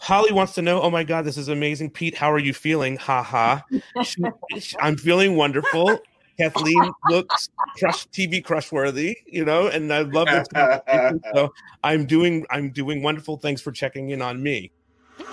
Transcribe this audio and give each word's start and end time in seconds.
Holly 0.00 0.32
wants 0.32 0.54
to 0.54 0.62
know, 0.62 0.80
oh 0.80 0.90
my 0.90 1.04
God, 1.04 1.26
this 1.26 1.36
is 1.36 1.48
amazing. 1.48 1.90
Pete, 1.90 2.16
how 2.16 2.32
are 2.32 2.38
you 2.38 2.54
feeling? 2.54 2.96
Ha 2.96 3.22
ha. 3.22 3.62
I'm 4.80 4.96
feeling 4.96 5.36
wonderful. 5.36 6.00
Kathleen 6.38 6.90
looks 7.10 7.50
crush 7.78 8.08
TV 8.08 8.42
crush 8.42 8.72
worthy, 8.72 9.18
you 9.26 9.44
know, 9.44 9.66
and 9.66 9.92
I 9.92 10.00
love 10.00 10.26
this. 10.26 10.48
so 11.34 11.52
I'm 11.84 12.06
doing 12.06 12.46
I'm 12.48 12.70
doing 12.70 13.02
wonderful. 13.02 13.36
Thanks 13.36 13.60
for 13.60 13.72
checking 13.72 14.08
in 14.08 14.22
on 14.22 14.42
me. 14.42 14.70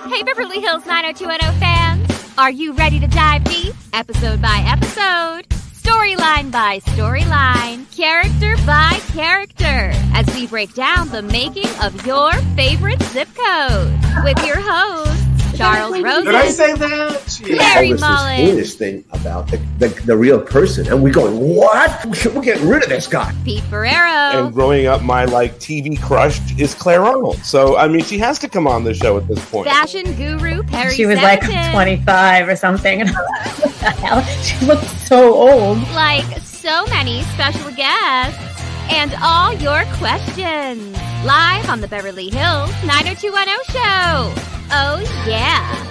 Hey 0.09 0.21
Beverly 0.23 0.59
Hills 0.59 0.85
90210 0.85 1.59
fans, 1.61 2.33
are 2.37 2.51
you 2.51 2.73
ready 2.73 2.99
to 2.99 3.07
dive 3.07 3.45
deep? 3.45 3.73
Episode 3.93 4.41
by 4.41 4.65
episode, 4.67 5.47
storyline 5.71 6.51
by 6.51 6.79
storyline, 6.79 7.89
character 7.95 8.57
by 8.65 8.99
character, 9.13 9.93
as 10.13 10.27
we 10.35 10.45
break 10.45 10.73
down 10.73 11.07
the 11.07 11.21
making 11.21 11.69
of 11.81 12.05
your 12.05 12.33
favorite 12.57 13.01
zip 13.03 13.29
code 13.33 14.06
with 14.23 14.45
your 14.45 14.59
host. 14.59 15.27
Charles 15.57 15.99
Rosin. 15.99 16.25
Did 16.25 16.35
I 16.35 16.49
say 16.49 16.73
that? 16.75 17.39
Larry 17.49 17.87
Always 17.87 18.01
Mullen. 18.01 18.37
this 18.37 18.49
heinous 18.49 18.75
thing 18.75 19.03
about 19.11 19.47
the, 19.47 19.57
the, 19.79 19.87
the 20.05 20.15
real 20.15 20.39
person, 20.39 20.87
and 20.87 21.01
we 21.01 21.09
going, 21.09 21.35
what? 21.39 22.05
We're 22.05 22.41
getting 22.41 22.67
rid 22.67 22.83
of 22.83 22.89
this 22.89 23.07
guy. 23.07 23.33
Pete 23.43 23.63
Ferriero. 23.63 24.45
And 24.45 24.53
growing 24.53 24.85
up, 24.85 25.01
my 25.01 25.25
like 25.25 25.55
TV 25.55 25.99
crush 25.99 26.39
is 26.59 26.75
Claire 26.75 27.03
Arnold. 27.03 27.37
So 27.37 27.77
I 27.77 27.87
mean, 27.87 28.03
she 28.03 28.19
has 28.19 28.37
to 28.39 28.49
come 28.49 28.67
on 28.67 28.83
the 28.83 28.93
show 28.93 29.17
at 29.17 29.27
this 29.27 29.43
point. 29.49 29.67
Fashion 29.67 30.13
guru 30.13 30.61
Perry 30.63 30.93
She 30.93 31.05
was 31.05 31.17
like 31.17 31.41
25 31.41 32.47
or 32.47 32.55
something. 32.55 33.01
And 33.01 33.09
what 33.15 33.73
the 33.79 33.89
hell? 33.91 34.21
She 34.43 34.63
looked 34.65 34.85
so 34.85 35.33
old. 35.33 35.79
Like 35.93 36.25
so 36.39 36.85
many 36.87 37.23
special 37.23 37.71
guests. 37.71 38.46
And 38.89 39.13
all 39.21 39.53
your 39.53 39.83
questions. 39.95 40.95
Live 41.25 41.69
on 41.69 41.81
the 41.81 41.87
Beverly 41.87 42.29
Hills 42.29 42.71
90210 42.85 43.45
show. 43.65 44.33
Oh, 44.71 45.23
yeah. 45.27 45.83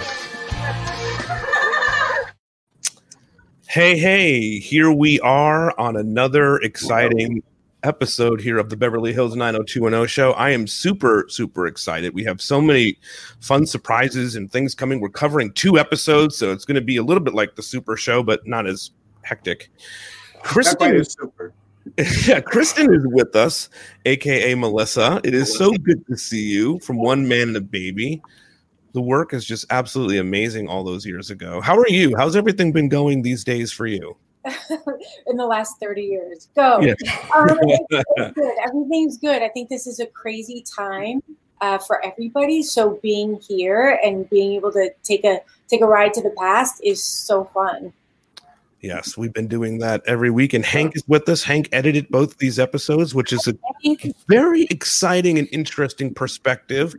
Hey, 3.67 3.97
hey, 3.97 4.59
here 4.59 4.91
we 4.91 5.19
are 5.19 5.77
on 5.79 5.95
another 5.95 6.57
exciting 6.57 7.43
episode 7.83 8.41
here 8.41 8.57
of 8.57 8.69
the 8.69 8.75
Beverly 8.75 9.13
Hills 9.13 9.35
90210 9.35 10.07
show. 10.07 10.31
I 10.31 10.49
am 10.49 10.65
super, 10.65 11.25
super 11.29 11.67
excited. 11.67 12.13
We 12.13 12.23
have 12.23 12.41
so 12.41 12.59
many 12.59 12.97
fun 13.39 13.65
surprises 13.65 14.35
and 14.35 14.51
things 14.51 14.73
coming. 14.73 14.99
We're 14.99 15.09
covering 15.09 15.53
two 15.53 15.77
episodes, 15.77 16.35
so 16.35 16.51
it's 16.51 16.65
going 16.65 16.75
to 16.75 16.81
be 16.81 16.97
a 16.97 17.03
little 17.03 17.23
bit 17.23 17.35
like 17.35 17.55
the 17.55 17.63
super 17.63 17.95
show, 17.95 18.23
but 18.23 18.47
not 18.47 18.65
as 18.65 18.91
hectic. 19.21 19.69
Not 20.33 20.43
quite 20.43 20.65
Kristin, 20.65 20.99
as 20.99 21.13
super. 21.13 21.53
yeah, 22.27 22.41
Kristin 22.41 22.95
is 22.95 23.07
with 23.07 23.35
us, 23.35 23.69
aka 24.05 24.53
Melissa. 24.53 25.19
It 25.23 25.33
is 25.33 25.57
so 25.57 25.71
good 25.71 26.05
to 26.05 26.15
see 26.15 26.43
you 26.43 26.77
from 26.79 26.97
One 26.97 27.27
Man 27.27 27.47
and 27.47 27.57
a 27.57 27.61
Baby. 27.61 28.21
The 28.93 29.01
work 29.01 29.33
is 29.33 29.43
just 29.43 29.65
absolutely 29.71 30.19
amazing 30.19 30.67
all 30.67 30.83
those 30.83 31.07
years 31.07 31.31
ago. 31.31 31.59
How 31.59 31.75
are 31.75 31.87
you? 31.87 32.15
How's 32.15 32.35
everything 32.35 32.71
been 32.71 32.87
going 32.87 33.23
these 33.23 33.43
days 33.43 33.71
for 33.71 33.87
you? 33.87 34.15
in 35.27 35.37
the 35.37 35.45
last 35.45 35.79
30 35.79 36.03
years. 36.03 36.49
Go. 36.55 36.79
Yeah. 36.81 36.93
Um, 37.35 37.47
it's, 37.61 37.85
it's 37.89 38.33
good. 38.35 38.53
Everything's 38.63 39.17
good. 39.17 39.41
I 39.41 39.49
think 39.49 39.69
this 39.69 39.87
is 39.87 39.99
a 39.99 40.05
crazy 40.05 40.63
time 40.75 41.21
uh, 41.61 41.77
for 41.79 42.03
everybody. 42.05 42.61
So 42.63 42.99
being 43.01 43.39
here 43.41 43.99
and 44.03 44.29
being 44.29 44.53
able 44.53 44.71
to 44.73 44.91
take 45.03 45.23
a 45.25 45.41
take 45.67 45.81
a 45.81 45.87
ride 45.87 46.13
to 46.13 46.21
the 46.21 46.33
past 46.37 46.79
is 46.83 47.03
so 47.03 47.45
fun. 47.45 47.93
Yes, 48.81 49.17
we've 49.17 49.33
been 49.33 49.47
doing 49.47 49.79
that 49.79 50.03
every 50.05 50.29
week, 50.29 50.53
and 50.53 50.63
Hank 50.63 50.95
is 50.95 51.03
with 51.07 51.27
us. 51.29 51.43
Hank 51.43 51.67
edited 51.71 52.07
both 52.09 52.37
these 52.37 52.59
episodes, 52.59 53.15
which 53.15 53.33
is 53.33 53.47
a 53.47 53.55
very 54.27 54.63
exciting 54.65 55.39
and 55.39 55.47
interesting 55.51 56.13
perspective. 56.13 56.93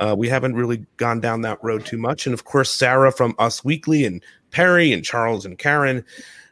Uh, 0.00 0.14
we 0.18 0.28
haven't 0.28 0.56
really 0.56 0.84
gone 0.96 1.20
down 1.20 1.42
that 1.42 1.62
road 1.62 1.86
too 1.86 1.98
much, 1.98 2.26
and 2.26 2.34
of 2.34 2.44
course, 2.44 2.70
Sarah 2.70 3.12
from 3.12 3.34
Us 3.38 3.64
Weekly, 3.64 4.04
and 4.04 4.22
Perry, 4.50 4.92
and 4.92 5.04
Charles, 5.04 5.46
and 5.46 5.56
Karen. 5.56 6.04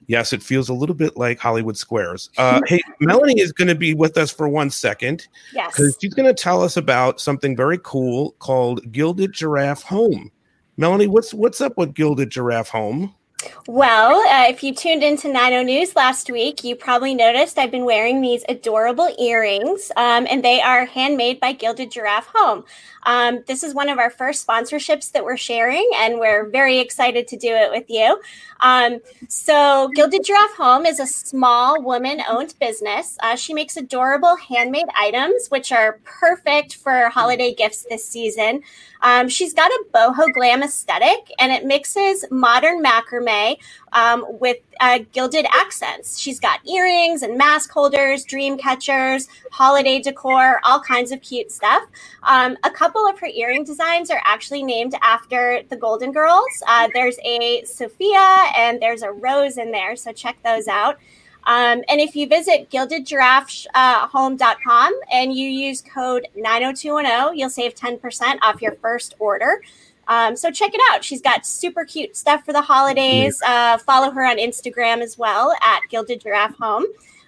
Yes, 0.07 0.33
it 0.33 0.43
feels 0.43 0.69
a 0.69 0.75
little 0.75 0.95
bit 0.95 1.17
like 1.17 1.39
Hollywood 1.39 1.77
Squares. 1.77 2.31
Uh, 2.39 2.61
hey, 2.67 2.81
Melanie 3.01 3.41
is 3.41 3.53
going 3.53 3.69
to 3.69 3.75
be 3.75 3.95
with 3.95 4.17
us 4.17 4.31
for 4.31 4.49
one 4.49 4.71
second 4.71 5.27
Yes. 5.53 5.73
because 5.77 5.99
she's 6.01 6.15
going 6.15 6.33
to 6.33 6.41
tell 6.41 6.63
us 6.63 6.77
about 6.77 7.21
something 7.21 7.57
very 7.57 7.79
cool 7.83 8.33
called 8.39 8.91
Gilded 8.93 9.33
Giraffe 9.33 9.83
Home. 9.83 10.31
Melanie, 10.79 11.09
what's 11.09 11.35
what's 11.35 11.61
up 11.61 11.77
with 11.77 11.95
Gilded 11.95 12.31
Giraffe 12.31 12.69
Home? 12.69 13.13
Well, 13.69 14.17
uh, 14.29 14.51
if 14.51 14.65
you 14.65 14.75
tuned 14.75 15.05
into 15.05 15.29
90 15.29 15.65
News 15.65 15.95
last 15.95 16.29
week, 16.31 16.65
you 16.65 16.75
probably 16.75 17.15
noticed 17.15 17.59
I've 17.59 17.71
been 17.71 17.85
wearing 17.85 18.21
these 18.21 18.45
adorable 18.49 19.09
earrings, 19.19 19.93
um, 19.97 20.27
and 20.29 20.43
they 20.43 20.61
are 20.61 20.87
handmade 20.87 21.39
by 21.39 21.53
Gilded 21.53 21.93
Giraffe 21.93 22.29
Home. 22.35 22.65
Um, 23.05 23.45
this 23.47 23.63
is 23.63 23.75
one 23.75 23.89
of 23.89 23.99
our 23.99 24.11
first 24.11 24.45
sponsorships 24.45 25.13
that 25.13 25.25
we're 25.25 25.37
sharing, 25.37 25.89
and 25.97 26.19
we're 26.19 26.49
very 26.49 26.79
excited 26.79 27.29
to 27.29 27.37
do 27.37 27.49
it 27.49 27.71
with 27.71 27.85
you. 27.89 28.21
Um, 28.61 28.99
so, 29.29 29.89
Gilded 29.95 30.25
Giraffe 30.25 30.57
Home 30.57 30.85
is 30.85 30.99
a 30.99 31.07
small 31.07 31.81
woman 31.81 32.21
owned 32.29 32.55
business. 32.59 33.17
Uh, 33.23 33.37
she 33.37 33.55
makes 33.55 33.77
adorable 33.77 34.35
handmade 34.37 34.89
items, 34.99 35.47
which 35.49 35.71
are 35.71 36.01
perfect 36.03 36.75
for 36.75 37.09
holiday 37.09 37.55
gifts 37.55 37.87
this 37.89 38.07
season. 38.07 38.63
Um, 39.01 39.29
she's 39.29 39.55
got 39.55 39.71
a 39.71 39.85
boho 39.95 40.33
glam 40.35 40.65
aesthetic, 40.65 41.31
and 41.39 41.53
it 41.53 41.65
mixes 41.65 42.25
modern 42.33 42.83
macrame 42.83 43.28
um, 43.93 44.27
with 44.41 44.59
uh, 44.81 45.01
gilded 45.13 45.47
accents. 45.53 46.19
She's 46.19 46.41
got 46.41 46.67
earrings 46.69 47.23
and 47.23 47.39
mask 47.39 47.71
holders, 47.73 48.25
dream 48.25 48.59
catchers, 48.59 49.29
holiday 49.53 50.01
decor, 50.01 50.61
all 50.65 50.81
kinds 50.81 51.13
of 51.13 51.23
cute 51.23 51.53
stuff. 51.53 51.85
Um, 52.25 52.57
a 52.65 52.71
couple 52.71 53.07
of 53.07 53.21
her 53.21 53.29
earring 53.29 53.65
designs 53.65 54.11
are 54.11 54.21
actually 54.25 54.65
named 54.65 54.95
after 55.03 55.63
the 55.71 55.77
Golden 55.77 56.13
Girls. 56.13 56.47
Uh, 56.69 56.89
there's 56.95 57.19
a 57.25 57.65
Sophia 57.65 58.47
and 58.57 58.81
there's 58.83 59.03
a 59.03 59.13
Rose 59.13 59.59
in 59.59 59.73
there, 59.73 59.97
so 59.97 60.13
check 60.13 60.39
those 60.45 60.69
out. 60.69 60.99
Um, 61.45 61.83
and 61.89 62.01
if 62.01 62.15
you 62.17 62.27
visit 62.29 62.71
gildedgiraffehome.com 62.71 65.01
and 65.13 65.33
you 65.35 65.49
use 65.49 65.83
code 65.83 66.29
90210, 66.37 67.37
you'll 67.39 67.51
save 67.51 67.75
10% 67.75 68.39
off 68.43 68.63
your 68.63 68.75
first 68.77 69.15
order. 69.19 69.61
Um, 70.09 70.37
so 70.37 70.51
check 70.51 70.73
it 70.75 70.81
out. 70.91 71.05
She's 71.05 71.21
got 71.21 71.47
super 71.47 71.85
cute 71.85 72.17
stuff 72.17 72.45
for 72.45 72.53
the 72.53 72.63
holidays. 72.63 73.41
Uh, 73.47 73.79
follow 73.79 74.11
her 74.11 74.25
on 74.25 74.39
Instagram 74.39 75.01
as 75.01 75.17
well 75.17 75.55
at 75.63 75.81
Gilded 75.91 76.21
Giraffe 76.23 76.57
Home. 76.57 76.85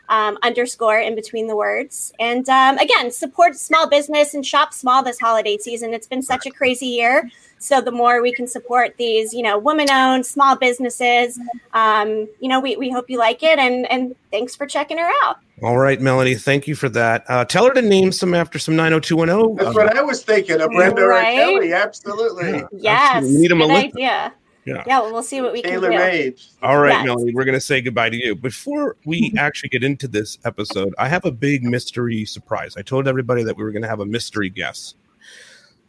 Um, 0.08 0.38
underscore 0.42 0.98
in 0.98 1.14
between 1.14 1.46
the 1.46 1.54
words. 1.54 2.12
And 2.18 2.48
um, 2.48 2.78
again, 2.78 3.12
support 3.12 3.54
small 3.54 3.88
business 3.88 4.34
and 4.34 4.44
shop 4.44 4.74
small 4.74 5.04
this 5.04 5.20
holiday 5.20 5.56
season. 5.56 5.94
It's 5.94 6.08
been 6.08 6.22
such 6.22 6.46
a 6.46 6.50
crazy 6.50 6.86
year. 6.86 7.30
So 7.62 7.80
the 7.82 7.90
more 7.92 8.22
we 8.22 8.32
can 8.32 8.46
support 8.46 8.94
these, 8.96 9.34
you 9.34 9.42
know, 9.42 9.58
woman-owned 9.58 10.24
small 10.24 10.56
businesses, 10.56 11.38
um, 11.74 12.26
you 12.40 12.48
know, 12.48 12.58
we, 12.58 12.74
we 12.76 12.90
hope 12.90 13.10
you 13.10 13.18
like 13.18 13.42
it. 13.42 13.58
And 13.58 13.90
and 13.92 14.16
thanks 14.30 14.56
for 14.56 14.66
checking 14.66 14.96
her 14.96 15.10
out. 15.24 15.36
All 15.62 15.76
right, 15.76 16.00
Melanie, 16.00 16.36
thank 16.36 16.66
you 16.66 16.74
for 16.74 16.88
that. 16.88 17.24
Uh, 17.28 17.44
tell 17.44 17.66
her 17.66 17.74
to 17.74 17.82
name 17.82 18.12
some 18.12 18.32
after 18.32 18.58
some 18.58 18.76
90210. 18.76 19.56
That's 19.62 19.76
what 19.76 19.94
I 19.94 20.00
was 20.02 20.22
thinking. 20.24 20.58
Of 20.58 20.70
Brenda 20.70 21.02
Right? 21.06 21.38
or 21.38 21.60
Kelly. 21.60 21.72
Absolutely. 21.74 22.50
Yeah. 22.50 22.66
Yes, 22.72 23.14
Absolutely. 23.16 23.34
We 23.36 23.40
need 23.42 23.46
a 23.46 23.54
good 23.54 23.58
Melissa. 23.58 23.86
idea. 23.88 24.34
Yeah. 24.66 24.84
yeah. 24.86 25.00
Well, 25.00 25.12
we'll 25.12 25.22
see 25.22 25.40
what 25.42 25.52
we 25.52 25.60
can 25.62 25.70
Taylor 25.72 25.90
do. 25.90 25.98
made. 25.98 26.40
All 26.62 26.78
right, 26.78 26.92
Yes. 26.92 27.04
Melanie, 27.04 27.34
we're 27.34 27.44
going 27.44 27.54
to 27.56 27.60
say 27.60 27.80
goodbye 27.82 28.08
to 28.10 28.16
you. 28.16 28.34
Before 28.34 28.96
we 29.04 29.34
actually 29.38 29.68
get 29.68 29.84
into 29.84 30.08
this 30.08 30.38
episode, 30.46 30.94
I 30.98 31.08
have 31.08 31.26
a 31.26 31.30
big 31.30 31.62
mystery 31.62 32.24
surprise. 32.24 32.74
I 32.78 32.82
told 32.82 33.06
everybody 33.06 33.42
that 33.42 33.54
we 33.56 33.62
were 33.64 33.70
going 33.72 33.82
to 33.82 33.88
have 33.88 34.00
a 34.00 34.06
mystery 34.06 34.48
guest. 34.48 34.96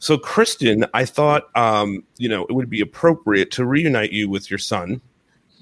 So, 0.02 0.18
Kristin, 0.18 0.90
I 0.96 1.06
thought, 1.06 1.56
um, 1.56 2.04
you 2.18 2.28
know, 2.28 2.48
it 2.48 2.54
would 2.54 2.72
be 2.72 2.82
appropriate 2.82 3.52
to 3.52 3.66
reunite 3.66 4.12
you 4.12 4.30
with 4.30 4.50
your 4.50 4.58
son, 4.58 5.00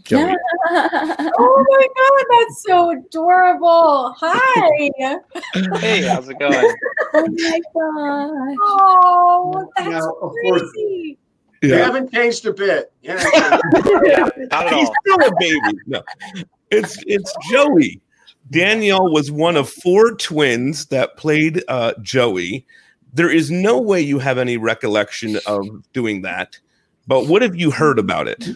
Joey. 0.03 0.33
Oh 0.71 1.65
my 1.69 1.87
god, 1.97 2.25
that's 2.39 2.63
so 2.63 2.91
adorable. 2.91 4.13
Hi. 4.17 4.89
Hey, 5.79 6.03
how's 6.03 6.29
it 6.29 6.37
going? 6.39 6.53
oh 7.13 7.27
my 7.27 7.59
god. 7.73 8.57
Oh, 8.61 9.69
that's 9.75 9.89
Now, 9.89 10.09
of 10.21 10.31
course- 10.43 10.61
crazy. 10.71 11.17
You 11.61 11.73
haven't 11.73 12.13
changed 12.13 12.45
a 12.45 12.53
bit. 12.53 12.93
Yeah. 13.01 13.15
Not 14.51 14.67
at 14.67 14.73
He's 14.73 14.89
still 15.01 15.27
a 15.27 15.31
baby. 15.37 15.77
No, 15.87 16.01
it's 16.71 16.97
it's 17.05 17.33
Joey. 17.51 17.99
Danielle 18.49 19.11
was 19.11 19.31
one 19.31 19.57
of 19.57 19.69
four 19.69 20.13
twins 20.15 20.85
that 20.85 21.17
played 21.17 21.61
uh, 21.67 21.93
Joey. 22.01 22.65
There 23.13 23.29
is 23.29 23.49
no 23.49 23.79
way 23.79 24.01
you 24.01 24.19
have 24.19 24.37
any 24.37 24.57
recollection 24.57 25.37
of 25.47 25.65
doing 25.93 26.21
that. 26.21 26.57
But 27.07 27.27
what 27.27 27.41
have 27.41 27.55
you 27.55 27.71
heard 27.71 27.99
about 27.99 28.27
it? 28.27 28.47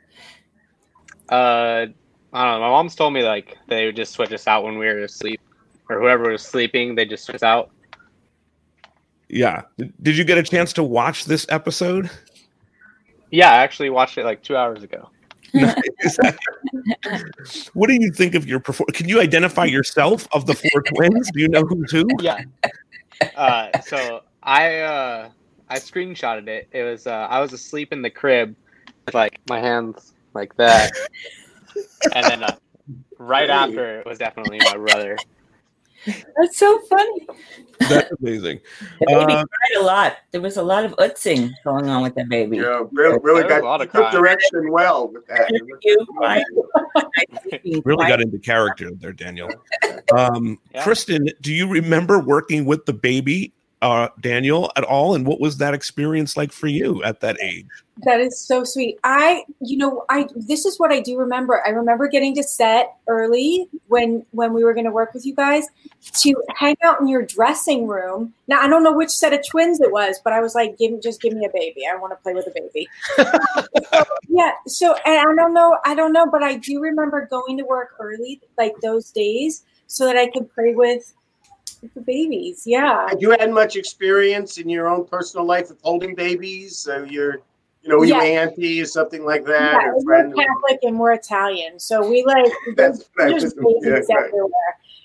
Uh, 1.30 1.84
I 2.32 2.44
don't 2.44 2.54
know. 2.54 2.60
My 2.60 2.70
mom's 2.70 2.94
told 2.94 3.12
me 3.12 3.22
like 3.22 3.58
they 3.66 3.84
would 3.84 3.96
just 3.96 4.12
switch 4.12 4.32
us 4.32 4.46
out 4.46 4.64
when 4.64 4.78
we 4.78 4.86
were 4.86 5.00
asleep, 5.00 5.42
or 5.90 6.00
whoever 6.00 6.30
was 6.30 6.42
sleeping, 6.42 6.94
they 6.94 7.04
just 7.04 7.24
switch 7.24 7.34
us 7.34 7.42
out. 7.42 7.70
Yeah. 9.28 9.62
Did 9.76 10.16
you 10.16 10.24
get 10.24 10.38
a 10.38 10.42
chance 10.42 10.72
to 10.74 10.82
watch 10.82 11.26
this 11.26 11.44
episode? 11.50 12.10
Yeah, 13.30 13.50
I 13.50 13.56
actually 13.56 13.90
watched 13.90 14.16
it 14.16 14.24
like 14.24 14.42
two 14.42 14.56
hours 14.56 14.82
ago. 14.82 15.10
Nice. 15.52 15.74
what 17.74 17.88
do 17.88 17.94
you 17.94 18.10
think 18.10 18.34
of 18.34 18.46
your 18.46 18.60
performance? 18.60 18.96
Can 18.96 19.08
you 19.08 19.20
identify 19.20 19.64
yourself 19.64 20.26
of 20.32 20.46
the 20.46 20.54
four 20.54 20.82
twins? 20.94 21.30
Do 21.32 21.40
you 21.40 21.48
know 21.48 21.62
who's 21.62 21.90
who? 21.90 22.06
Yeah. 22.20 22.42
Uh, 23.36 23.80
so 23.82 24.20
I 24.42 24.80
uh, 24.80 25.30
I 25.68 25.76
screenshotted 25.76 26.48
it. 26.48 26.68
It 26.72 26.82
was 26.82 27.06
uh, 27.06 27.26
I 27.30 27.40
was 27.40 27.52
asleep 27.52 27.92
in 27.92 28.02
the 28.02 28.10
crib 28.10 28.54
with 29.06 29.14
like 29.14 29.38
my 29.48 29.60
hands 29.60 30.12
like 30.34 30.56
that, 30.56 30.92
and 32.14 32.26
then 32.26 32.42
uh, 32.42 32.56
right 33.18 33.50
after 33.50 34.00
it 34.00 34.06
was 34.06 34.18
definitely 34.18 34.60
my 34.60 34.76
brother. 34.76 35.18
That's 36.06 36.58
so 36.58 36.78
funny. 36.88 37.26
That's 37.80 38.10
amazing. 38.20 38.60
The 39.00 39.06
baby 39.06 39.32
Uh, 39.34 39.44
cried 39.44 39.80
a 39.80 39.82
lot. 39.82 40.16
There 40.30 40.40
was 40.40 40.56
a 40.56 40.62
lot 40.62 40.84
of 40.84 40.92
utzing 40.96 41.50
going 41.64 41.88
on 41.88 42.02
with 42.02 42.14
the 42.14 42.24
baby. 42.24 42.58
Yeah, 42.58 42.84
really, 42.92 43.18
really 43.22 43.42
There 43.42 43.56
was 43.56 43.62
a 43.62 43.64
lot 43.64 43.78
got 43.78 43.80
of 43.80 43.94
you 43.94 44.00
took 44.00 44.10
direction 44.12 44.70
well 44.70 45.08
with 45.08 45.26
that. 45.26 45.50
You 47.64 47.82
really 47.84 48.06
got 48.06 48.20
into 48.20 48.38
character 48.38 48.90
there, 48.98 49.12
Daniel. 49.12 49.50
Um, 50.16 50.58
Yeah. 50.74 50.84
Kristin, 50.84 51.28
do 51.40 51.52
you 51.52 51.68
remember 51.68 52.18
working 52.20 52.64
with 52.64 52.86
the 52.86 52.92
baby, 52.92 53.52
uh, 53.80 54.08
Daniel, 54.20 54.72
at 54.76 54.84
all? 54.84 55.14
And 55.14 55.26
what 55.26 55.40
was 55.40 55.58
that 55.58 55.74
experience 55.74 56.36
like 56.36 56.52
for 56.52 56.66
you 56.66 57.02
at 57.04 57.20
that 57.20 57.40
age? 57.40 57.66
That 58.04 58.20
is 58.20 58.38
so 58.38 58.62
sweet. 58.62 58.98
I, 59.02 59.44
you 59.60 59.76
know, 59.76 60.04
I 60.08 60.28
this 60.36 60.64
is 60.64 60.78
what 60.78 60.92
I 60.92 61.00
do 61.00 61.18
remember. 61.18 61.62
I 61.66 61.70
remember 61.70 62.06
getting 62.06 62.34
to 62.36 62.44
set 62.44 62.94
early 63.08 63.68
when 63.88 64.24
when 64.30 64.52
we 64.52 64.62
were 64.62 64.72
going 64.72 64.84
to 64.84 64.92
work 64.92 65.14
with 65.14 65.26
you 65.26 65.34
guys 65.34 65.66
to 66.18 66.34
hang 66.54 66.76
out 66.84 67.00
in 67.00 67.08
your 67.08 67.22
dressing 67.22 67.88
room. 67.88 68.34
Now 68.46 68.60
I 68.60 68.68
don't 68.68 68.84
know 68.84 68.92
which 68.92 69.10
set 69.10 69.32
of 69.32 69.40
twins 69.44 69.80
it 69.80 69.90
was, 69.90 70.20
but 70.22 70.32
I 70.32 70.40
was 70.40 70.54
like, 70.54 70.78
"Give 70.78 70.92
me, 70.92 71.00
just 71.00 71.20
give 71.20 71.32
me 71.32 71.44
a 71.44 71.50
baby. 71.52 71.82
I 71.92 71.96
want 71.96 72.12
to 72.12 72.22
play 72.22 72.34
with 72.34 72.46
a 72.46 72.52
baby." 72.52 72.88
so, 73.16 74.04
yeah. 74.28 74.52
So 74.66 74.94
and 75.04 75.18
I 75.18 75.34
don't 75.34 75.54
know, 75.54 75.78
I 75.84 75.96
don't 75.96 76.12
know, 76.12 76.30
but 76.30 76.44
I 76.44 76.56
do 76.56 76.80
remember 76.80 77.26
going 77.26 77.56
to 77.58 77.64
work 77.64 77.96
early, 77.98 78.40
like 78.56 78.74
those 78.80 79.10
days, 79.10 79.64
so 79.88 80.04
that 80.06 80.16
I 80.16 80.28
could 80.28 80.52
play 80.54 80.72
with 80.74 81.14
with 81.82 81.94
the 81.94 82.00
babies. 82.00 82.62
Yeah. 82.66 83.08
Had 83.08 83.20
you 83.22 83.30
had 83.30 83.50
much 83.50 83.76
experience 83.76 84.58
in 84.58 84.68
your 84.68 84.88
own 84.88 85.04
personal 85.06 85.46
life 85.46 85.68
with 85.68 85.80
holding 85.82 86.14
babies? 86.14 86.76
So 86.78 87.04
you're, 87.04 87.40
you 87.82 87.88
know, 87.90 87.98
were 87.98 88.04
you 88.04 88.14
Yeah. 88.16 88.42
auntie 88.42 88.80
or 88.80 88.86
something 88.86 89.24
like 89.24 89.44
that, 89.44 89.72
Yeah, 89.82 89.88
or 89.90 89.96
we're 89.96 90.02
friend? 90.02 90.34
Catholic 90.34 90.78
and 90.82 90.98
we're 90.98 91.12
Italian, 91.12 91.78
so 91.78 92.08
we 92.08 92.24
like 92.24 92.50
That's- 92.76 93.08
there's 93.16 93.42
that's- 93.44 93.54
babies 93.54 94.06
yeah, 94.08 94.16
everywhere. 94.18 94.50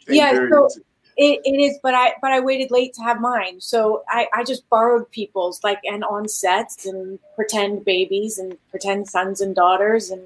Same 0.07 0.15
Yeah, 0.15 0.47
so 0.51 0.67
it, 1.15 1.41
it 1.45 1.61
is, 1.61 1.77
but 1.83 1.93
I 1.93 2.13
but 2.23 2.31
I 2.31 2.39
waited 2.39 2.71
late 2.71 2.93
to 2.95 3.01
have 3.03 3.21
mine, 3.21 3.61
so 3.61 4.03
I 4.09 4.27
I 4.33 4.43
just 4.43 4.67
borrowed 4.69 5.09
people's 5.11 5.63
like 5.63 5.79
and 5.83 6.03
on 6.03 6.27
sets 6.27 6.87
and 6.87 7.19
pretend 7.35 7.85
babies 7.85 8.39
and 8.39 8.57
pretend 8.71 9.07
sons 9.07 9.39
and 9.39 9.55
daughters 9.55 10.09
and 10.09 10.23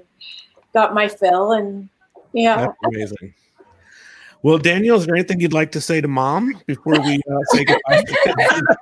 got 0.72 0.94
my 0.94 1.06
fill 1.06 1.52
and 1.52 1.90
yeah. 2.32 2.56
That's 2.56 2.76
amazing. 2.84 3.34
Well, 4.42 4.58
Daniel, 4.58 4.96
is 4.96 5.06
there 5.06 5.16
anything 5.16 5.40
you'd 5.40 5.52
like 5.52 5.72
to 5.72 5.80
say 5.80 6.00
to 6.00 6.06
mom 6.08 6.60
before 6.66 7.00
we 7.00 7.20
uh, 7.30 7.38
say 7.50 7.64
goodbye? 7.64 8.04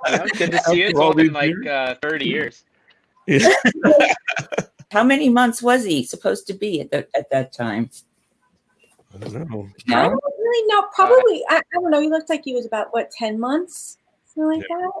Yeah, 0.07 0.25
good 0.37 0.51
to 0.51 0.59
see 0.59 0.77
you. 0.77 0.85
It's 0.85 0.93
After 0.93 1.01
all 1.01 1.13
been 1.13 1.33
like 1.33 1.53
uh, 1.65 1.95
thirty 2.01 2.25
years. 2.27 2.63
Yeah. 3.25 3.49
How 4.91 5.03
many 5.03 5.29
months 5.29 5.61
was 5.61 5.83
he 5.83 6.03
supposed 6.03 6.47
to 6.47 6.53
be 6.53 6.79
at, 6.81 6.91
the, 6.91 7.07
at 7.15 7.29
that 7.31 7.51
time? 7.51 7.89
I 9.13 9.17
don't 9.17 9.33
know. 9.49 9.67
I 9.89 10.03
No? 10.03 10.09
don't 10.09 10.23
really 10.39 10.67
know. 10.67 10.85
Probably 10.93 11.43
I, 11.49 11.57
I 11.57 11.61
don't 11.73 11.91
know. 11.91 11.99
He 12.01 12.07
looked 12.07 12.29
like 12.29 12.43
he 12.45 12.53
was 12.53 12.65
about 12.65 12.87
what 12.91 13.11
ten 13.11 13.39
months, 13.39 13.97
something 14.33 14.59
like 14.59 14.67
that. 14.69 14.91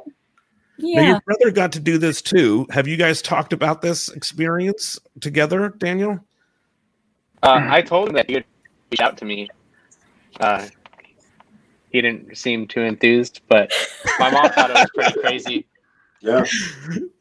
Now, 0.79 1.01
Yeah. 1.01 1.07
your 1.09 1.21
brother 1.21 1.51
got 1.51 1.71
to 1.73 1.79
do 1.79 1.97
this 1.97 2.21
too. 2.21 2.65
Have 2.71 2.87
you 2.87 2.97
guys 2.97 3.21
talked 3.21 3.53
about 3.53 3.81
this 3.81 4.09
experience 4.09 4.99
together, 5.21 5.69
Daniel? 5.77 6.19
Uh, 7.43 7.61
I 7.69 7.81
told 7.81 8.09
him 8.09 8.15
that 8.15 8.27
he 8.27 8.35
would 8.35 8.45
reach 8.91 9.01
out 9.01 9.17
to 9.17 9.25
me. 9.25 9.49
Uh, 10.39 10.67
he 11.91 12.01
didn't 12.01 12.37
seem 12.37 12.67
too 12.67 12.81
enthused, 12.81 13.41
but 13.47 13.71
my 14.19 14.29
mom 14.29 14.49
thought 14.51 14.69
it 14.69 14.73
was 14.73 14.89
pretty 14.93 15.19
crazy. 15.21 15.65
Yeah. 16.19 16.45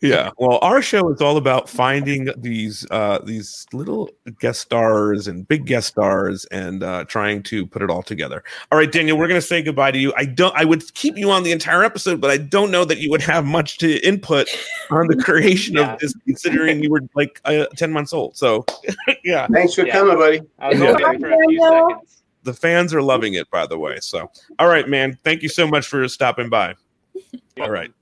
Yeah. 0.00 0.30
Well, 0.38 0.58
our 0.62 0.80
show 0.80 1.12
is 1.12 1.20
all 1.20 1.36
about 1.36 1.68
finding 1.68 2.30
these 2.38 2.86
uh, 2.90 3.18
these 3.22 3.66
little 3.74 4.08
guest 4.40 4.62
stars 4.62 5.28
and 5.28 5.46
big 5.46 5.66
guest 5.66 5.88
stars 5.88 6.46
and 6.46 6.82
uh, 6.82 7.04
trying 7.04 7.42
to 7.42 7.66
put 7.66 7.82
it 7.82 7.90
all 7.90 8.02
together. 8.02 8.42
All 8.72 8.78
right, 8.78 8.90
Daniel, 8.90 9.18
we're 9.18 9.28
going 9.28 9.38
to 9.38 9.46
say 9.46 9.62
goodbye 9.62 9.90
to 9.90 9.98
you. 9.98 10.14
I 10.16 10.24
don't. 10.24 10.56
I 10.56 10.64
would 10.64 10.94
keep 10.94 11.18
you 11.18 11.30
on 11.30 11.42
the 11.42 11.52
entire 11.52 11.84
episode, 11.84 12.22
but 12.22 12.30
I 12.30 12.38
don't 12.38 12.70
know 12.70 12.86
that 12.86 12.96
you 12.96 13.10
would 13.10 13.20
have 13.20 13.44
much 13.44 13.76
to 13.78 13.98
input 13.98 14.48
on 14.90 15.08
the 15.08 15.16
creation 15.22 15.74
Yeah. 15.74 15.92
of 15.92 15.98
this, 15.98 16.14
considering 16.26 16.82
you 16.82 16.88
were 16.88 17.02
like 17.14 17.38
uh, 17.44 17.66
ten 17.76 17.92
months 17.92 18.14
old. 18.14 18.34
So, 18.38 18.64
yeah, 19.24 19.46
Thanks 19.52 19.74
for 19.74 19.86
Yeah. 19.86 19.92
coming, 19.92 20.16
buddy. 20.16 20.40
I 20.58 20.68
was 20.70 20.78
Yeah. 20.78 20.96
only 21.04 21.18
for 21.18 21.30
a 21.32 21.38
few 21.48 21.60
seconds. 21.60 22.22
The 22.46 22.54
fans 22.54 22.94
are 22.94 23.02
loving 23.02 23.34
it. 23.34 23.50
By 23.50 23.66
the 23.66 23.78
way, 23.78 23.98
so 24.00 24.30
all 24.58 24.68
right, 24.68 24.88
man. 24.88 25.18
Thank 25.24 25.42
you 25.42 25.50
so 25.50 25.66
much 25.66 25.86
for 25.86 26.08
stopping 26.08 26.48
by. 26.48 26.74
All 27.60 27.70
right. 27.70 27.92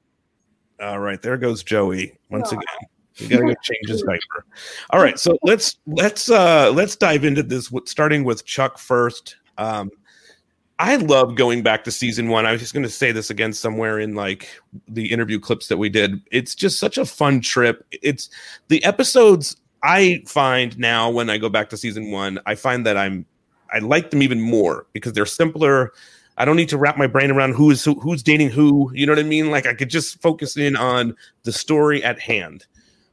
All 0.81 0.99
right, 0.99 1.21
there 1.23 1.37
goes 1.37 1.63
Joey 1.63 2.19
once 2.31 2.51
again. 2.51 2.65
You 3.17 3.29
gotta 3.29 3.43
go 3.45 3.55
change 3.63 3.89
his 3.89 4.03
diaper. 4.03 4.45
All 4.91 5.01
right, 5.01 5.19
so 5.19 5.39
let's 5.43 5.77
let's 5.87 6.29
uh 6.31 6.73
let's 6.75 6.97
dive 6.97 7.25
into 7.25 7.43
this. 7.43 7.73
Starting 7.87 8.25
with 8.25 8.45
Chuck 8.45 8.79
first. 8.79 9.37
Um, 9.57 9.91
I 10.81 10.97
love 10.97 11.37
going 11.37 11.63
back 11.63 11.85
to 11.85 11.93
season 11.93 12.29
one. 12.29 12.47
I 12.47 12.53
was 12.53 12.61
just 12.61 12.75
going 12.75 12.83
to 12.83 12.91
say 12.91 13.13
this 13.13 13.31
again 13.31 13.53
somewhere 13.53 14.01
in 14.01 14.17
like 14.17 14.49
the 14.89 15.13
interview 15.13 15.39
clips 15.39 15.69
that 15.69 15.77
we 15.77 15.89
did. 15.89 16.21
It's 16.33 16.57
just 16.57 16.81
such 16.81 16.99
a 16.99 17.07
fun 17.07 17.41
trip. 17.41 17.87
It's 17.93 18.29
the 18.67 18.85
episodes 18.85 19.57
I 19.85 20.25
find 20.27 20.77
now 20.77 21.11
when 21.11 21.31
I 21.31 21.39
go 21.39 21.49
back 21.49 21.71
to 21.71 21.77
season 21.77 22.11
one. 22.11 22.41
I 22.47 22.57
find 22.57 22.85
that 22.87 22.97
I'm 22.97 23.25
I 23.75 23.81
like 23.81 24.11
them 24.11 24.23
even 24.23 24.41
more 24.41 24.87
because 24.93 25.13
they're 25.13 25.27
simpler. 25.27 25.93
I 26.37 26.45
don't 26.45 26.57
need 26.57 26.69
to 26.71 26.79
wrap 26.79 26.97
my 26.97 27.07
brain 27.07 27.31
around 27.31 27.55
who 27.55 27.71
is 27.71 27.85
who, 27.85 27.95
who's 28.01 28.23
dating 28.23 28.51
who. 28.51 28.91
You 28.95 29.07
know 29.07 29.13
what 29.13 29.19
I 29.19 29.25
mean? 29.25 29.51
Like 29.51 29.67
I 29.67 29.75
could 29.75 29.91
just 29.91 30.21
focus 30.23 30.57
in 30.57 30.77
on 30.77 31.17
the 31.43 31.53
story 31.53 32.03
at 32.03 32.19
hand. 32.19 32.67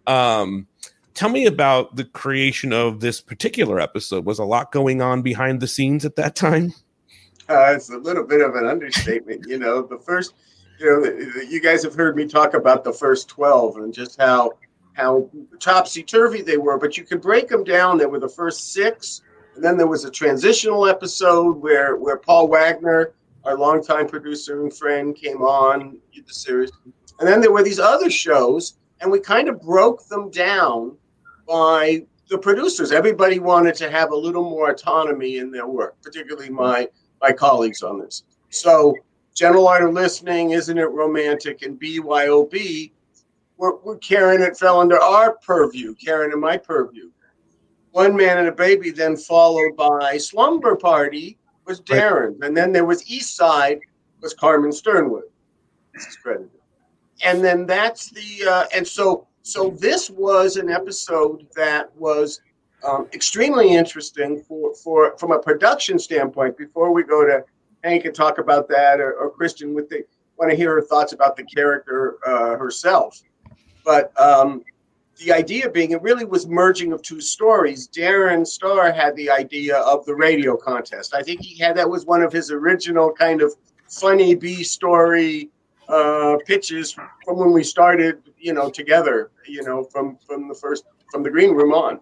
Um, 0.07 0.67
tell 1.13 1.29
me 1.29 1.45
about 1.45 1.95
the 1.95 2.05
creation 2.05 2.73
of 2.73 2.99
this 2.99 3.21
particular 3.21 3.79
episode. 3.79 4.25
Was 4.25 4.39
a 4.39 4.45
lot 4.45 4.71
going 4.71 5.01
on 5.01 5.21
behind 5.21 5.59
the 5.59 5.67
scenes 5.67 6.05
at 6.05 6.15
that 6.15 6.35
time? 6.35 6.73
Uh, 7.49 7.73
it's 7.75 7.89
a 7.89 7.97
little 7.97 8.23
bit 8.23 8.41
of 8.41 8.55
an 8.55 8.65
understatement, 8.65 9.45
you 9.47 9.57
know. 9.57 9.81
The 9.81 9.99
first, 9.99 10.33
you 10.79 10.85
know, 10.85 11.41
you 11.41 11.61
guys 11.61 11.83
have 11.83 11.95
heard 11.95 12.15
me 12.15 12.27
talk 12.27 12.53
about 12.53 12.83
the 12.83 12.93
first 12.93 13.27
twelve 13.27 13.77
and 13.77 13.93
just 13.93 14.19
how 14.19 14.53
how 14.93 15.29
topsy 15.59 16.01
turvy 16.03 16.41
they 16.41 16.57
were. 16.57 16.77
But 16.77 16.97
you 16.97 17.03
can 17.03 17.19
break 17.19 17.49
them 17.49 17.63
down. 17.63 17.97
There 17.97 18.09
were 18.09 18.19
the 18.19 18.29
first 18.29 18.73
six, 18.73 19.21
then 19.63 19.77
there 19.77 19.87
was 19.87 20.05
a 20.05 20.11
transitional 20.11 20.87
episode 20.87 21.57
where 21.57 21.95
where 21.95 22.17
Paul 22.17 22.49
Waigner, 22.49 23.13
our 23.43 23.57
longtime 23.57 24.07
producer 24.07 24.61
and 24.61 24.73
friend, 24.73 25.15
came 25.15 25.41
on 25.41 25.97
the 26.13 26.33
series, 26.33 26.71
and 27.19 27.27
then 27.27 27.41
there 27.41 27.51
were 27.51 27.63
these 27.63 27.79
other 27.79 28.09
shows, 28.09 28.77
and 28.99 29.11
we 29.11 29.19
kind 29.19 29.49
of 29.49 29.61
broke 29.61 30.07
them 30.07 30.29
down 30.31 30.95
by 31.47 32.05
the 32.29 32.37
producers. 32.37 32.91
Everybody 32.91 33.39
wanted 33.39 33.75
to 33.75 33.91
have 33.91 34.11
a 34.11 34.15
little 34.15 34.49
more 34.49 34.71
autonomy 34.71 35.37
in 35.37 35.51
their 35.51 35.67
work, 35.67 36.01
particularly 36.01 36.49
my 36.49 36.87
my 37.21 37.31
colleagues 37.31 37.83
on 37.83 37.99
this. 37.99 38.23
So, 38.49 38.95
Gentle 39.35 39.67
Art 39.67 39.83
of 39.83 39.93
Listening, 39.93 40.51
Isn't 40.51 40.77
It 40.77 40.89
Romantic, 40.89 41.61
and 41.61 41.79
BYOB 41.79 42.91
were, 43.57 43.77
were 43.77 43.97
Karen, 43.97 44.41
it 44.41 44.57
fell 44.57 44.79
under 44.79 44.99
our 44.99 45.35
purview, 45.35 45.93
Karen 45.95 46.31
and 46.31 46.41
my 46.41 46.57
purview. 46.57 47.11
One 47.91 48.15
Man 48.15 48.37
and 48.37 48.47
a 48.47 48.51
Baby, 48.51 48.91
then 48.91 49.17
followed 49.17 49.75
by 49.75 50.17
Slumber 50.17 50.75
Party, 50.75 51.37
was 51.65 51.81
Darren. 51.81 52.41
And 52.41 52.55
then 52.55 52.71
there 52.71 52.85
was 52.85 53.09
East 53.09 53.35
Side, 53.35 53.79
was 54.21 54.33
Carmen 54.33 54.71
Sternwood. 54.71 55.23
This 55.93 56.07
is 56.07 56.15
credited. 56.15 56.49
And 57.23 57.43
then 57.43 57.65
that's 57.65 58.09
the, 58.09 58.47
uh, 58.49 58.65
and 58.73 58.87
so, 58.87 59.27
so 59.41 59.71
this 59.71 60.09
was 60.09 60.55
an 60.55 60.69
episode 60.69 61.47
that 61.55 61.95
was 61.95 62.41
um, 62.83 63.07
extremely 63.13 63.73
interesting 63.73 64.41
for, 64.41 64.73
for 64.75 65.17
from 65.17 65.31
a 65.31 65.39
production 65.39 65.99
standpoint. 65.99 66.57
Before 66.57 66.91
we 66.91 67.03
go 67.03 67.25
to 67.25 67.43
Hank 67.83 68.05
and 68.05 68.15
talk 68.15 68.37
about 68.37 68.67
that, 68.69 68.99
or, 68.99 69.13
or 69.13 69.31
Kristin, 69.31 69.73
with 69.73 69.89
the 69.89 70.03
want 70.37 70.49
to 70.49 70.57
hear 70.57 70.73
her 70.73 70.81
thoughts 70.81 71.13
about 71.13 71.35
the 71.35 71.43
character 71.43 72.17
uh, 72.25 72.55
herself. 72.57 73.21
But 73.85 74.19
um, 74.19 74.63
the 75.21 75.31
idea 75.31 75.69
being, 75.69 75.91
it 75.91 76.01
really 76.01 76.25
was 76.25 76.47
merging 76.47 76.93
of 76.93 77.01
two 77.01 77.21
stories. 77.21 77.87
Darren 77.87 78.45
Star 78.45 78.91
had 78.91 79.15
the 79.15 79.29
idea 79.29 79.77
of 79.77 80.05
the 80.05 80.15
radio 80.15 80.57
contest. 80.57 81.13
I 81.13 81.21
think 81.21 81.41
he 81.41 81.57
had 81.57 81.77
that 81.77 81.89
was 81.89 82.05
one 82.05 82.23
of 82.23 82.33
his 82.33 82.51
original 82.51 83.11
kind 83.11 83.41
of 83.41 83.53
funny 83.87 84.33
B 84.35 84.63
story 84.63 85.49
uh, 85.87 86.37
pitches 86.45 86.91
from 86.91 87.37
when 87.37 87.51
we 87.51 87.63
started, 87.63 88.21
you 88.39 88.53
know, 88.53 88.69
together. 88.69 89.31
You 89.47 89.63
know, 89.63 89.83
from 89.83 90.17
from 90.25 90.47
the 90.47 90.55
first 90.55 90.85
from 91.11 91.23
the 91.23 91.29
green 91.29 91.51
room 91.51 91.73
on. 91.73 91.99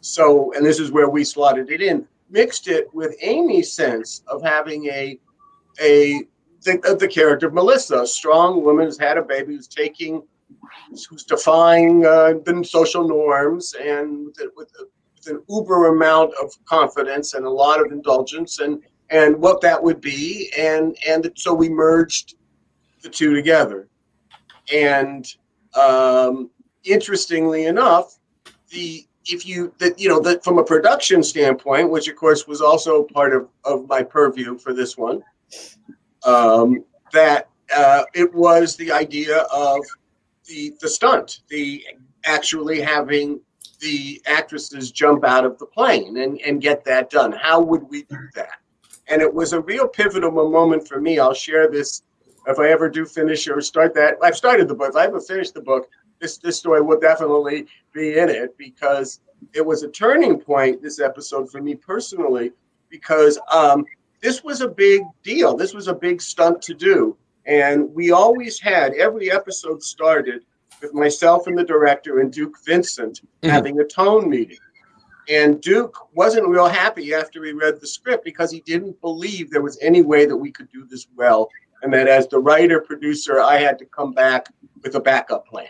So, 0.00 0.52
and 0.54 0.64
this 0.64 0.80
is 0.80 0.90
where 0.90 1.08
we 1.08 1.24
slotted 1.24 1.70
it 1.70 1.82
in, 1.82 2.06
mixed 2.30 2.68
it 2.68 2.92
with 2.94 3.14
Amy's 3.20 3.72
sense 3.72 4.22
of 4.28 4.42
having 4.42 4.86
a 4.86 5.18
a 5.80 6.22
the, 6.64 6.80
of 6.90 6.98
the 6.98 7.08
character 7.08 7.48
of 7.48 7.54
Melissa, 7.54 8.02
a 8.02 8.06
strong 8.06 8.62
woman 8.62 8.86
who's 8.86 8.98
had 8.98 9.18
a 9.18 9.22
baby, 9.22 9.56
who's 9.56 9.68
taking, 9.68 10.22
who's 11.08 11.24
defying 11.24 12.04
uh, 12.04 12.34
the 12.44 12.64
social 12.64 13.06
norms, 13.06 13.74
and 13.74 14.26
with, 14.26 14.50
with, 14.56 14.72
with 15.16 15.26
an 15.26 15.42
uber 15.48 15.94
amount 15.94 16.32
of 16.42 16.52
confidence 16.64 17.34
and 17.34 17.44
a 17.44 17.50
lot 17.50 17.84
of 17.84 17.92
indulgence, 17.92 18.58
and 18.58 18.82
and 19.10 19.36
what 19.36 19.60
that 19.60 19.82
would 19.82 20.00
be, 20.00 20.50
and 20.58 20.96
and 21.06 21.30
so 21.36 21.52
we 21.52 21.68
merged 21.68 22.36
the 23.02 23.08
two 23.08 23.34
together, 23.34 23.88
and 24.72 25.26
um, 25.74 26.50
interestingly 26.84 27.66
enough, 27.66 28.18
the 28.70 29.06
if 29.26 29.46
you 29.46 29.72
that 29.78 29.98
you 29.98 30.08
know 30.08 30.20
that 30.20 30.42
from 30.42 30.58
a 30.58 30.64
production 30.64 31.22
standpoint, 31.22 31.90
which 31.90 32.08
of 32.08 32.16
course 32.16 32.46
was 32.46 32.60
also 32.60 33.04
part 33.04 33.34
of 33.34 33.48
of 33.64 33.88
my 33.88 34.02
purview 34.02 34.58
for 34.58 34.72
this 34.72 34.96
one, 34.96 35.22
um, 36.24 36.84
that 37.12 37.48
uh, 37.74 38.04
it 38.14 38.32
was 38.34 38.76
the 38.76 38.90
idea 38.90 39.38
of 39.54 39.80
the 40.46 40.74
the 40.80 40.88
stunt, 40.88 41.40
the 41.48 41.84
actually 42.24 42.80
having 42.80 43.40
the 43.80 44.22
actresses 44.26 44.92
jump 44.92 45.24
out 45.24 45.44
of 45.44 45.58
the 45.58 45.66
plane 45.66 46.16
and, 46.18 46.40
and 46.42 46.60
get 46.60 46.84
that 46.84 47.10
done. 47.10 47.32
How 47.32 47.60
would 47.60 47.82
we 47.90 48.04
do 48.04 48.28
that? 48.34 48.60
And 49.08 49.20
it 49.20 49.32
was 49.32 49.52
a 49.52 49.60
real 49.60 49.88
pivotal 49.88 50.30
moment 50.30 50.86
for 50.86 51.00
me. 51.00 51.18
I'll 51.18 51.34
share 51.34 51.68
this 51.68 52.02
if 52.46 52.58
I 52.58 52.68
ever 52.68 52.88
do 52.88 53.04
finish 53.04 53.48
or 53.48 53.60
start 53.60 53.92
that. 53.94 54.16
I've 54.22 54.36
started 54.36 54.68
the 54.68 54.74
book. 54.74 54.90
If 54.90 54.96
I 54.96 55.02
haven't 55.02 55.26
finished 55.26 55.54
the 55.54 55.60
book, 55.60 55.88
this, 56.20 56.38
this 56.38 56.56
story 56.56 56.80
will 56.80 57.00
definitely 57.00 57.66
be 57.92 58.18
in 58.18 58.28
it 58.28 58.56
because 58.56 59.20
it 59.52 59.66
was 59.66 59.82
a 59.82 59.88
turning 59.88 60.38
point, 60.38 60.80
this 60.80 61.00
episode 61.00 61.50
for 61.50 61.60
me 61.60 61.74
personally, 61.74 62.52
because 62.88 63.38
um, 63.52 63.84
this 64.20 64.44
was 64.44 64.60
a 64.60 64.68
big 64.68 65.02
deal. 65.24 65.56
This 65.56 65.74
was 65.74 65.88
a 65.88 65.94
big 65.94 66.22
stunt 66.22 66.62
to 66.62 66.74
do. 66.74 67.16
And 67.46 67.92
we 67.92 68.12
always 68.12 68.60
had, 68.60 68.94
every 68.94 69.30
episode 69.30 69.82
started 69.82 70.44
with 70.80 70.94
myself 70.94 71.46
and 71.46 71.56
the 71.56 71.64
director 71.64 72.20
and 72.20 72.32
Duke 72.32 72.56
Vincent 72.64 73.20
mm-hmm. 73.22 73.48
having 73.48 73.80
a 73.80 73.84
tone 73.84 74.28
meeting. 74.28 74.58
And 75.28 75.60
Duke 75.60 76.08
wasn't 76.14 76.48
real 76.48 76.66
happy 76.68 77.14
after 77.14 77.44
he 77.44 77.52
read 77.52 77.80
the 77.80 77.86
script 77.86 78.24
because 78.24 78.50
he 78.50 78.60
didn't 78.60 79.00
believe 79.00 79.50
there 79.50 79.62
was 79.62 79.78
any 79.80 80.02
way 80.02 80.26
that 80.26 80.36
we 80.36 80.50
could 80.50 80.70
do 80.72 80.84
this 80.84 81.06
well. 81.16 81.48
And 81.82 81.92
that 81.94 82.08
as 82.08 82.28
the 82.28 82.38
writer 82.38 82.80
producer, 82.80 83.40
I 83.40 83.58
had 83.58 83.78
to 83.78 83.84
come 83.86 84.12
back 84.12 84.46
with 84.82 84.94
a 84.94 85.00
backup 85.00 85.46
plan. 85.46 85.68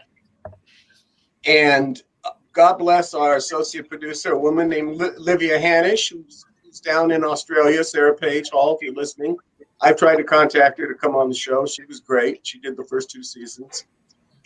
And 1.44 2.02
uh, 2.24 2.30
God 2.52 2.74
bless 2.74 3.14
our 3.14 3.36
associate 3.36 3.88
producer, 3.88 4.32
a 4.32 4.38
woman 4.38 4.68
named 4.68 4.96
Livia 5.18 5.58
Hanish, 5.58 6.10
who's, 6.10 6.44
who's 6.62 6.80
down 6.80 7.10
in 7.10 7.24
Australia, 7.24 7.82
Sarah 7.82 8.14
Page 8.14 8.50
Hall, 8.50 8.76
if 8.76 8.82
you're 8.82 8.94
listening. 8.94 9.36
I've 9.82 9.96
tried 9.96 10.16
to 10.16 10.24
contact 10.24 10.78
her 10.78 10.86
to 10.86 10.94
come 10.94 11.16
on 11.16 11.28
the 11.28 11.34
show. 11.34 11.66
She 11.66 11.84
was 11.84 12.00
great. 12.00 12.46
She 12.46 12.58
did 12.58 12.76
the 12.76 12.84
first 12.84 13.10
two 13.10 13.22
seasons 13.22 13.84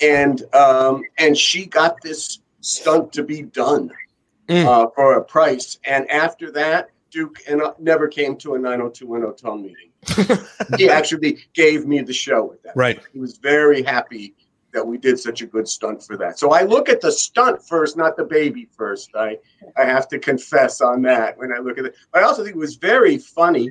and 0.00 0.43
um, 0.55 1.02
and 1.19 1.37
she 1.37 1.66
got 1.66 2.00
this 2.02 2.40
stunt 2.61 3.12
to 3.12 3.23
be 3.23 3.43
done 3.43 3.90
mm. 4.49 4.64
uh, 4.64 4.88
for 4.95 5.14
a 5.14 5.25
price. 5.25 5.78
And 5.85 6.11
after 6.11 6.50
that, 6.52 6.90
Duke 7.11 7.38
and 7.49 7.62
uh, 7.62 7.75
never 7.78 8.09
came 8.09 8.37
to 8.38 8.55
a 8.55 8.59
90210 8.59 9.37
tone 9.37 9.62
meeting. 9.62 10.47
he 10.78 10.88
actually 10.88 11.38
gave 11.55 11.87
me 11.87 12.00
the 12.00 12.12
show 12.12 12.45
with 12.45 12.62
that. 12.62 12.76
Right. 12.76 13.00
He 13.12 13.19
was 13.19 13.38
very 13.38 13.83
happy 13.83 14.35
that 14.73 14.87
we 14.87 14.99
did 14.99 15.19
such 15.19 15.40
a 15.40 15.47
good 15.47 15.66
stunt 15.66 16.02
for 16.02 16.16
that. 16.19 16.38
So 16.38 16.52
I 16.52 16.62
look 16.62 16.88
at 16.88 17.00
the 17.00 17.11
stunt 17.11 17.66
first, 17.66 17.97
not 17.97 18.16
the 18.16 18.25
baby 18.25 18.69
first. 18.76 19.11
I 19.14 19.38
I 19.76 19.85
have 19.85 20.09
to 20.09 20.19
confess 20.19 20.81
on 20.81 21.02
that 21.02 21.38
when 21.38 21.52
I 21.52 21.59
look 21.59 21.78
at 21.78 21.87
it. 21.87 21.95
But 22.12 22.23
I 22.23 22.26
also 22.26 22.43
think 22.43 22.57
it 22.57 22.59
was 22.59 22.76
very 22.76 23.19
funny. 23.19 23.71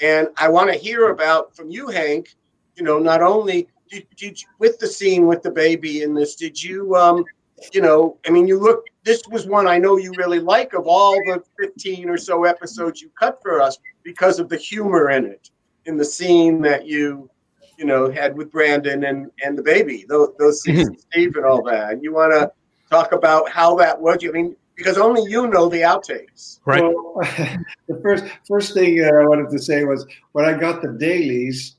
And 0.00 0.28
I 0.36 0.48
want 0.48 0.70
to 0.70 0.78
hear 0.78 1.10
about 1.10 1.54
from 1.54 1.70
you, 1.70 1.88
Hank, 1.88 2.34
you 2.76 2.84
know, 2.84 2.98
not 2.98 3.22
only 3.22 3.68
did, 3.90 4.06
did 4.16 4.40
you, 4.40 4.48
with 4.58 4.78
the 4.78 4.86
scene 4.86 5.26
with 5.26 5.42
the 5.42 5.50
baby 5.50 6.02
in 6.02 6.14
this, 6.14 6.34
did 6.36 6.62
you, 6.62 6.94
um, 6.94 7.24
you 7.72 7.80
know, 7.80 8.16
I 8.26 8.30
mean, 8.30 8.46
you 8.46 8.58
look, 8.58 8.84
this 9.04 9.22
was 9.28 9.46
one 9.46 9.66
I 9.66 9.78
know 9.78 9.96
you 9.96 10.12
really 10.16 10.38
like 10.38 10.74
of 10.74 10.86
all 10.86 11.14
the 11.26 11.42
15 11.58 12.08
or 12.08 12.16
so 12.16 12.44
episodes 12.44 13.00
you 13.00 13.10
cut 13.18 13.40
for 13.42 13.60
us 13.60 13.78
because 14.04 14.38
of 14.38 14.48
the 14.48 14.56
humor 14.56 15.10
in 15.10 15.24
it, 15.24 15.50
in 15.86 15.96
the 15.96 16.04
scene 16.04 16.60
that 16.62 16.86
you, 16.86 17.28
you 17.76 17.84
know, 17.84 18.10
had 18.10 18.36
with 18.36 18.52
Brandon 18.52 19.04
and, 19.04 19.30
and 19.44 19.56
the 19.56 19.62
baby, 19.62 20.04
those, 20.08 20.30
those 20.38 20.62
scenes, 20.62 20.90
mm-hmm. 20.90 21.00
Steve 21.10 21.36
and 21.36 21.44
all 21.44 21.62
that. 21.62 22.02
You 22.02 22.12
want 22.12 22.32
to 22.32 22.52
talk 22.90 23.12
about 23.12 23.48
how 23.50 23.74
that 23.76 24.00
was? 24.00 24.18
I 24.24 24.28
mean, 24.28 24.56
because 24.78 24.96
only 24.96 25.28
you 25.30 25.48
know 25.48 25.68
the 25.68 25.82
outtakes. 25.82 26.60
Right. 26.64 26.82
Well, 26.82 27.16
the 27.88 28.00
first 28.02 28.24
first 28.46 28.72
thing 28.72 29.04
I 29.04 29.26
wanted 29.26 29.50
to 29.50 29.58
say 29.58 29.84
was 29.84 30.06
when 30.32 30.46
I 30.46 30.56
got 30.56 30.80
the 30.80 30.88
dailies, 30.88 31.74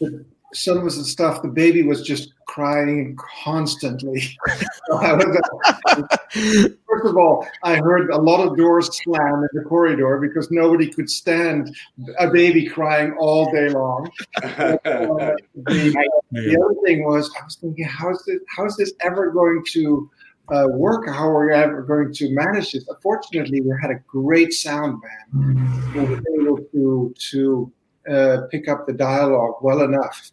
the, 0.00 0.24
some 0.54 0.78
of 0.78 0.84
the 0.84 1.04
stuff, 1.04 1.42
the 1.42 1.48
baby 1.48 1.82
was 1.82 2.02
just 2.02 2.32
crying 2.46 3.18
constantly. 3.44 4.22
First 6.32 7.04
of 7.04 7.16
all, 7.16 7.46
I 7.62 7.76
heard 7.76 8.10
a 8.10 8.16
lot 8.16 8.46
of 8.46 8.56
doors 8.56 8.88
slam 9.02 9.34
in 9.34 9.48
the 9.52 9.62
corridor 9.68 10.18
because 10.18 10.50
nobody 10.50 10.88
could 10.88 11.10
stand 11.10 11.76
a 12.18 12.30
baby 12.30 12.66
crying 12.66 13.14
all 13.18 13.52
day 13.52 13.68
long. 13.68 14.10
uh, 14.42 14.78
the, 14.84 15.34
the, 16.32 16.64
other 16.64 16.74
thing 16.86 17.04
was, 17.04 17.30
I 17.38 17.44
was 17.44 17.56
thinking, 17.56 17.84
how's 17.84 18.24
this, 18.24 18.40
how's 18.56 18.76
this 18.76 18.92
ever 19.00 19.30
going 19.30 19.64
to 19.72 20.08
uh, 20.48 20.66
work? 20.68 21.08
How 21.08 21.28
are 21.28 21.46
we 21.46 21.54
ever 21.54 21.82
going 21.82 22.12
to 22.14 22.30
manage 22.34 22.72
this? 22.72 22.86
Unfortunately, 22.88 23.60
we 23.60 23.72
had 23.80 23.90
a 23.90 24.00
great 24.06 24.52
sound 24.52 25.02
man 25.02 25.56
who 25.92 26.04
was 26.04 26.20
able 26.38 26.58
to, 26.72 27.14
to 27.30 27.72
uh, 28.10 28.36
pick 28.50 28.68
up 28.68 28.86
the 28.86 28.92
dialogue 28.92 29.56
well 29.62 29.82
enough 29.82 30.30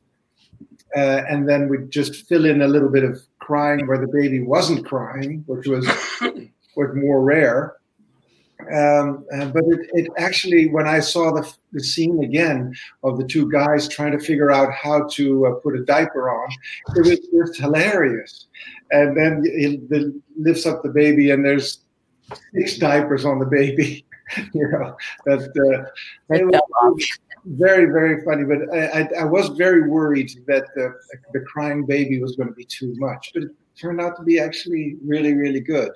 uh, 0.96 1.24
and 1.28 1.50
then 1.50 1.70
we'd 1.70 1.90
just 1.90 2.28
fill 2.28 2.46
in 2.46 2.62
a 2.62 2.68
little 2.68 2.90
bit 2.90 3.04
of 3.04 3.22
crying 3.40 3.88
where 3.88 3.98
the 3.98 4.08
baby 4.08 4.42
wasn't 4.42 4.86
crying, 4.86 5.44
which 5.48 5.68
was 5.68 5.88
was 6.76 6.90
more 6.96 7.24
rare. 7.24 7.76
Um, 8.72 9.26
uh, 9.34 9.48
but 9.48 9.64
it, 9.66 9.90
it, 9.94 10.12
actually, 10.18 10.70
when 10.70 10.88
I 10.88 11.00
saw 11.00 11.32
the, 11.32 11.52
the, 11.74 11.84
scene 11.84 12.24
again 12.24 12.74
of 13.04 13.18
the 13.18 13.26
two 13.26 13.52
guys 13.52 13.90
trying 13.90 14.18
to 14.18 14.24
figure 14.24 14.52
out 14.52 14.72
how 14.72 15.06
to 15.10 15.48
uh, 15.48 15.52
put 15.56 15.76
a 15.76 15.84
diaper 15.84 16.30
on, 16.30 16.50
it 16.96 17.06
was 17.06 17.20
just 17.20 17.60
hilarious. 17.60 18.48
And 18.94 19.18
then 19.18 19.42
it, 19.46 19.82
it 19.90 20.14
lifts 20.38 20.66
up 20.66 20.84
the 20.84 20.90
baby, 20.90 21.32
and 21.32 21.44
there's 21.44 21.80
six 22.54 22.78
diapers 22.78 23.26
on 23.26 23.40
the 23.40 23.46
baby. 23.46 24.06
you 24.54 24.68
know 24.70 24.96
that 25.26 25.40
uh, 25.40 26.36
it 26.36 26.46
was, 26.46 27.20
very 27.46 27.92
very 27.92 28.24
funny 28.24 28.46
but 28.46 28.74
I, 28.74 29.02
I, 29.02 29.10
I, 29.20 29.24
was 29.26 29.50
very 29.50 29.90
worried 29.90 30.32
that 30.48 30.64
the, 30.76 30.94
the 31.34 31.42
crying 31.42 31.86
baby 31.86 32.22
was 32.22 32.38
going 32.38 32.48
to 32.48 32.56
be 32.56 32.64
too 32.64 32.96
much 32.98 33.32
but 33.34 33.44
it 33.44 33.50
turned 33.78 34.00
out 34.00 34.16
to 34.16 34.24
be 34.24 34.40
actually 34.40 34.96
really 35.04 35.34
really 35.34 35.60
good 35.60 35.92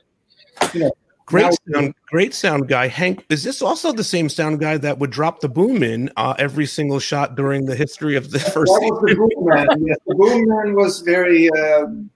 you 0.74 0.82
know 0.82 0.92
Great 1.28 1.54
sound, 1.70 1.94
great 2.06 2.34
sound 2.34 2.70
guy. 2.70 2.88
Hank, 2.88 3.26
is 3.28 3.44
this 3.44 3.62
also 3.62 3.92
the 3.92 4.04
same 4.04 4.30
sound 4.30 4.62
guy 4.62 4.78
that 4.78 4.98
would 4.98 5.10
drop 5.10 5.42
the 5.42 5.50
boom 5.50 5.84
in 5.84 6.10
uh, 6.16 6.34
every 6.40 6.66
single 6.66 7.00
shot 7.00 7.36
during 7.36 7.66
the 7.66 7.76
history 7.76 8.16
of 8.16 8.32
the 8.32 8.40
first 8.54 8.72
that 8.72 8.90
was 8.90 9.02
the 9.06 9.16
boom 9.16 9.46
man. 9.46 9.68
Yes, 9.86 9.98
the 10.08 10.16
boom 10.16 10.48
man 10.48 10.74
was 10.74 11.02
very 11.02 11.50
um, 11.50 12.10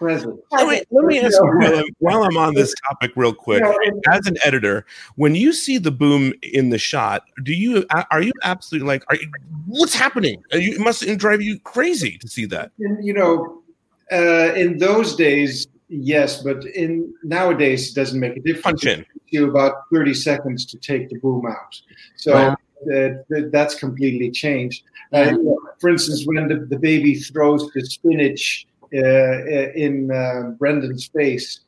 present. 0.00 0.40
Let 0.50 0.66
me, 0.66 0.82
let 0.90 1.04
me 1.04 1.20
ask 1.20 1.38
you 1.40 1.46
while 1.58 1.76
I'm, 1.76 1.84
while 1.98 2.22
I'm 2.24 2.36
on 2.36 2.54
this 2.54 2.74
topic 2.88 3.12
real 3.14 3.34
quick. 3.34 3.62
As 4.10 4.26
an 4.26 4.36
editor, 4.42 4.86
when 5.16 5.34
you 5.34 5.52
see 5.52 5.78
the 5.78 5.92
boom 5.92 6.32
in 6.42 6.70
the 6.70 6.78
shot, 6.78 7.24
do 7.44 7.52
you 7.52 7.84
are 8.10 8.22
you 8.22 8.32
absolutely 8.42 8.88
like, 8.88 9.04
are 9.08 9.16
you, 9.16 9.30
what's 9.66 9.94
happening? 9.94 10.42
You, 10.52 10.74
it 10.74 10.80
must 10.80 11.06
drive 11.18 11.42
you 11.42 11.60
crazy 11.60 12.16
to 12.18 12.26
see 12.26 12.46
that. 12.46 12.72
You 12.78 13.12
know, 13.12 13.62
uh, 14.10 14.54
in 14.54 14.78
those 14.78 15.14
days, 15.14 15.68
yes, 15.88 16.42
but 16.42 16.64
in 16.64 17.12
nowadays 17.22 17.92
it 17.92 17.94
doesn't 17.94 18.18
make 18.18 18.36
a 18.36 18.40
difference. 18.40 18.82
Punch 18.82 18.86
in. 18.86 19.06
You 19.28 19.50
about 19.50 19.74
thirty 19.92 20.14
seconds 20.14 20.64
to 20.66 20.78
take 20.78 21.10
the 21.10 21.18
boom 21.18 21.46
out. 21.46 21.80
So. 22.16 22.34
Wow. 22.34 22.56
Uh, 22.90 23.10
that's 23.52 23.74
completely 23.74 24.30
changed. 24.30 24.84
Uh, 25.12 25.34
for 25.80 25.90
instance, 25.90 26.24
when 26.24 26.48
the, 26.48 26.64
the 26.64 26.78
baby 26.78 27.14
throws 27.14 27.70
the 27.74 27.84
spinach 27.84 28.66
in 28.92 30.10
uh, 30.10 30.50
Brandon's 30.58 31.06
face. 31.06 31.60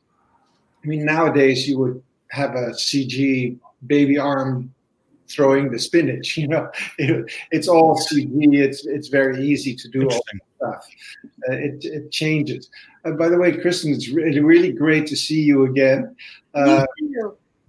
I 0.83 0.87
mean, 0.87 1.05
nowadays 1.05 1.67
you 1.67 1.79
would 1.79 2.03
have 2.29 2.55
a 2.55 2.71
CG 2.71 3.57
baby 3.87 4.17
arm 4.17 4.73
throwing 5.29 5.71
the 5.71 5.79
spinach. 5.79 6.37
You 6.43 6.47
know, 6.47 6.69
it, 6.97 7.31
it's 7.51 7.67
all 7.67 7.97
CG. 7.97 8.27
It's 8.53 8.85
it's 8.85 9.07
very 9.07 9.45
easy 9.45 9.75
to 9.75 9.87
do 9.87 10.09
all 10.09 10.23
that 10.31 10.41
stuff. 10.57 10.87
Uh, 11.49 11.53
it 11.53 11.85
it 11.85 12.11
changes. 12.11 12.69
Uh, 13.05 13.11
by 13.11 13.29
the 13.29 13.37
way, 13.37 13.51
Kristin, 13.51 13.93
it's 13.93 14.09
really 14.09 14.41
really 14.41 14.71
great 14.71 15.07
to 15.07 15.15
see 15.15 15.41
you 15.41 15.65
again. 15.65 16.15
Uh, 16.53 16.85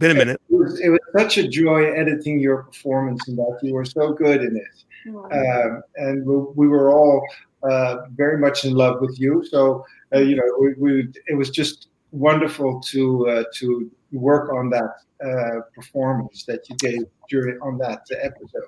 Been 0.00 0.10
a 0.10 0.14
minute. 0.14 0.40
It 0.50 0.54
was, 0.54 0.80
it 0.80 0.88
was, 0.88 0.98
such 1.16 1.38
a 1.38 1.46
joy 1.46 1.92
editing 1.92 2.40
your 2.40 2.64
performance 2.64 3.28
in 3.28 3.36
that. 3.36 3.60
You 3.62 3.74
were 3.74 3.84
so 3.84 4.12
good 4.12 4.42
in 4.42 4.56
it, 4.56 4.76
um, 5.14 5.82
and 5.94 6.26
we, 6.26 6.36
we, 6.56 6.68
were 6.68 6.92
all 6.92 7.24
uh, 7.68 7.96
very 8.14 8.38
much 8.38 8.64
in 8.64 8.74
love 8.74 9.00
with 9.00 9.18
you. 9.18 9.44
So 9.44 9.84
uh, 10.14 10.20
you 10.20 10.36
know, 10.36 10.44
we, 10.60 10.74
we, 10.74 11.08
it 11.26 11.36
was 11.36 11.50
just 11.50 11.88
wonderful 12.12 12.80
to 12.80 13.28
uh, 13.28 13.44
to 13.54 13.90
work 14.12 14.52
on 14.52 14.70
that 14.70 14.94
uh, 15.24 15.60
performance 15.74 16.44
that 16.44 16.68
you 16.68 16.76
gave 16.76 17.02
during 17.28 17.58
on 17.60 17.78
that 17.78 18.06
episode. 18.22 18.62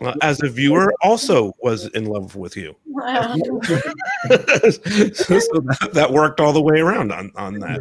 Well, 0.00 0.14
as 0.22 0.42
a 0.42 0.48
viewer, 0.48 0.92
also 1.02 1.52
was 1.60 1.86
in 1.88 2.06
love 2.06 2.36
with 2.36 2.56
you. 2.56 2.76
Wow. 2.86 3.34
so, 3.74 4.30
so 4.30 5.60
that, 5.60 5.90
that, 5.94 6.12
worked 6.12 6.40
all 6.40 6.52
the 6.52 6.62
way 6.62 6.80
around 6.80 7.12
on 7.12 7.32
on 7.36 7.58
that. 7.60 7.80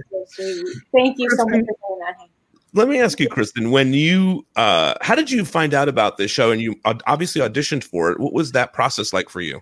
Thank 0.92 1.20
you 1.20 1.30
so 1.32 1.46
much 1.46 1.52
for 1.52 1.58
doing 1.58 2.00
that. 2.00 2.28
Let 2.74 2.90
me 2.90 3.00
ask 3.00 3.22
you, 3.22 3.30
Kristin, 3.30 3.72
when 3.72 3.94
you, 3.94 4.46
uh, 4.58 4.96
how 5.00 5.16
did 5.16 5.32
you 5.32 5.46
find 5.46 5.74
out 5.74 5.88
about 5.88 6.18
this 6.18 6.30
show 6.30 6.52
and 6.52 6.62
you 6.62 6.76
obviously 6.84 7.40
auditioned 7.40 7.86
for 7.86 8.12
it? 8.12 8.20
What 8.20 8.34
was 8.34 8.52
that 8.52 8.74
process 8.74 9.14
like 9.14 9.30
for 9.30 9.40
you? 9.40 9.62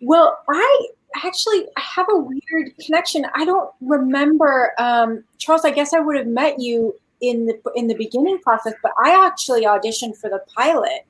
Well, 0.00 0.38
I 0.48 0.88
actually 1.24 1.66
I 1.76 1.80
have 1.80 2.06
a 2.10 2.16
weird 2.16 2.76
connection. 2.84 3.26
I 3.34 3.44
don't 3.44 3.70
remember 3.80 4.72
um, 4.78 5.24
Charles. 5.38 5.64
I 5.64 5.70
guess 5.70 5.92
I 5.92 6.00
would 6.00 6.16
have 6.16 6.26
met 6.26 6.60
you 6.60 6.94
in 7.20 7.46
the 7.46 7.60
in 7.74 7.86
the 7.88 7.94
beginning 7.94 8.38
process, 8.38 8.74
but 8.82 8.92
I 9.02 9.26
actually 9.26 9.64
auditioned 9.64 10.16
for 10.16 10.30
the 10.30 10.40
pilot. 10.54 11.06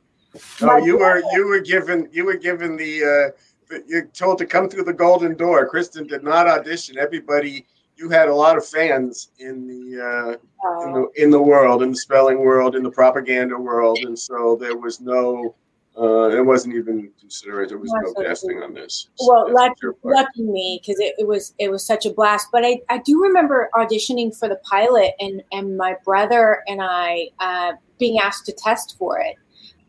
Oh, 0.63 0.67
My 0.67 0.79
you 0.79 0.99
were 0.99 1.23
you 1.33 1.47
were 1.47 1.61
given 1.61 2.09
you 2.13 2.25
were 2.25 2.37
given 2.37 2.77
the 2.77 3.33
uh, 3.71 3.77
you're 3.87 4.07
told 4.07 4.39
to 4.39 4.47
come 4.47 4.69
through 4.69 4.85
the 4.85 4.93
golden 4.93 5.37
door. 5.37 5.69
Kristin 5.69 6.09
did 6.09 6.23
not 6.23 6.47
audition. 6.47 6.97
Everybody, 6.99 7.67
you 7.97 8.09
had 8.09 8.29
a 8.29 8.35
lot 8.35 8.57
of 8.57 8.67
fans 8.67 9.31
in 9.39 9.67
the 9.67 10.03
uh, 10.03 10.31
in 10.33 10.39
Oh. 10.65 11.11
the 11.15 11.23
in 11.23 11.31
the 11.31 11.41
world, 11.41 11.83
in 11.83 11.91
the 11.91 11.97
spelling 11.97 12.41
world, 12.41 12.75
in 12.75 12.83
the 12.83 12.91
propaganda 12.91 13.57
world, 13.57 13.99
and 13.99 14.19
so 14.19 14.57
there 14.61 14.77
was 14.77 15.01
no. 15.01 15.55
Uh, 16.01 16.29
it 16.29 16.45
wasn't 16.45 16.75
even 16.75 17.11
considered. 17.19 17.71
There 17.71 17.79
was 17.79 17.91
no 17.91 17.99
Absolutely. 17.99 18.25
casting 18.27 18.63
on 18.63 18.73
this. 18.75 19.09
well 19.27 19.47
That's 19.47 19.83
lucky, 19.83 19.99
lucky 20.05 20.43
me 20.43 20.81
because 20.81 21.01
it, 21.01 21.15
it 21.19 21.27
was 21.27 21.55
it 21.59 21.71
was 21.71 21.85
such 21.85 22.07
a 22.07 22.11
blast 22.11 22.49
but 22.53 22.65
I, 22.65 22.81
I 22.89 22.99
do 22.99 23.21
remember 23.21 23.69
auditioning 23.75 24.37
for 24.37 24.49
the 24.49 24.61
pilot 24.71 25.15
and 25.19 25.43
and 25.51 25.77
my 25.77 25.97
brother 26.05 26.63
and 26.69 26.81
i 26.81 27.29
uh, 27.41 27.73
being 27.99 28.19
asked 28.21 28.47
to 28.47 28.53
test 28.53 28.97
for 28.97 29.19
it 29.19 29.35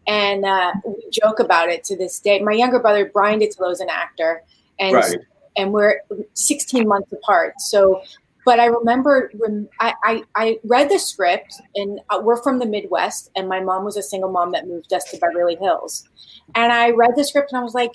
and 0.07 0.45
uh, 0.45 0.71
we 0.83 0.95
joke 1.11 1.39
about 1.39 1.69
it 1.69 1.83
to 1.83 1.95
this 1.97 2.19
day 2.19 2.39
my 2.41 2.53
younger 2.53 2.79
brother 2.79 3.05
Bryan 3.13 3.39
Dattilo 3.39 3.71
is 3.71 3.79
an 3.79 3.89
actor 3.89 4.41
and 4.79 4.95
Right. 4.95 5.17
and 5.57 5.71
we're 5.73 6.01
16 6.33 6.87
months 6.87 7.11
apart 7.13 7.53
so 7.59 8.01
but 8.45 8.59
i 8.59 8.65
remember 8.65 9.31
rem- 9.39 9.69
I, 9.79 9.93
I, 10.03 10.23
I 10.35 10.59
read 10.63 10.89
the 10.89 10.99
script 10.99 11.55
and 11.75 11.99
uh, 12.09 12.19
we're 12.21 12.41
from 12.41 12.59
the 12.59 12.65
midwest 12.65 13.31
and 13.35 13.47
my 13.47 13.59
mom 13.59 13.83
was 13.83 13.97
a 13.97 14.03
single 14.03 14.31
mom 14.31 14.51
that 14.51 14.67
moved 14.67 14.93
us 14.93 15.05
to 15.11 15.17
beverly 15.17 15.55
hills 15.55 16.07
and 16.55 16.71
i 16.71 16.91
read 16.91 17.11
the 17.15 17.23
script 17.23 17.51
and 17.51 17.59
i 17.59 17.63
was 17.63 17.73
like 17.73 17.93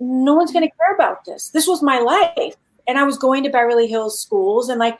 no 0.00 0.34
one's 0.34 0.52
going 0.52 0.68
to 0.68 0.76
care 0.76 0.94
about 0.94 1.24
this. 1.24 1.50
This 1.50 1.66
was 1.66 1.82
my 1.82 1.98
life. 1.98 2.54
And 2.86 2.98
I 2.98 3.04
was 3.04 3.16
going 3.16 3.42
to 3.44 3.50
Beverly 3.50 3.86
Hills 3.86 4.20
schools 4.20 4.68
and 4.68 4.78
like, 4.78 4.98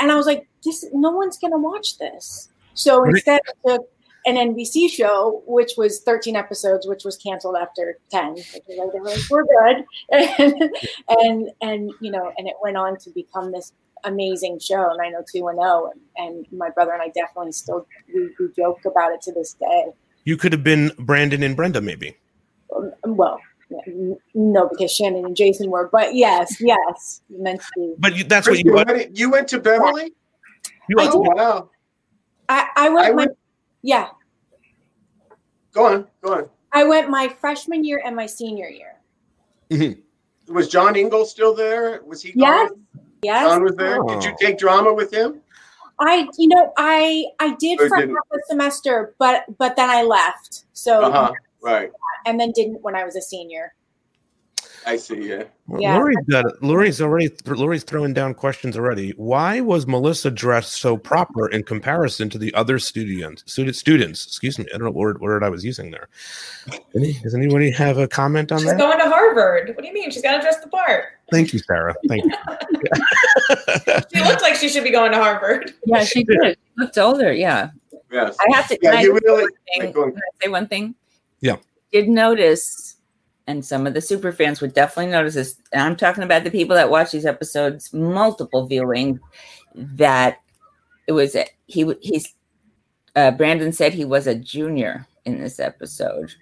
and 0.00 0.10
I 0.10 0.16
was 0.16 0.26
like, 0.26 0.48
this, 0.64 0.84
no 0.92 1.10
one's 1.10 1.38
going 1.38 1.52
to 1.52 1.58
watch 1.58 1.98
this. 1.98 2.48
So 2.74 3.04
instead 3.04 3.40
I 3.46 3.68
took 3.68 3.88
an 4.26 4.36
NBC 4.36 4.90
show, 4.90 5.42
which 5.46 5.72
was 5.76 6.00
13 6.00 6.34
episodes, 6.34 6.86
which 6.86 7.04
was 7.04 7.16
canceled 7.16 7.56
after 7.56 7.98
10. 8.10 8.34
Because 8.34 8.54
like, 8.54 8.92
they 8.92 9.00
were 9.00 9.06
like, 9.06 9.30
we're 9.30 9.44
good. 9.44 9.84
And, 10.38 10.70
and, 11.08 11.50
and, 11.60 11.92
you 12.00 12.10
know, 12.10 12.32
and 12.36 12.48
it 12.48 12.54
went 12.62 12.76
on 12.76 12.98
to 12.98 13.10
become 13.10 13.52
this 13.52 13.72
amazing 14.06 14.58
show, 14.58 14.94
90210. 14.96 16.02
And, 16.16 16.46
and 16.46 16.58
my 16.58 16.70
brother 16.70 16.92
and 16.92 17.02
I 17.02 17.08
definitely 17.08 17.52
still, 17.52 17.86
we, 18.14 18.30
we 18.38 18.48
joke 18.56 18.80
about 18.86 19.12
it 19.12 19.20
to 19.22 19.32
this 19.32 19.54
day. 19.54 19.86
You 20.24 20.36
could 20.36 20.52
have 20.52 20.64
been 20.64 20.90
Brandon 20.98 21.42
and 21.42 21.54
Brenda, 21.56 21.80
maybe. 21.80 22.16
Um, 22.74 22.92
well, 23.04 23.38
no, 24.34 24.68
because 24.68 24.92
Shannon 24.92 25.24
and 25.24 25.36
Jason 25.36 25.70
were, 25.70 25.88
but 25.90 26.14
yes, 26.14 26.60
yes, 26.60 27.20
meant 27.28 27.60
to 27.60 27.66
be. 27.76 27.94
But 27.98 28.16
you, 28.16 28.24
that's 28.24 28.48
what 28.48 28.58
you. 28.58 28.64
you 28.66 28.74
went, 28.74 29.18
you 29.18 29.30
went 29.30 29.48
to 29.48 29.60
Beverly. 29.60 30.12
you 30.88 30.96
I 30.98 31.06
to 31.06 31.12
did. 31.12 31.20
wow! 31.34 31.70
I, 32.48 32.68
I 32.76 32.88
went, 32.88 33.06
I 33.06 33.10
my, 33.10 33.16
went- 33.16 33.38
yeah, 33.82 34.08
Go 35.76 35.84
on, 35.84 36.06
go 36.22 36.32
on. 36.32 36.48
I 36.72 36.84
went 36.84 37.10
my 37.10 37.28
freshman 37.28 37.84
year 37.84 38.00
and 38.04 38.16
my 38.16 38.24
senior 38.24 38.68
year. 38.68 40.00
Was 40.48 40.68
John 40.68 40.96
Ingle 40.96 41.26
still 41.26 41.54
there? 41.54 42.02
Was 42.06 42.22
he? 42.22 42.32
Yes, 42.34 42.70
gone? 42.70 42.80
yes. 42.94 43.04
John 43.24 43.62
was 43.62 43.74
there. 43.76 44.02
Did 44.02 44.24
you 44.24 44.30
Oh. 44.32 44.36
take 44.40 44.58
drama 44.58 44.92
with 44.92 45.12
him? 45.12 45.40
I, 45.98 46.28
you 46.36 46.48
know, 46.48 46.72
I, 46.76 47.24
I 47.40 47.54
did 47.54 47.80
Or 47.80 47.88
for 47.88 47.96
half 47.96 48.04
didn't? 48.04 48.16
a 48.16 48.38
semester, 48.48 49.14
but, 49.18 49.44
but 49.58 49.76
then 49.76 49.88
I 49.88 50.02
left. 50.02 50.64
So, 50.74 51.02
Uh 51.04 51.10
huh. 51.10 51.32
Right. 51.62 51.90
and 52.26 52.38
then 52.38 52.52
didn't 52.52 52.82
when 52.82 52.94
I 52.94 53.04
was 53.04 53.16
a 53.16 53.22
senior. 53.22 53.74
I 54.88 54.96
see. 54.96 55.28
Yeah. 55.28 55.42
Well, 55.66 55.82
Yeah. 55.82 55.96
Lori's 55.98 56.16
got 56.30 56.44
Lori's 56.62 57.00
already 57.02 57.28
Lori's 57.44 57.82
throwing 57.82 58.14
down 58.14 58.34
questions 58.34 58.76
already. 58.76 59.10
Why 59.16 59.60
was 59.60 59.84
Melissa 59.86 60.30
dressed 60.30 60.74
so 60.74 60.96
proper 60.96 61.48
in 61.48 61.64
comparison 61.64 62.30
to 62.30 62.38
the 62.38 62.54
other 62.54 62.78
students? 62.78 63.42
Student 63.50 63.74
students, 63.74 64.24
excuse 64.26 64.58
me. 64.60 64.64
I 64.72 64.78
don't 64.78 64.82
know 64.84 64.90
what 64.92 64.94
word, 64.94 65.20
word 65.20 65.42
I 65.42 65.48
was 65.48 65.64
using 65.64 65.90
there. 65.90 66.08
Any, 66.94 67.14
does 67.14 67.34
anybody 67.34 67.70
have 67.72 67.98
a 67.98 68.06
comment 68.06 68.52
on 68.52 68.58
She's 68.60 68.68
that? 68.68 68.78
going 68.78 68.98
to 68.98 69.04
Harvard. 69.10 69.70
What 69.70 69.78
do 69.82 69.88
you 69.88 69.92
mean? 69.92 70.10
She's 70.12 70.22
got 70.22 70.36
to 70.36 70.40
dress 70.40 70.60
the 70.60 70.68
part. 70.68 71.04
Thank 71.32 71.52
you, 71.52 71.58
Sarah. 71.58 71.94
Thank 72.08 72.24
you. 72.24 72.32
She 74.14 74.20
looks 74.22 74.42
like 74.42 74.54
she 74.56 74.68
should 74.68 74.84
be 74.84 74.90
going 74.90 75.12
to 75.12 75.18
Harvard. 75.18 75.72
Yeah, 75.84 76.04
she 76.04 76.24
did. 76.24 76.38
She 76.42 76.56
looked 76.82 76.96
older. 76.98 77.32
Yeah. 77.32 77.70
Yes. 78.10 78.36
I 78.40 78.56
have 78.56 78.68
to. 78.68 78.78
Yeah, 78.82 78.90
can 78.92 78.98
I 78.98 79.02
you 79.02 79.06
say 79.14 79.20
really- 79.24 79.42
one 79.42 79.50
thing? 79.50 79.80
Wait, 79.86 79.94
go 79.94 80.02
on. 80.04 80.12
Can 80.12 80.18
I 80.20 80.44
say 80.44 80.48
one 80.50 80.66
thing? 80.68 80.94
Yeah. 81.40 81.56
Did 81.92 82.08
notice, 82.08 82.95
and 83.46 83.64
some 83.64 83.86
of 83.86 83.94
the 83.94 84.00
super 84.00 84.32
fans 84.32 84.60
would 84.60 84.74
definitely 84.74 85.12
notice 85.12 85.34
this. 85.34 85.56
And 85.72 85.82
I'm 85.82 85.96
talking 85.96 86.24
about 86.24 86.44
the 86.44 86.50
people 86.50 86.76
that 86.76 86.90
watch 86.90 87.12
these 87.12 87.26
episodes 87.26 87.92
multiple 87.92 88.66
viewing. 88.66 89.20
That 89.74 90.38
it 91.06 91.12
was 91.12 91.34
a, 91.34 91.46
he. 91.66 91.92
He's 92.00 92.34
uh, 93.14 93.30
Brandon 93.32 93.72
said 93.72 93.92
he 93.94 94.04
was 94.04 94.26
a 94.26 94.34
junior 94.34 95.06
in 95.24 95.40
this 95.40 95.60
episode, 95.60 96.34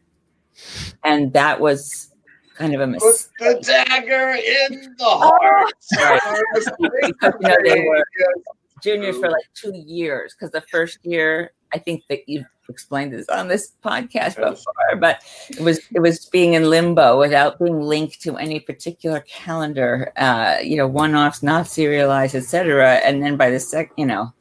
and 1.04 1.32
that 1.32 1.60
was 1.60 2.10
kind 2.54 2.74
of 2.74 2.80
a 2.80 2.86
Put 2.86 2.92
mistake. 2.92 3.30
the 3.38 3.60
dagger 3.62 4.38
in 4.70 4.94
the 4.98 5.04
heart. 5.04 5.72
Because, 6.54 7.34
you 7.40 7.48
know, 7.48 7.56
they 7.64 7.80
were 7.80 8.04
juniors 8.82 9.16
for 9.16 9.30
like 9.30 9.44
two 9.54 9.72
years 9.74 10.34
because 10.34 10.50
the 10.52 10.60
first 10.70 10.98
year 11.02 11.52
i 11.72 11.78
think 11.78 12.02
that 12.10 12.28
you 12.28 12.44
explained 12.68 13.12
this 13.12 13.28
on 13.28 13.48
this 13.48 13.72
podcast 13.84 14.36
before 14.36 14.96
but 14.98 15.22
it 15.50 15.60
was 15.60 15.80
it 15.94 16.00
was 16.00 16.26
being 16.26 16.54
in 16.54 16.70
limbo 16.70 17.18
without 17.18 17.58
being 17.58 17.80
linked 17.80 18.20
to 18.20 18.36
any 18.36 18.58
particular 18.60 19.20
calendar 19.20 20.12
uh 20.16 20.56
you 20.62 20.76
know 20.76 20.86
one-offs 20.86 21.42
not 21.42 21.66
serialized 21.66 22.34
etc 22.34 22.96
and 22.96 23.22
then 23.22 23.36
by 23.36 23.50
the 23.50 23.60
sec 23.60 23.90
you 23.96 24.06
know 24.06 24.32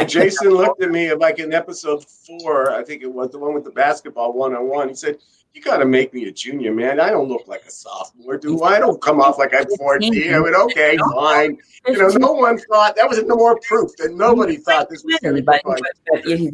And 0.00 0.08
Jason 0.08 0.50
looked 0.50 0.82
at 0.82 0.90
me 0.90 1.12
like 1.12 1.38
in 1.38 1.52
episode 1.52 2.06
four, 2.06 2.72
I 2.72 2.82
think 2.82 3.02
it 3.02 3.12
was 3.12 3.30
the 3.30 3.38
one 3.38 3.52
with 3.54 3.64
the 3.64 3.70
basketball 3.70 4.32
one 4.32 4.54
on 4.54 4.66
one. 4.68 4.88
He 4.88 4.94
said, 4.94 5.18
You 5.52 5.60
got 5.60 5.76
to 5.78 5.84
make 5.84 6.14
me 6.14 6.26
a 6.26 6.32
junior, 6.32 6.72
man. 6.72 7.00
I 7.00 7.10
don't 7.10 7.28
look 7.28 7.46
like 7.46 7.64
a 7.66 7.70
sophomore, 7.70 8.38
do 8.38 8.62
I? 8.62 8.76
I 8.76 8.78
don't 8.78 9.00
come 9.02 9.20
off 9.20 9.38
like 9.38 9.54
I'm 9.54 9.66
14. 9.76 10.32
I 10.34 10.40
went, 10.40 10.56
Okay, 10.56 10.96
fine. 11.14 11.58
You 11.86 11.98
know, 11.98 12.08
no 12.08 12.32
one 12.32 12.58
thought 12.58 12.96
that 12.96 13.06
was 13.06 13.22
no 13.24 13.36
more 13.36 13.58
proof 13.60 13.94
that 13.98 14.14
nobody 14.14 14.56
thought 14.56 14.88
this 14.88 15.04
was 15.04 15.18
going 15.22 15.36
to 15.36 15.42
be 15.42 15.46
but 15.46 16.24
he, 16.24 16.50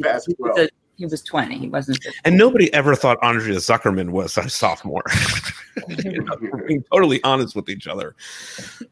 he, 1.01 1.09
past 1.09 1.25
he, 1.25 1.29
12. 1.29 1.43
was 1.45 1.53
a- 1.53 1.55
he 1.55 1.55
was 1.55 1.57
20 1.57 1.57
he 1.57 1.69
wasn't 1.69 2.03
15. 2.03 2.21
And 2.25 2.37
nobody 2.37 2.73
ever 2.73 2.95
thought 2.95 3.17
Andrea 3.21 3.57
Zuckerman 3.57 4.09
was 4.09 4.37
a 4.37 4.49
sophomore. 4.49 5.03
You 6.03 6.23
know, 6.23 6.35
being 6.67 6.83
totally 6.91 7.23
honest 7.23 7.55
with 7.55 7.69
each 7.69 7.87
other. 7.87 8.15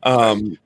Um, 0.03 0.57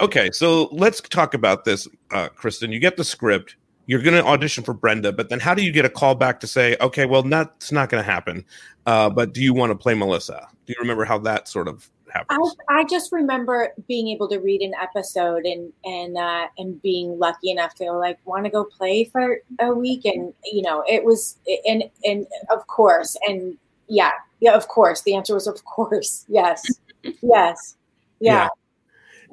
okay, 0.00 0.30
so 0.30 0.68
let's 0.72 1.00
talk 1.00 1.34
about 1.34 1.64
this, 1.64 1.86
uh, 2.10 2.28
Kristin. 2.30 2.72
You 2.72 2.78
get 2.78 2.96
the 2.96 3.04
script. 3.04 3.56
You're 3.86 4.02
going 4.02 4.16
to 4.16 4.24
audition 4.24 4.64
for 4.64 4.74
Brenda, 4.74 5.12
but 5.12 5.28
then 5.28 5.38
how 5.38 5.54
do 5.54 5.62
you 5.62 5.72
get 5.72 5.84
a 5.84 5.88
call 5.90 6.14
back 6.14 6.40
to 6.40 6.46
say, 6.46 6.76
okay, 6.80 7.06
well, 7.06 7.22
that's 7.22 7.70
not 7.70 7.88
going 7.88 8.02
to 8.02 8.10
happen, 8.10 8.44
uh, 8.86 9.10
but 9.10 9.32
do 9.32 9.42
you 9.42 9.54
want 9.54 9.70
to 9.70 9.76
play 9.76 9.94
Melissa? 9.94 10.48
Do 10.66 10.72
you 10.72 10.80
remember 10.80 11.04
how 11.04 11.18
that 11.18 11.46
sort 11.48 11.68
of 11.68 11.88
I. 12.28 12.38
I 12.68 12.84
just 12.84 13.12
remember 13.12 13.72
being 13.88 14.08
able 14.08 14.28
to 14.28 14.38
read 14.38 14.62
an 14.62 14.72
episode 14.80 15.44
and 15.44 15.72
and 15.84 16.16
uh, 16.16 16.46
and 16.58 16.80
being 16.82 17.18
lucky 17.18 17.50
enough 17.50 17.74
to 17.76 17.92
like 17.92 18.18
want 18.24 18.44
to 18.44 18.50
go 18.50 18.64
play 18.64 19.04
for 19.04 19.38
a 19.60 19.72
week 19.72 20.04
and 20.04 20.32
you 20.44 20.62
know 20.62 20.84
it 20.88 21.04
was 21.04 21.38
and 21.66 21.84
and 22.04 22.26
of 22.50 22.66
course 22.66 23.16
and 23.28 23.56
yeah 23.88 24.12
yeah 24.40 24.54
of 24.54 24.68
course 24.68 25.02
the 25.02 25.14
answer 25.14 25.34
was 25.34 25.46
of 25.46 25.64
course 25.64 26.24
yes 26.28 26.62
yes 27.22 27.76
yeah, 28.20 28.48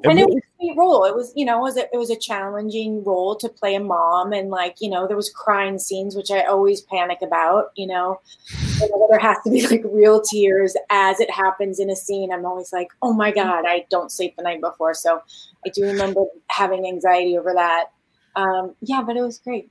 And 0.04 0.12
and 0.12 0.20
it 0.20 0.26
was 0.26 0.36
a 0.36 0.46
sweet 0.58 0.76
role. 0.76 1.04
It 1.04 1.14
was 1.14 1.32
you 1.34 1.44
know 1.44 1.58
it 1.58 1.62
was 1.62 1.76
a, 1.76 1.84
it 1.92 1.96
was 1.96 2.10
a 2.10 2.16
challenging 2.16 3.02
role 3.04 3.36
to 3.36 3.48
play 3.48 3.74
a 3.74 3.80
mom 3.80 4.32
and 4.32 4.50
like 4.50 4.76
you 4.80 4.90
know 4.90 5.06
there 5.06 5.16
was 5.16 5.30
crying 5.30 5.78
scenes 5.78 6.14
which 6.16 6.30
I 6.30 6.42
always 6.42 6.82
panic 6.82 7.18
about 7.22 7.72
you 7.76 7.86
know 7.86 8.20
there 9.10 9.18
has 9.18 9.38
to 9.44 9.50
be 9.50 9.66
like 9.66 9.82
real 9.84 10.20
tears 10.20 10.76
as 10.90 11.20
it 11.20 11.30
happens 11.30 11.78
in 11.78 11.90
a 11.90 11.96
scene. 11.96 12.32
I'm 12.32 12.46
always 12.46 12.72
like, 12.72 12.88
oh 13.02 13.12
my 13.12 13.30
God, 13.30 13.64
I 13.66 13.86
don't 13.90 14.10
sleep 14.10 14.36
the 14.36 14.42
night 14.42 14.60
before. 14.60 14.94
So 14.94 15.22
I 15.66 15.70
do 15.70 15.84
remember 15.84 16.22
having 16.48 16.86
anxiety 16.86 17.36
over 17.38 17.52
that. 17.54 17.86
Um, 18.36 18.74
yeah, 18.80 19.02
but 19.06 19.16
it 19.16 19.22
was 19.22 19.38
great. 19.38 19.70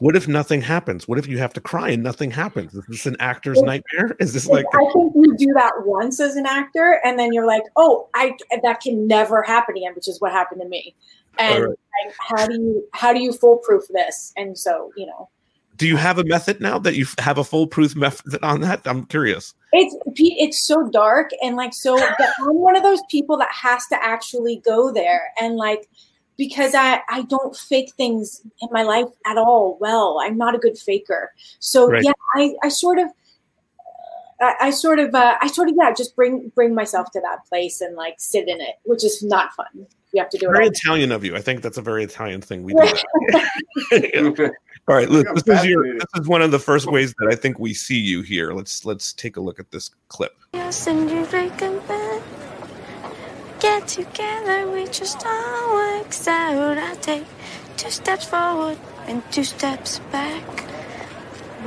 What 0.00 0.14
if 0.14 0.28
nothing 0.28 0.60
happens? 0.60 1.08
What 1.08 1.18
if 1.18 1.26
you 1.26 1.38
have 1.38 1.52
to 1.54 1.60
cry 1.60 1.90
and 1.90 2.02
nothing 2.02 2.30
happens? 2.30 2.72
Is 2.72 2.84
this 2.88 3.06
an 3.06 3.16
actor's 3.18 3.60
nightmare? 3.62 4.16
Is 4.20 4.32
this 4.32 4.46
like 4.46 4.64
I 4.72 4.92
think 4.92 5.12
you 5.16 5.36
do 5.36 5.52
that 5.54 5.72
once 5.84 6.20
as 6.20 6.36
an 6.36 6.46
actor, 6.46 7.00
and 7.04 7.18
then 7.18 7.32
you're 7.32 7.46
like, 7.46 7.64
oh, 7.74 8.08
I 8.14 8.36
that 8.62 8.80
can 8.80 9.08
never 9.08 9.42
happen 9.42 9.76
again, 9.76 9.94
which 9.96 10.06
is 10.06 10.20
what 10.20 10.30
happened 10.30 10.60
to 10.60 10.68
me. 10.68 10.94
And 11.38 11.64
right. 11.64 11.70
like, 12.04 12.14
how 12.20 12.46
do 12.46 12.54
you 12.54 12.88
how 12.94 13.12
do 13.12 13.20
you 13.20 13.32
foolproof 13.32 13.88
this? 13.88 14.32
And 14.36 14.56
so 14.56 14.92
you 14.96 15.06
know, 15.06 15.28
do 15.78 15.86
you 15.86 15.96
have 15.96 16.18
a 16.18 16.24
method 16.24 16.60
now 16.60 16.78
that 16.80 16.96
you 16.96 17.06
have 17.18 17.38
a 17.38 17.44
foolproof 17.44 17.96
method 17.96 18.42
on 18.42 18.60
that? 18.60 18.82
I'm 18.84 19.06
curious. 19.06 19.54
It's 19.72 19.96
Pete. 20.14 20.36
It's 20.38 20.66
so 20.66 20.88
dark 20.90 21.30
and 21.42 21.56
like 21.56 21.72
so. 21.72 21.96
But 21.96 22.28
I'm 22.40 22.56
one 22.56 22.76
of 22.76 22.82
those 22.82 23.00
people 23.10 23.38
that 23.38 23.50
has 23.52 23.86
to 23.86 24.04
actually 24.04 24.60
go 24.64 24.92
there 24.92 25.32
and 25.40 25.56
like 25.56 25.88
because 26.36 26.74
I 26.74 27.00
I 27.08 27.22
don't 27.22 27.56
fake 27.56 27.92
things 27.96 28.42
in 28.60 28.68
my 28.72 28.82
life 28.82 29.08
at 29.26 29.38
all. 29.38 29.78
Well, 29.80 30.18
I'm 30.20 30.36
not 30.36 30.54
a 30.54 30.58
good 30.58 30.76
faker. 30.76 31.32
So 31.60 31.88
Right. 31.88 32.04
yeah, 32.04 32.12
I 32.34 32.54
I 32.62 32.68
sort 32.68 32.98
of 32.98 33.08
I, 34.40 34.54
I 34.60 34.70
sort 34.70 34.98
of, 35.00 35.14
uh, 35.14 35.34
I 35.40 35.48
sort 35.48 35.68
of, 35.68 35.74
yeah, 35.76 35.92
just 35.92 36.14
bring 36.14 36.52
bring 36.54 36.74
myself 36.74 37.10
to 37.12 37.20
that 37.20 37.44
place 37.48 37.80
and 37.80 37.96
like 37.96 38.14
sit 38.18 38.48
in 38.48 38.60
it, 38.60 38.76
which 38.84 39.04
is 39.04 39.22
not 39.22 39.52
fun. 39.54 39.86
You 40.12 40.22
have 40.22 40.30
to 40.30 40.38
do 40.38 40.48
it. 40.48 40.52
Very 40.52 40.68
Italian 40.68 41.12
of 41.12 41.24
you. 41.24 41.36
I 41.36 41.40
think 41.40 41.62
that's 41.62 41.78
a 41.78 41.82
very 41.82 42.04
Italian 42.04 42.40
thing 42.40 42.62
we 42.62 42.74
do. 42.74 42.92
Yeah. 43.92 44.48
All 44.88 44.96
right, 44.96 45.10
look, 45.10 45.26
this 45.34 45.60
is 45.60 45.66
your 45.66 45.94
this 45.94 46.06
is 46.18 46.26
one 46.26 46.40
of 46.40 46.50
the 46.50 46.58
first 46.58 46.86
ways 46.86 47.14
that 47.18 47.28
I 47.30 47.34
think 47.34 47.58
we 47.58 47.74
see 47.74 47.98
you 47.98 48.22
here. 48.22 48.52
Let's 48.52 48.86
let's 48.86 49.12
take 49.12 49.36
a 49.36 49.40
look 49.40 49.60
at 49.60 49.70
this 49.70 49.90
clip. 50.08 50.34
and 50.54 51.10
you 51.10 51.24
recommend 51.24 52.22
Get 53.60 53.88
together, 53.88 54.70
we 54.70 54.86
just 54.86 55.26
all 55.26 55.74
works 55.74 56.28
out. 56.28 56.78
I 56.78 56.94
take 56.94 57.24
two 57.76 57.90
steps 57.90 58.24
forward 58.24 58.78
and 59.08 59.20
two 59.32 59.42
steps 59.42 59.98
back. 60.12 60.44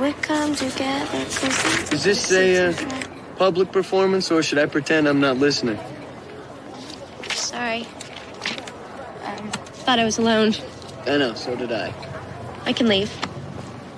We 0.00 0.14
come 0.14 0.54
together 0.54 1.18
Is 1.92 2.02
this 2.02 2.32
a 2.32 2.70
uh, 2.70 2.74
public 3.36 3.70
performance 3.72 4.30
or 4.30 4.42
should 4.42 4.56
I 4.56 4.64
pretend 4.64 5.06
I'm 5.06 5.20
not 5.20 5.36
listening? 5.36 5.78
Sorry. 7.28 7.86
Thought 9.84 9.98
I 9.98 10.04
was 10.04 10.18
alone. 10.18 10.54
I 11.06 11.16
know, 11.18 11.34
so 11.34 11.56
did 11.56 11.72
I. 11.72 11.92
I 12.64 12.72
can 12.72 12.86
leave. 12.86 13.10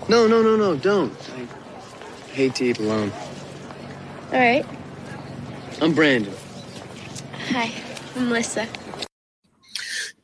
No, 0.09 0.27
no, 0.27 0.42
no, 0.42 0.57
no, 0.57 0.77
don't. 0.77 1.12
I 1.37 2.33
hate 2.33 2.55
to 2.57 2.64
eat 2.64 2.79
alone. 2.79 3.12
All 4.33 4.38
right. 4.38 4.64
I'm 5.81 5.92
Brandon. 5.94 6.33
Hi, 7.51 7.70
I'm 8.16 8.29
Melissa. 8.29 8.66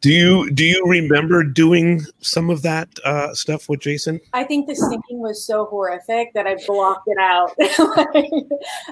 Do 0.01 0.11
you 0.11 0.51
do 0.51 0.65
you 0.65 0.83
remember 0.87 1.45
doing 1.45 2.01
some 2.21 2.49
of 2.49 2.63
that 2.63 2.89
uh, 3.05 3.35
stuff 3.35 3.69
with 3.69 3.81
Jason? 3.81 4.19
I 4.33 4.45
think 4.45 4.67
the 4.67 4.75
singing 4.75 5.21
was 5.21 5.45
so 5.45 5.67
horrific 5.67 6.33
that 6.33 6.47
I 6.47 6.57
blocked 6.67 7.07
it 7.07 7.19
out. 7.19 7.53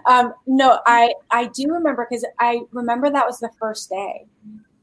um, 0.06 0.34
no, 0.46 0.80
I 0.84 1.14
I 1.30 1.46
do 1.46 1.64
remember 1.72 2.06
because 2.08 2.26
I 2.38 2.60
remember 2.72 3.08
that 3.08 3.26
was 3.26 3.38
the 3.38 3.48
first 3.58 3.88
day, 3.88 4.26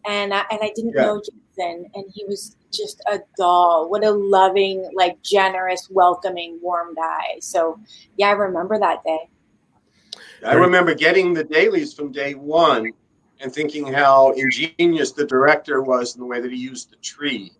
and 0.08 0.34
I, 0.34 0.45
and 0.50 0.60
I 0.63 0.71
didn't 0.76 0.93
Yeah. 0.95 1.04
know 1.04 1.19
Jason, 1.19 1.41
and 1.58 2.06
he 2.13 2.26
was 2.26 2.56
just 2.74 3.02
a 3.12 3.20
doll. 3.38 3.89
What 3.89 4.04
a 4.04 4.12
loving, 4.12 4.89
like 4.94 5.22
generous, 5.22 5.89
welcoming, 5.89 6.60
warm 6.62 6.94
guy. 6.96 7.38
So 7.39 7.80
yeah, 8.18 8.30
I 8.30 8.34
remember 8.34 8.80
that 8.80 9.04
day. 9.04 9.30
I 10.46 10.54
remember 10.54 10.94
getting 10.94 11.34
the 11.34 11.44
dailies 11.44 11.94
from 11.94 12.12
day 12.12 12.36
one 12.36 12.91
and 13.39 13.54
thinking 13.54 13.91
how 13.91 14.32
ingenious 14.32 15.12
the 15.12 15.26
director 15.26 15.82
was 15.82 16.15
in 16.15 16.22
the 16.22 16.28
way 16.28 16.39
that 16.39 16.52
he 16.52 16.58
used 16.58 16.91
the 16.91 16.98
tree, 16.98 17.52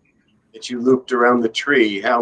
that 0.52 0.70
you 0.70 0.80
looped 0.80 1.12
around 1.12 1.40
the 1.40 1.48
tree, 1.48 2.00
how 2.00 2.20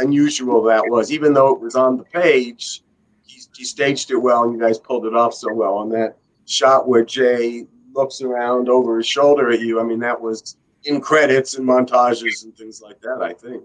unusual 0.00 0.62
that 0.64 0.84
was. 0.86 1.10
Even 1.12 1.32
though 1.32 1.54
it 1.54 1.60
was 1.60 1.74
on 1.74 1.96
the 1.96 2.04
page, 2.04 2.82
he, 3.26 3.40
he 3.56 3.64
staged 3.64 4.10
it 4.10 4.16
well, 4.16 4.44
and 4.44 4.52
you 4.52 4.60
guys 4.60 4.78
pulled 4.78 5.06
it 5.06 5.14
off 5.14 5.34
so 5.34 5.52
well. 5.52 5.74
On 5.74 5.88
that 5.90 6.16
shot 6.46 6.88
where 6.88 7.04
Jay 7.04 7.66
looks 7.92 8.22
around 8.22 8.68
over 8.68 8.98
his 8.98 9.06
shoulder 9.06 9.50
at 9.50 9.60
you, 9.60 9.80
I 9.80 9.84
mean, 9.84 10.00
that 10.00 10.20
was 10.20 10.56
in 10.84 11.00
credits 11.00 11.56
and 11.56 11.66
montages 11.66 12.44
and 12.44 12.56
things 12.56 12.80
like 12.82 13.00
that, 13.00 13.22
I 13.22 13.32
think. 13.32 13.64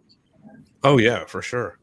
Oh 0.84 0.98
yeah, 0.98 1.26
for 1.26 1.42
sure. 1.42 1.80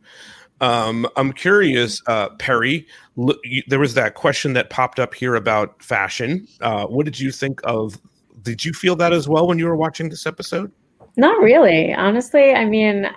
Um, 0.61 1.07
I'm 1.17 1.33
curious, 1.33 2.01
uh, 2.07 2.31
Perry. 2.31 2.87
Look, 3.17 3.39
you, 3.45 3.63
there 3.67 3.79
was 3.79 3.95
that 3.95 4.15
question 4.15 4.53
that 4.55 4.71
popped 4.71 4.99
up 4.99 5.15
here 5.15 5.35
about 5.35 5.83
fashion. 5.83 6.47
Uh, 6.61 6.87
what 6.87 7.05
did 7.05 7.19
you 7.19 7.31
think 7.31 7.61
of? 7.65 7.99
Did 8.43 8.65
you 8.65 8.73
feel 8.73 8.97
that 8.97 9.13
as 9.13 9.29
well 9.29 9.47
when 9.47 9.59
you 9.59 9.67
were 9.67 9.77
watching 9.77 10.09
this 10.09 10.27
episode? 10.27 10.71
Not 11.17 11.41
really, 11.41 11.93
honestly. 11.93 12.53
I 12.53 12.65
mean, 12.65 13.09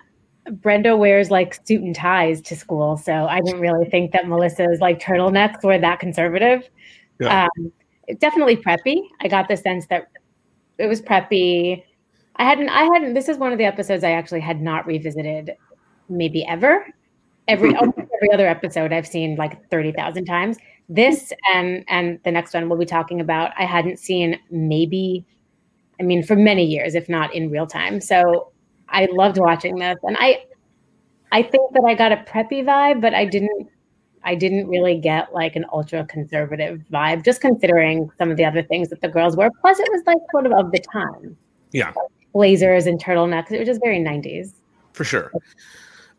Brenda 0.52 0.96
wears 0.98 1.32
like 1.32 1.60
suit 1.66 1.82
and 1.82 1.96
ties 1.96 2.42
to 2.42 2.56
school, 2.56 2.98
so 2.98 3.14
I 3.14 3.42
didn't 3.42 3.60
really 3.60 3.90
think 3.90 4.12
that 4.12 4.28
Melissa's 4.28 4.80
like 4.80 5.00
turtlenecks 5.00 5.64
were 5.64 5.78
that 5.78 6.00
conservative. 6.00 6.68
Yeah. 7.20 7.48
Um, 7.58 7.72
definitely 8.20 8.58
preppy. 8.58 9.02
I 9.22 9.28
got 9.28 9.48
the 9.48 9.58
sense 9.58 9.88
that 9.88 10.08
it 10.78 10.88
was 10.88 11.02
preppy. 11.02 11.84
I 12.38 12.44
hadn't. 12.44 12.70
I 12.70 12.84
hadn't. 12.84 13.14
This 13.14 13.30
is 13.30 13.38
one 13.38 13.52
of 13.52 13.58
the 13.58 13.66
episodes 13.66 14.04
I 14.04 14.12
actually 14.12 14.42
had 14.42 14.62
not 14.62 14.86
revisited, 14.86 15.56
maybe 16.10 16.46
ever. 16.46 16.86
Every 17.48 17.76
almost 17.78 17.98
every 17.98 18.32
other 18.34 18.48
episode 18.48 18.94
I've 18.94 19.08
seen 19.08 19.36
like 19.36 19.70
thirty 19.70 19.92
thousand 19.92 20.26
times. 20.26 20.58
This 20.90 21.34
and 21.54 21.84
and 21.88 22.20
the 22.24 22.32
next 22.32 22.54
one 22.54 22.70
we'll 22.70 22.80
be 22.80 22.86
talking 22.86 23.20
about 23.20 23.52
I 23.58 23.66
hadn't 23.66 24.00
seen 24.00 24.40
maybe 24.50 25.26
I 26.00 26.04
mean, 26.04 26.24
for 26.24 26.36
many 26.36 26.66
years, 26.66 26.96
if 26.96 27.10
not 27.10 27.34
in 27.34 27.50
real 27.50 27.68
time. 27.68 28.00
So 28.02 28.52
I 28.90 29.08
loved 29.12 29.38
watching 29.38 29.76
this, 29.78 29.98
and 30.04 30.16
I, 30.20 30.44
I 31.32 31.42
think 31.42 31.74
that 31.74 31.84
I 31.88 31.96
got 31.96 32.12
a 32.12 32.18
preppy 32.18 32.64
vibe, 32.64 33.02
but 33.02 33.14
I 33.14 33.26
didn't, 33.26 33.68
I 34.24 34.36
didn't 34.36 34.68
really 34.68 35.00
get 35.00 35.34
like 35.34 35.56
an 35.56 35.66
ultra 35.72 36.06
conservative 36.06 36.82
vibe. 36.92 37.26
Just 37.26 37.42
considering 37.42 38.10
some 38.18 38.32
of 38.32 38.38
the 38.38 38.46
other 38.46 38.64
things 38.64 38.90
that 38.90 39.02
the 39.02 39.08
girls 39.08 39.36
wore. 39.36 39.50
Plus, 39.62 39.80
it 39.80 39.88
was 39.92 40.04
like 40.06 40.18
sort 40.32 40.46
of 40.46 40.52
of 40.54 40.72
the 40.72 40.80
time, 40.80 41.36
Yeah, 41.72 41.94
blazers 42.38 42.86
and 42.86 43.04
turtlenecks. 43.04 43.52
It 43.52 43.58
was 43.58 43.68
just 43.68 43.82
very 43.84 44.00
'90s. 44.00 44.54
for 44.94 45.04
sure. 45.04 45.32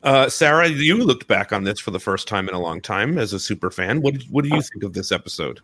Uh, 0.03 0.29
Sarah, 0.29 0.69
you 0.69 0.97
looked 0.97 1.27
back 1.29 1.53
on 1.53 1.65
this 1.65 1.79
for 1.79 1.91
the 1.93 2.01
first 2.01 2.29
time 2.29 2.49
in 2.49 2.55
a 2.55 2.61
long 2.61 2.81
time 2.81 3.19
as 3.19 3.33
a 3.33 3.39
super 3.39 3.71
fan. 3.71 4.01
What 4.03 4.17
what 4.31 4.43
do 4.43 4.51
you 4.51 4.61
think 4.63 4.83
of 4.83 4.93
this 4.93 5.13
episode? 5.13 5.61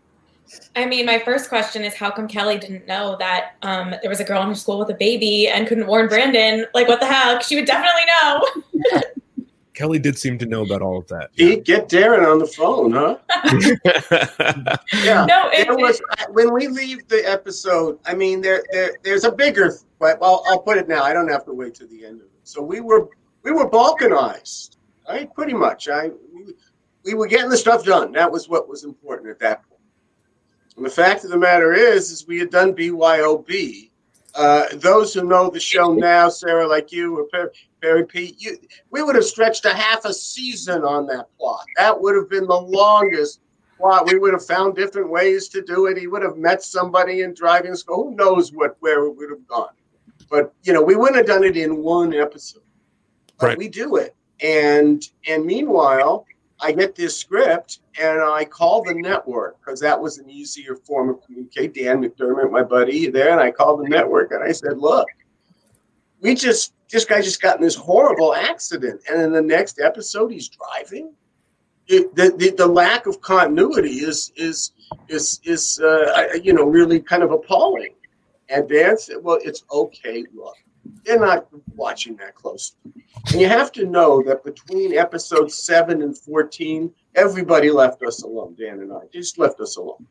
I 0.75 0.85
mean, 0.85 1.05
my 1.05 1.19
first 1.19 1.49
question 1.49 1.83
is 1.83 1.93
how 1.93 2.11
come 2.11 2.27
Kelly 2.27 2.57
didn't 2.57 2.87
know 2.87 3.17
that 3.19 3.55
um, 3.63 3.95
there 4.01 4.09
was 4.09 4.19
a 4.19 4.23
girl 4.23 4.41
in 4.43 4.47
her 4.47 4.55
school 4.55 4.79
with 4.79 4.89
a 4.89 4.93
baby 4.93 5.47
and 5.47 5.67
couldn't 5.67 5.87
warn 5.87 6.07
Brandon? 6.07 6.65
Like, 6.73 6.87
what 6.87 6.99
the 6.99 7.07
heck? 7.07 7.41
She 7.41 7.55
would 7.55 7.65
definitely 7.65 8.03
know. 8.05 9.01
Kelly 9.75 9.99
did 9.99 10.17
seem 10.17 10.37
to 10.39 10.45
know 10.45 10.63
about 10.63 10.81
all 10.81 10.97
of 10.97 11.07
that. 11.07 11.33
Pete, 11.35 11.65
get 11.65 11.89
Darren 11.89 12.25
on 12.25 12.39
the 12.39 12.47
phone, 12.47 12.91
huh? 12.91 13.17
Yeah. 15.03 15.25
No, 15.25 15.49
it- 15.49 15.65
there 15.67 15.75
was 15.75 16.01
when 16.31 16.53
we 16.53 16.67
leave 16.67 17.07
the 17.07 17.29
episode. 17.29 17.99
I 18.05 18.13
mean, 18.15 18.41
there, 18.41 18.63
there, 18.71 18.97
there's 19.03 19.23
a 19.25 19.31
bigger. 19.31 19.73
But 19.99 20.19
well, 20.19 20.43
I'll 20.47 20.59
put 20.59 20.77
it 20.77 20.87
now. 20.87 21.03
I 21.03 21.13
don't 21.13 21.27
have 21.29 21.45
to 21.45 21.53
wait 21.53 21.75
to 21.75 21.85
the 21.87 22.05
end 22.05 22.21
of 22.21 22.27
it. 22.27 22.31
So 22.43 22.61
we 22.61 22.79
were, 22.79 23.09
we 23.43 23.51
were 23.51 23.69
balkanized, 23.69 24.77
right? 25.07 25.31
Pretty 25.33 25.53
much. 25.53 25.87
I, 25.89 26.09
we, 26.33 26.53
we 27.03 27.13
were 27.13 27.27
getting 27.27 27.49
the 27.49 27.57
stuff 27.57 27.83
done. 27.85 28.11
That 28.13 28.31
was 28.31 28.47
what 28.49 28.67
was 28.69 28.83
important 28.83 29.29
at 29.29 29.39
that 29.39 29.67
point. 29.69 29.81
And 30.77 30.85
the 30.85 30.89
fact 30.89 31.23
of 31.23 31.29
the 31.31 31.37
matter 31.37 31.73
is, 31.73 32.11
is 32.11 32.27
we 32.27 32.39
had 32.39 32.49
done 32.49 32.73
BYOB. 32.73 33.89
Uh, 34.35 34.65
those 34.73 35.13
who 35.13 35.23
know 35.23 35.49
the 35.49 35.59
show 35.59 35.93
now, 35.93 36.27
Sarah, 36.27 36.67
like 36.67 36.91
you 36.91 37.27
Perry 37.85 38.03
Pete, 38.03 38.35
you, 38.39 38.57
we 38.89 39.03
would 39.03 39.13
have 39.13 39.25
stretched 39.25 39.63
a 39.65 39.73
half 39.73 40.05
a 40.05 40.13
season 40.13 40.83
on 40.83 41.05
that 41.05 41.27
plot. 41.37 41.63
That 41.77 42.01
would 42.01 42.15
have 42.15 42.27
been 42.27 42.47
the 42.47 42.59
longest 42.59 43.41
plot. 43.77 44.07
We 44.07 44.17
would 44.17 44.33
have 44.33 44.43
found 44.43 44.75
different 44.75 45.07
ways 45.07 45.49
to 45.49 45.61
do 45.61 45.85
it. 45.85 45.95
He 45.95 46.07
would 46.07 46.23
have 46.23 46.35
met 46.35 46.63
somebody 46.63 47.21
in 47.21 47.35
driving 47.35 47.75
school. 47.75 48.05
Who 48.09 48.15
knows 48.15 48.51
what 48.51 48.75
where 48.79 49.05
it 49.05 49.11
would 49.11 49.29
have 49.29 49.45
gone? 49.47 49.69
But 50.31 50.51
you 50.63 50.73
know, 50.73 50.81
we 50.81 50.95
wouldn't 50.95 51.17
have 51.17 51.27
done 51.27 51.43
it 51.43 51.55
in 51.55 51.83
one 51.83 52.11
episode. 52.11 52.63
But 53.39 53.49
Right. 53.49 53.57
we 53.59 53.69
do 53.69 53.97
it, 53.97 54.15
and 54.41 55.07
and 55.27 55.45
meanwhile, 55.45 56.25
I 56.59 56.71
get 56.71 56.95
this 56.95 57.15
script 57.15 57.81
and 57.99 58.19
I 58.19 58.45
call 58.45 58.81
the 58.81 58.95
network 58.95 59.59
because 59.59 59.79
that 59.81 60.01
was 60.01 60.17
an 60.17 60.27
easier 60.27 60.75
form 60.75 61.09
of 61.09 61.21
communicate. 61.23 61.75
Dan 61.75 62.01
McDermott, 62.01 62.49
my 62.49 62.63
buddy, 62.63 63.11
there, 63.11 63.29
and 63.29 63.39
I 63.39 63.51
called 63.51 63.85
the 63.85 63.89
network 63.89 64.31
and 64.31 64.43
I 64.43 64.53
said, 64.53 64.79
"Look, 64.79 65.07
we 66.21 66.33
just 66.33 66.74
this 66.89 67.05
guy 67.05 67.21
just 67.21 67.41
got 67.41 67.57
in 67.57 67.63
this 67.63 67.75
horrible 67.75 68.33
accident, 68.33 69.01
and 69.09 69.21
in 69.21 69.31
the 69.31 69.41
next 69.41 69.79
episode, 69.79 70.31
he's 70.31 70.49
driving." 70.49 71.13
It, 71.87 72.15
the, 72.15 72.33
the 72.35 72.49
the 72.51 72.65
lack 72.65 73.05
of 73.05 73.21
continuity 73.21 73.97
is 73.97 74.31
is 74.35 74.71
is 75.07 75.39
is 75.43 75.79
uh, 75.79 76.29
you 76.41 76.53
know 76.53 76.65
really 76.65 76.99
kind 76.99 77.23
of 77.23 77.31
appalling. 77.31 77.93
And 78.49 78.67
Dan 78.67 78.97
said, 78.97 79.17
"Well, 79.21 79.39
it's 79.43 79.63
okay. 79.71 80.23
Look, 80.33 80.55
they're 81.03 81.19
not 81.19 81.47
watching 81.75 82.15
that 82.17 82.33
closely, 82.35 82.77
and 83.31 83.41
you 83.41 83.47
have 83.47 83.71
to 83.73 83.85
know 83.85 84.23
that 84.23 84.43
between 84.43 84.97
episode 84.97 85.51
seven 85.51 86.01
and 86.01 86.17
fourteen, 86.17 86.91
everybody 87.13 87.69
left 87.69 88.01
us 88.03 88.23
alone. 88.23 88.55
Dan 88.57 88.79
and 88.79 88.91
I 88.91 89.01
just 89.13 89.37
left 89.37 89.59
us 89.59 89.77
alone. 89.77 90.05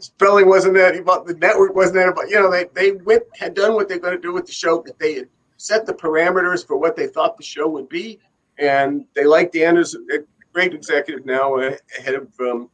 Spelling 0.00 0.48
wasn't 0.48 0.74
that 0.74 0.94
the 1.26 1.34
network 1.34 1.74
wasn't 1.74 1.96
that 1.96 2.08
about 2.08 2.28
you 2.28 2.36
know 2.40 2.50
they 2.50 2.64
they 2.74 2.92
went 2.92 3.22
had 3.38 3.54
done 3.54 3.74
what 3.74 3.88
they're 3.88 3.98
going 3.98 4.16
to 4.16 4.20
do 4.20 4.32
with 4.32 4.46
the 4.46 4.52
show, 4.52 4.82
but 4.82 4.98
they 4.98 5.14
had 5.14 5.28
set 5.56 5.86
the 5.86 5.94
parameters 5.94 6.66
for 6.66 6.76
what 6.76 6.96
they 6.96 7.06
thought 7.06 7.36
the 7.36 7.42
show 7.42 7.68
would 7.68 7.88
be, 7.88 8.18
and 8.58 9.04
they 9.14 9.24
liked 9.24 9.54
Dan 9.54 9.76
as 9.76 9.94
a 9.94 10.18
great 10.52 10.74
executive 10.74 11.26
now, 11.26 11.56
uh, 11.56 11.76
head 12.02 12.14
of 12.14 12.28
um, 12.40 12.70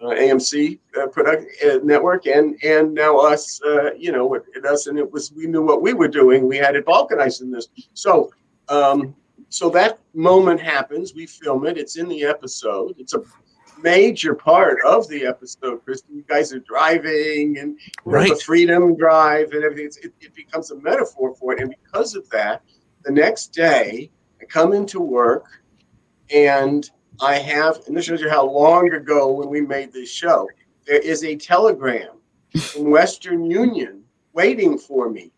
uh, 0.00 0.06
AMC 0.06 0.78
uh, 0.98 1.06
product 1.08 1.46
uh, 1.64 1.78
network, 1.82 2.26
and 2.26 2.56
and 2.64 2.94
now 2.94 3.18
us, 3.18 3.60
uh, 3.66 3.92
you 3.94 4.12
know, 4.12 4.26
with 4.26 4.44
with 4.54 4.64
us, 4.64 4.86
and 4.86 4.98
it 4.98 5.10
was 5.10 5.32
we 5.32 5.46
knew 5.46 5.62
what 5.62 5.82
we 5.82 5.92
were 5.92 6.08
doing. 6.08 6.48
We 6.48 6.56
had 6.56 6.74
it 6.76 6.86
balkanized 6.86 7.42
in 7.42 7.50
this, 7.50 7.68
so 7.92 8.30
um, 8.68 9.14
so 9.50 9.68
that 9.70 9.98
moment 10.14 10.60
happens. 10.60 11.14
We 11.14 11.26
film 11.26 11.66
it. 11.66 11.76
It's 11.76 11.96
in 11.96 12.08
the 12.08 12.24
episode. 12.24 12.94
It's 12.98 13.14
a 13.14 13.22
major 13.82 14.34
part 14.34 14.78
of 14.86 15.08
the 15.08 15.26
episode. 15.26 15.84
Kristin, 15.84 16.16
you 16.16 16.24
guys 16.28 16.52
are 16.52 16.60
driving, 16.60 17.58
and 17.58 17.78
you 18.06 18.12
know, 18.12 18.28
the 18.28 18.40
Freedom 18.44 18.96
Drive, 18.96 19.52
and 19.52 19.64
everything. 19.64 19.90
It, 20.02 20.12
it 20.20 20.34
becomes 20.34 20.70
a 20.70 20.76
metaphor 20.76 21.34
for 21.34 21.52
it, 21.52 21.60
and 21.60 21.74
because 21.84 22.14
of 22.14 22.28
that, 22.30 22.62
the 23.04 23.12
next 23.12 23.48
day 23.48 24.10
I 24.40 24.44
come 24.44 24.72
into 24.72 25.00
work 25.00 25.46
and 26.32 26.88
I 27.20 27.36
have, 27.36 27.80
and 27.86 27.96
this 27.96 28.06
shows 28.06 28.20
you 28.20 28.30
how 28.30 28.48
long 28.48 28.92
ago 28.92 29.30
when 29.30 29.48
we 29.48 29.60
made 29.60 29.92
this 29.92 30.10
show, 30.10 30.48
there 30.86 31.00
is 31.00 31.24
a 31.24 31.36
telegram 31.36 32.18
from 32.58 32.90
Western 32.90 33.50
Union 33.50 34.02
waiting 34.32 34.78
for 34.78 35.10
me. 35.10 35.32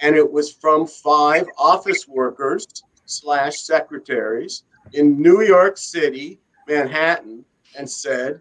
And 0.00 0.16
it 0.16 0.30
was 0.30 0.52
from 0.52 0.86
five 0.86 1.46
office 1.56 2.06
workers 2.06 2.66
slash 3.06 3.60
secretaries 3.60 4.64
in 4.92 5.20
New 5.20 5.42
York 5.42 5.78
City, 5.78 6.40
Manhattan, 6.68 7.44
and 7.78 7.88
said, 7.88 8.40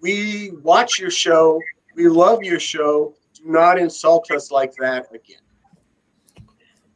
We 0.00 0.52
watch 0.62 0.98
your 0.98 1.10
show. 1.10 1.60
We 1.94 2.08
love 2.08 2.42
your 2.42 2.60
show. 2.60 3.14
Do 3.34 3.42
not 3.50 3.78
insult 3.78 4.30
us 4.30 4.50
like 4.50 4.74
that 4.76 5.06
again. 5.14 5.38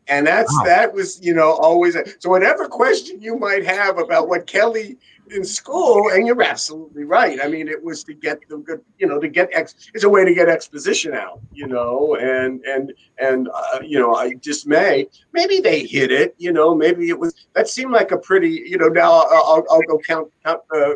And 0.09 0.27
that's 0.27 0.53
Wow. 0.59 0.65
that 0.65 0.93
was, 0.93 1.25
you 1.25 1.33
know, 1.33 1.53
always 1.53 1.97
so 2.19 2.29
whatever 2.29 2.67
question 2.69 3.23
you 3.23 3.37
might 3.39 3.65
have 3.65 3.99
about 3.99 4.29
what 4.29 4.47
Kelly 4.47 4.99
in 5.31 5.45
school, 5.45 6.11
and 6.11 6.27
you're 6.27 6.43
absolutely 6.43 7.05
right. 7.05 7.39
I 7.43 7.49
mean, 7.49 7.69
it 7.69 7.83
was 7.83 8.05
to 8.05 8.15
get 8.15 8.41
the 8.49 8.59
good, 8.59 8.81
you 8.99 9.07
know, 9.07 9.19
to 9.21 9.29
get 9.29 9.49
ex. 9.53 9.75
It's 9.95 10.05
a 10.05 10.09
way 10.09 10.25
to 10.25 10.35
get 10.35 10.49
exposition 10.49 11.15
out, 11.15 11.41
you 11.53 11.67
know, 11.67 12.17
and 12.17 12.61
and 12.65 12.93
and 13.19 13.49
uh, 13.49 13.79
you 13.83 13.99
know, 13.99 14.15
I 14.15 14.35
dismay. 14.43 15.09
Maybe 15.33 15.61
they 15.61 15.87
hit 15.87 16.11
it, 16.11 16.35
you 16.39 16.53
know. 16.53 16.75
Maybe 16.75 17.09
it 17.09 17.19
was 17.19 17.35
that 17.55 17.69
seemed 17.69 17.93
like 17.93 18.11
a 18.11 18.19
pretty, 18.19 18.65
you 18.67 18.79
know. 18.79 18.89
Now 18.89 19.13
I'll, 19.13 19.45
I'll, 19.47 19.65
I'll 19.71 19.83
go 19.83 19.99
count 19.99 20.31
count 20.45 20.61
uh, 20.75 20.95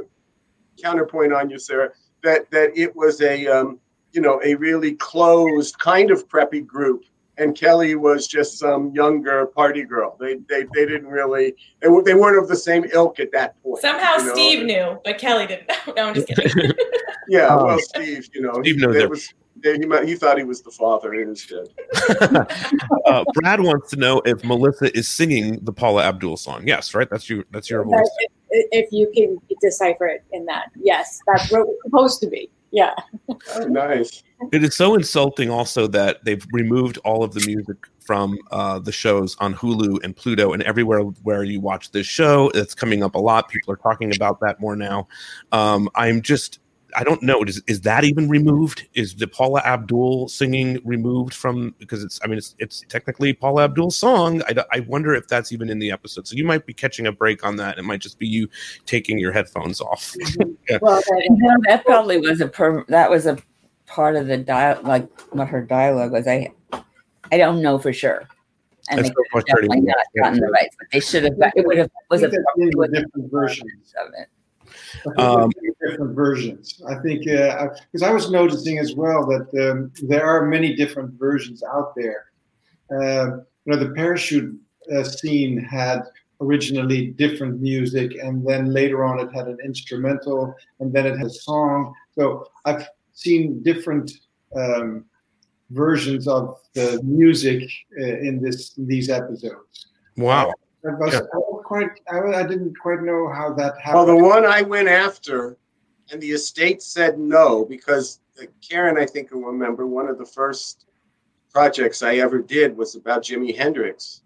counterpoint 0.82 1.32
on 1.32 1.50
you, 1.50 1.58
Sarah. 1.58 1.90
That 2.22 2.50
that 2.50 2.76
it 2.76 2.94
was 2.96 3.20
a 3.20 3.46
um, 3.46 3.78
you 4.12 4.20
know 4.20 4.40
a 4.44 4.54
really 4.54 4.94
closed 4.94 5.78
kind 5.78 6.10
of 6.10 6.28
preppy 6.28 6.64
group 6.66 7.04
and 7.38 7.56
Kelly 7.56 7.94
was 7.94 8.26
just 8.26 8.58
some 8.58 8.92
younger 8.94 9.46
party 9.46 9.84
girl. 9.84 10.16
They 10.18 10.36
they, 10.48 10.64
they 10.74 10.86
didn't 10.86 11.08
really 11.08 11.54
they, 11.80 11.88
were, 11.88 12.02
they 12.02 12.14
weren't 12.14 12.38
of 12.42 12.48
the 12.48 12.56
same 12.56 12.84
ilk 12.92 13.20
at 13.20 13.32
that 13.32 13.60
point. 13.62 13.80
Somehow 13.82 14.16
you 14.16 14.24
know? 14.26 14.32
Steve 14.32 14.66
knew, 14.66 15.00
but 15.04 15.18
Kelly 15.18 15.46
didn't. 15.46 15.68
know. 15.68 15.76
No, 15.96 16.08
I'm 16.08 16.14
just 16.14 16.28
kidding. 16.28 16.72
Yeah, 17.28 17.48
Oh. 17.50 17.64
well, 17.64 17.78
Steve, 17.80 18.28
you 18.32 18.40
know, 18.40 18.52
Steve 18.62 18.76
he, 18.76 18.80
knows 18.86 18.94
there 18.94 19.02
everything. 19.06 19.88
was, 19.88 20.04
he, 20.04 20.12
he 20.12 20.14
thought 20.16 20.38
he 20.38 20.44
was 20.44 20.62
the 20.62 20.70
father 20.70 21.12
instead. 21.14 21.66
uh, 23.04 23.24
Brad 23.34 23.60
wants 23.60 23.90
to 23.90 23.96
know 23.96 24.22
if 24.24 24.44
Melissa 24.44 24.96
is 24.96 25.08
singing 25.08 25.58
the 25.64 25.72
Paula 25.72 26.04
Abdul 26.04 26.36
song. 26.36 26.68
Yes, 26.68 26.94
right. 26.94 27.10
That's 27.10 27.28
you. 27.28 27.42
That's 27.50 27.68
your 27.68 27.82
voice. 27.82 28.08
If, 28.50 28.86
if 28.86 28.92
you 28.92 29.10
can 29.14 29.40
decipher 29.60 30.06
it 30.06 30.24
in 30.32 30.44
that, 30.46 30.70
yes, 30.76 31.20
that's 31.26 31.50
what 31.50 31.68
it's 31.68 31.82
supposed 31.84 32.20
to 32.20 32.28
be. 32.28 32.50
Yeah. 32.70 32.94
Nice. 33.68 34.22
It 34.52 34.62
is 34.62 34.76
so 34.76 34.94
insulting 34.94 35.50
also 35.50 35.86
that 35.88 36.24
they've 36.24 36.44
removed 36.52 36.98
all 36.98 37.24
of 37.24 37.32
the 37.32 37.44
music 37.46 37.76
from 38.00 38.38
uh, 38.50 38.78
the 38.78 38.92
shows 38.92 39.34
on 39.40 39.54
Hulu 39.54 40.04
and 40.04 40.14
Pluto 40.14 40.52
and 40.52 40.62
everywhere 40.62 41.00
where 41.00 41.42
you 41.42 41.60
watch 41.60 41.90
this 41.90 42.06
show. 42.06 42.50
It's 42.54 42.74
coming 42.74 43.02
up 43.02 43.14
a 43.14 43.18
lot. 43.18 43.48
People 43.48 43.72
are 43.72 43.78
talking 43.78 44.14
about 44.14 44.40
that 44.40 44.60
more 44.60 44.76
now. 44.76 45.08
Um, 45.52 45.88
I'm 45.94 46.20
just, 46.22 46.60
I 46.98 47.04
don't 47.04 47.22
know. 47.22 47.42
Is, 47.44 47.62
is 47.66 47.82
that 47.82 48.04
even 48.04 48.28
removed? 48.28 48.88
Is 48.94 49.14
the 49.14 49.26
Paula 49.28 49.60
Abdul 49.64 50.28
singing 50.28 50.80
removed 50.84 51.34
from 51.34 51.74
because 51.78 52.02
it's, 52.02 52.18
I 52.24 52.26
mean, 52.26 52.38
it's, 52.38 52.54
it's 52.58 52.82
technically 52.88 53.32
Paula 53.34 53.64
Abdul's 53.64 53.96
song. 53.96 54.42
I, 54.48 54.64
I 54.72 54.80
wonder 54.80 55.14
if 55.14 55.28
that's 55.28 55.52
even 55.52 55.68
in 55.68 55.78
the 55.78 55.90
episode. 55.90 56.26
So 56.26 56.34
you 56.36 56.44
might 56.44 56.64
be 56.66 56.72
catching 56.72 57.06
a 57.06 57.12
break 57.12 57.44
on 57.44 57.56
that. 57.56 57.78
It 57.78 57.82
might 57.82 58.00
just 58.00 58.18
be 58.18 58.26
you 58.26 58.48
taking 58.86 59.18
your 59.18 59.30
headphones 59.32 59.80
off. 59.80 60.14
Yeah. 60.68 60.78
Well, 60.82 61.00
No, 61.30 61.54
that 61.68 61.84
probably 61.84 62.18
was 62.18 62.40
a 62.40 62.48
per, 62.48 62.84
that 62.88 63.08
was 63.08 63.26
a 63.26 63.38
part 63.86 64.16
of 64.16 64.26
the 64.26 64.36
dial 64.36 64.80
like 64.82 65.08
what 65.30 65.46
her 65.46 65.62
dialogue 65.62 66.10
was. 66.10 66.26
I 66.26 66.48
I 67.30 67.36
don't 67.38 67.62
know 67.62 67.78
for 67.78 67.92
sure. 67.92 68.26
And 68.90 68.98
That's 68.98 69.10
they 69.10 69.14
so 69.14 69.14
could 69.14 69.24
have 69.24 69.44
frustrating. 69.44 69.68
definitely 69.84 69.86
not 69.86 70.22
gotten 70.24 70.40
the 70.40 70.48
rights, 70.48 70.74
but 70.78 70.88
they 70.92 70.98
should 71.00 71.22
have. 71.24 71.38
got- 71.38 71.52
It 71.56 71.66
would 71.66 71.78
have 71.78 71.90
was 72.10 72.22
a 72.22 72.26
I 72.26 72.30
think 72.30 72.42
that's 72.44 72.58
in 72.58 72.70
the 72.70 72.88
different 72.88 73.30
versions. 73.30 73.94
of 74.04 74.12
it. 74.18 74.28
Um, 75.18 75.50
there's 75.60 75.65
different 75.88 76.14
versions. 76.14 76.82
I 76.88 76.96
think 76.96 77.24
because 77.24 78.02
I 78.02 78.12
was 78.12 78.30
noticing 78.30 78.78
as 78.78 78.94
well 78.94 79.26
that 79.26 79.70
um, 79.70 79.92
there 80.02 80.26
are 80.26 80.46
many 80.46 80.74
different 80.74 81.18
versions 81.18 81.62
out 81.62 81.94
there. 81.96 82.26
Uh, 82.90 83.38
you 83.64 83.72
know, 83.72 83.76
the 83.76 83.90
parachute 83.90 84.58
uh, 84.94 85.02
scene 85.02 85.58
had 85.58 86.02
originally 86.40 87.08
different 87.08 87.60
music, 87.60 88.12
and 88.22 88.46
then 88.46 88.72
later 88.72 89.04
on 89.04 89.18
it 89.18 89.32
had 89.32 89.48
an 89.48 89.58
instrumental, 89.64 90.54
and 90.80 90.92
then 90.92 91.06
it 91.06 91.16
had 91.16 91.26
a 91.26 91.30
song. 91.30 91.94
So 92.14 92.46
I've 92.64 92.86
seen 93.12 93.62
different 93.62 94.12
um, 94.54 95.04
versions 95.70 96.28
of 96.28 96.60
the 96.74 97.00
music 97.02 97.68
uh, 98.00 98.04
in 98.04 98.40
this 98.40 98.74
these 98.76 99.08
episodes. 99.10 99.88
Wow. 100.16 100.52
I, 100.86 100.90
was, 100.94 101.14
Yeah. 101.14 101.20
I, 101.20 101.40
quite, 101.64 101.90
I, 102.10 102.18
I 102.18 102.42
didn't 102.46 102.78
quite 102.78 103.02
know 103.02 103.28
how 103.28 103.52
that 103.54 103.78
happened. 103.78 104.06
Well, 104.06 104.06
the 104.06 104.24
one 104.24 104.44
I 104.44 104.62
went 104.62 104.88
after, 104.88 105.56
and 106.10 106.20
the 106.20 106.30
estate 106.30 106.82
said 106.82 107.18
no 107.18 107.64
because 107.64 108.20
uh, 108.40 108.46
Karen, 108.66 108.98
I 108.98 109.06
think, 109.06 109.30
will 109.30 109.42
remember 109.42 109.86
one 109.86 110.08
of 110.08 110.18
the 110.18 110.26
first 110.26 110.86
projects 111.52 112.02
I 112.02 112.16
ever 112.16 112.38
did 112.38 112.76
was 112.76 112.96
about 112.96 113.24
Jimi 113.24 113.56
Hendrix, 113.56 114.22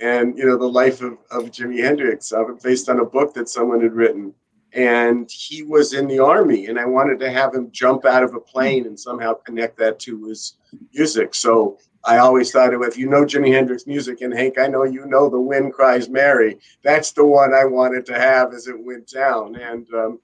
and 0.00 0.36
you 0.36 0.46
know 0.46 0.56
the 0.56 0.66
life 0.66 1.02
of, 1.02 1.18
of 1.30 1.50
Jimi 1.50 1.82
Hendrix, 1.82 2.32
uh, 2.32 2.44
based 2.62 2.88
on 2.88 3.00
a 3.00 3.04
book 3.04 3.34
that 3.34 3.48
someone 3.48 3.80
had 3.80 3.92
written. 3.92 4.34
And 4.74 5.30
he 5.30 5.62
was 5.62 5.92
in 5.92 6.06
the 6.06 6.18
army, 6.18 6.68
and 6.68 6.78
I 6.78 6.86
wanted 6.86 7.20
to 7.20 7.30
have 7.30 7.54
him 7.54 7.70
jump 7.72 8.06
out 8.06 8.22
of 8.22 8.34
a 8.34 8.40
plane 8.40 8.86
and 8.86 8.98
somehow 8.98 9.34
connect 9.34 9.76
that 9.76 9.98
to 10.00 10.24
his 10.24 10.54
music. 10.94 11.34
So 11.34 11.76
I 12.04 12.16
always 12.18 12.50
thought, 12.50 12.72
if 12.72 12.96
you 12.96 13.06
know 13.06 13.24
Jimi 13.26 13.52
Hendrix 13.52 13.86
music, 13.86 14.22
and 14.22 14.32
Hank, 14.32 14.58
I 14.58 14.68
know 14.68 14.84
you 14.84 15.04
know 15.04 15.28
"The 15.28 15.38
Wind 15.38 15.74
Cries 15.74 16.08
Mary." 16.08 16.58
That's 16.82 17.12
the 17.12 17.26
one 17.26 17.52
I 17.52 17.66
wanted 17.66 18.06
to 18.06 18.14
have 18.18 18.54
as 18.54 18.66
it 18.66 18.82
went 18.82 19.08
down. 19.08 19.56
And 19.56 19.86
um, 19.92 20.18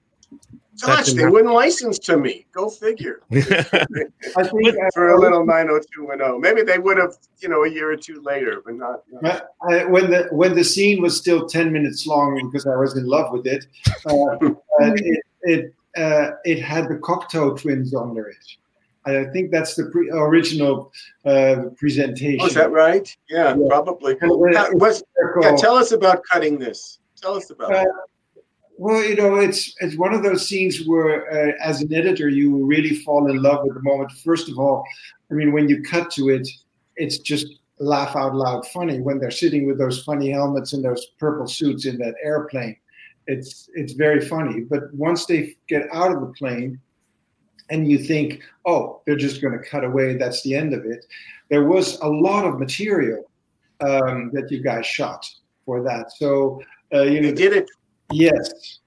gosh, 0.87 1.05
didn't 1.05 1.17
they 1.17 1.21
happen. 1.23 1.33
wouldn't 1.33 1.53
license 1.53 1.99
to 1.99 2.17
me. 2.17 2.45
Go 2.51 2.69
figure. 2.69 3.21
I 3.31 4.43
think 4.43 4.75
For 4.93 5.09
a 5.09 5.19
little 5.19 5.45
90210, 5.45 6.39
maybe 6.41 6.61
they 6.61 6.77
would 6.79 6.97
have, 6.97 7.15
you 7.39 7.49
know, 7.49 7.63
a 7.63 7.69
year 7.69 7.91
or 7.91 7.97
two 7.97 8.21
later, 8.21 8.61
but 8.65 8.75
not. 8.75 9.03
not. 9.21 9.47
I, 9.69 9.79
I- 9.81 9.85
when 9.85 10.09
the 10.11 10.27
when 10.31 10.55
the 10.55 10.63
scene 10.63 11.01
was 11.01 11.17
still 11.17 11.47
ten 11.47 11.71
minutes 11.73 12.05
long 12.07 12.49
because 12.49 12.65
I 12.67 12.75
was 12.75 12.95
in 12.97 13.05
love 13.05 13.31
with 13.31 13.45
it, 13.47 13.65
uh, 14.05 14.37
it 14.79 15.23
it, 15.43 15.73
uh, 15.97 16.31
it 16.45 16.59
had 16.61 16.87
the 16.89 16.95
Cocteau 16.95 17.59
twins 17.59 17.93
under 17.95 18.27
it. 18.27 18.37
I 19.05 19.23
think 19.31 19.49
that's 19.49 19.75
the 19.75 19.85
pre- 19.85 20.09
original 20.11 20.91
uh, 21.25 21.63
presentation. 21.77 22.41
Oh, 22.41 22.47
is 22.47 22.53
that 22.53 22.71
right? 22.71 23.07
Yeah, 23.29 23.55
probably. 23.67 24.17
And 24.21 24.29
when- 24.37 24.51
Now, 24.51 24.67
what's- 24.73 25.01
yeah, 25.41 25.55
tell 25.55 25.75
us 25.75 25.91
about 25.93 26.21
cutting 26.31 26.59
this. 26.59 26.99
Tell 27.19 27.35
us 27.35 27.49
about 27.49 27.73
Uh, 27.73 27.79
it. 27.81 27.87
Well, 28.79 29.03
you 29.03 29.17
know, 29.17 29.35
it's 29.35 29.75
it's 29.81 29.97
one 29.97 30.13
of 30.13 30.23
those 30.23 30.47
scenes 30.47 30.87
where, 30.87 31.29
uh, 31.29 31.51
as 31.61 31.81
an 31.81 31.93
editor, 31.93 32.29
you 32.29 32.65
really 32.65 32.95
fall 32.95 33.29
in 33.29 33.41
love 33.41 33.65
with 33.65 33.73
the 33.73 33.81
moment. 33.81 34.13
First 34.23 34.47
of 34.47 34.57
all, 34.57 34.85
I 35.29 35.33
mean, 35.33 35.51
when 35.51 35.67
you 35.67 35.83
cut 35.83 36.09
to 36.11 36.29
it, 36.29 36.47
it's 36.95 37.17
just 37.17 37.47
laugh 37.79 38.15
out 38.15 38.33
loud 38.35 38.65
funny 38.67 39.01
when 39.01 39.19
they're 39.19 39.31
sitting 39.31 39.67
with 39.67 39.77
those 39.77 40.01
funny 40.05 40.31
helmets 40.31 40.71
and 40.71 40.81
those 40.81 41.07
purple 41.19 41.45
suits 41.45 41.85
in 41.85 41.97
that 41.97 42.15
airplane. 42.23 42.77
It's 43.27 43.69
it's 43.73 43.91
very 43.91 44.25
funny. 44.25 44.61
But 44.61 44.93
once 44.93 45.25
they 45.25 45.57
get 45.67 45.89
out 45.91 46.13
of 46.13 46.21
the 46.21 46.33
plane, 46.37 46.79
and 47.69 47.91
you 47.91 47.97
think, 47.97 48.41
oh, 48.65 49.01
they're 49.05 49.17
just 49.17 49.41
going 49.41 49.59
to 49.59 49.69
cut 49.69 49.83
away. 49.83 50.15
That's 50.15 50.41
the 50.43 50.55
end 50.55 50.73
of 50.73 50.85
it. 50.85 51.05
There 51.49 51.65
was 51.65 51.99
a 51.99 52.07
lot 52.07 52.45
of 52.45 52.57
material 52.57 53.29
um, 53.81 54.31
that 54.31 54.49
you 54.49 54.63
guys 54.63 54.85
shot 54.85 55.29
for 55.65 55.83
that. 55.83 56.13
So 56.13 56.61
uh, 56.93 57.01
you 57.01 57.19
know, 57.19 57.33
did 57.33 57.51
it. 57.51 57.69
Yes. 58.11 58.79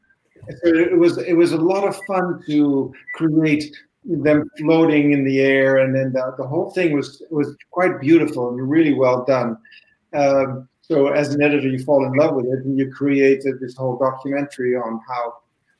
So 0.48 0.74
it 0.74 0.98
was 0.98 1.18
it 1.18 1.34
was 1.34 1.52
a 1.52 1.56
lot 1.56 1.86
of 1.86 1.96
fun 2.06 2.42
to 2.46 2.92
create 3.14 3.74
them 4.04 4.50
floating 4.58 5.12
in 5.12 5.24
the 5.24 5.40
air, 5.40 5.78
and 5.78 5.94
then 5.94 6.12
the, 6.12 6.34
the 6.36 6.46
whole 6.46 6.70
thing 6.72 6.92
was 6.94 7.22
was 7.30 7.54
quite 7.70 8.00
beautiful 8.00 8.50
and 8.50 8.68
really 8.68 8.92
well 8.92 9.24
done. 9.24 9.56
Um, 10.14 10.68
so 10.80 11.08
as 11.08 11.32
an 11.32 11.42
editor, 11.42 11.68
you 11.68 11.82
fall 11.84 12.04
in 12.04 12.12
love 12.14 12.34
with 12.34 12.46
it, 12.46 12.64
and 12.64 12.76
you 12.76 12.90
created 12.90 13.60
this 13.60 13.76
whole 13.76 13.96
documentary 13.96 14.74
on 14.74 15.00
how 15.06 15.34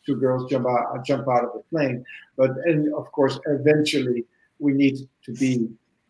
two 0.07 0.17
girls 0.17 0.49
jump 0.49 0.67
out 0.67 1.05
jump 1.05 1.27
out 1.29 1.45
of 1.45 1.53
the 1.55 1.63
plane. 1.71 2.05
But 2.37 2.51
and 2.65 2.93
of 2.95 3.11
course, 3.11 3.41
eventually 3.47 4.25
we 4.61 4.73
need 4.73 4.99
to 5.25 5.33
be 5.33 5.69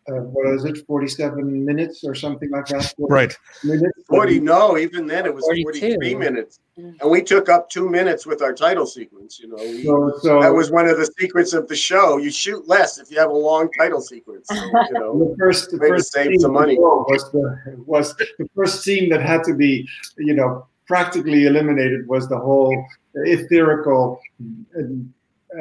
uh, 0.09 0.15
what 0.33 0.53
is 0.53 0.65
it, 0.65 0.85
forty 0.85 1.07
seven 1.07 1.63
minutes 1.65 2.03
or 2.03 2.13
something 2.13 2.49
like 2.51 2.65
that? 2.67 2.93
40 2.97 3.13
Right. 3.13 3.37
Minutes. 3.63 3.99
40, 4.09 4.39
no, 4.41 4.77
even 4.77 5.07
then 5.07 5.25
it 5.25 5.33
was 5.33 5.43
42. 5.45 5.79
43 5.79 6.15
minutes. 6.15 6.59
And 6.77 7.09
we 7.09 7.21
took 7.21 7.47
up 7.49 7.69
two 7.69 7.89
minutes 7.89 8.25
with 8.25 8.41
our 8.41 8.53
title 8.53 8.85
sequence. 8.85 9.39
You 9.39 9.47
know, 9.49 9.55
we, 9.57 9.83
So- 9.83 10.13
so- 10.21 10.41
that 10.41 10.53
was 10.53 10.71
one 10.71 10.87
of 10.87 10.97
the 10.97 11.05
secrets 11.19 11.53
of 11.53 11.67
the 11.67 11.75
show. 11.75 12.17
You 12.17 12.31
shoot 12.31 12.67
less 12.67 12.97
if 12.99 13.09
you 13.11 13.17
have 13.19 13.29
a 13.29 13.33
long 13.33 13.69
title 13.79 14.01
sequence. 14.01 14.47
So, 14.49 14.55
you 14.55 14.71
know, 14.91 15.19
the 15.29 15.35
first 15.39 15.71
the 15.71 15.77
first 15.77 16.11
save 16.11 16.27
scene 16.27 16.39
some 16.39 16.53
money. 16.53 16.77
was 16.77 17.31
the 17.31 17.77
was 17.85 18.15
the 18.15 18.47
first 18.55 18.83
scene 18.83 19.09
that 19.09 19.21
had 19.21 19.43
to 19.45 19.53
be 19.53 19.87
you 20.17 20.33
know 20.33 20.67
practically 20.85 21.45
eliminated 21.45 22.05
was 22.09 22.27
the 22.27 22.37
whole 22.37 22.75
etherical 23.15 24.19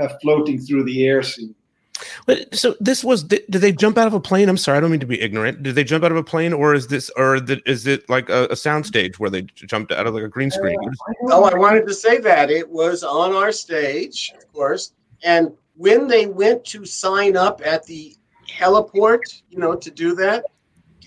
uh, 0.00 0.09
floating 0.20 0.59
through 0.59 0.85
the 0.85 1.07
air 1.07 1.22
scene. 1.22 1.55
But 2.26 2.54
so 2.54 2.76
this 2.80 3.02
was 3.02 3.24
did, 3.24 3.42
did 3.50 3.61
they 3.61 3.72
jump 3.72 3.98
out 3.98 4.06
of 4.06 4.14
a 4.14 4.20
plane? 4.20 4.48
I'm 4.48 4.56
sorry, 4.56 4.78
I 4.78 4.80
don't 4.80 4.90
mean 4.90 5.00
to 5.00 5.06
be 5.06 5.20
ignorant. 5.20 5.62
Did 5.62 5.74
they 5.74 5.85
jump 5.85 6.04
out 6.04 6.12
of 6.12 6.16
a 6.16 6.22
plane, 6.22 6.52
or 6.52 6.74
is 6.74 6.87
this, 6.87 7.11
or 7.16 7.40
the, 7.40 7.61
is 7.68 7.87
it 7.87 8.08
like 8.08 8.28
a, 8.28 8.46
a 8.50 8.56
sound 8.56 8.87
stage 8.87 9.18
where 9.18 9.30
they 9.30 9.42
jumped 9.42 9.92
out 9.92 10.06
of 10.06 10.14
like 10.14 10.22
a 10.22 10.28
green 10.28 10.50
screen? 10.50 10.78
Oh, 11.24 11.44
I 11.44 11.54
wanted 11.54 11.87
to 11.88 11.94
say 11.94 12.18
that 12.18 12.50
it 12.50 12.68
was 12.68 13.02
on 13.02 13.32
our 13.32 13.50
stage, 13.50 14.32
of 14.37 14.52
course. 14.52 14.92
And 15.24 15.52
when 15.76 16.06
they 16.06 16.26
went 16.26 16.64
to 16.66 16.85
sign 16.85 17.37
up 17.37 17.61
at 17.64 17.85
the 17.85 18.16
heliport, 18.48 19.42
you 19.50 19.58
know, 19.58 19.74
to 19.74 19.90
do 19.90 20.14
that, 20.16 20.44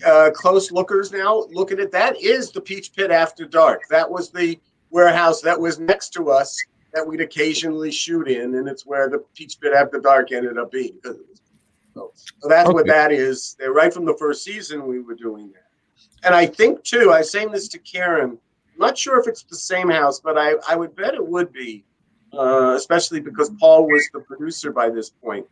uh, 0.04 0.30
close 0.34 0.70
lookers 0.70 1.12
now 1.12 1.46
look 1.50 1.72
at 1.72 1.80
it. 1.80 1.92
That 1.92 2.20
is 2.20 2.50
the 2.50 2.60
Peach 2.60 2.92
Pit 2.94 3.10
After 3.10 3.46
Dark. 3.46 3.82
That 3.88 4.10
was 4.10 4.30
the 4.30 4.58
warehouse 4.90 5.40
that 5.40 5.58
was 5.58 5.78
next 5.78 6.10
to 6.10 6.30
us 6.30 6.62
that 6.96 7.06
we'd 7.06 7.20
occasionally 7.20 7.92
shoot 7.92 8.26
in, 8.26 8.54
and 8.54 8.66
it's 8.66 8.86
where 8.86 9.10
the 9.10 9.18
Peach 9.34 9.60
Pit 9.60 9.74
After 9.74 10.00
Dark 10.00 10.32
ended 10.32 10.56
up 10.56 10.72
being. 10.72 10.98
So, 11.04 12.10
so 12.14 12.48
that's 12.48 12.72
what 12.72 12.86
that 12.86 13.12
is. 13.12 13.54
They're 13.58 13.74
right 13.74 13.92
from 13.92 14.06
the 14.06 14.16
first 14.16 14.42
season 14.42 14.86
we 14.86 15.00
were 15.00 15.14
doing 15.14 15.52
that. 15.52 16.26
And 16.26 16.34
I 16.34 16.46
think 16.46 16.82
too, 16.84 17.12
I 17.12 17.18
was 17.18 17.30
saying 17.30 17.52
this 17.52 17.68
to 17.68 17.78
Karen. 17.78 18.30
I'm 18.30 18.78
not 18.78 18.96
sure 18.96 19.20
if 19.20 19.28
it's 19.28 19.42
the 19.42 19.56
same 19.56 19.90
house, 19.90 20.20
but 20.20 20.38
I, 20.38 20.54
I 20.66 20.74
would 20.74 20.96
bet 20.96 21.14
it 21.14 21.26
would 21.26 21.52
be, 21.52 21.84
uh, 22.32 22.72
especially 22.74 23.20
because 23.20 23.50
Paul 23.60 23.86
was 23.86 24.08
the 24.14 24.20
producer 24.20 24.72
by 24.72 24.88
this 24.88 25.10
point. 25.10 25.46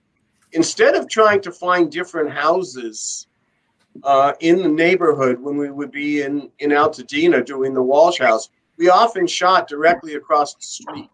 Instead 0.53 0.95
of 0.95 1.11
trying 1.11 1.43
to 1.43 1.53
find 1.53 1.93
different 1.93 2.31
houses 2.31 3.27
uh, 4.03 4.33
in 4.41 4.63
the 4.63 4.69
neighborhood 4.69 5.39
when 5.39 5.59
we 5.59 5.71
would 5.71 5.93
be 5.93 6.23
in, 6.23 6.51
in 6.59 6.71
Altadena 6.71 7.45
doing 7.45 7.75
the 7.75 7.83
Walsh 7.83 8.19
house, 8.19 8.49
we 8.77 8.89
often 8.89 9.27
shot 9.27 9.69
directly 9.69 10.15
across 10.15 10.55
the 10.55 10.63
street. 10.63 11.11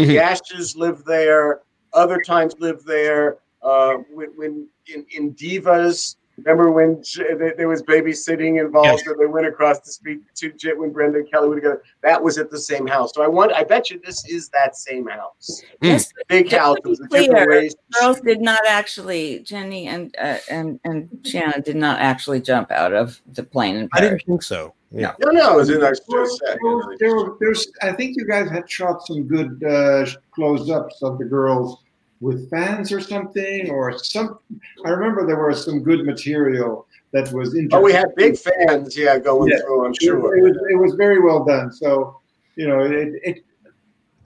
The 0.06 0.18
Ashes 0.18 0.76
there, 1.04 1.60
other 1.92 2.20
times 2.20 2.54
lived 2.58 2.86
there. 2.86 3.38
Uh, 3.62 3.98
when, 4.12 4.30
when 4.36 4.68
in, 4.86 5.04
in 5.14 5.34
Divas, 5.34 6.16
remember 6.44 6.70
when 6.70 7.02
J- 7.02 7.34
there 7.34 7.54
there 7.56 7.68
was 7.68 7.82
babysitting 7.82 8.60
involved, 8.60 9.02
so 9.04 9.14
they 9.18 9.26
went 9.26 9.46
across 9.46 9.80
the 9.80 9.90
street 9.90 10.20
to 10.36 10.52
J- 10.52 10.74
when 10.74 10.90
Brenda 10.92 11.18
and 11.18 11.30
Kelly 11.30 11.48
were 11.48 11.54
together. 11.56 11.82
That 12.02 12.22
was 12.22 12.38
at 12.38 12.50
the 12.50 12.58
same 12.58 12.86
house. 12.86 13.12
So 13.14 13.22
I 13.22 13.28
want, 13.28 13.52
I 13.52 13.64
bet 13.64 13.90
you 13.90 14.00
this 14.04 14.24
is 14.28 14.48
that 14.50 14.76
same 14.76 15.06
house. 15.06 15.62
Yes, 15.82 16.12
Big 16.28 16.48
just 16.50 16.60
house 16.60 16.76
to 16.84 16.90
be 16.90 16.96
different 17.26 17.48
clear, 17.50 17.70
girls 18.00 18.20
did 18.20 18.40
not 18.40 18.60
actually. 18.68 19.40
Jenny 19.40 19.86
and 19.88 20.14
uh, 20.18 20.38
and 20.50 20.80
and 20.84 21.08
Shannon 21.24 21.62
did 21.62 21.76
not 21.76 22.00
actually 22.00 22.40
jump 22.40 22.70
out 22.70 22.92
of 22.92 23.20
the 23.32 23.42
plane 23.42 23.88
I 23.92 24.00
didn't 24.00 24.22
think 24.26 24.42
so. 24.42 24.74
Yeah. 24.92 25.14
No, 25.20 25.30
no, 25.30 25.52
it 25.54 25.56
was 25.56 25.70
in 25.70 25.84
our 25.84 25.94
There, 26.08 26.26
there- 26.42 26.96
there- 26.98 27.30
there's, 27.38 27.70
I 27.80 27.92
think 27.92 28.16
you 28.16 28.26
guys 28.26 28.50
had 28.50 28.68
shot 28.68 29.06
some 29.06 29.22
good 29.28 29.62
uh, 29.62 30.04
close-ups 30.32 31.00
of 31.02 31.18
the 31.18 31.24
girls 31.24 31.84
with 32.20 32.50
fans 32.50 32.92
or 32.92 33.00
something, 33.00 33.70
or 33.70 33.98
some. 33.98 34.38
I 34.84 34.90
remember 34.90 35.26
there 35.26 35.44
was 35.46 35.64
some 35.64 35.82
good 35.82 36.04
material 36.04 36.86
that 37.12 37.32
was. 37.32 37.56
Oh, 37.72 37.80
we 37.80 37.92
had 37.92 38.14
big 38.14 38.36
fans, 38.38 38.96
yeah, 38.96 39.18
going 39.18 39.50
Yeah. 39.50 39.58
through. 39.60 39.86
I'm 39.86 39.94
sure. 39.94 40.36
it 40.36 40.42
was, 40.42 40.56
it 40.70 40.76
was 40.76 40.94
very 40.94 41.20
well 41.20 41.44
done. 41.44 41.72
So, 41.72 42.20
you 42.56 42.68
know, 42.68 42.80
it, 42.80 43.20
it 43.24 43.44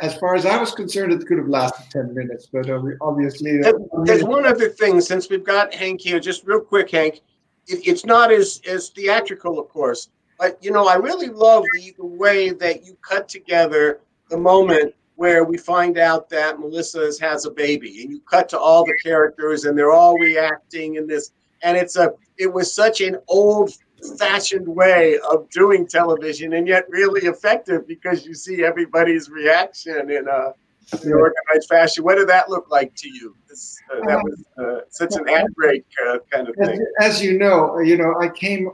as 0.00 0.16
far 0.18 0.34
as 0.34 0.44
I 0.44 0.58
was 0.58 0.72
concerned, 0.74 1.12
it 1.12 1.24
could 1.26 1.38
have 1.38 1.48
lasted 1.48 1.90
ten 1.90 2.12
minutes, 2.14 2.48
but 2.52 2.68
uh, 2.68 2.82
obviously, 3.00 3.58
There- 3.58 3.78
There's 4.04 4.24
one 4.24 4.44
other 4.44 4.68
thing, 4.68 5.00
since 5.00 5.30
we've 5.30 5.44
got 5.44 5.72
Hank 5.72 6.00
here, 6.00 6.18
just 6.18 6.44
real 6.44 6.60
quick, 6.60 6.90
Hank. 6.90 7.20
It, 7.68 7.86
it's 7.86 8.04
not 8.04 8.32
as 8.32 8.60
as 8.68 8.90
theatrical, 8.90 9.58
of 9.58 9.68
course, 9.68 10.08
but 10.38 10.58
you 10.62 10.72
know, 10.72 10.88
I 10.88 10.96
really 10.96 11.28
love 11.28 11.64
the, 11.74 11.94
the 11.96 12.04
way 12.04 12.50
that 12.50 12.84
you 12.84 12.96
cut 13.08 13.28
together 13.28 14.00
the 14.30 14.36
moment 14.36 14.94
where 15.16 15.44
we 15.44 15.56
find 15.56 15.98
out 15.98 16.28
that 16.30 16.58
Melissa 16.58 17.12
has, 17.20 17.44
a 17.44 17.50
baby, 17.50 18.02
and 18.02 18.10
you 18.10 18.20
cut 18.20 18.48
to 18.50 18.58
all 18.58 18.84
the 18.84 18.96
characters, 19.02 19.64
and 19.64 19.78
they're 19.78 19.92
all 19.92 20.18
reacting 20.18 20.96
in 20.96 21.06
this, 21.06 21.32
and 21.62 21.76
it's 21.76 21.96
a 21.96 22.12
it 22.36 22.52
was 22.52 22.74
such 22.74 23.00
an 23.00 23.16
old 23.28 23.70
fashioned 24.18 24.66
way 24.66 25.18
of 25.30 25.48
doing 25.50 25.86
television 25.86 26.54
and 26.54 26.68
yet 26.68 26.84
really 26.90 27.22
effective 27.22 27.86
because 27.86 28.26
you 28.26 28.34
see 28.34 28.62
everybody's 28.62 29.30
reaction 29.30 30.10
in 30.10 30.28
a 30.28 30.52
an 30.92 31.12
organized 31.12 31.68
fashion. 31.68 32.04
What 32.04 32.16
did 32.16 32.28
that 32.28 32.50
look 32.50 32.70
like 32.70 32.94
to 32.96 33.08
you? 33.08 33.34
This, 33.48 33.78
uh, 33.90 34.06
that 34.06 34.22
was 34.22 34.44
uh, 34.58 34.80
such 34.90 35.14
an 35.16 35.28
ad 35.28 35.46
break 35.54 35.84
uh, 36.06 36.18
kind 36.30 36.48
of 36.48 36.54
as, 36.60 36.68
thing. 36.68 36.86
as 37.00 37.22
you 37.22 37.38
know, 37.38 37.78
you 37.78 37.96
know, 37.96 38.14
I 38.20 38.28
came, 38.28 38.70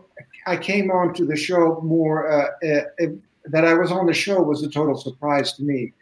I 0.47 0.57
came 0.57 0.91
on 0.91 1.15
to 1.15 1.25
the 1.25 1.37
show 1.37 1.81
more. 1.83 2.31
Uh, 2.31 2.47
uh, 2.69 3.07
that 3.47 3.65
I 3.65 3.75
was 3.75 3.91
on 3.91 4.07
the 4.07 4.13
show 4.13 4.43
was 4.43 4.63
a 4.63 4.69
total 4.69 4.97
surprise 4.97 5.55
to 5.55 5.63
me. 5.63 5.93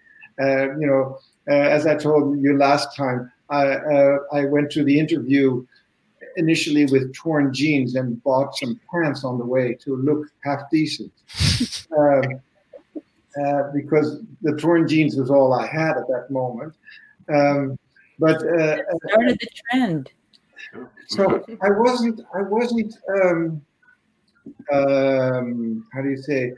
Uh, 0.40 0.76
you 0.78 0.86
know, 0.86 1.18
uh, 1.48 1.54
as 1.54 1.86
I 1.86 1.96
told 1.96 2.40
you 2.40 2.56
last 2.56 2.96
time, 2.96 3.30
I 3.50 3.66
uh, 3.66 4.18
I 4.32 4.44
went 4.44 4.70
to 4.72 4.84
the 4.84 4.98
interview 4.98 5.66
initially 6.36 6.86
with 6.86 7.12
torn 7.14 7.52
jeans 7.52 7.96
and 7.96 8.22
bought 8.22 8.56
some 8.56 8.80
pants 8.92 9.24
on 9.24 9.38
the 9.38 9.44
way 9.44 9.74
to 9.82 9.96
look 9.96 10.26
half 10.44 10.62
decent. 10.70 11.12
um, 11.98 12.40
uh, 13.44 13.70
because 13.72 14.20
the 14.42 14.56
torn 14.56 14.88
jeans 14.88 15.16
was 15.16 15.30
all 15.30 15.52
I 15.52 15.66
had 15.66 15.96
at 15.96 16.06
that 16.08 16.26
moment. 16.30 16.74
Um, 17.28 17.78
but 18.18 18.36
uh, 18.36 18.78
Started 19.06 19.38
the 19.40 19.48
trend. 19.70 20.10
so 21.06 21.44
I 21.62 21.70
wasn't. 21.70 22.20
I 22.34 22.42
wasn't. 22.42 22.94
Um, 23.08 23.62
um, 24.72 25.86
how 25.92 26.02
do 26.02 26.10
you 26.10 26.16
say? 26.16 26.52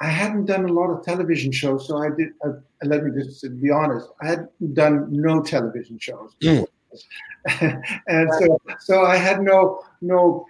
I 0.00 0.08
hadn't 0.08 0.46
done 0.46 0.64
a 0.66 0.72
lot 0.72 0.90
of 0.90 1.04
television 1.04 1.52
shows, 1.52 1.88
so 1.88 1.98
I 1.98 2.10
did. 2.10 2.28
Uh, 2.44 2.52
let 2.84 3.04
me 3.04 3.22
just 3.22 3.42
be 3.62 3.70
honest. 3.70 4.08
I 4.20 4.28
had 4.28 4.48
done 4.74 5.08
no 5.10 5.42
television 5.42 5.98
shows, 5.98 6.34
and 6.42 8.28
so 8.38 8.60
so 8.80 9.04
I 9.04 9.16
had 9.16 9.40
no 9.40 9.82
no. 10.00 10.46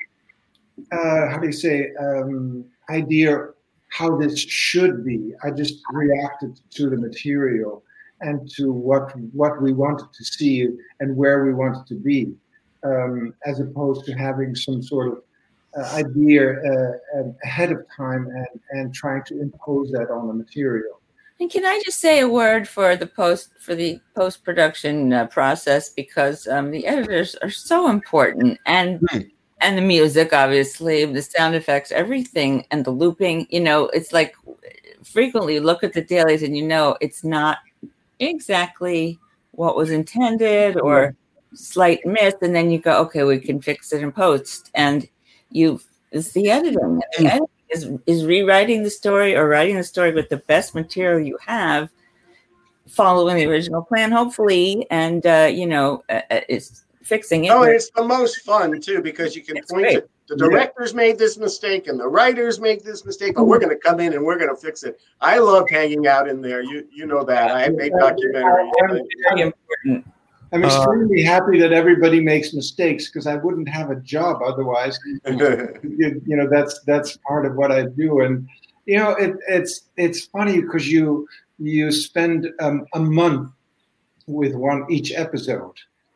Uh, 0.93 1.29
how 1.31 1.39
do 1.39 1.47
you 1.47 1.53
say? 1.53 1.91
Um, 1.99 2.65
idea 2.91 3.49
how 3.89 4.17
this 4.17 4.39
should 4.39 5.05
be. 5.05 5.33
I 5.45 5.51
just 5.51 5.81
reacted 5.93 6.61
to 6.73 6.91
the 6.91 6.97
material 6.97 7.83
and 8.21 8.51
to 8.57 8.73
what 8.73 9.13
what 9.33 9.61
we 9.63 9.73
wanted 9.73 10.13
to 10.13 10.25
see 10.25 10.69
and 11.01 11.17
where 11.17 11.45
we 11.45 11.53
wanted 11.53 11.87
to 11.87 11.95
be, 11.95 12.35
um, 12.83 13.35
as 13.45 13.61
opposed 13.61 14.05
to 14.07 14.13
having 14.13 14.55
some 14.55 14.83
sort 14.83 15.09
of 15.09 15.23
idea 15.77 16.53
uh, 16.53 17.23
ahead 17.45 17.73
of 17.73 17.85
time 17.97 18.27
and, 18.27 18.61
and 18.71 18.95
trying 18.95 19.23
to 19.25 19.41
impose 19.41 19.91
that 19.93 20.11
on 20.11 20.27
the 20.29 20.35
material. 20.35 21.01
And 21.39 21.51
can 21.51 21.67
I 21.67 21.83
just 21.85 22.01
say 22.01 22.21
a 22.21 22.29
word 22.29 22.67
for 22.67 22.97
the 22.97 23.07
post 23.07 23.51
for 23.61 23.75
the 23.75 24.01
post 24.15 24.43
production 24.43 25.13
uh, 25.13 25.27
process? 25.27 25.91
Because 25.91 26.47
um, 26.49 26.71
the 26.71 26.87
editors 26.87 27.35
are 27.43 27.51
so 27.51 27.91
important 27.91 28.59
and 28.65 29.07
and 29.61 29.77
the 29.77 29.83
music 29.83 30.33
obviously 30.33 31.05
the 31.05 31.23
sound 31.23 31.55
effects 31.55 31.91
everything 31.91 32.67
and 32.71 32.85
the 32.85 32.91
looping 32.91 33.47
you 33.49 33.61
know 33.61 33.87
it's 33.89 34.13
like 34.13 34.35
frequently 35.03 35.61
look 35.61 35.83
at 35.83 35.95
the 35.95 36.03
dailies 36.03 36.43
and 36.43 36.55
you 36.57 36.63
know 36.63 36.95
it's 37.01 37.25
not 37.25 37.59
exactly 38.19 39.19
what 39.53 39.75
was 39.75 39.91
intended 39.91 40.79
or 40.79 41.17
slight 41.55 42.05
miss 42.05 42.35
and 42.43 42.55
then 42.55 42.71
you 42.71 42.79
go 42.79 43.01
okay 43.01 43.25
we 43.25 43.39
can 43.39 43.61
fix 43.61 43.93
it 43.93 44.03
in 44.03 44.13
post. 44.13 44.71
And 44.75 45.09
you 45.51 45.81
it's 46.13 46.33
the 46.33 46.51
editing 46.51 47.01
the 47.19 47.27
editing 47.27 47.47
is, 47.71 47.91
is 48.07 48.25
rewriting 48.25 48.83
the 48.83 48.91
story 48.91 49.35
or 49.35 49.49
writing 49.49 49.77
the 49.77 49.85
story 49.85 50.13
with 50.13 50.29
the 50.29 50.37
best 50.37 50.75
material 50.75 51.19
you 51.19 51.39
have 51.45 51.89
following 52.89 53.37
the 53.37 53.47
original 53.47 53.83
plan 53.83 54.13
hopefully 54.13 54.87
and 54.91 55.27
uh, 55.27 55.49
you 55.51 55.67
know 55.67 56.03
uh, 56.09 56.21
uh, 56.31 56.41
it's 56.49 56.85
fixing 57.03 57.45
it 57.45 57.53
Oh, 57.53 57.63
and 57.63 57.73
it's 57.73 57.91
the 57.91 58.05
most 58.05 58.39
fun 58.43 58.81
too 58.81 59.01
because 59.01 59.37
you 59.37 59.43
can 59.43 59.57
point 59.69 59.83
great. 59.83 59.95
to 59.95 60.09
the 60.29 60.37
directors 60.37 60.93
made 60.93 61.19
this 61.19 61.39
mistake 61.39 61.87
and 61.87 62.01
the 62.01 62.09
writers 62.09 62.59
make 62.59 62.83
this 62.83 63.05
mistake, 63.05 63.37
but 63.37 63.45
we're 63.45 63.61
going 63.61 63.71
to 63.71 63.77
come 63.77 64.01
in 64.01 64.13
and 64.13 64.25
we're 64.25 64.39
going 64.39 64.51
to 64.53 64.61
fix 64.61 64.83
it. 64.83 64.99
I 65.21 65.39
love 65.39 65.71
hanging 65.71 66.09
out 66.09 66.29
in 66.29 66.43
there. 66.43 66.63
You 66.63 66.85
you 66.93 67.07
know 67.07 67.23
that 67.23 67.53
I 67.53 67.69
made 67.69 67.93
documentaries. 67.93 68.71
very 69.31 69.43
important 69.43 70.05
I'm 70.53 70.65
Uh, 70.65 70.69
extremely 70.69 71.23
happy 71.23 71.59
that 71.59 71.73
everybody 71.73 72.21
makes 72.21 72.55
mistakes 72.55 73.07
because 73.07 73.27
I 73.27 73.37
wouldn't 73.37 73.69
have 73.69 73.91
a 73.91 73.97
job 73.97 74.43
otherwise. 74.45 74.99
you, 75.27 76.23
you 76.25 76.37
know, 76.37 76.49
that's 76.49 76.81
that's 76.87 77.17
part 77.29 77.47
of 77.47 77.57
what 77.57 77.73
I 77.73 77.87
do, 77.87 78.21
and 78.21 78.49
you 78.87 78.97
know, 78.97 79.11
it, 79.11 79.37
it's 79.49 79.83
it's 79.97 80.27
funny 80.27 80.61
because 80.61 80.91
you 80.91 81.27
you 81.59 81.91
spend 81.91 82.53
um, 82.61 82.87
a 82.95 83.01
month 83.01 83.51
with 84.27 84.55
one 84.55 84.87
each 84.89 85.13
episode. 85.13 85.75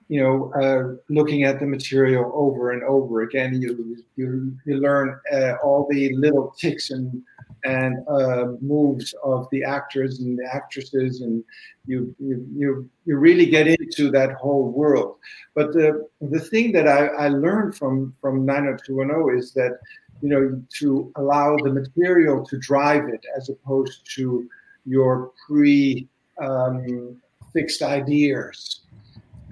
You 0.08 0.22
know, 0.22 0.52
uh, 0.60 0.96
looking 1.08 1.44
at 1.44 1.60
the 1.60 1.66
material 1.66 2.32
over 2.34 2.72
and 2.72 2.82
over 2.84 3.22
again, 3.22 3.60
you 3.60 3.96
you 4.16 4.56
you 4.64 4.76
learn 4.76 5.18
uh, 5.32 5.54
all 5.62 5.86
the 5.90 6.14
little 6.16 6.54
ticks 6.58 6.90
and 6.90 7.22
and 7.64 7.96
uh, 8.08 8.52
moves 8.60 9.14
of 9.22 9.48
the 9.50 9.62
actors 9.64 10.20
and 10.20 10.38
the 10.38 10.48
actresses, 10.52 11.20
and 11.20 11.44
you 11.86 12.14
you 12.18 12.46
you, 12.54 12.90
you 13.04 13.16
really 13.16 13.46
get 13.46 13.66
into 13.66 14.10
that 14.10 14.32
whole 14.32 14.70
world. 14.70 15.16
But 15.54 15.72
the 15.72 16.08
the 16.20 16.40
thing 16.40 16.72
that 16.72 16.88
I, 16.88 17.06
I 17.06 17.28
learned 17.28 17.76
from 17.76 18.14
from 18.20 18.44
90210 18.44 19.38
is 19.38 19.52
that 19.52 19.78
you 20.22 20.28
know 20.28 20.62
to 20.78 21.12
allow 21.16 21.56
the 21.56 21.72
material 21.72 22.44
to 22.46 22.58
drive 22.58 23.08
it 23.08 23.24
as 23.36 23.48
opposed 23.48 24.08
to 24.16 24.48
your 24.86 25.32
pre 25.46 26.08
um, 26.40 27.20
fixed 27.52 27.82
ideas. 27.82 28.80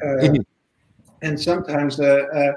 Uh, 0.05 0.39
and 1.23 1.41
sometimes. 1.41 1.99
Uh, 2.01 2.53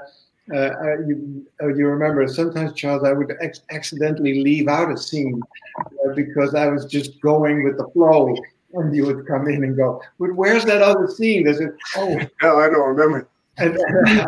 uh, 0.50 0.56
uh, 0.56 0.58
uh, 0.58 0.98
you, 1.06 1.46
uh, 1.62 1.68
you 1.68 1.86
remember 1.86 2.26
sometimes, 2.26 2.72
Charles, 2.74 3.04
I 3.04 3.12
would 3.12 3.32
ex- 3.40 3.62
accidentally 3.70 4.42
leave 4.42 4.66
out 4.68 4.90
a 4.90 4.96
scene 4.96 5.40
uh, 5.78 6.12
because 6.14 6.54
I 6.54 6.66
was 6.68 6.84
just 6.86 7.20
going 7.20 7.62
with 7.62 7.76
the 7.78 7.86
flow, 7.92 8.34
and 8.74 8.94
you 8.94 9.06
would 9.06 9.26
come 9.26 9.46
in 9.48 9.62
and 9.64 9.76
go, 9.76 10.00
"But 10.18 10.34
where's 10.34 10.64
that 10.64 10.82
other 10.82 11.06
scene?" 11.08 11.44
There's 11.44 11.60
a 11.60 11.68
oh, 11.96 12.18
no, 12.42 12.58
I 12.58 12.68
don't 12.70 12.88
remember. 12.96 13.28
And, 13.58 13.78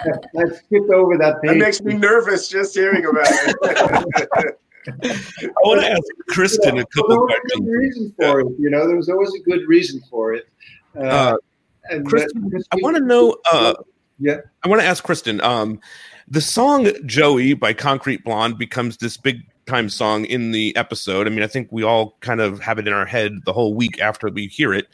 I 0.00 0.44
skipped 0.54 0.90
over 0.90 1.16
that 1.18 1.40
page. 1.42 1.50
That 1.52 1.58
makes 1.58 1.80
me 1.82 1.94
nervous 1.94 2.48
just 2.48 2.74
hearing 2.74 3.04
about 3.06 3.26
it. 3.28 4.56
I 4.88 5.50
want 5.64 5.80
to 5.82 5.90
ask 5.90 6.02
Kristin 6.30 6.76
Yeah, 6.76 6.82
a 6.82 6.86
couple 6.86 7.08
there 7.08 7.18
was 7.18 7.32
a 7.34 7.40
questions. 7.40 7.64
good 7.66 7.70
reason 7.70 8.14
for 8.18 8.40
it. 8.40 8.46
You 8.58 8.70
know, 8.70 8.86
there 8.86 8.96
was 8.96 9.08
always 9.08 9.32
a 9.34 9.40
good 9.40 9.66
reason 9.68 10.00
for 10.10 10.34
it. 10.34 10.48
Uh, 10.96 11.00
Uh, 11.00 11.36
and 11.90 12.06
Kristin, 12.06 12.50
that- 12.50 12.64
I 12.72 12.76
want 12.82 12.96
to 12.96 13.02
know. 13.04 13.36
Yeah, 14.18 14.38
I 14.62 14.68
want 14.68 14.80
to 14.80 14.86
ask 14.86 15.04
Kristin. 15.04 15.42
Um, 15.42 15.80
the 16.28 16.40
song 16.40 16.88
"Joey" 17.06 17.54
by 17.54 17.72
Concrete 17.72 18.24
Blonde 18.24 18.58
becomes 18.58 18.96
this 18.96 19.16
big 19.16 19.42
time 19.66 19.88
song 19.88 20.24
in 20.24 20.52
the 20.52 20.74
episode. 20.76 21.26
I 21.26 21.30
mean, 21.30 21.42
I 21.42 21.48
think 21.48 21.68
we 21.70 21.82
all 21.82 22.16
kind 22.20 22.40
of 22.40 22.60
have 22.60 22.78
it 22.78 22.86
in 22.86 22.94
our 22.94 23.04
head 23.04 23.32
the 23.44 23.52
whole 23.52 23.74
week 23.74 24.00
after 24.00 24.28
we 24.28 24.46
hear 24.46 24.72
it. 24.72 24.86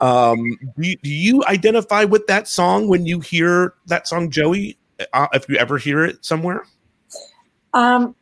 Um, 0.00 0.56
do, 0.78 0.88
you, 0.88 0.96
do 1.02 1.10
you 1.10 1.44
identify 1.44 2.04
with 2.04 2.26
that 2.26 2.48
song 2.48 2.88
when 2.88 3.06
you 3.06 3.20
hear 3.20 3.74
that 3.86 4.08
song 4.08 4.30
"Joey"? 4.30 4.78
Uh, 5.12 5.28
if 5.32 5.48
you 5.48 5.56
ever 5.56 5.78
hear 5.78 6.04
it 6.04 6.24
somewhere, 6.24 6.64
Um, 7.74 8.14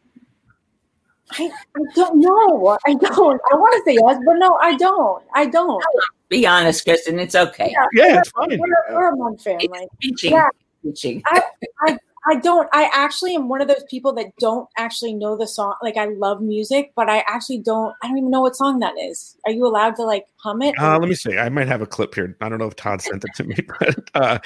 I, 1.38 1.50
I 1.76 1.80
don't 1.94 2.20
know. 2.20 2.78
I 2.86 2.94
don't. 2.94 3.40
I 3.50 3.54
want 3.56 3.74
to 3.74 3.90
say 3.90 3.98
yes, 4.00 4.18
but 4.24 4.34
no, 4.34 4.56
I 4.56 4.76
don't. 4.76 5.22
I 5.34 5.46
don't. 5.46 5.82
Be 6.28 6.46
honest, 6.46 6.86
Kristin. 6.86 7.20
It's 7.20 7.34
okay. 7.34 7.74
Yeah, 7.92 8.18
it's 8.18 8.30
fine. 8.30 8.58
We're, 8.58 8.94
we're 8.94 9.12
a 9.12 9.16
Monk 9.16 9.40
family. 9.40 9.88
teaching. 10.00 10.32
Yeah. 10.32 10.48
Teaching. 10.82 11.22
I, 11.26 11.42
I, 11.86 11.98
I 12.26 12.36
don't. 12.36 12.68
I 12.72 12.90
actually 12.92 13.34
am 13.34 13.48
one 13.48 13.60
of 13.60 13.68
those 13.68 13.84
people 13.90 14.12
that 14.14 14.34
don't 14.38 14.68
actually 14.76 15.14
know 15.14 15.36
the 15.36 15.46
song. 15.46 15.74
Like 15.82 15.96
I 15.96 16.06
love 16.06 16.40
music, 16.40 16.92
but 16.94 17.08
I 17.08 17.24
actually 17.26 17.58
don't. 17.58 17.94
I 18.02 18.08
don't 18.08 18.18
even 18.18 18.30
know 18.30 18.42
what 18.42 18.56
song 18.56 18.78
that 18.80 18.94
is. 18.98 19.36
Are 19.46 19.52
you 19.52 19.66
allowed 19.66 19.96
to 19.96 20.04
like 20.04 20.26
hum 20.36 20.62
it? 20.62 20.74
uh, 20.78 20.98
let 20.98 21.08
me 21.08 21.14
see. 21.14 21.36
I 21.36 21.48
might 21.48 21.68
have 21.68 21.82
a 21.82 21.86
clip 21.86 22.14
here. 22.14 22.36
I 22.40 22.48
don't 22.48 22.58
know 22.58 22.66
if 22.66 22.76
Todd 22.76 23.02
sent 23.02 23.24
it 23.24 23.34
to 23.36 23.44
me, 23.44 23.56
but 23.78 23.98
uh, 24.14 24.38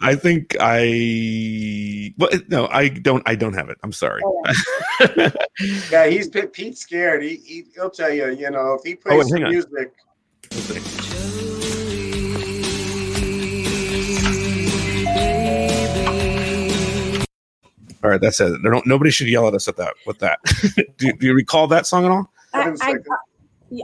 I 0.00 0.14
think 0.14 0.56
I. 0.60 2.12
Well, 2.18 2.30
no, 2.48 2.68
I 2.68 2.88
don't. 2.88 3.22
I 3.26 3.34
don't 3.34 3.54
have 3.54 3.70
it. 3.70 3.78
I'm 3.82 3.92
sorry. 3.92 4.22
Oh. 4.24 4.42
yeah, 5.90 6.06
he's 6.06 6.28
Pete- 6.28 6.52
Pete's 6.52 6.80
scared. 6.80 7.22
He, 7.22 7.36
he 7.36 7.64
he'll 7.74 7.90
tell 7.90 8.12
you. 8.12 8.30
You 8.30 8.50
know, 8.50 8.74
if 8.74 8.82
he 8.84 8.94
Oh, 8.94 8.96
plays 8.96 9.20
and 9.20 9.30
some 9.30 9.42
music, 9.44 9.92
All 18.04 18.10
right, 18.10 18.20
that's 18.20 18.38
it. 18.40 18.62
There 18.62 18.70
don't, 18.70 18.86
nobody 18.86 19.10
should 19.10 19.26
yell 19.28 19.48
at 19.48 19.54
us 19.54 19.66
at 19.66 19.76
that. 19.78 19.94
With 20.06 20.18
that, 20.18 20.38
do, 20.98 21.12
do 21.12 21.26
you 21.26 21.34
recall 21.34 21.66
that 21.68 21.86
song 21.86 22.04
at 22.04 22.10
all? 22.10 22.30
I, 22.52 22.72
I, 22.80 22.94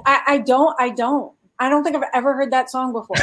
I, 0.07 0.21
I 0.29 0.39
don't. 0.39 0.77
I 0.79 0.91
don't. 0.91 1.33
I 1.59 1.69
don't 1.69 1.85
think 1.85 1.97
I've 1.97 2.09
ever 2.15 2.35
heard 2.35 2.53
that 2.53 2.71
song 2.71 2.93
before. 2.93 3.17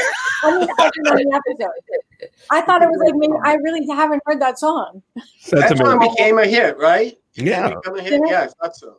I 0.44 0.58
mean, 0.60 0.70
I 0.80 0.90
think 0.90 1.10
on 1.10 1.16
the 1.18 1.42
episode. 1.48 2.30
I 2.50 2.62
thought 2.62 2.82
it 2.82 2.90
was 2.90 3.00
like 3.04 3.16
maybe 3.16 3.34
I 3.44 3.56
really 3.56 3.86
haven't 3.88 4.22
heard 4.26 4.42
that 4.42 4.60
song. 4.60 5.02
that 5.52 5.78
song 5.78 5.98
amazing. 5.98 6.16
became 6.16 6.38
a 6.38 6.46
hit, 6.46 6.78
right? 6.78 7.18
Yeah. 7.34 7.74
became 7.76 7.96
a 7.98 8.02
hit. 8.02 8.22
Yeah, 8.26 8.42
I 8.44 8.48
thought 8.48 8.76
so. 8.76 8.98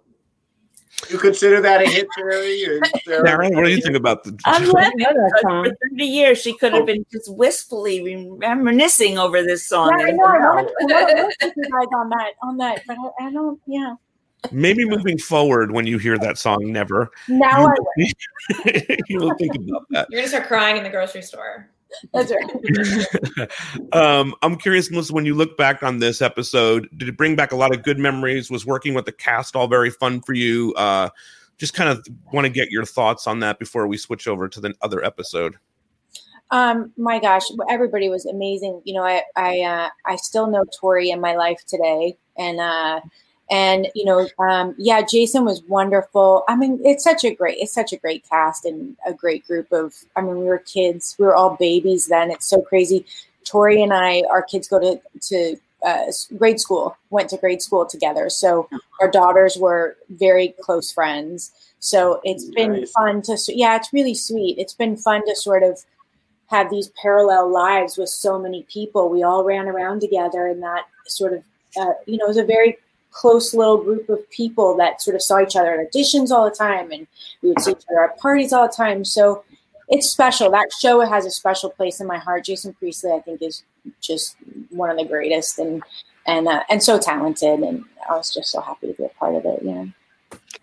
You 1.08 1.18
consider 1.18 1.60
that 1.62 1.82
a 1.82 1.88
hit, 1.88 2.06
Terry? 2.14 2.66
Or 2.66 2.80
Darren, 3.08 3.54
what 3.54 3.64
do 3.64 3.70
you 3.70 3.80
think 3.80 3.96
about 3.96 4.24
the? 4.24 4.38
I'm 4.44 4.68
laughing 4.68 4.98
because 4.98 5.40
for 5.42 5.76
30 5.92 6.04
years 6.04 6.38
she 6.38 6.56
could 6.56 6.74
have 6.74 6.84
been 6.84 7.06
just 7.10 7.32
wistfully 7.34 8.28
reminiscing 8.38 9.18
over 9.18 9.42
this 9.42 9.66
song. 9.66 9.96
Yeah, 9.98 10.06
I 10.06 10.10
know. 10.10 10.24
I 10.24 10.38
now- 10.38 10.54
want 10.54 10.68
to 10.68 11.24
listen 11.40 11.62
guys 11.70 11.86
on 11.96 12.10
that, 12.10 12.32
on 12.42 12.56
that, 12.58 12.82
but 12.86 12.98
I, 12.98 13.26
I 13.26 13.32
don't. 13.32 13.58
Yeah. 13.66 13.94
Maybe 14.52 14.84
moving 14.84 15.18
forward, 15.18 15.72
when 15.72 15.86
you 15.86 15.98
hear 15.98 16.18
that 16.18 16.38
song, 16.38 16.72
never. 16.72 17.10
Now 17.28 17.66
I 17.66 17.74
you, 17.96 18.12
you 19.08 19.18
will 19.18 19.34
think 19.36 19.54
about 19.54 19.86
that. 19.90 20.08
You're 20.10 20.20
gonna 20.20 20.28
start 20.28 20.46
crying 20.46 20.76
in 20.76 20.82
the 20.82 20.90
grocery 20.90 21.22
store. 21.22 21.70
That's 22.12 22.32
right. 22.32 23.92
um, 23.92 24.34
I'm 24.42 24.56
curious, 24.56 24.90
Melissa, 24.90 25.12
when 25.12 25.26
you 25.26 25.34
look 25.34 25.56
back 25.56 25.82
on 25.82 25.98
this 25.98 26.22
episode, 26.22 26.88
did 26.96 27.08
it 27.08 27.16
bring 27.16 27.36
back 27.36 27.52
a 27.52 27.56
lot 27.56 27.74
of 27.74 27.82
good 27.82 27.98
memories? 27.98 28.50
Was 28.50 28.64
working 28.64 28.94
with 28.94 29.04
the 29.04 29.12
cast 29.12 29.56
all 29.56 29.66
very 29.66 29.90
fun 29.90 30.20
for 30.20 30.32
you? 30.32 30.72
Uh, 30.74 31.10
just 31.58 31.74
kind 31.74 31.90
of 31.90 32.06
want 32.32 32.46
to 32.46 32.48
get 32.48 32.70
your 32.70 32.84
thoughts 32.84 33.26
on 33.26 33.40
that 33.40 33.58
before 33.58 33.86
we 33.86 33.96
switch 33.96 34.26
over 34.26 34.48
to 34.48 34.60
the 34.60 34.74
other 34.82 35.04
episode. 35.04 35.56
Um, 36.50 36.92
my 36.96 37.20
gosh, 37.20 37.42
everybody 37.68 38.08
was 38.08 38.26
amazing. 38.26 38.82
You 38.84 38.94
know, 38.94 39.04
I 39.04 39.22
I 39.36 39.60
uh, 39.60 39.88
I 40.06 40.16
still 40.16 40.48
know 40.48 40.64
Tori 40.80 41.10
in 41.10 41.20
my 41.20 41.36
life 41.36 41.64
today, 41.66 42.16
and 42.36 42.58
uh, 42.58 43.00
and 43.50 43.88
you 43.94 44.04
know, 44.04 44.28
um, 44.38 44.74
yeah, 44.78 45.02
Jason 45.02 45.44
was 45.44 45.62
wonderful. 45.64 46.44
I 46.48 46.56
mean, 46.56 46.80
it's 46.84 47.04
such 47.04 47.24
a 47.24 47.34
great, 47.34 47.58
it's 47.58 47.72
such 47.72 47.92
a 47.92 47.96
great 47.96 48.24
cast 48.28 48.64
and 48.64 48.96
a 49.06 49.12
great 49.12 49.46
group 49.46 49.72
of. 49.72 49.94
I 50.16 50.20
mean, 50.22 50.38
we 50.38 50.44
were 50.44 50.58
kids, 50.58 51.16
we 51.18 51.26
were 51.26 51.34
all 51.34 51.56
babies 51.56 52.06
then. 52.06 52.30
It's 52.30 52.46
so 52.46 52.62
crazy. 52.62 53.04
Tori 53.44 53.82
and 53.82 53.92
I, 53.92 54.22
our 54.30 54.42
kids 54.42 54.68
go 54.68 54.78
to 54.78 55.00
to 55.28 55.56
uh, 55.84 56.04
grade 56.36 56.60
school, 56.60 56.96
went 57.10 57.30
to 57.30 57.38
grade 57.38 57.62
school 57.62 57.86
together. 57.86 58.28
So 58.30 58.68
our 59.00 59.10
daughters 59.10 59.56
were 59.56 59.96
very 60.10 60.54
close 60.60 60.92
friends. 60.92 61.52
So 61.80 62.20
it's 62.24 62.44
been 62.44 62.72
Nice. 62.72 62.90
fun 62.92 63.22
to, 63.22 63.38
yeah, 63.48 63.76
it's 63.76 63.92
really 63.92 64.14
sweet. 64.14 64.58
It's 64.58 64.74
been 64.74 64.96
fun 64.96 65.24
to 65.26 65.34
sort 65.34 65.62
of 65.62 65.82
have 66.48 66.70
these 66.70 66.90
parallel 67.00 67.50
lives 67.50 67.96
with 67.96 68.10
so 68.10 68.38
many 68.38 68.64
people. 68.64 69.08
We 69.08 69.22
all 69.22 69.44
ran 69.44 69.68
around 69.68 70.00
together, 70.00 70.46
and 70.46 70.62
that 70.62 70.84
sort 71.06 71.32
of, 71.32 71.42
uh, 71.80 71.92
you 72.06 72.18
know, 72.18 72.26
it 72.26 72.28
was 72.28 72.36
a 72.36 72.44
very 72.44 72.76
close 73.10 73.54
little 73.54 73.82
group 73.82 74.08
of 74.08 74.28
people 74.30 74.76
that 74.76 75.02
sort 75.02 75.16
of 75.16 75.22
saw 75.22 75.40
each 75.40 75.56
other 75.56 75.80
at 75.80 75.92
auditions 75.92 76.30
all 76.30 76.48
the 76.48 76.54
time, 76.54 76.90
and 76.92 77.06
we 77.42 77.50
would 77.50 77.60
see 77.60 77.72
each 77.72 77.84
other 77.90 78.04
at 78.04 78.18
parties 78.18 78.52
all 78.52 78.66
the 78.66 78.72
time. 78.72 79.04
So 79.04 79.44
it's 79.88 80.08
special. 80.08 80.50
That 80.50 80.72
show 80.80 81.00
has 81.00 81.26
a 81.26 81.30
special 81.30 81.70
place 81.70 82.00
in 82.00 82.06
my 82.06 82.18
heart. 82.18 82.44
Jason 82.44 82.74
Priestley, 82.74 83.12
I 83.12 83.20
think, 83.20 83.42
is 83.42 83.64
just 84.00 84.36
one 84.70 84.90
of 84.90 84.96
the 84.96 85.04
greatest, 85.04 85.58
and 85.58 85.82
and 86.26 86.46
uh, 86.46 86.62
and 86.70 86.82
so 86.82 86.98
talented. 86.98 87.60
And 87.60 87.84
I 88.08 88.16
was 88.16 88.32
just 88.32 88.50
so 88.50 88.60
happy 88.60 88.86
to 88.86 88.92
be 88.94 89.04
a 89.04 89.08
part 89.08 89.34
of 89.34 89.44
it. 89.44 89.60
Yeah. 89.62 89.86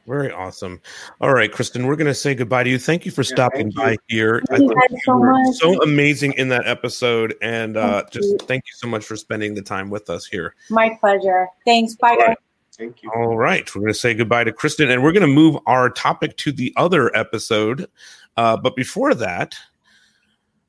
Very 0.08 0.32
awesome. 0.32 0.82
All 1.20 1.34
right, 1.34 1.52
Kristin, 1.52 1.86
we're 1.86 1.98
going 1.98 2.08
to 2.08 2.14
say 2.14 2.34
goodbye 2.34 2.64
to 2.64 2.70
you. 2.70 2.80
Thank 2.80 3.06
you 3.06 3.12
for 3.12 3.26
stopping 3.26 3.72
thank 3.74 3.76
by 3.76 3.98
here. 4.08 4.42
I 4.50 4.56
Thank 4.58 4.70
you 4.70 4.76
guys 4.76 4.88
you 4.92 5.00
so 5.04 5.18
were 5.18 5.32
much. 5.34 5.56
so 5.58 5.84
amazing 5.84 6.32
in 6.34 6.48
that 6.48 6.66
episode, 6.66 7.36
and 7.42 7.76
uh, 7.76 8.00
Thank 8.02 8.12
just 8.12 8.30
you. 8.30 8.38
thank 8.44 8.64
you 8.66 8.72
so 8.78 8.88
much 8.88 9.04
for 9.04 9.18
spending 9.18 9.54
the 9.54 9.62
time 9.62 9.90
with 9.90 10.10
us 10.10 10.26
here. 10.26 10.56
My 10.70 10.96
pleasure. 11.02 11.50
Thanks. 11.66 11.96
Bye. 11.96 12.16
guys. 12.16 12.36
Thank 12.78 13.04
you. 13.04 13.12
All 13.14 13.36
right, 13.38 13.74
we're 13.76 13.82
going 13.82 13.92
to 13.94 14.00
say 14.00 14.14
goodbye 14.14 14.46
to 14.46 14.54
Kristin, 14.54 14.90
and 14.94 15.04
we're 15.04 15.12
going 15.12 15.28
to 15.28 15.28
move 15.28 15.58
our 15.66 15.90
topic 15.90 16.38
to 16.38 16.54
the 16.54 16.74
other 16.78 17.14
episode. 17.14 17.90
Uh, 18.38 18.56
but 18.56 18.78
before 18.78 19.14
that, 19.16 19.56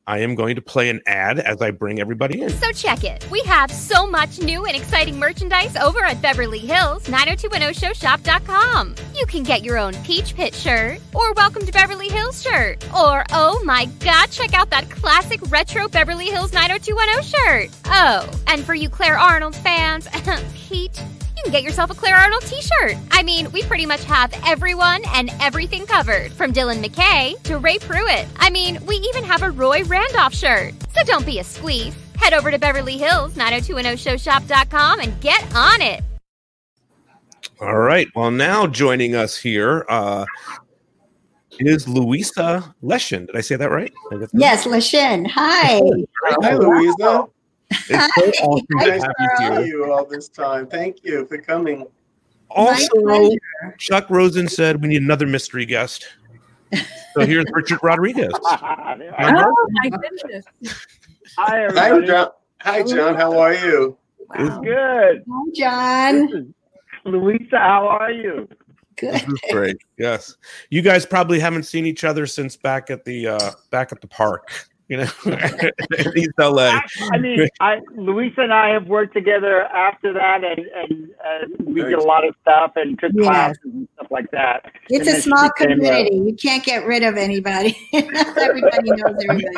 I 0.09 0.21
am 0.21 0.35
going 0.35 0.55
to 0.57 0.63
play 0.63 0.89
an 0.89 1.03
ad 1.07 1.39
as 1.39 1.61
I 1.61 1.71
bring 1.71 2.01
everybody 2.01 2.41
in. 2.41 2.49
So 2.49 2.73
check 2.73 3.05
it. 3.05 3.31
We 3.31 3.43
have 3.43 3.71
so 3.71 4.07
much 4.07 4.39
new 4.39 4.65
and 4.65 4.75
exciting 4.75 5.19
merchandise 5.19 5.77
over 5.77 6.03
at 6.03 6.23
Beverly 6.23 6.61
Hills 6.61 7.05
90210showshop.com. 7.09 8.95
You 9.15 9.27
can 9.27 9.43
get 9.43 9.63
your 9.63 9.77
own 9.77 9.93
Peach 10.05 10.35
Pit 10.35 10.55
shirt 10.55 11.01
or 11.15 11.35
Welcome 11.35 11.67
to 11.67 11.73
Beverly 11.73 12.09
Hills 12.09 12.43
shirt 12.43 12.83
or 12.95 13.27
oh 13.33 13.63
my 13.67 13.85
god, 14.01 14.31
check 14.31 14.55
out 14.55 14.71
that 14.71 14.89
classic 14.89 15.41
retro 15.51 15.89
Beverly 15.89 16.31
Hills 16.31 16.55
90210 16.55 17.23
shirt. 17.23 17.69
Oh, 17.85 18.31
and 18.47 18.65
for 18.65 18.75
you 18.75 18.89
Claire 18.89 19.19
Arnold 19.19 19.57
fans, 19.57 20.09
Pete, 20.55 21.03
you 21.39 21.45
can 21.45 21.53
get 21.53 21.63
yourself 21.63 21.91
a 21.91 21.95
Claire 21.95 22.17
Arnold 22.17 22.43
t-shirt. 22.43 22.97
I 23.13 23.23
mean, 23.23 23.51
we 23.53 23.63
pretty 23.63 23.87
much 23.87 24.03
have 24.05 24.35
everyone 24.45 25.03
and 25.09 25.31
everything 25.41 25.87
covered, 25.87 26.33
from 26.33 26.53
Dylan 26.53 26.85
McKay 26.85 27.41
to 27.45 27.59
Ray 27.59 27.79
Pruitt. 27.79 28.27
I 28.37 28.51
mean, 28.51 28.85
we 28.87 28.97
even 28.97 29.23
have 29.25 29.43
a 29.43 29.51
Roy 29.51 29.85
Randolph 29.85 30.35
shirt. 30.35 30.75
So 30.95 31.05
don't 31.05 31.25
be 31.25 31.39
a 31.39 31.45
squeef. 31.45 31.95
Head 32.17 32.33
over 32.33 32.51
to 32.51 32.59
Beverly 32.59 32.99
Hills 32.99 33.35
90210showshop.com 33.35 35.01
and 35.01 35.21
get 35.21 35.55
on 35.55 35.81
it. 35.81 36.03
All 37.61 37.79
right. 37.79 38.09
Well, 38.17 38.33
now 38.33 38.67
joining 38.67 39.15
us 39.15 39.37
here 39.37 39.87
uh, 39.89 40.27
is 41.61 41.87
Luisa 41.87 42.75
Leschin. 42.83 43.27
Did 43.27 43.37
I 43.37 43.41
say 43.41 43.55
that 43.55 43.71
right? 43.71 43.93
Did 44.11 44.17
I 44.17 44.21
get 44.21 44.33
that? 44.33 44.41
Yes, 44.41 44.67
Leshin. 44.67 45.25
Hi. 45.29 45.81
Hi, 46.43 46.55
Luisa. 46.55 47.27
It's 47.71 48.15
so 48.15 48.47
awesome 48.47 48.67
to 48.67 48.89
Nice 48.89 49.03
have 49.03 49.13
to 49.39 49.45
you 49.45 49.51
here. 49.53 49.67
you 49.67 49.93
all 49.93 50.05
this 50.05 50.29
time. 50.29 50.67
Thank 50.67 51.05
you 51.05 51.27
for 51.27 51.39
coming. 51.39 51.87
Also. 52.51 53.31
Chuck 53.79 54.09
Rosin 54.09 54.49
said 54.49 54.81
we 54.83 54.89
need 54.89 55.03
another 55.03 55.27
mystery 55.27 55.67
guest. 55.67 56.07
So 57.15 57.27
here's 57.27 57.47
Richard 57.53 57.81
Rodriguez. 57.83 58.33
Oh 58.43 59.55
my 59.83 59.89
goodness. 59.91 60.45
Hi, 61.37 61.51
Hi, 61.51 61.65
everybody. 61.65 62.07
John. 62.07 62.29
Hi, 62.61 62.83
John. 62.83 63.15
How 63.15 63.39
are 63.39 63.55
you? 63.55 63.97
It's 64.35 64.59
Good. 64.59 65.25
Hi, 65.31 65.45
John. 65.55 66.55
Luisa, 67.05 67.59
how 67.59 67.87
are 67.89 68.11
you? 68.11 68.49
Good. 68.97 69.15
This 69.15 69.23
is 69.23 69.41
great. 69.53 69.77
Yes, 69.97 70.37
you 70.71 70.83
guys 70.83 71.07
probably 71.07 71.39
haven't 71.39 71.63
seen 71.63 71.87
each 71.87 72.03
other 72.05 72.27
since 72.27 72.57
back 72.57 72.91
at 72.91 73.05
the 73.05 73.29
uh, 73.29 73.51
back 73.71 73.93
at 73.93 74.01
the 74.01 74.09
park. 74.09 74.68
You 74.89 74.97
know, 74.99 75.03
East 76.17 76.31
LA. 76.39 76.81
I 77.13 77.19
mean, 77.19 77.47
I 77.61 77.81
Luisa 77.95 78.41
and 78.41 78.53
I 78.55 78.71
have 78.71 78.87
worked 78.87 79.13
together 79.15 79.63
after 79.65 80.13
that, 80.15 80.43
and 80.45 80.61
and 80.67 81.11
uh, 81.25 81.47
we 81.65 81.83
did 81.83 81.93
a 81.95 82.03
lot 82.03 82.27
of 82.27 82.35
stuff 82.43 82.73
and 82.77 82.99
took 82.99 83.13
Yes. 83.15 83.25
classes 83.27 83.59
and 83.65 83.89
stuff 83.97 84.07
like 84.11 84.31
that. 84.31 84.73
It's 84.89 85.07
And 85.07 85.19
a 85.19 85.21
small 85.21 85.51
became 85.59 85.73
a- 85.73 85.75
community. 85.77 86.17
You 86.17 86.35
can't 86.37 86.65
get 86.65 86.87
rid 86.87 87.03
of 87.03 87.17
anybody. 87.17 87.77
everybody 87.93 88.91
knows 88.91 89.17
everybody. 89.29 89.57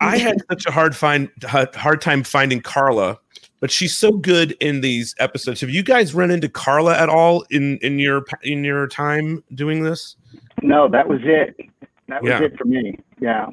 I 0.00 0.18
had 0.18 0.36
such 0.50 0.66
a 0.66 0.70
hard 0.70 0.94
find 0.94 1.30
hard 1.44 1.74
hard 1.74 2.00
time 2.02 2.22
finding 2.22 2.60
Carla, 2.60 3.18
but 3.60 3.70
she's 3.70 3.96
so 3.96 4.12
good 4.12 4.52
in 4.60 4.82
these 4.82 5.14
episodes. 5.18 5.62
Have 5.62 5.70
you 5.70 5.82
guys 5.82 6.12
run 6.14 6.30
into 6.30 6.50
Carla 6.50 6.94
at 6.98 7.08
all 7.08 7.46
in 7.48 7.78
in 7.78 7.98
your 7.98 8.24
in 8.42 8.62
your 8.62 8.88
time 8.88 9.42
doing 9.54 9.82
this? 9.84 10.16
No, 10.62 10.86
that 10.88 11.08
was 11.08 11.20
it. 11.24 11.56
That 12.08 12.22
was 12.22 12.28
Yeah. 12.28 12.42
it 12.42 12.58
for 12.58 12.66
me. 12.66 12.98
Yeah. 13.20 13.46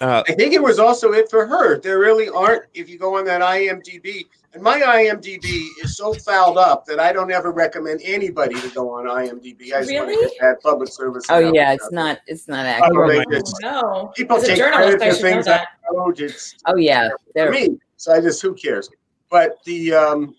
Uh, 0.00 0.22
I 0.28 0.32
think 0.34 0.52
it 0.52 0.62
was 0.62 0.78
also 0.78 1.12
it 1.12 1.30
for 1.30 1.46
her. 1.46 1.78
There 1.80 1.98
really 1.98 2.28
aren't, 2.28 2.64
if 2.74 2.88
you 2.90 2.98
go 2.98 3.16
on 3.18 3.24
that 3.26 3.40
IMDb, 3.40 4.26
and 4.52 4.62
my 4.62 4.80
IMDb 4.80 5.66
is 5.82 5.96
so 5.96 6.12
fouled 6.14 6.58
up 6.58 6.84
that 6.86 6.98
I 7.00 7.12
don't 7.12 7.30
ever 7.30 7.50
recommend 7.50 8.00
anybody 8.04 8.60
to 8.60 8.68
go 8.70 8.90
on 8.90 9.04
IMDb. 9.06 9.72
I 9.74 9.80
just 9.80 9.92
want 9.92 10.08
to 10.08 10.16
Really? 10.16 10.28
get 10.28 10.32
that 10.40 10.62
public 10.62 10.90
service. 10.90 11.24
Oh 11.28 11.38
yeah, 11.52 11.72
it's 11.72 11.84
out 11.84 11.92
not 11.92 12.18
it's 12.26 12.48
not 12.48 12.62
there. 12.64 12.82
accurate. 12.82 13.20
Outrageous. 13.20 13.54
No. 13.60 14.12
People 14.16 14.36
As 14.38 14.44
take 14.46 14.56
journalist, 14.58 14.98
credit 14.98 15.14
for 15.14 15.14
should 15.16 15.24
know 15.24 15.30
things 15.30 15.46
I 15.46 15.50
that. 15.52 15.68
wrote. 15.92 16.20
It's 16.20 16.54
Oh 16.66 16.76
yeah, 16.76 17.08
for 17.34 17.50
me. 17.50 17.78
So 17.96 18.14
I 18.14 18.20
just 18.20 18.40
who 18.42 18.54
cares? 18.54 18.88
But 19.30 19.62
the 19.64 19.92
um, 19.94 20.34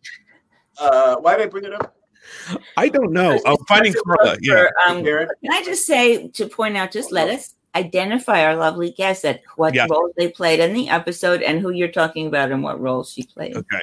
uh, 0.80 1.18
why 1.18 1.36
did 1.38 1.47
I 1.47 1.49
bring 1.49 1.66
it 1.66 1.74
up? 1.74 1.95
I 2.76 2.89
don't 2.89 3.12
know. 3.12 3.39
Oh, 3.45 3.58
finding 3.68 3.93
Carla. 4.03 4.38
Yeah. 4.41 4.66
For, 4.86 4.91
um, 4.91 5.03
can 5.03 5.28
I 5.51 5.64
just 5.64 5.86
say 5.86 6.28
to 6.30 6.47
point 6.47 6.76
out, 6.78 6.91
just 6.91 7.12
let 7.12 7.30
us 7.30 7.55
identify 7.78 8.44
our 8.46 8.56
lovely 8.56 8.92
guests 8.92 9.24
at 9.24 9.42
what 9.56 9.74
Yeah. 9.74 9.88
roles 9.90 10.12
they 10.18 10.30
played 10.30 10.60
in 10.60 10.74
the 10.74 10.90
episode 10.90 11.42
and 11.42 11.60
who 11.62 11.70
you're 11.70 11.88
talking 11.88 12.28
about 12.28 12.52
and 12.52 12.64
what 12.64 12.80
roles 12.82 13.12
she 13.12 13.24
played. 13.24 13.56
Okay. 13.56 13.82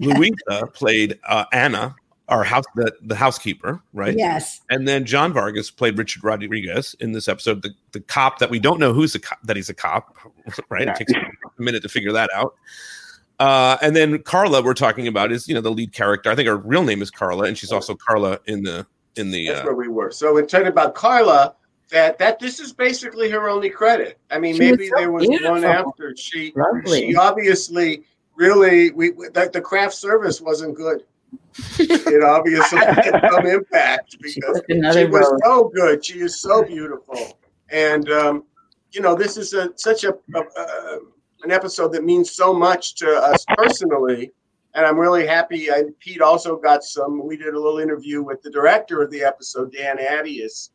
Luisa 0.00 0.66
played 0.72 1.18
uh, 1.28 1.44
Anna, 1.52 1.94
our 2.28 2.44
house 2.44 2.64
the, 2.76 2.92
the 3.02 3.14
housekeeper, 3.16 3.82
right? 3.92 4.16
Yes. 4.16 4.60
And 4.70 4.86
then 4.86 5.04
John 5.04 5.32
Vargas 5.32 5.70
played 5.70 5.98
Richard 5.98 6.24
Rodriguez 6.24 6.94
in 7.00 7.12
this 7.12 7.28
episode, 7.28 7.62
the, 7.62 7.74
the 7.92 8.00
cop 8.00 8.38
that 8.38 8.48
we 8.48 8.58
don't 8.58 8.78
know 8.80 8.92
who's 8.92 9.14
a 9.14 9.18
cop, 9.18 9.38
that 9.42 9.56
he's 9.56 9.68
a 9.68 9.74
cop, 9.74 10.16
right? 10.70 10.86
Yeah. 10.86 10.92
It 10.92 10.96
takes 10.96 11.12
a 11.12 11.62
minute 11.62 11.82
to 11.82 11.88
figure 11.88 12.12
that 12.12 12.30
out. 12.34 12.54
Uh, 13.40 13.76
and 13.82 13.96
then 13.96 14.22
Carla, 14.22 14.62
we're 14.62 14.72
talking 14.74 15.08
about 15.08 15.32
is 15.32 15.48
you 15.48 15.54
know 15.54 15.60
the 15.60 15.70
lead 15.70 15.92
character. 15.92 16.30
I 16.30 16.36
think 16.36 16.46
her 16.46 16.56
real 16.56 16.84
name 16.84 17.02
is 17.02 17.10
Carla, 17.10 17.44
and 17.46 17.58
she's 17.58 17.72
also 17.72 17.96
Carla 17.96 18.38
in 18.46 18.62
the 18.62 18.86
in 19.16 19.32
the. 19.32 19.48
That's 19.48 19.60
Uh, 19.62 19.64
where 19.64 19.74
we 19.74 19.88
were. 19.88 20.12
So 20.12 20.32
we're 20.32 20.46
talking 20.46 20.68
about 20.68 20.94
Carla, 20.94 21.56
that 21.92 22.18
that 22.18 22.40
this 22.40 22.58
is 22.58 22.72
basically 22.72 23.30
her 23.30 23.48
only 23.48 23.70
credit. 23.70 24.18
I 24.30 24.38
mean, 24.38 24.56
She 24.56 24.62
was 24.62 24.70
maybe 24.70 24.88
so 24.88 24.94
there 24.96 25.12
was 25.12 25.28
one 25.28 25.64
after 25.64 26.16
she. 26.16 26.52
Lovely. 26.56 27.02
She 27.02 27.16
obviously 27.16 28.02
really 28.34 28.90
we 28.90 29.12
that 29.34 29.52
the 29.52 29.60
craft 29.60 29.94
service 29.94 30.40
wasn't 30.40 30.74
good. 30.74 31.04
it 31.78 32.22
obviously 32.24 32.78
had 32.78 33.20
some 33.30 33.46
impact 33.46 34.16
because 34.20 34.62
another 34.68 35.00
she 35.00 35.06
was 35.06 35.40
so 35.44 35.70
good. 35.74 36.04
She 36.04 36.20
is 36.20 36.40
so 36.40 36.62
beautiful, 36.62 37.38
and 37.70 38.10
um, 38.10 38.44
you 38.90 39.00
know 39.00 39.14
this 39.14 39.36
is 39.36 39.52
a 39.52 39.70
such 39.76 40.04
a, 40.04 40.14
a, 40.34 40.40
a 40.40 40.98
an 41.44 41.50
episode 41.50 41.92
that 41.92 42.04
means 42.04 42.30
so 42.30 42.54
much 42.54 42.94
to 42.96 43.08
us 43.10 43.44
personally. 43.56 44.32
And 44.74 44.86
I'm 44.86 44.98
really 44.98 45.26
happy. 45.26 45.70
I, 45.70 45.84
Pete 45.98 46.22
also 46.22 46.56
got 46.56 46.82
some. 46.82 47.26
We 47.26 47.36
did 47.36 47.52
a 47.52 47.60
little 47.60 47.78
interview 47.78 48.22
with 48.22 48.40
the 48.40 48.50
director 48.50 49.02
of 49.02 49.10
the 49.10 49.22
episode, 49.22 49.72
Dan 49.72 49.98
Attias, 49.98 50.70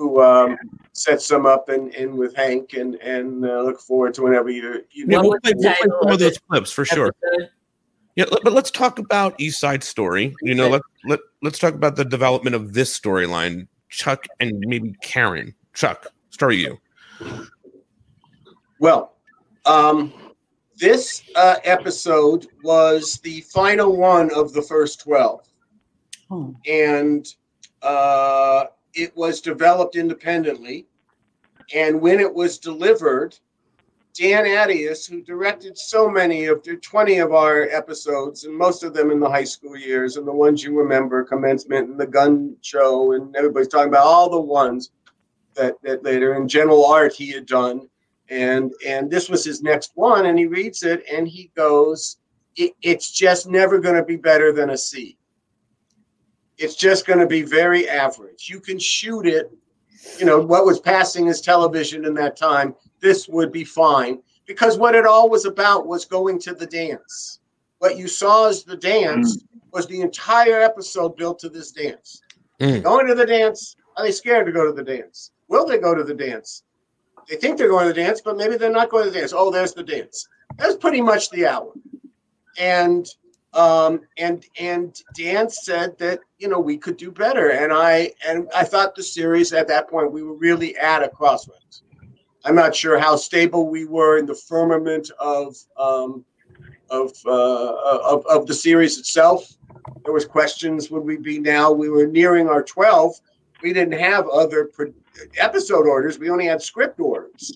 who 0.00 0.22
um, 0.22 0.56
set 0.94 1.20
some 1.20 1.44
up 1.44 1.68
and, 1.68 1.94
and 1.94 2.14
with 2.14 2.34
Hank, 2.34 2.72
and 2.72 2.94
and 2.96 3.44
uh, 3.44 3.60
look 3.60 3.78
forward 3.78 4.14
to 4.14 4.22
whenever 4.22 4.48
you 4.48 4.82
you 4.90 5.04
yeah, 5.06 5.20
know. 5.20 5.28
we'll 5.28 5.40
play, 5.40 5.52
we'll 5.54 5.74
play 5.74 5.88
some 6.00 6.10
of 6.10 6.18
those 6.18 6.38
clips 6.38 6.72
for 6.72 6.86
sure. 6.86 7.12
Yeah, 8.16 8.24
but 8.42 8.54
let's 8.54 8.70
talk 8.70 8.98
about 8.98 9.38
East 9.38 9.60
Side 9.60 9.84
Story. 9.84 10.34
You 10.40 10.54
know, 10.54 10.70
let 10.70 10.80
let 11.04 11.20
let's 11.42 11.58
talk 11.58 11.74
about 11.74 11.96
the 11.96 12.04
development 12.06 12.56
of 12.56 12.72
this 12.72 12.98
storyline. 12.98 13.68
Chuck 13.90 14.26
and 14.40 14.58
maybe 14.60 14.94
Karen. 15.02 15.54
Chuck, 15.74 16.06
start 16.30 16.52
with 16.52 16.60
you. 16.60 16.78
Well, 18.78 19.16
um, 19.66 20.14
this 20.78 21.24
uh, 21.36 21.56
episode 21.64 22.46
was 22.62 23.20
the 23.22 23.42
final 23.42 23.96
one 23.98 24.30
of 24.34 24.54
the 24.54 24.62
first 24.62 25.00
12. 25.00 25.46
Oh. 26.30 26.54
And 26.66 27.26
uh, 27.82 28.66
it 28.94 29.16
was 29.16 29.40
developed 29.40 29.96
independently. 29.96 30.86
And 31.74 32.00
when 32.00 32.20
it 32.20 32.32
was 32.32 32.58
delivered, 32.58 33.38
Dan 34.14 34.44
Attias, 34.44 35.08
who 35.08 35.22
directed 35.22 35.78
so 35.78 36.08
many 36.08 36.46
of 36.46 36.62
the 36.64 36.76
20 36.76 37.18
of 37.18 37.32
our 37.32 37.62
episodes, 37.70 38.44
and 38.44 38.56
most 38.56 38.82
of 38.82 38.92
them 38.92 39.10
in 39.10 39.20
the 39.20 39.30
high 39.30 39.44
school 39.44 39.76
years, 39.76 40.16
and 40.16 40.26
the 40.26 40.32
ones 40.32 40.64
you 40.64 40.76
remember, 40.76 41.22
commencement 41.22 41.90
and 41.90 42.00
the 42.00 42.06
gun 42.06 42.56
show, 42.60 43.12
and 43.12 43.34
everybody's 43.36 43.68
talking 43.68 43.88
about 43.88 44.06
all 44.06 44.28
the 44.28 44.40
ones 44.40 44.90
that, 45.54 45.76
that 45.82 46.02
later 46.02 46.34
in 46.34 46.48
general 46.48 46.84
art 46.86 47.12
he 47.12 47.30
had 47.30 47.46
done 47.46 47.88
and 48.30 48.72
and 48.86 49.10
this 49.10 49.28
was 49.28 49.44
his 49.44 49.62
next 49.62 49.92
one 49.94 50.26
and 50.26 50.38
he 50.38 50.46
reads 50.46 50.82
it 50.82 51.02
and 51.12 51.26
he 51.28 51.50
goes 51.56 52.18
it, 52.56 52.72
it's 52.82 53.10
just 53.10 53.48
never 53.48 53.78
going 53.78 53.96
to 53.96 54.04
be 54.04 54.16
better 54.16 54.52
than 54.52 54.70
a 54.70 54.78
c 54.78 55.16
it's 56.60 56.76
just 56.76 57.06
going 57.06 57.18
to 57.18 57.26
be 57.26 57.42
very 57.42 57.88
average 57.88 58.48
you 58.48 58.60
can 58.60 58.78
shoot 58.78 59.26
it 59.26 59.50
you 60.18 60.24
know 60.24 60.40
what 60.40 60.64
was 60.64 60.80
passing 60.80 61.28
as 61.28 61.40
television 61.40 62.04
in 62.04 62.14
that 62.14 62.36
time 62.36 62.74
this 63.00 63.28
would 63.28 63.50
be 63.50 63.64
fine 63.64 64.20
because 64.46 64.78
what 64.78 64.94
it 64.94 65.06
all 65.06 65.28
was 65.28 65.44
about 65.44 65.86
was 65.86 66.04
going 66.04 66.38
to 66.38 66.54
the 66.54 66.66
dance 66.66 67.40
what 67.78 67.96
you 67.96 68.06
saw 68.06 68.48
as 68.48 68.62
the 68.62 68.76
dance 68.76 69.44
was 69.72 69.86
the 69.86 70.00
entire 70.00 70.60
episode 70.60 71.16
built 71.16 71.38
to 71.38 71.48
this 71.48 71.72
dance 71.72 72.22
Mm. 72.60 72.82
going 72.82 73.06
to 73.06 73.14
the 73.14 73.24
dance 73.24 73.74
are 73.96 74.04
they 74.04 74.12
scared 74.12 74.44
to 74.44 74.52
go 74.52 74.66
to 74.66 74.72
the 74.72 74.84
dance 74.84 75.30
will 75.48 75.64
they 75.64 75.78
go 75.78 75.94
to 75.94 76.04
the 76.04 76.12
dance 76.12 76.62
they 77.30 77.36
think 77.36 77.56
they're 77.56 77.68
going 77.68 77.86
to 77.86 77.92
the 77.92 78.02
dance, 78.02 78.20
but 78.20 78.36
maybe 78.36 78.56
they're 78.56 78.72
not 78.72 78.90
going 78.90 79.04
to 79.04 79.10
the 79.10 79.18
dance. 79.20 79.32
Oh, 79.32 79.50
there's 79.50 79.72
the 79.72 79.84
dance. 79.84 80.26
That's 80.58 80.76
pretty 80.76 81.00
much 81.00 81.30
the 81.30 81.46
hour. 81.46 81.72
And 82.58 83.06
um, 83.52 84.02
and 84.16 84.44
and 84.58 84.96
Dan 85.14 85.50
said 85.50 85.98
that 85.98 86.20
you 86.38 86.48
know 86.48 86.60
we 86.60 86.76
could 86.76 86.96
do 86.96 87.10
better, 87.10 87.50
and 87.50 87.72
I 87.72 88.12
and 88.26 88.48
I 88.54 88.64
thought 88.64 88.94
the 88.94 89.02
series 89.02 89.52
at 89.52 89.68
that 89.68 89.88
point 89.88 90.12
we 90.12 90.22
were 90.22 90.36
really 90.36 90.76
at 90.76 91.02
a 91.02 91.08
crossroads. 91.08 91.82
I'm 92.44 92.54
not 92.54 92.74
sure 92.74 92.98
how 92.98 93.16
stable 93.16 93.68
we 93.68 93.84
were 93.84 94.18
in 94.18 94.26
the 94.26 94.34
firmament 94.34 95.10
of 95.18 95.56
um, 95.76 96.24
of, 96.90 97.12
uh, 97.26 97.74
of 98.02 98.24
of 98.26 98.46
the 98.46 98.54
series 98.54 98.98
itself. 98.98 99.56
There 100.04 100.14
was 100.14 100.26
questions: 100.26 100.90
Would 100.90 101.04
we 101.04 101.16
be 101.16 101.38
now? 101.38 101.72
We 101.72 101.90
were 101.90 102.06
nearing 102.06 102.48
our 102.48 102.62
12. 102.62 103.20
We 103.62 103.72
didn't 103.72 103.98
have 103.98 104.26
other 104.28 104.66
pro- 104.66 104.94
episode 105.38 105.86
orders. 105.86 106.18
We 106.18 106.30
only 106.30 106.46
had 106.46 106.62
script 106.62 107.00
orders. 107.00 107.52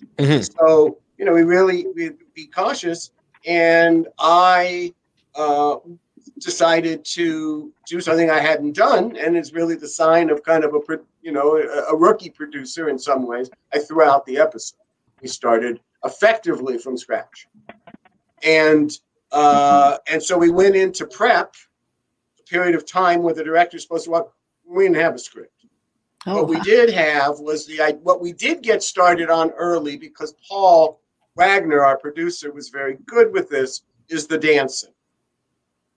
So 0.61 0.99
you 1.19 1.25
know, 1.25 1.33
we 1.33 1.43
really 1.43 1.87
we 1.95 2.11
be 2.35 2.47
cautious. 2.47 3.13
And 3.47 4.09
I 4.19 4.95
uh, 5.35 5.77
decided 6.39 7.05
to 7.05 7.73
do 7.87 8.01
something 8.01 8.31
I 8.31 8.41
hadn't 8.41 8.77
done, 8.77 9.17
and 9.17 9.37
it's 9.37 9.53
really 9.53 9.75
the 9.75 9.89
sign 9.89 10.31
of 10.31 10.43
kind 10.43 10.65
of 10.65 10.75
a 10.75 10.81
you 11.23 11.33
know 11.33 11.57
a, 11.57 11.97
rookie 11.97 12.31
producer 12.31 12.89
in 12.89 12.99
some 12.99 13.27
ways. 13.27 13.51
I 13.73 13.79
threw 13.79 14.03
out 14.03 14.25
the 14.27 14.39
episode. 14.39 14.79
We 15.21 15.29
started 15.29 15.81
effectively 16.05 16.79
from 16.79 16.97
scratch, 16.97 17.49
and 18.43 18.91
uh, 19.33 19.99
and 20.09 20.23
so 20.23 20.39
we 20.39 20.51
went 20.51 20.77
into 20.77 21.07
prep. 21.07 21.55
A 22.39 22.43
period 22.45 22.75
of 22.75 22.87
time 22.87 23.23
where 23.23 23.35
the 23.35 23.45
director's 23.45 23.83
supposed 23.83 24.05
to 24.05 24.11
walk. 24.11 24.35
We 24.67 24.85
didn't 24.85 25.01
have 25.01 25.15
a 25.15 25.19
script. 25.19 25.51
What 26.25 26.49
we 26.49 26.59
did 26.61 26.91
have 26.91 27.39
was 27.39 27.67
the 27.67 27.83
I- 27.83 27.93
what 28.03 28.21
we 28.21 28.33
did 28.33 28.63
get 28.63 28.83
started 28.83 29.29
on 29.29 29.51
early 29.51 29.97
because 29.97 30.35
Paul 30.49 31.01
Waigner, 31.39 31.85
our 31.85 31.99
producer, 31.99 32.51
was 32.51 32.71
very 32.71 32.97
good 33.07 33.33
with 33.33 33.51
this. 33.51 33.83
Is 34.09 34.27
the 34.27 34.39
dancing, 34.39 34.93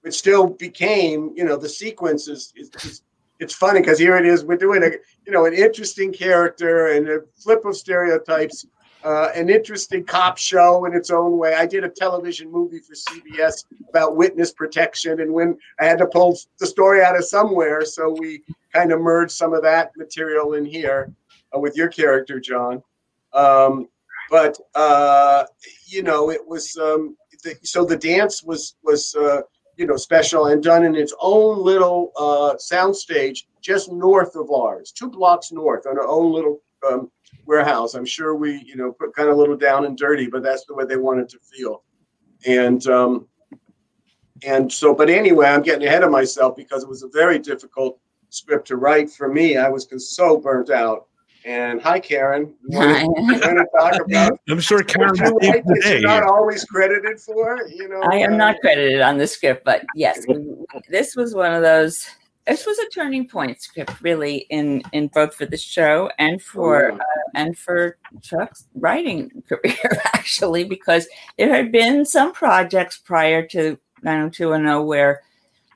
which 0.08 0.16
still 0.16 0.48
became 0.48 1.34
you 1.36 1.44
know 1.44 1.58
the 1.58 1.68
sequence 1.68 2.30
is, 2.30 2.54
is, 2.56 2.72
is 2.86 3.02
it's 3.42 3.54
funny 3.54 3.82
because 3.82 4.00
here 4.00 4.16
it 4.16 4.26
is 4.26 4.46
we're 4.46 4.56
doing 4.56 4.82
a 4.82 4.92
you 5.26 5.34
know 5.34 5.46
an 5.46 5.54
interesting 5.54 6.14
character 6.14 6.88
and 6.88 7.10
a 7.10 7.20
flip 7.36 7.66
of 7.66 7.76
stereotypes, 7.76 8.66
uh, 9.04 9.32
an 9.36 9.50
interesting 9.50 10.06
cop 10.06 10.38
show 10.38 10.86
in 10.86 10.94
its 10.94 11.10
own 11.10 11.38
way. 11.38 11.56
I 11.56 11.66
did 11.66 11.84
a 11.84 11.90
television 11.90 12.50
movie 12.50 12.80
for 12.80 12.94
CBS 12.94 13.66
about 13.90 14.16
witness 14.16 14.54
protection, 14.54 15.20
and 15.20 15.34
when 15.34 15.58
I 15.78 15.84
had 15.84 15.98
to 15.98 16.08
pull 16.08 16.40
the 16.58 16.68
story 16.68 17.04
out 17.04 17.18
of 17.18 17.26
somewhere, 17.26 17.84
so 17.84 18.16
we 18.18 18.44
kind 18.74 18.94
of 18.94 19.02
merged 19.02 19.34
some 19.34 19.54
of 19.54 19.62
that 19.64 19.92
material 19.98 20.54
in 20.54 20.64
here 20.64 21.12
uh, 21.54 21.60
with 21.60 21.76
your 21.76 21.90
character, 21.90 22.40
John. 22.40 22.82
Um, 23.34 23.90
but 24.32 24.58
uh, 24.74 25.44
you 25.86 26.02
know, 26.02 26.32
it 26.32 26.48
was 26.48 26.78
um, 26.78 27.18
the, 27.44 27.56
so 27.64 27.84
the 27.84 27.98
dance 27.98 28.42
was 28.42 28.76
was 28.84 29.14
uh, 29.14 29.42
you 29.78 29.86
know 29.86 29.96
special 29.96 30.48
and 30.48 30.64
done 30.64 30.84
in 30.84 30.96
its 30.96 31.14
own 31.22 31.64
little 31.64 32.12
uh, 32.18 32.56
soundstage 32.56 33.44
just 33.62 33.92
north 33.92 34.36
of 34.36 34.52
ours, 34.52 34.92
two 34.92 35.10
blocks 35.10 35.52
north, 35.52 35.86
on 35.86 35.98
our 35.98 36.08
own 36.08 36.32
little 36.34 36.62
um, 36.90 37.12
warehouse. 37.46 37.94
I'm 37.94 38.06
sure 38.06 38.36
we, 38.36 38.64
you 38.64 38.76
know, 38.76 38.92
put 38.92 39.16
kind 39.16 39.30
of 39.30 39.36
a 39.36 39.40
little 39.40 39.58
down 39.58 39.86
and 39.86 39.98
dirty, 39.98 40.28
but 40.28 40.44
that's 40.44 40.66
the 40.66 40.74
way 40.74 40.86
they 40.86 40.98
wanted 40.98 41.30
to 41.30 41.40
feel. 41.40 41.84
And 42.46 42.86
um, 42.88 43.28
and 44.44 44.72
so, 44.72 44.94
but 44.94 45.10
anyway, 45.10 45.48
I'm 45.48 45.64
getting 45.64 45.88
ahead 45.88 46.04
of 46.04 46.12
myself 46.12 46.56
because 46.56 46.84
it 46.84 46.90
was 46.90 47.04
a 47.04 47.10
very 47.10 47.40
difficult 47.40 48.00
script 48.30 48.68
to 48.68 48.78
write 48.78 49.10
for 49.10 49.28
me. 49.28 49.58
I 49.58 49.70
was 49.70 49.88
so 49.98 50.38
burnt 50.38 50.70
out. 50.70 51.08
And 51.48 51.82
hi, 51.82 51.98
Karen. 52.02 52.54
You 52.68 52.78
want 52.78 53.42
to 53.42 53.66
talk 53.80 53.96
about? 54.06 54.38
I'm 54.50 54.60
sure 54.60 54.84
Karen's 54.84 55.22
what 55.22 55.42
you 55.42 55.54
saved 55.54 55.66
that 55.66 56.00
you're 56.02 56.02
not 56.02 56.24
always 56.24 56.66
credited 56.66 57.22
for. 57.22 57.66
You 57.70 57.88
know, 57.88 58.02
I 58.02 58.18
am 58.18 58.34
uh, 58.34 58.36
not 58.36 58.60
credited 58.60 59.00
on 59.00 59.18
the 59.18 59.28
script, 59.28 59.64
but 59.64 59.86
yes, 59.96 60.26
this 60.90 61.16
was 61.16 61.34
one 61.34 61.54
of 61.54 61.62
those. 61.62 62.06
This 62.46 62.66
was 62.66 62.78
a 62.80 62.90
turning 62.90 63.30
point 63.30 63.62
script, 63.62 63.94
really, 64.02 64.46
in 64.50 64.84
in 64.92 65.08
both 65.08 65.36
for 65.36 65.46
the 65.46 65.56
show 65.56 66.12
and 66.20 66.42
for 66.42 66.92
uh, 66.92 66.98
and 67.34 67.58
for 67.58 67.98
Chuck's 68.22 68.68
writing 68.76 69.42
career, 69.48 70.02
actually, 70.14 70.66
because 70.66 71.08
there 71.38 71.56
had 71.56 71.72
been 71.72 72.04
some 72.04 72.34
projects 72.34 72.98
prior 72.98 73.48
to 73.48 73.80
90210 74.04 74.86
where 74.86 75.22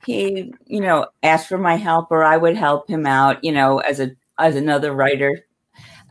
he, 0.04 0.52
you 0.66 0.82
know, 0.82 1.06
asked 1.22 1.48
for 1.48 1.56
my 1.56 1.76
help 1.76 2.08
or 2.10 2.24
I 2.24 2.36
would 2.36 2.58
help 2.58 2.90
him 2.90 3.06
out, 3.06 3.42
you 3.42 3.52
know, 3.52 3.78
as 3.78 4.00
a 4.00 4.10
as 4.38 4.54
another 4.54 4.92
writer, 4.92 5.46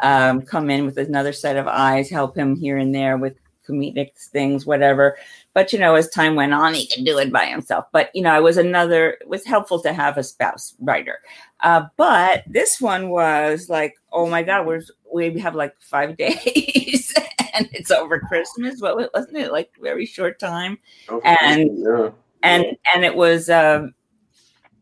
um, 0.02 0.42
come 0.42 0.70
in 0.70 0.86
with 0.86 0.98
another 0.98 1.34
set 1.34 1.58
of 1.58 1.68
eyes, 1.68 2.10
help 2.10 2.36
him 2.36 2.56
here 2.56 2.78
and 2.78 2.94
there 2.94 3.18
with 3.18 3.36
comedic 3.68 4.18
things, 4.18 4.66
whatever. 4.66 5.18
But 5.54 5.74
you 5.74 5.80
know, 5.80 5.96
as 5.96 6.10
time 6.10 6.36
went 6.36 6.54
on, 6.54 6.74
he 6.74 6.88
could 6.88 7.06
do 7.06 7.18
it 7.18 7.32
by 7.32 7.46
himself. 7.46 7.86
But 7.92 8.10
you 8.14 8.22
know, 8.22 8.38
it 8.38 8.44
was 8.44 8.58
another. 8.58 9.12
It 9.22 9.28
was 9.28 9.46
helpful 9.46 9.82
to 9.82 9.94
have 9.94 10.18
a 10.18 10.24
spouse 10.24 10.76
writer. 10.80 11.20
Uh, 11.62 11.86
but 11.98 12.44
this 12.48 12.82
one 12.82 13.10
was 13.10 13.70
like, 13.70 13.96
oh 14.12 14.28
my 14.28 14.44
god, 14.44 14.66
we're 14.66 14.82
we 15.14 15.38
have 15.40 15.56
like 15.56 15.76
five 15.80 16.18
days, 16.18 17.14
and 17.54 17.70
it's 17.72 17.92
over 17.92 18.20
Christmas. 18.20 18.82
What 18.82 18.96
was- 18.96 19.10
wasn't 19.14 19.38
it 19.38 19.52
like 19.52 19.72
very 19.82 20.06
short 20.06 20.40
time? 20.40 20.78
And 21.24 21.70
yeah. 21.78 22.10
and 22.44 22.66
and 22.94 23.06
it 23.06 23.16
was 23.16 23.50
um, 23.50 23.94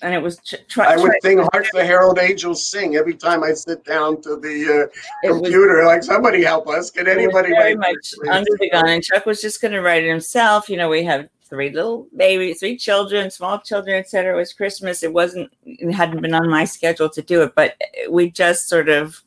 and 0.01 0.13
it 0.13 0.21
was 0.21 0.37
tr- 0.45 0.55
try, 0.67 0.93
I 0.93 0.97
would 0.97 1.11
sing 1.21 1.39
"Hark 1.39 1.67
the 1.73 1.83
Herald 1.85 2.19
Angels 2.19 2.65
Sing" 2.65 2.95
every 2.95 3.15
time 3.15 3.43
I 3.43 3.53
sit 3.53 3.83
down 3.83 4.21
to 4.21 4.35
the 4.37 4.87
uh, 4.93 5.27
It 5.27 5.31
was- 5.31 5.41
computer. 5.41 5.83
like 5.85 6.03
somebody 6.03 6.43
help 6.43 6.67
us! 6.67 6.89
Can 6.91 7.07
anybody 7.07 7.49
very 7.49 7.75
write 7.75 7.93
much 7.95 8.13
under 8.31 8.51
the 8.59 8.69
gun 8.69 8.87
and 8.87 9.03
chuck 9.03 9.25
was 9.25 9.41
just 9.41 9.61
going 9.61 9.73
to 9.73 9.81
write 9.81 10.03
it 10.03 10.09
himself 10.09 10.69
you 10.69 10.77
know 10.77 10.89
we 10.89 11.03
have 11.03 11.27
three 11.43 11.71
little 11.71 12.07
babies 12.15 12.59
three 12.59 12.77
children 12.77 13.31
small 13.31 13.59
children 13.59 13.97
etc 13.97 14.33
it 14.33 14.37
was 14.37 14.53
christmas 14.53 15.01
it 15.01 15.11
wasn't 15.11 15.49
it 15.65 15.91
hadn't 15.91 16.21
been 16.21 16.35
on 16.35 16.47
my 16.47 16.63
schedule 16.63 17.09
to 17.09 17.23
do 17.23 17.41
it 17.41 17.51
but 17.55 17.73
we 18.07 18.29
just 18.29 18.69
sort 18.69 18.87
of 18.87 19.23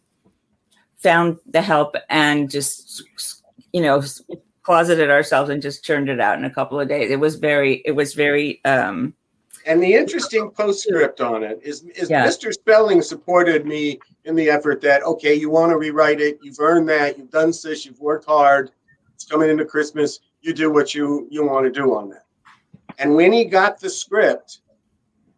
found 0.99 1.37
the 1.51 1.61
help 1.61 1.97
and 2.11 2.49
just 2.49 3.03
you 3.73 3.81
know 3.83 4.01
closeted 4.63 5.11
ourselves 5.11 5.51
and 5.51 5.61
just 5.61 5.85
churned 5.85 6.09
it 6.09 6.21
out 6.21 6.39
in 6.39 6.45
a 6.45 6.51
couple 6.51 6.79
of 6.79 6.89
days 6.89 7.11
it 7.11 7.19
was 7.19 7.35
very 7.35 7.83
it 7.85 7.91
was 7.91 8.15
very 8.15 8.65
um 8.65 9.13
And 9.67 9.83
the 9.83 9.95
interesting 9.95 10.51
postscript 10.51 11.21
on 11.21 11.43
it 11.45 11.61
is, 11.63 11.83
is 11.85 12.11
Yeah. 12.11 12.27
Mr. 12.27 12.53
Spelling 12.53 13.03
supported 13.03 13.67
me 13.67 14.01
in 14.25 14.35
the 14.35 14.51
effort 14.51 14.81
that, 14.81 15.03
okay, 15.03 15.35
you 15.35 15.51
want 15.51 15.71
to 15.71 15.77
rewrite 15.77 16.21
it, 16.21 16.39
you've 16.43 16.61
earned 16.61 16.89
that, 16.89 17.19
you've 17.19 17.31
done 17.31 17.49
this, 17.51 17.87
you've 17.87 18.01
worked 18.01 18.27
hard, 18.27 18.71
it's 19.15 19.25
coming 19.25 19.51
into 19.51 19.65
Christmas, 19.65 20.21
you 20.41 20.53
do 20.53 20.71
what 20.71 20.95
you, 20.95 21.29
you 21.31 21.47
want 21.47 21.65
to 21.65 21.71
do 21.71 21.95
on 21.95 22.11
that. 22.11 22.25
And 22.99 23.15
when 23.15 23.33
he 23.33 23.45
got 23.45 23.81
the 23.81 23.89
script, 23.91 24.63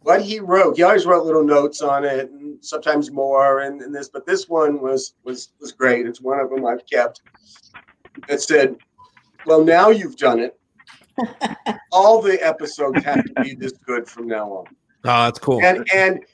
what 0.04 0.20
he 0.20 0.38
wrote, 0.38 0.76
he 0.76 0.82
always 0.82 1.06
wrote 1.06 1.24
little 1.24 1.44
notes 1.44 1.80
on 1.80 2.04
it 2.04 2.30
and 2.30 2.62
sometimes 2.62 3.10
more 3.10 3.60
and, 3.60 3.80
and 3.80 3.94
this, 3.94 4.08
but 4.08 4.26
this 4.26 4.48
one 4.48 4.80
was 4.80 5.14
was 5.24 5.50
was 5.60 5.72
great. 5.72 6.06
It's 6.06 6.20
one 6.20 6.38
of 6.38 6.50
them 6.50 6.66
I've 6.66 6.86
kept. 6.86 7.22
It 8.28 8.42
said, 8.42 8.76
Well, 9.46 9.64
now 9.64 9.88
you've 9.88 10.16
done 10.16 10.40
it. 10.40 10.60
All 11.92 12.20
the 12.20 12.44
episodes 12.44 13.02
have 13.04 13.24
to 13.24 13.32
be 13.42 13.54
this 13.54 13.72
good 13.72 14.08
from 14.08 14.26
now 14.26 14.50
on. 14.50 14.66
Oh, 15.04 15.24
that's 15.24 15.38
cool. 15.38 15.62
And 15.62 15.86
and 15.94 16.24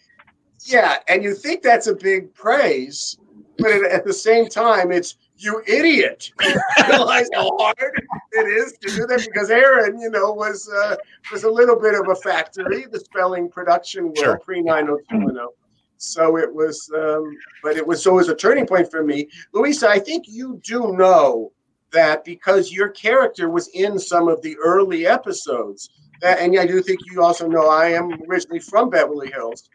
yeah, 0.65 0.99
and 1.09 1.23
you 1.23 1.35
think 1.35 1.63
that's 1.63 1.87
a 1.87 1.95
big 1.95 2.33
praise, 2.35 3.19
but 3.59 3.73
at, 3.85 4.05
the 4.05 4.13
same 4.13 4.49
time, 4.49 4.93
it's 4.93 5.17
you 5.37 5.63
idiot. 5.67 6.31
You 6.41 6.61
realize 6.89 7.29
how 7.33 7.57
hard 7.59 8.01
it 8.33 8.47
is 8.47 8.75
to 8.83 8.89
do 8.95 9.07
that 9.07 9.27
because 9.27 9.51
Aaron, 9.51 9.99
you 10.01 10.11
know, 10.11 10.33
was 10.33 10.69
uh, 10.69 10.97
was 11.33 11.45
a 11.45 11.51
little 11.51 11.79
bit 11.79 11.95
of 11.95 12.09
a 12.09 12.15
factory, 12.15 12.87
the 12.91 13.01
spelling 13.01 13.49
production 13.49 14.05
world 14.05 14.19
Sure. 14.19 14.39
pre 14.39 14.63
nine 14.63 14.87
hundred 14.87 15.05
two 15.11 15.19
one 15.19 15.35
zero. 15.35 15.51
So 15.97 16.39
it 16.39 16.53
was, 16.53 16.91
um, 16.97 17.37
but 17.63 17.77
it 17.77 17.87
was 17.87 18.03
so 18.03 18.13
it 18.13 18.17
was 18.17 18.29
a 18.29 18.35
turning 18.35 18.67
point 18.67 18.91
for 18.91 19.03
me, 19.03 19.29
Luisa. 19.53 19.89
I 19.89 19.99
think 19.99 20.25
you 20.29 20.61
do 20.65 20.93
know 20.93 21.53
that 21.93 22.25
because 22.25 22.73
your 22.73 22.89
character 22.89 23.51
was 23.51 23.69
in 23.69 23.99
some 23.99 24.29
of 24.29 24.43
the 24.43 24.57
early 24.59 25.07
episodes, 25.07 25.91
that, 26.21 26.39
and 26.41 26.59
I 26.59 26.67
do 26.67 26.83
think 26.83 27.01
you 27.11 27.23
also 27.23 27.49
know 27.49 27.69
I 27.69 27.91
am 27.91 28.21
originally 28.29 28.61
from 28.61 28.91
Beverly 28.91 29.31
Hills, 29.31 29.69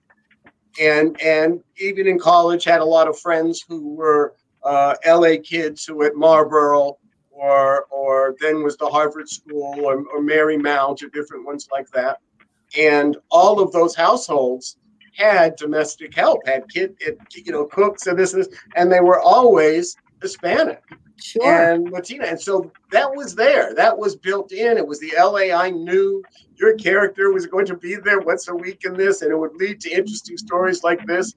and 0.79 1.19
and 1.21 1.61
even 1.77 2.07
in 2.07 2.19
college 2.19 2.63
had 2.63 2.81
a 2.81 2.85
lot 2.85 3.07
of 3.07 3.19
friends 3.19 3.63
who 3.67 3.95
were 3.95 4.35
uh, 4.63 4.95
L.A. 5.03 5.37
kids 5.37 5.85
who 5.85 6.03
at 6.03 6.15
Marlborough 6.15 6.97
or 7.31 7.85
or 7.85 8.35
then 8.39 8.63
was 8.63 8.77
the 8.77 8.87
Harvard 8.87 9.29
School 9.29 9.79
or, 9.83 10.05
or 10.07 10.21
Marymount 10.21 11.03
or 11.03 11.09
different 11.09 11.45
ones 11.45 11.67
like 11.71 11.89
that, 11.91 12.19
and 12.77 13.17
all 13.31 13.59
of 13.59 13.71
those 13.71 13.95
households 13.95 14.77
had 15.15 15.55
domestic 15.55 16.13
help, 16.13 16.45
had 16.45 16.69
kid, 16.69 16.95
you 17.33 17.51
know, 17.51 17.65
cooks 17.65 18.05
and 18.05 18.19
this 18.19 18.33
and 18.33 18.43
this, 18.43 18.53
and 18.75 18.91
they 18.91 18.99
were 18.99 19.19
always 19.19 19.95
Hispanic 20.21 20.83
and 21.43 21.91
Latina. 21.91 22.25
And 22.25 22.39
so 22.39 22.71
that 22.91 23.13
was 23.13 23.35
there. 23.35 23.73
That 23.73 23.97
was 23.97 24.15
built 24.15 24.51
in. 24.51 24.77
It 24.77 24.87
was 24.87 24.99
the 24.99 25.13
LA 25.17 25.55
I 25.55 25.69
knew. 25.69 26.23
Your 26.57 26.75
character 26.75 27.33
was 27.33 27.45
going 27.45 27.65
to 27.65 27.75
be 27.75 27.95
there 27.95 28.19
once 28.19 28.47
a 28.47 28.55
week 28.55 28.83
in 28.85 28.93
this, 28.95 29.21
and 29.21 29.31
it 29.31 29.37
would 29.37 29.55
lead 29.55 29.81
to 29.81 29.89
interesting 29.89 30.37
stories 30.37 30.83
like 30.83 31.05
this. 31.05 31.33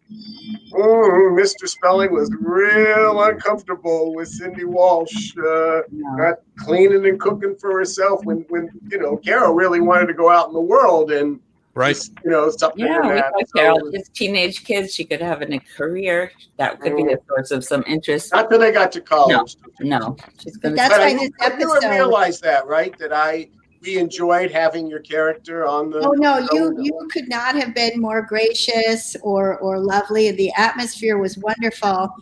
Mm, 0.73 1.41
Mr. 1.41 1.69
Spelling 1.69 2.13
was 2.13 2.31
real 2.39 3.21
uncomfortable 3.23 4.15
with 4.15 4.29
Cindy 4.29 4.65
Walsh 4.65 5.35
uh, 5.37 5.81
not 5.91 6.37
cleaning 6.59 7.07
and 7.07 7.19
cooking 7.19 7.57
for 7.57 7.77
herself 7.77 8.25
when, 8.25 8.45
when 8.49 8.71
you 8.91 8.99
know, 8.99 9.17
Carol 9.17 9.55
really 9.55 9.81
wanted 9.81 10.07
to 10.07 10.15
go 10.15 10.31
out 10.31 10.49
in 10.49 10.55
the 10.55 10.61
world 10.61 11.11
and, 11.11 11.41
right. 11.75 11.97
you 12.25 12.31
know, 12.31 12.51
something 12.51 12.85
yeah, 12.87 12.99
like 12.99 13.03
we 13.05 13.15
that. 13.17 13.33
thought 13.33 13.49
So- 13.49 13.59
Carol, 13.61 13.91
just 13.93 14.15
teenage 14.15 14.65
kids, 14.65 14.95
she 14.95 15.05
could 15.05 15.21
have 15.21 15.43
a 15.43 15.59
career 15.77 16.33
that 16.57 16.81
could 16.81 16.97
be 16.97 17.05
a 17.13 17.19
source 17.29 17.51
of 17.51 17.65
some 17.65 17.85
interest. 17.87 18.33
Not 18.33 18.51
till 18.51 18.59
they 18.59 18.73
got 18.73 18.93
to 18.93 19.01
college. 19.01 19.57
No, 19.81 19.99
no, 19.99 20.17
she's 20.43 20.57
gonna. 20.57 20.77
That's 20.77 20.97
why 20.99 21.07
I- 21.07 21.13
this 21.15 21.31
but 21.39 21.59
you 21.61 21.75
episode- 21.75 21.91
realize 21.91 22.41
that, 22.41 22.67
right? 22.67 22.97
That 22.99 23.13
I 23.13 23.49
we 23.81 23.97
enjoyed 23.97 24.51
having 24.51 24.89
your 24.89 24.99
character 24.99 25.65
on 25.67 25.91
the. 25.91 26.01
Oh 26.01 26.13
no, 26.13 26.45
show. 26.47 26.55
you 26.55 26.83
you 26.83 27.09
could 27.13 27.29
not 27.29 27.55
have 27.55 27.75
been 27.75 28.01
more 28.01 28.23
gracious 28.23 29.15
or 29.23 29.59
or 29.59 29.79
lovely. 29.79 30.31
The 30.33 30.53
atmosphere 30.57 31.19
was 31.19 31.39
wonderful, 31.39 32.13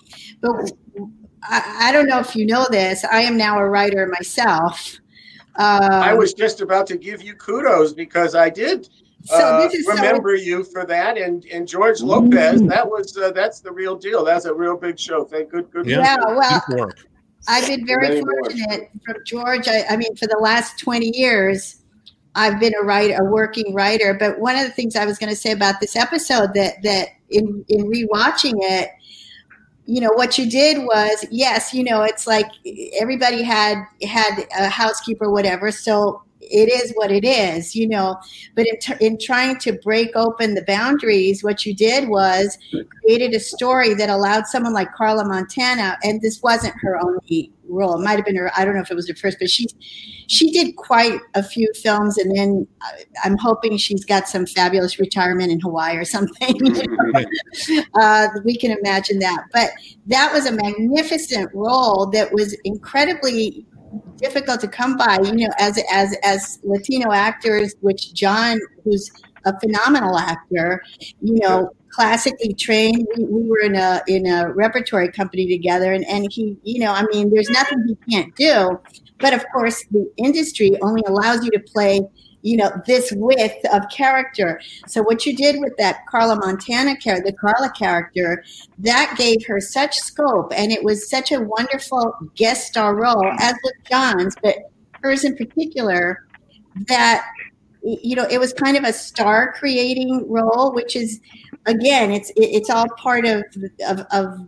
but 0.43 0.71
I, 1.43 1.89
I 1.89 1.93
don't 1.93 2.07
know 2.07 2.19
if 2.19 2.37
you 2.37 2.45
know 2.45 2.67
this. 2.71 3.05
I 3.05 3.21
am 3.23 3.37
now 3.39 3.59
a 3.59 3.67
writer 3.67 4.07
myself. 4.07 4.99
Um, 5.59 5.81
I 5.91 6.13
was 6.13 6.35
just 6.35 6.61
about 6.61 6.87
to 6.89 6.99
give 6.99 7.23
you 7.23 7.35
kudos 7.35 7.95
because 7.95 8.35
I 8.35 8.51
did 8.51 8.91
So 9.27 9.37
uh, 9.37 9.61
this 9.63 9.75
is 9.75 9.87
so- 9.87 9.95
remember 9.95 10.35
you 10.35 10.65
for 10.65 10.87
that, 10.87 11.19
and 11.19 11.45
and 11.47 11.67
George 11.67 12.01
Lopez. 12.01 12.63
That 12.63 12.89
was 12.89 13.17
uh, 13.17 13.33
that's 13.33 13.61
the 13.61 13.73
real 13.73 13.97
deal. 13.97 14.25
That's 14.25 14.45
a 14.45 14.55
real 14.55 14.77
big 14.77 14.99
show. 14.99 15.25
Thank 15.25 15.51
good 15.51 15.71
good. 15.71 15.87
Yeah, 15.87 16.17
well, 16.21 16.63
Keep 16.69 16.79
work. 16.79 16.99
I've 17.49 17.67
been 17.67 17.87
very 17.87 18.21
fortunate 18.21 18.91
from 19.05 19.17
George. 19.25 19.69
I, 19.69 19.85
I 19.91 19.97
mean, 19.97 20.17
for 20.17 20.27
the 20.27 20.39
last 20.41 20.81
20 20.81 21.17
years, 21.17 21.83
I've 22.35 22.59
been 22.59 22.73
a 22.81 22.85
writer, 22.85 23.23
a 23.23 23.25
working 23.25 23.73
writer. 23.73 24.15
But 24.15 24.39
one 24.41 24.57
of 24.57 24.65
the 24.65 24.73
things 24.73 24.97
I 24.97 25.07
was 25.07 25.19
going 25.19 25.31
to 25.31 25.37
say 25.37 25.53
about 25.53 25.81
this 25.81 25.97
episode 25.97 26.55
that 26.55 26.83
that 26.83 27.09
in 27.31 27.65
in 27.69 27.85
rewatching 27.91 28.55
it, 28.57 28.91
you 29.87 30.01
know, 30.01 30.11
what 30.15 30.39
you 30.39 30.51
did 30.51 30.79
was 30.79 31.25
yes, 31.31 31.73
you 31.73 31.85
know, 31.85 32.03
it's 32.03 32.27
like 32.27 32.47
everybody 33.01 33.43
had 33.43 33.83
had 34.03 34.47
a 34.59 34.69
housekeeper, 34.69 35.31
whatever. 35.31 35.71
So 35.71 36.23
it 36.51 36.71
is 36.71 36.93
what 36.95 37.11
it 37.11 37.25
is, 37.25 37.75
you 37.75 37.89
know. 37.89 38.17
But 38.55 38.67
in, 38.67 38.79
t- 38.79 39.07
in 39.07 39.19
trying 39.19 39.59
to 39.61 39.73
break 39.73 40.15
open 40.15 40.55
the 40.55 40.65
boundaries, 40.65 41.43
what 41.43 41.67
you 41.67 41.75
did 41.75 42.09
was 42.09 42.59
created 43.01 43.35
a 43.35 43.41
story 43.41 43.95
that 43.95 44.09
allowed 44.09 44.47
someone 44.47 44.73
like 44.73 44.93
Carla 44.93 45.27
Montana, 45.27 45.97
and 46.03 46.21
this 46.21 46.43
wasn't 46.43 46.75
her 46.81 46.99
only 47.03 47.53
role. 47.69 47.99
It 47.99 48.05
might 48.05 48.17
have 48.17 48.25
been 48.25 48.37
her. 48.37 48.51
I 48.57 48.65
don't 48.65 48.75
know 48.75 48.81
if 48.81 48.91
it 48.91 48.95
was 48.95 49.09
her 49.09 49.15
first, 49.15 49.39
but 49.39 49.51
she 49.51 49.67
she 50.29 50.51
did 50.51 50.77
quite 50.77 51.21
a 51.35 51.43
few 51.43 51.71
films, 51.75 52.19
and 52.19 52.37
then 52.37 52.67
I- 52.83 53.05
I'm 53.25 53.37
hoping 53.37 53.77
she's 53.77 54.05
got 54.05 54.29
some 54.29 54.47
fabulous 54.47 54.99
retirement 54.99 55.51
in 55.53 55.61
Hawaii 55.61 55.97
or 55.97 56.05
something. 56.05 56.57
uh, 58.01 58.29
we 58.45 58.57
can 58.57 58.77
imagine 58.79 59.19
that. 59.21 59.45
But 59.53 59.71
that 60.07 60.33
was 60.33 60.47
a 60.47 60.53
magnificent 60.53 61.51
role 61.55 62.07
that 62.11 62.33
was 62.33 62.55
incredibly 62.65 63.67
difficult 64.17 64.61
to 64.61 64.69
come 64.69 64.97
by. 64.97 65.19
You 65.23 65.33
know, 65.33 65.49
as 65.59 65.83
as 65.93 66.15
as 66.23 66.59
Latino 66.63 67.13
actors, 67.13 67.75
which 67.81 68.13
John, 68.15 68.59
who's 68.85 69.11
a 69.45 69.59
phenomenal 69.61 70.19
actor. 70.19 70.83
You 71.21 71.41
know, 71.41 71.71
classically 71.97 72.53
trained. 72.53 73.07
We, 73.17 73.25
we 73.25 73.49
were 73.49 73.61
in 73.61 73.75
a 73.75 74.03
in 74.07 74.27
a 74.27 74.53
repertory 74.53 75.11
company 75.11 75.49
together, 75.49 75.93
and 75.93 76.05
and 76.07 76.31
he, 76.31 76.57
you 76.63 76.81
know, 76.81 76.93
I 76.93 77.05
mean, 77.13 77.33
there's 77.33 77.49
nothing 77.49 77.85
he 77.87 77.97
can't 78.11 78.35
do. 78.37 78.79
But 79.19 79.33
of 79.33 79.45
course, 79.53 79.85
the 79.91 80.09
industry 80.19 80.77
only 80.83 81.03
allows 81.07 81.43
you 81.45 81.51
to 81.53 81.61
play 81.61 82.01
you 82.47 82.57
know 82.57 82.71
this 82.87 83.13
width 83.13 83.65
of 83.73 83.83
character. 83.91 84.61
So 84.87 85.03
what 85.03 85.27
you 85.27 85.35
did 85.35 85.61
with 85.61 85.77
that 85.79 86.07
carla 86.07 86.37
montana 86.37 86.97
character 86.97 87.31
the 87.33 87.37
carla 87.37 87.71
character 87.71 88.45
that 88.79 89.15
gave 89.19 89.45
her 89.47 89.61
such 89.61 89.97
scope 89.97 90.53
and 90.57 90.71
it 90.71 90.85
was 90.85 91.11
such 91.11 91.33
a 91.33 91.41
wonderful 91.41 92.15
guest 92.37 92.69
star 92.69 92.95
role 92.95 93.27
as 93.41 93.55
with 93.65 93.75
john's 93.91 94.35
but 94.43 94.57
hers 95.03 95.25
in 95.25 95.37
particular 95.37 96.27
that 96.89 97.27
you 97.83 98.15
know 98.15 98.27
it 98.31 98.39
was 98.39 98.53
kind 98.53 98.77
of 98.77 98.85
a 98.85 98.93
star 98.93 99.53
creating 99.53 100.25
role 100.29 100.73
which 100.73 100.95
is 100.95 101.21
again 101.67 102.13
it's 102.13 102.31
it's 102.37 102.71
all 102.71 102.87
part 102.97 103.27
of 103.27 103.43
of, 103.89 104.07
of 104.13 104.47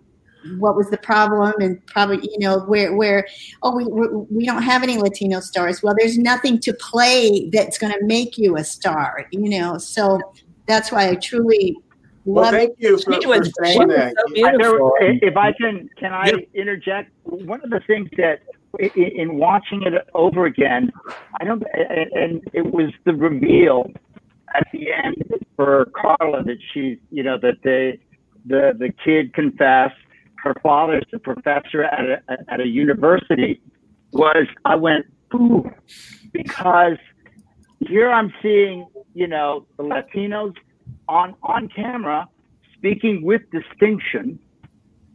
what 0.58 0.76
was 0.76 0.88
the 0.90 0.96
problem 0.98 1.52
and 1.60 1.84
probably 1.86 2.18
you 2.22 2.38
know 2.38 2.60
where 2.60 2.94
where 2.96 3.26
oh 3.62 3.74
we 3.76 3.84
we 4.30 4.46
don't 4.46 4.62
have 4.62 4.82
any 4.82 4.96
latino 4.98 5.40
stars 5.40 5.82
well 5.82 5.94
there's 5.98 6.18
nothing 6.18 6.58
to 6.58 6.72
play 6.74 7.48
that's 7.52 7.78
going 7.78 7.92
to 7.92 8.04
make 8.06 8.38
you 8.38 8.56
a 8.56 8.64
star 8.64 9.26
you 9.32 9.48
know 9.50 9.76
so 9.78 10.18
that's 10.66 10.90
why 10.92 11.08
i 11.08 11.14
truly 11.16 11.76
Well, 12.24 12.44
love 12.44 12.54
thank 12.54 12.74
you 12.78 12.98
for, 12.98 13.12
for 13.22 13.44
saying 13.64 13.88
that. 13.88 14.14
I- 14.44 14.56
there- 14.58 15.18
if 15.22 15.36
I 15.36 15.52
can, 15.52 15.88
can 15.98 16.12
I 16.12 16.32
interject? 16.54 17.10
One 17.24 17.60
of 17.64 17.70
the 17.70 17.80
things 17.86 18.08
that 18.18 18.40
i- 18.80 18.92
i- 18.96 19.12
in 19.22 19.36
watching 19.38 19.82
it 19.84 19.94
over 20.14 20.44
again, 20.44 20.92
I 21.40 21.44
don't, 21.44 21.62
and, 21.72 22.12
and 22.12 22.42
it 22.52 22.66
was 22.66 22.90
the 23.04 23.14
reveal 23.14 23.90
at 24.54 24.66
the 24.72 24.92
end 24.92 25.16
for 25.56 25.86
Carla 26.00 26.42
that 26.44 26.58
she's, 26.72 26.98
you 27.10 27.22
know, 27.22 27.38
that 27.38 27.58
they, 27.62 27.98
the 28.46 28.74
the 28.78 28.90
kid 29.04 29.32
confessed. 29.34 29.96
Her 30.42 30.54
father's 30.62 31.04
a 31.12 31.18
professor 31.18 31.84
at 31.84 32.04
a 32.04 32.52
at 32.52 32.60
a 32.60 32.66
university. 32.66 33.60
Was 34.12 34.46
I 34.64 34.76
went 34.76 35.06
ooh 35.34 35.70
because 36.32 36.96
here 37.80 38.10
I'm 38.10 38.32
seeing, 38.42 38.86
you 39.14 39.26
know, 39.26 39.66
the 39.76 39.82
Latinos 39.82 40.54
on 41.08 41.34
on 41.42 41.68
camera 41.68 42.28
speaking 42.74 43.22
with 43.22 43.42
distinction. 43.50 44.38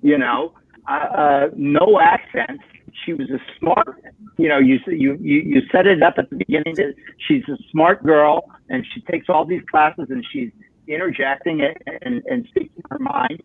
You 0.02 0.18
know, 0.18 0.54
uh, 0.90 0.94
uh, 0.94 1.50
no 1.56 2.00
accents. 2.02 2.64
She 3.06 3.14
was 3.14 3.30
a 3.30 3.40
smart. 3.58 4.04
You 4.38 4.50
know, 4.50 4.60
you 4.60 4.80
you 4.88 5.16
you 5.16 5.62
set 5.72 5.88
it 5.88 6.04
up 6.04 6.16
at 6.18 6.30
the 6.30 6.36
beginning 6.36 6.76
that 6.76 6.96
she's 7.28 7.44
a 7.48 7.58
smart 7.72 8.04
girl 8.04 8.50
and 8.70 8.86
she 8.94 9.02
takes 9.02 9.30
all 9.30 9.46
these 9.46 9.62
classes 9.70 10.08
and 10.10 10.26
she's 10.32 10.52
interjecting 10.88 11.62
it 11.62 11.82
and, 12.02 12.22
and 12.30 12.46
speaking 12.50 12.84
her 12.90 13.00
mind. 13.00 13.42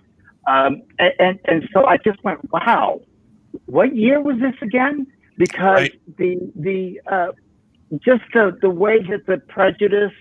Um, 0.47 0.83
and, 0.99 1.13
and 1.19 1.39
and 1.45 1.69
so 1.73 1.87
I 1.87 1.99
just 1.99 2.23
went, 2.25 2.51
wow, 2.53 3.01
what 3.67 3.95
year 3.95 4.21
was 4.21 4.39
this 4.41 4.55
again? 4.63 5.07
Because 5.37 5.91
the 6.17 6.39
the 6.57 7.01
uh, 7.07 7.33
just 7.97 8.23
the, 8.33 8.57
the 8.61 8.71
way 8.71 8.99
that 9.11 9.27
the 9.27 9.39
prejudice 9.39 10.13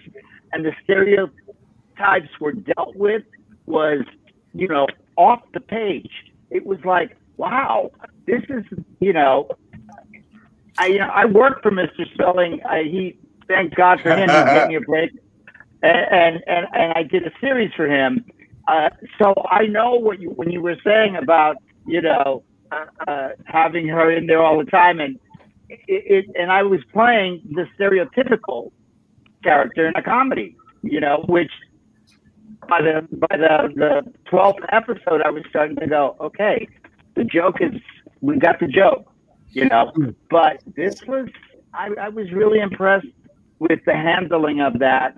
and 0.53 0.65
the 0.65 0.71
stereotypes 0.83 2.29
were 2.39 2.53
dealt 2.53 2.95
with 2.95 3.23
was, 3.65 4.03
you 4.53 4.67
know, 4.67 4.87
off 5.17 5.41
the 5.53 5.59
page. 5.59 6.11
It 6.49 6.65
was 6.65 6.79
like, 6.85 7.17
wow, 7.35 7.91
this 8.25 8.41
is, 8.49 8.63
you 8.99 9.13
know, 9.13 9.49
I 10.77 10.87
you 10.87 10.99
know, 10.99 11.09
I 11.13 11.25
worked 11.25 11.63
for 11.63 11.71
Mr. 11.71 12.11
Spelling. 12.13 12.61
I, 12.63 12.83
he, 12.83 13.17
thank 13.47 13.75
God 13.75 13.99
for 14.01 14.11
him, 14.11 14.29
he 14.29 14.59
gave 14.59 14.67
me 14.67 14.75
a 14.75 14.81
break, 14.81 15.11
and 15.81 15.97
and 16.11 16.43
and, 16.47 16.67
and 16.73 16.93
I 16.93 17.03
did 17.03 17.25
a 17.25 17.31
series 17.41 17.71
for 17.75 17.87
him. 17.87 18.25
Uh, 18.67 18.89
so 19.21 19.33
I 19.49 19.65
know 19.65 19.93
what 19.93 20.19
you 20.19 20.29
when 20.31 20.51
you 20.51 20.61
were 20.61 20.77
saying 20.83 21.15
about 21.15 21.57
you 21.85 22.01
know 22.01 22.43
uh, 22.71 22.85
uh, 23.07 23.29
having 23.45 23.87
her 23.87 24.11
in 24.11 24.27
there 24.27 24.43
all 24.43 24.57
the 24.57 24.69
time, 24.69 24.99
and 24.99 25.17
it, 25.69 25.79
it 25.87 26.25
and 26.39 26.51
I 26.51 26.63
was 26.63 26.81
playing 26.91 27.41
the 27.51 27.65
stereotypical 27.79 28.71
character 29.43 29.87
in 29.87 29.93
a 29.95 30.01
comedy, 30.01 30.55
you 30.83 30.99
know, 30.99 31.23
which 31.27 31.51
by 32.67 32.81
the 32.81 33.07
by 33.11 33.37
the 33.37 33.73
the 33.75 34.13
twelfth 34.25 34.59
episode, 34.69 35.21
I 35.23 35.29
was 35.29 35.43
starting 35.49 35.77
to 35.77 35.87
go, 35.87 36.17
okay, 36.19 36.67
the 37.15 37.23
joke 37.23 37.57
is 37.61 37.79
we 38.21 38.37
got 38.37 38.59
the 38.59 38.67
joke, 38.67 39.11
you 39.51 39.65
know. 39.65 39.93
But 40.29 40.61
this 40.75 41.01
was 41.05 41.29
I, 41.73 41.89
I 41.99 42.09
was 42.09 42.31
really 42.31 42.59
impressed 42.59 43.07
with 43.59 43.79
the 43.85 43.93
handling 43.93 44.59
of 44.61 44.79
that 44.79 45.17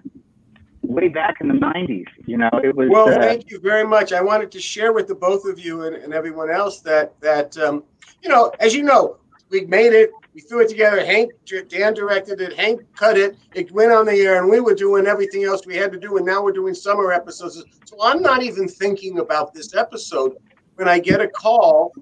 way 0.89 1.07
back 1.07 1.35
in 1.41 1.47
the 1.47 1.53
'90s. 1.53 2.05
You 2.25 2.37
know, 2.37 2.49
it 2.63 2.75
was 2.75 2.89
Well, 2.89 3.09
uh, 3.09 3.19
thank 3.19 3.49
you 3.49 3.59
very 3.59 3.85
much. 3.85 4.11
I 4.11 4.21
wanted 4.21 4.51
to 4.51 4.59
share 4.59 4.91
with 4.91 5.07
the 5.07 5.15
both 5.15 5.45
of 5.45 5.59
you 5.59 5.83
and, 5.83 5.95
and 5.95 6.13
everyone 6.13 6.49
else 6.49 6.81
that 6.81 7.19
that 7.21 7.57
um, 7.57 7.83
you 8.21 8.29
know, 8.29 8.51
as 8.59 8.75
you 8.75 8.83
know, 8.83 9.17
we 9.49 9.61
made 9.61 9.93
it. 9.93 10.11
We 10.33 10.41
threw 10.41 10.61
it 10.61 10.69
together. 10.69 11.03
Hank, 11.03 11.31
Dan 11.69 11.93
directed 11.93 12.39
it. 12.39 12.53
Hank 12.53 12.81
cut 12.95 13.17
it. 13.17 13.37
It 13.55 13.71
went 13.71 13.91
on 13.91 14.05
the 14.05 14.13
air, 14.13 14.39
and 14.39 14.49
we 14.49 14.59
were 14.59 14.75
doing 14.75 15.07
everything 15.07 15.43
else 15.43 15.65
we 15.65 15.75
had 15.75 15.91
to 15.91 15.99
do. 15.99 16.17
And 16.17 16.25
now 16.25 16.43
we're 16.43 16.51
doing 16.51 16.73
summer 16.73 17.11
episodes. 17.11 17.63
So 17.85 17.97
I'm 18.01 18.21
not 18.21 18.43
even 18.43 18.67
thinking 18.67 19.19
about 19.19 19.53
this 19.53 19.75
episode 19.75 20.37
when 20.75 20.87
I 20.87 20.99
get 20.99 21.19
a 21.19 21.27
call 21.27 21.93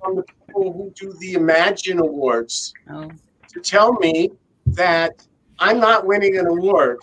from 0.00 0.16
the 0.16 0.24
people 0.24 0.72
who 0.72 0.92
do 0.94 1.12
the 1.20 1.34
Imagen 1.34 2.00
Awards 2.00 2.74
to 2.88 3.60
tell 3.60 3.92
me 3.94 4.30
that 4.66 5.26
I'm 5.58 5.78
not 5.80 6.06
winning 6.06 6.36
an 6.38 6.46
award, 6.46 6.98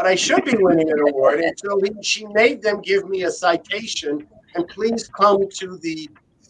but 0.00 0.08
I 0.08 0.14
should 0.14 0.46
be 0.46 0.56
winning 0.56 0.90
an 0.90 0.98
award. 1.10 1.40
And 1.40 1.52
so 1.58 1.78
he, 1.78 1.90
she 2.02 2.24
made 2.28 2.62
them 2.62 2.80
give 2.80 3.06
me 3.06 3.24
a 3.24 3.30
citation 3.30 4.26
and 4.54 4.66
please 4.66 5.08
come 5.08 5.46
to 5.58 5.76
the 5.76 6.08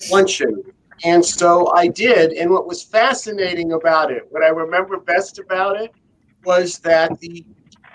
luncheon. 0.08 0.62
And 1.02 1.24
so 1.24 1.72
I 1.74 1.88
did. 1.88 2.30
And 2.34 2.48
what 2.52 2.68
was 2.68 2.84
fascinating 2.84 3.72
about 3.72 4.12
it, 4.12 4.24
what 4.30 4.44
I 4.44 4.50
remember 4.50 5.00
best 5.00 5.40
about 5.40 5.80
it, 5.80 5.90
was 6.44 6.78
that 6.78 7.18
the 7.18 7.44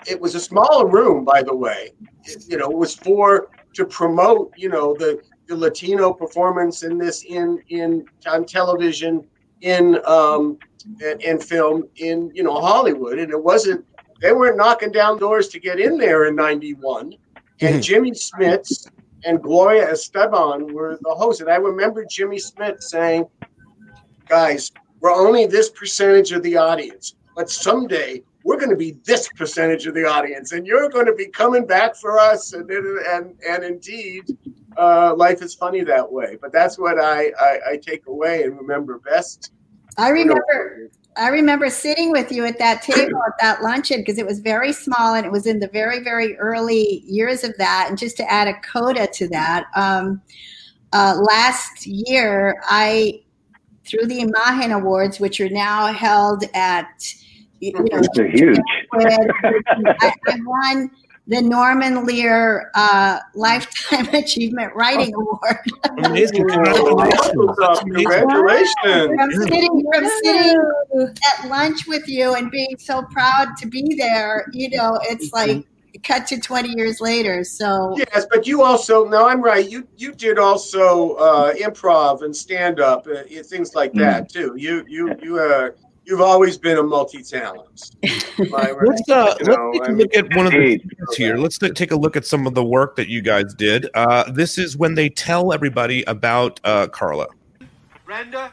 it 0.06 0.20
was 0.20 0.34
a 0.34 0.40
smaller 0.40 0.86
room, 0.86 1.24
by 1.24 1.42
the 1.42 1.56
way. 1.56 1.92
It, 2.24 2.44
you 2.48 2.58
know, 2.58 2.70
it 2.70 2.76
was 2.76 2.94
for 2.94 3.48
to 3.76 3.86
promote, 3.86 4.52
you 4.58 4.68
know, 4.68 4.94
the 4.94 5.22
the 5.46 5.56
Latino 5.56 6.12
performance 6.12 6.82
in 6.82 6.98
this 6.98 7.24
in 7.24 7.62
in 7.70 8.04
on 8.26 8.44
television, 8.44 9.26
in 9.62 10.00
um, 10.04 10.58
in, 11.00 11.18
in 11.22 11.38
film, 11.40 11.84
in 11.96 12.30
you 12.34 12.42
know 12.42 12.60
Hollywood, 12.60 13.18
and 13.18 13.30
it 13.32 13.42
wasn't. 13.42 13.86
They 14.20 14.32
weren't 14.32 14.56
knocking 14.56 14.92
down 14.92 15.18
doors 15.18 15.48
to 15.48 15.60
get 15.60 15.78
in 15.78 15.98
there 15.98 16.26
in 16.26 16.34
'91, 16.34 17.14
and 17.60 17.82
Jimmy 17.82 18.12
Smits 18.12 18.88
and 19.24 19.42
Gloria 19.42 19.88
Estefan 19.88 20.72
were 20.72 20.98
the 21.02 21.14
hosts. 21.14 21.40
And 21.40 21.50
I 21.50 21.56
remember 21.56 22.04
Jimmy 22.08 22.36
Smits 22.36 22.84
saying, 22.84 23.26
"Guys, 24.28 24.72
we're 25.00 25.14
only 25.14 25.46
this 25.46 25.70
percentage 25.70 26.32
of 26.32 26.42
the 26.42 26.56
audience, 26.56 27.14
but 27.34 27.50
someday." 27.50 28.22
We're 28.44 28.58
going 28.58 28.70
to 28.70 28.76
be 28.76 28.92
this 29.04 29.28
percentage 29.30 29.88
of 29.88 29.94
the 29.94 30.04
audience, 30.04 30.52
and 30.52 30.68
you're 30.68 30.88
going 30.88 31.06
to 31.06 31.14
be 31.14 31.26
coming 31.26 31.66
back 31.66 31.96
for 31.96 32.16
us. 32.16 32.52
And 32.52 32.70
and 32.70 33.34
and 33.44 33.64
indeed, 33.64 34.22
uh, 34.76 35.14
life 35.16 35.42
is 35.42 35.54
funny 35.54 35.82
that 35.82 36.10
way. 36.10 36.38
But 36.40 36.52
that's 36.52 36.78
what 36.78 36.98
I, 36.98 37.32
I, 37.40 37.58
I 37.70 37.76
take 37.76 38.06
away 38.06 38.44
and 38.44 38.56
remember 38.56 38.98
best. 38.98 39.52
I 39.98 40.10
remember 40.10 40.90
I 41.16 41.28
remember 41.28 41.70
sitting 41.70 42.10
with 42.10 42.30
you 42.30 42.44
at 42.44 42.58
that 42.58 42.82
table 42.82 43.20
at 43.26 43.32
that 43.40 43.62
luncheon 43.62 44.00
because 44.00 44.18
it 44.18 44.26
was 44.26 44.40
very 44.40 44.72
small 44.72 45.14
and 45.14 45.24
it 45.24 45.32
was 45.32 45.46
in 45.46 45.60
the 45.60 45.68
very 45.68 46.00
very 46.00 46.36
early 46.38 47.02
years 47.06 47.44
of 47.44 47.56
that. 47.58 47.86
And 47.88 47.98
just 47.98 48.16
to 48.18 48.30
add 48.30 48.48
a 48.48 48.54
coda 48.60 49.06
to 49.06 49.28
that, 49.28 49.66
um, 49.74 50.20
uh, 50.92 51.16
last 51.20 51.86
year 51.86 52.60
I 52.64 53.22
through 53.84 54.06
the 54.06 54.18
Imagen 54.18 54.74
Awards, 54.74 55.20
which 55.20 55.40
are 55.40 55.48
now 55.48 55.92
held 55.92 56.44
at 56.54 57.14
you 57.60 57.72
know 57.72 58.02
huge. 58.16 58.58
I, 58.94 60.12
I 60.28 60.38
won 60.44 60.90
the 61.26 61.42
Norman 61.42 62.06
Lear 62.06 62.70
uh, 62.74 63.18
Lifetime 63.34 64.08
Achievement 64.14 64.72
Writing 64.74 65.12
Award. 65.14 65.58
Amazing. 66.04 66.46
Congratulations. 66.46 67.56
From 69.16 69.32
sitting, 69.32 69.84
from 69.92 70.08
sitting 70.22 70.56
at 71.32 71.48
lunch 71.48 71.86
with 71.86 72.08
you 72.08 72.34
and 72.34 72.50
being 72.50 72.76
so 72.78 73.02
proud 73.02 73.56
to 73.58 73.66
be 73.66 73.94
there, 73.96 74.46
you 74.52 74.70
know, 74.70 74.98
it's 75.02 75.32
like 75.32 75.66
cut 76.02 76.26
to 76.28 76.38
20 76.38 76.70
years 76.76 77.00
later. 77.00 77.42
So 77.42 77.96
Yes, 77.96 78.26
but 78.30 78.46
you 78.46 78.62
also 78.62 79.08
no, 79.08 79.28
I'm 79.28 79.42
right. 79.42 79.68
You 79.68 79.86
you 79.96 80.12
did 80.12 80.38
also 80.38 81.14
uh, 81.14 81.54
improv 81.54 82.22
and 82.22 82.34
stand 82.36 82.80
up, 82.80 83.06
uh, 83.06 83.22
things 83.42 83.74
like 83.74 83.92
that 83.94 84.28
too. 84.28 84.54
You 84.56 84.84
you 84.88 85.14
you 85.22 85.38
uh, 85.40 85.70
you've 86.06 86.20
always 86.20 86.56
been 86.56 86.78
a 86.78 86.82
multi 86.82 87.22
talent. 87.22 87.90
Let's 88.38 89.08
uh, 89.08 89.34
let's 89.40 89.48
take 89.48 89.88
a 89.88 89.92
look 89.92 90.16
at 90.16 90.36
one 90.36 90.46
of 90.46 90.52
the 90.52 90.80
here. 91.16 91.36
Let's 91.36 91.58
take 91.58 91.90
a 91.90 91.96
look 91.96 92.16
at 92.16 92.24
some 92.24 92.46
of 92.46 92.54
the 92.54 92.64
work 92.64 92.96
that 92.96 93.08
you 93.08 93.20
guys 93.20 93.52
did. 93.54 93.88
Uh, 93.94 94.30
this 94.30 94.56
is 94.58 94.76
when 94.76 94.94
they 94.94 95.08
tell 95.08 95.52
everybody 95.52 96.04
about 96.04 96.60
uh, 96.64 96.86
Carla. 96.88 97.26
Brenda, 98.04 98.52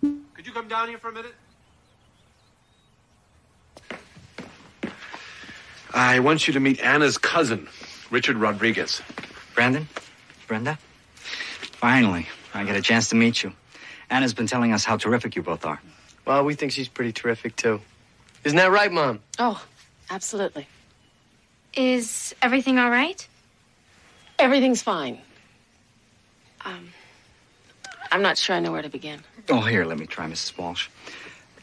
could 0.00 0.46
you 0.46 0.52
come 0.52 0.66
down 0.66 0.88
here 0.88 0.98
for 0.98 1.10
a 1.10 1.12
minute? 1.12 1.34
I 5.94 6.20
want 6.20 6.46
you 6.46 6.54
to 6.54 6.60
meet 6.60 6.80
Anna's 6.80 7.18
cousin, 7.18 7.68
Richard 8.10 8.36
Rodriguez. 8.36 9.02
Brandon? 9.54 9.86
Brenda? 10.46 10.78
Finally, 11.14 12.26
I 12.54 12.64
get 12.64 12.76
a 12.76 12.82
chance 12.82 13.10
to 13.10 13.14
meet 13.14 13.42
you. 13.42 13.52
Anna's 14.08 14.32
been 14.32 14.46
telling 14.46 14.72
us 14.72 14.84
how 14.84 14.96
terrific 14.96 15.36
you 15.36 15.42
both 15.42 15.66
are. 15.66 15.80
Well, 16.24 16.44
we 16.44 16.54
think 16.54 16.72
she's 16.72 16.88
pretty 16.88 17.12
terrific 17.12 17.56
too. 17.56 17.80
Isn't 18.44 18.56
that 18.56 18.70
right, 18.70 18.90
Mom? 18.90 19.20
Oh, 19.38 19.62
absolutely. 20.10 20.66
Is 21.74 22.34
everything 22.42 22.78
all 22.78 22.90
right? 22.90 23.26
Everything's 24.38 24.82
fine. 24.82 25.18
Um, 26.64 26.90
I'm 28.10 28.22
not 28.22 28.38
sure 28.38 28.56
I 28.56 28.60
know 28.60 28.72
where 28.72 28.82
to 28.82 28.88
begin. 28.88 29.20
Oh, 29.48 29.60
here, 29.60 29.84
let 29.84 29.98
me 29.98 30.06
try, 30.06 30.26
Mrs. 30.26 30.56
Walsh. 30.58 30.88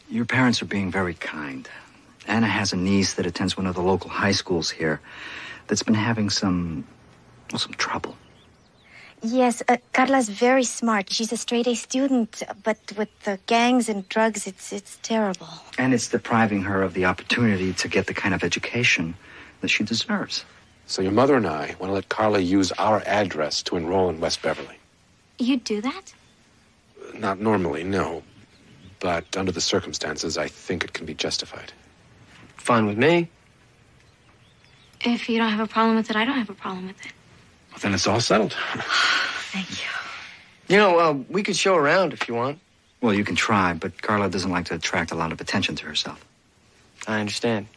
Your 0.10 0.26
parents 0.26 0.62
are 0.62 0.66
being 0.66 0.92
very 0.92 1.14
kind. 1.14 1.70
Anna 2.28 2.48
has 2.48 2.74
a 2.74 2.78
niece 2.78 3.14
that 3.16 3.26
attends 3.26 3.56
one 3.56 3.68
of 3.68 3.76
the 3.76 3.82
local 3.82 4.10
high 4.10 4.32
schools 4.32 4.70
here 4.70 5.00
that's 5.68 5.84
been 5.84 5.94
having 5.94 6.30
some, 6.30 6.86
well, 7.52 7.60
some 7.60 7.74
trouble. 7.74 8.16
Yes, 9.22 9.62
uh, 9.68 9.78
Carla's 9.92 10.30
very 10.30 10.64
smart. 10.64 11.12
She's 11.12 11.32
a 11.34 11.38
straight 11.38 11.68
A 11.68 11.76
student, 11.76 12.42
but 12.64 12.78
with 12.96 13.10
the 13.24 13.38
gangs 13.48 13.90
and 13.90 14.08
drugs, 14.08 14.48
it's 14.48 14.72
it's 14.72 14.98
terrible. 15.02 15.50
And 15.78 15.94
it's 15.94 16.08
depriving 16.08 16.62
her 16.64 16.82
of 16.82 16.94
the 16.94 17.06
opportunity 17.06 17.74
to 17.74 17.88
get 17.90 18.08
the 18.08 18.14
kind 18.14 18.34
of 18.34 18.44
education 18.44 19.16
that 19.60 19.68
she 19.68 19.84
deserves. 19.84 20.46
So 20.86 21.02
your 21.02 21.12
mother 21.12 21.36
and 21.36 21.46
I 21.46 21.76
want 21.80 21.90
to 21.90 21.94
let 21.94 22.10
Carla 22.10 22.40
use 22.40 22.72
our 22.74 23.04
address 23.06 23.62
to 23.64 23.76
enroll 23.76 24.10
in 24.10 24.20
West 24.22 24.42
Beverly. 24.42 24.78
You'd 25.38 25.64
do 25.64 25.82
that? 25.82 26.14
Not 27.14 27.40
normally, 27.40 27.84
no. 27.84 28.24
But 29.00 29.38
under 29.38 29.52
the 29.52 29.62
circumstances, 29.62 30.38
I 30.38 30.48
think 30.48 30.84
it 30.84 30.94
can 30.94 31.06
be 31.06 31.14
justified. 31.14 31.74
Fine 32.56 32.86
with 32.86 32.98
me. 32.98 33.30
If 35.02 35.30
you 35.30 35.38
don't 35.38 35.52
have 35.52 35.60
a 35.60 35.72
problem 35.72 35.96
with 35.96 36.10
it, 36.10 36.16
I 36.16 36.26
don't 36.26 36.38
have 36.38 36.50
a 36.50 36.54
problem 36.54 36.88
with 36.88 37.06
it. 37.06 37.14
Well, 37.72 37.80
then 37.82 37.94
it's 37.94 38.08
all 38.08 38.20
settled. 38.20 38.54
Thank 39.52 39.70
you. 39.72 39.88
You 40.68 40.78
know, 40.78 41.00
uh, 41.00 41.14
we 41.30 41.44
could 41.44 41.56
show 41.56 41.76
around 41.76 42.14
if 42.14 42.28
you 42.28 42.36
want. 42.36 42.60
Well, 43.02 43.14
you 43.14 43.24
can 43.24 43.36
try, 43.36 43.74
but 43.74 44.02
Carla 44.02 44.30
doesn't 44.30 44.52
like 44.52 44.66
to 44.66 44.76
attract 44.76 45.12
a 45.12 45.16
lot 45.16 45.32
of 45.32 45.40
attention 45.42 45.76
to 45.78 45.86
herself. 45.86 46.24
I 47.08 47.20
understand. 47.20 47.68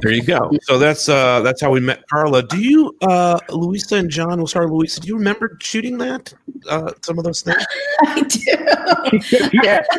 There 0.00 0.12
you 0.12 0.22
go. 0.22 0.52
So 0.62 0.78
that's 0.78 1.08
uh 1.08 1.40
that's 1.40 1.60
how 1.60 1.72
we 1.72 1.80
met 1.80 2.06
Carla. 2.08 2.44
Do 2.44 2.60
you 2.60 2.94
uh 3.02 3.40
Luisa 3.50 3.96
and 3.96 4.08
John, 4.08 4.38
we'll 4.38 4.46
start 4.46 4.66
with 4.66 4.74
Luisa. 4.78 5.00
Do 5.00 5.08
you 5.08 5.16
remember 5.16 5.56
shooting 5.60 5.98
that? 5.98 6.32
Uh 6.68 6.92
some 7.02 7.18
of 7.18 7.24
those 7.24 7.42
things? 7.42 7.64
I 8.06 8.20
do. 8.22 9.50
yeah. 9.62 9.82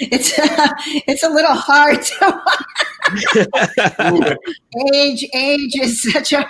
it's 0.00 0.32
it's 1.08 1.22
a 1.22 1.28
little 1.30 1.54
hard 1.54 2.02
to 2.02 2.42
age 4.92 5.24
age 5.34 5.74
is 5.80 6.02
such 6.12 6.32
a 6.34 6.46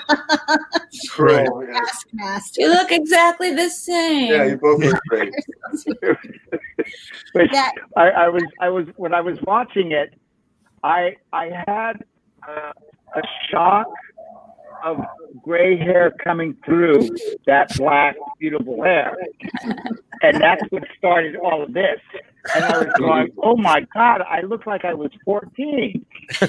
Right. 1.18 1.46
taskmaster. 1.72 2.61
You 2.62 2.68
look 2.70 2.90
exactly 2.90 3.55
the 3.55 3.68
same. 3.68 4.32
Yeah, 4.32 4.44
you 4.46 4.57
both 4.57 4.82
look 4.82 5.01
great. 5.09 5.32
But 7.34 7.51
That- 7.53 7.72
I, 7.96 8.11
I 8.11 8.28
was, 8.28 8.42
I 8.61 8.68
was, 8.68 8.86
when 8.96 9.14
I 9.14 9.20
was 9.20 9.38
watching 9.42 9.92
it, 9.92 10.14
I, 10.83 11.16
I 11.33 11.51
had 11.66 12.05
uh, 12.47 12.72
a 13.14 13.22
shock 13.51 13.87
of 14.85 15.05
gray 15.43 15.76
hair 15.76 16.12
coming 16.22 16.57
through 16.64 17.09
that 17.47 17.76
black, 17.76 18.16
beautiful 18.39 18.83
hair, 18.83 19.16
and 20.22 20.41
that's 20.41 20.62
what 20.70 20.85
started 20.97 21.37
all 21.37 21.62
of 21.62 21.72
this. 21.72 22.01
And 22.55 22.64
I 22.64 22.79
was 22.79 22.89
going, 22.99 23.33
"Oh 23.43 23.57
my 23.57 23.87
God, 23.93 24.22
I 24.22 24.43
look 24.43 24.66
like 24.66 24.85
I 24.85 24.95
was 24.95 25.11
14." 25.24 26.05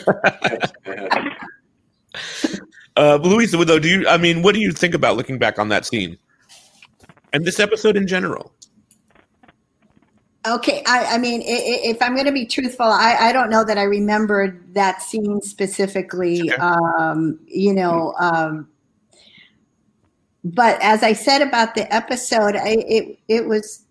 Uh 2.98 3.18
Luisa, 3.22 3.64
though, 3.64 3.80
do 3.80 3.88
you 3.88 4.08
I 4.10 4.18
mean, 4.18 4.42
what 4.42 4.54
do 4.54 4.60
you 4.60 4.74
think 4.74 4.94
about 4.94 5.16
looking 5.16 5.38
back 5.38 5.58
on 5.58 5.70
that 5.70 5.86
scene? 5.86 6.18
And 7.32 7.46
this 7.46 7.60
episode 7.60 7.96
in 7.96 8.08
general? 8.08 8.52
Okay, 10.48 10.82
I, 10.88 11.16
I 11.16 11.18
mean, 11.18 11.42
if 11.44 12.02
I'm 12.02 12.14
going 12.14 12.26
to 12.26 12.32
be 12.32 12.46
truthful, 12.46 12.86
I, 12.86 13.16
I 13.20 13.32
don't 13.34 13.50
know 13.50 13.66
that 13.66 13.78
I 13.78 13.84
remembered 13.84 14.74
that 14.74 15.02
scene 15.02 15.42
specifically. 15.42 16.50
Um, 16.54 17.40
you 17.46 17.74
know, 17.74 18.14
um, 18.20 18.70
but 20.44 20.82
as 20.82 21.04
I 21.04 21.12
said 21.12 21.42
about 21.42 21.76
the 21.76 21.94
episode, 21.94 22.56
I, 22.56 22.78
it 22.88 23.20
it 23.28 23.46
was 23.48 23.86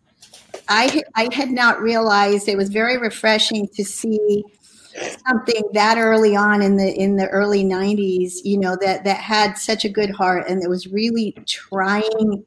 I 0.68 1.02
I 1.14 1.28
had 1.34 1.50
not 1.50 1.82
realized 1.82 2.48
it 2.48 2.56
was 2.56 2.70
very 2.70 2.96
refreshing 2.96 3.68
to 3.74 3.84
see 3.84 4.42
something 5.26 5.62
that 5.74 5.98
early 5.98 6.34
on 6.34 6.62
in 6.62 6.76
the 6.76 6.92
in 6.94 7.16
the 7.16 7.28
early 7.28 7.62
90s 7.62 8.38
you 8.42 8.58
know 8.58 8.76
that 8.80 9.04
that 9.04 9.18
had 9.18 9.56
such 9.56 9.84
a 9.84 9.88
good 9.88 10.10
heart 10.10 10.48
and 10.48 10.60
that 10.60 10.68
was 10.68 10.88
really 10.88 11.36
trying 11.46 12.44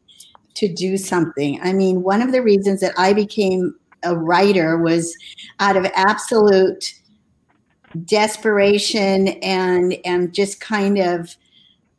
to 0.56 0.68
do 0.68 0.98
something 0.98 1.62
i 1.64 1.72
mean 1.72 2.02
one 2.02 2.22
of 2.22 2.34
the 2.34 2.42
reasons 2.42 2.82
that 2.82 2.94
i 2.98 3.14
became 3.14 3.74
a 4.04 4.16
writer 4.16 4.78
was 4.78 5.16
out 5.60 5.78
of 5.78 5.86
absolute 5.96 6.94
desperation 8.06 9.28
and 9.44 9.98
and 10.06 10.34
just 10.34 10.62
kind 10.62 10.98
of 10.98 11.36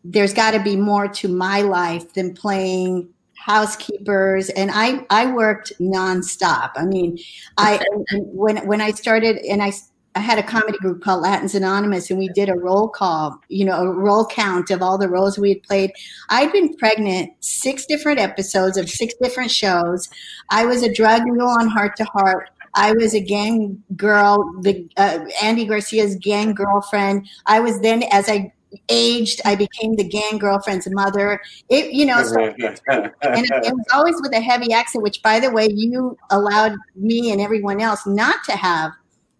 there's 0.05 0.33
got 0.33 0.53
to 0.53 0.61
be 0.61 0.77
more 0.77 1.07
to 1.07 1.29
my 1.29 1.63
life 1.63 2.13
than 2.15 2.35
playing 2.35 3.09
housekeepers. 3.37 4.49
And 4.51 4.71
i 4.73 5.05
i 5.11 5.31
worked 5.31 5.73
nonstop. 5.81 6.73
I 6.77 6.85
mean 6.87 7.19
i 7.59 7.85
when 8.13 8.67
when 8.67 8.81
i 8.81 8.91
started 8.93 9.39
and 9.39 9.63
i 9.63 9.73
I 10.15 10.21
had 10.21 10.39
a 10.39 10.43
comedy 10.43 10.79
group 10.79 11.03
called 11.03 11.23
Latins 11.23 11.55
Anonymous, 11.55 12.11
and 12.11 12.19
we 12.19 12.29
did 12.29 12.49
a 12.49 12.55
roll 12.55 12.89
call, 12.89 13.41
you 13.49 13.65
know, 13.65 13.81
a 13.81 13.91
roll 13.91 14.27
count 14.27 14.71
of 14.71 14.83
all 14.83 14.99
the 14.99 15.09
roles 15.09 15.39
we 15.39 15.51
had 15.51 15.63
played. 15.63 15.93
I'd 16.29 16.53
been 16.53 16.77
pregnant 16.77 17.33
six 17.41 17.87
different 17.87 18.19
episodes 18.19 18.77
of 18.77 18.91
six 18.91 19.15
different 19.23 19.51
shows. 19.51 20.09
I 20.51 20.67
was 20.67 20.83
a 20.83 20.93
drug 20.93 21.23
mule 21.25 21.49
on 21.49 21.69
Hart 21.69 21.97
to 21.97 22.05
Hart. 22.05 22.51
I 22.75 22.93
was 22.93 23.15
a 23.15 23.21
gang 23.21 23.83
girl, 23.97 24.53
the 24.63 24.89
uh, 24.97 25.21
Andy 25.43 25.67
Garcia's 25.67 26.17
gang 26.17 26.55
girlfriend. 26.55 27.29
I 27.47 27.61
was 27.61 27.81
then, 27.81 28.03
as 28.11 28.29
I 28.29 28.53
aged, 28.89 29.41
I 29.45 29.55
became 29.55 29.97
the 29.97 30.05
gang 30.05 30.39
girlfriend's 30.39 30.89
mother. 30.91 31.41
It, 31.69 31.93
you 31.93 32.07
know, 32.07 32.23
so 32.23 32.41
and 32.41 32.55
it, 32.57 33.15
it 33.23 33.75
was 33.75 33.87
always 33.95 34.17
with 34.21 34.35
a 34.35 34.41
heavy 34.41 34.73
accent, 34.73 35.03
which, 35.03 35.23
by 35.23 35.41
the 35.41 35.51
way, 35.51 35.69
you 35.71 36.17
allowed 36.31 36.77
me 36.97 37.31
and 37.31 37.41
everyone 37.41 37.81
else 37.81 38.07
not 38.07 38.37
to 38.45 38.53
have 38.53 38.93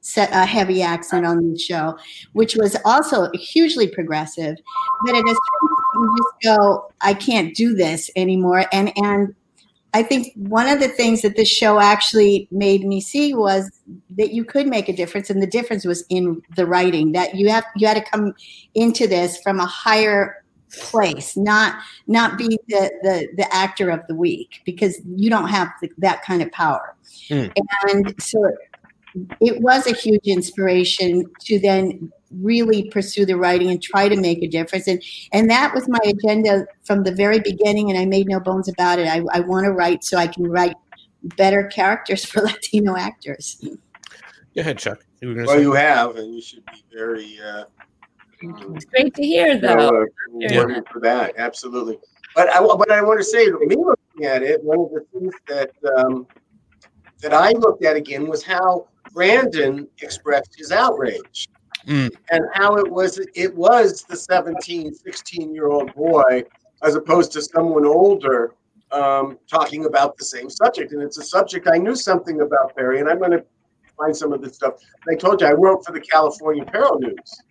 set 0.03 0.31
a 0.33 0.45
heavy 0.45 0.83
accent 0.83 1.25
on 1.25 1.53
the 1.53 1.59
show, 1.59 1.97
which 2.33 2.57
was 2.57 2.77
also 2.85 3.31
hugely 3.33 3.87
progressive. 3.87 4.57
But 5.07 5.15
at 5.15 5.25
a 5.25 5.29
certain 5.29 5.69
point, 5.69 5.95
you 5.95 6.17
just 6.19 6.59
go, 6.59 6.93
I 7.01 7.15
can't 7.15 7.55
do 7.55 7.75
this 7.75 8.11
anymore. 8.15 8.67
And 8.73 8.93
and 8.97 9.35
I 9.95 10.03
think 10.03 10.33
one 10.35 10.69
of 10.69 10.81
the 10.81 10.89
things 10.89 11.23
that 11.23 11.37
this 11.37 11.49
show 11.49 11.79
actually 11.79 12.49
made 12.51 12.85
me 12.85 13.01
see 13.01 13.35
was 13.35 13.71
that 14.17 14.33
you 14.33 14.45
could 14.45 14.67
make 14.67 14.89
a 14.89 14.93
difference, 14.93 15.31
and 15.31 15.43
the 15.43 15.47
difference 15.47 15.85
was 15.85 16.05
in 16.09 16.43
the 16.57 16.67
writing. 16.67 17.13
That 17.13 17.35
you 17.35 17.49
have 17.51 17.65
you 17.77 17.87
had 17.87 17.95
to 17.95 18.11
come 18.11 18.35
into 18.75 19.07
this 19.07 19.41
from 19.41 19.61
a 19.61 19.67
higher 19.67 20.43
place, 20.73 21.37
not 21.37 21.77
not 22.07 22.39
be 22.39 22.59
the 22.69 22.91
the, 23.03 23.29
the 23.37 23.55
actor 23.55 23.91
of 23.91 24.01
the 24.09 24.15
week, 24.15 24.63
because 24.65 25.01
you 25.05 25.31
don't 25.31 25.49
have 25.49 25.69
the, 25.81 25.91
that 25.99 26.25
kind 26.25 26.43
of 26.43 26.51
power. 26.51 26.97
Hmm. 27.29 27.49
And 27.89 28.15
so 28.21 28.41
it 29.41 29.61
was 29.61 29.87
a 29.87 29.93
huge 29.95 30.25
inspiration 30.27 31.25
to 31.41 31.59
then 31.59 32.11
really 32.41 32.89
pursue 32.91 33.27
the 33.27 33.37
writing 33.37 33.71
and 33.71 33.83
try 33.83 34.09
to 34.09 34.17
make 34.17 34.43
a 34.43 34.49
difference 34.49 34.89
and 34.89 35.03
and 35.33 35.51
that 35.51 35.75
was 35.75 35.87
my 35.89 35.99
agenda 36.07 36.65
from 36.85 37.03
the 37.03 37.13
very 37.15 37.39
beginning 37.41 37.91
and 37.91 37.99
i 37.99 38.07
made 38.07 38.27
no 38.27 38.41
bones 38.41 38.69
about 38.69 38.99
it 38.99 39.07
i, 39.07 39.21
I 39.33 39.41
want 39.41 39.67
to 39.67 39.73
write 39.73 40.03
so 40.03 40.17
i 40.17 40.27
can 40.27 40.45
write 40.45 40.75
better 41.37 41.65
characters 41.67 42.25
for 42.31 42.41
latino 42.43 42.97
actors 42.97 43.63
Go 44.55 44.61
ahead, 44.61 44.77
Chuck. 44.79 44.99
You 45.23 45.29
were 45.35 45.45
Well, 45.47 45.57
say- 45.57 45.63
you 45.63 45.73
have, 45.73 46.17
and 46.17 46.35
you 46.35 46.43
should 46.43 46.63
be 46.67 46.85
very. 46.95 47.39
Uh, 47.43 47.65
It's 48.43 48.85
great 48.85 49.15
to 49.15 49.23
hear, 49.23 49.55
you 49.55 49.61
though. 49.61 49.75
know, 49.77 50.03
uh, 50.03 50.05
Yeah. 50.39 50.81
for 50.93 51.01
that, 51.01 51.33
absolutely. 51.39 51.99
But 52.37 52.51
I, 52.51 52.61
what 52.61 52.91
I 52.91 53.01
want 53.03 53.19
to 53.19 53.25
say, 53.25 53.47
me 53.47 53.77
looking 53.77 54.27
at 54.27 54.43
it, 54.43 54.63
one 54.63 54.79
of 54.81 54.91
the 54.91 55.07
things 55.11 55.33
that 55.49 55.71
um, 55.97 56.27
that 57.23 57.33
I 57.33 57.53
looked 57.53 57.83
at 57.83 57.97
again 57.97 58.27
was 58.29 58.43
how 58.43 58.89
Brandon 59.13 59.87
expressed 60.01 60.55
his 60.57 60.73
outrage. 60.73 61.49
Mm. 61.89 62.15
and 62.31 62.45
how 62.53 62.77
it 62.77 62.89
was 62.89 63.19
it 63.35 63.53
was 63.57 64.05
the 64.05 64.15
17 64.15 64.95
16 64.95 65.53
year 65.53 65.67
old 65.67 65.93
boy 65.95 66.45
as 66.85 66.95
opposed 66.95 67.33
to 67.33 67.43
someone 67.43 67.85
older 67.85 68.55
um, 68.93 69.39
talking 69.49 69.87
about 69.87 70.17
the 70.17 70.25
same 70.25 70.49
subject. 70.49 70.93
And 70.93 71.03
it's 71.03 71.19
a 71.19 71.25
subject 71.25 71.67
i 71.67 71.79
knew 71.79 71.97
something 71.97 72.41
about 72.41 72.77
barry 72.77 73.01
and 73.01 73.09
i'm 73.09 73.19
going 73.19 73.33
to 73.33 73.45
find 73.99 74.17
some 74.17 74.33
of 74.33 74.41
this 74.43 74.55
stuff. 74.55 74.75
I 75.11 75.17
told 75.17 75.41
you 75.41 75.49
i 75.49 75.53
wrote 75.53 75.85
for 75.85 75.91
the 75.91 76.01
california 76.01 76.63
apparel 76.63 77.01
news. 77.01 77.43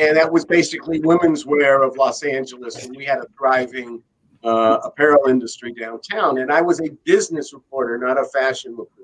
And 0.00 0.16
that 0.16 0.30
was 0.32 0.44
basically 0.44 0.98
women's 1.00 1.46
wear 1.46 1.84
of 1.84 1.96
los 1.96 2.24
angeles 2.24 2.84
and 2.84 2.96
we 2.96 3.04
had 3.04 3.18
a 3.18 3.26
thriving 3.38 4.02
uh, 4.42 4.78
apparel 4.82 5.28
industry 5.28 5.72
downtown. 5.74 6.38
And 6.38 6.50
i 6.50 6.60
was 6.60 6.80
a 6.80 6.90
business 7.04 7.52
reporter 7.52 7.98
not 7.98 8.18
a 8.18 8.24
fashion 8.24 8.72
reporter 8.72 8.97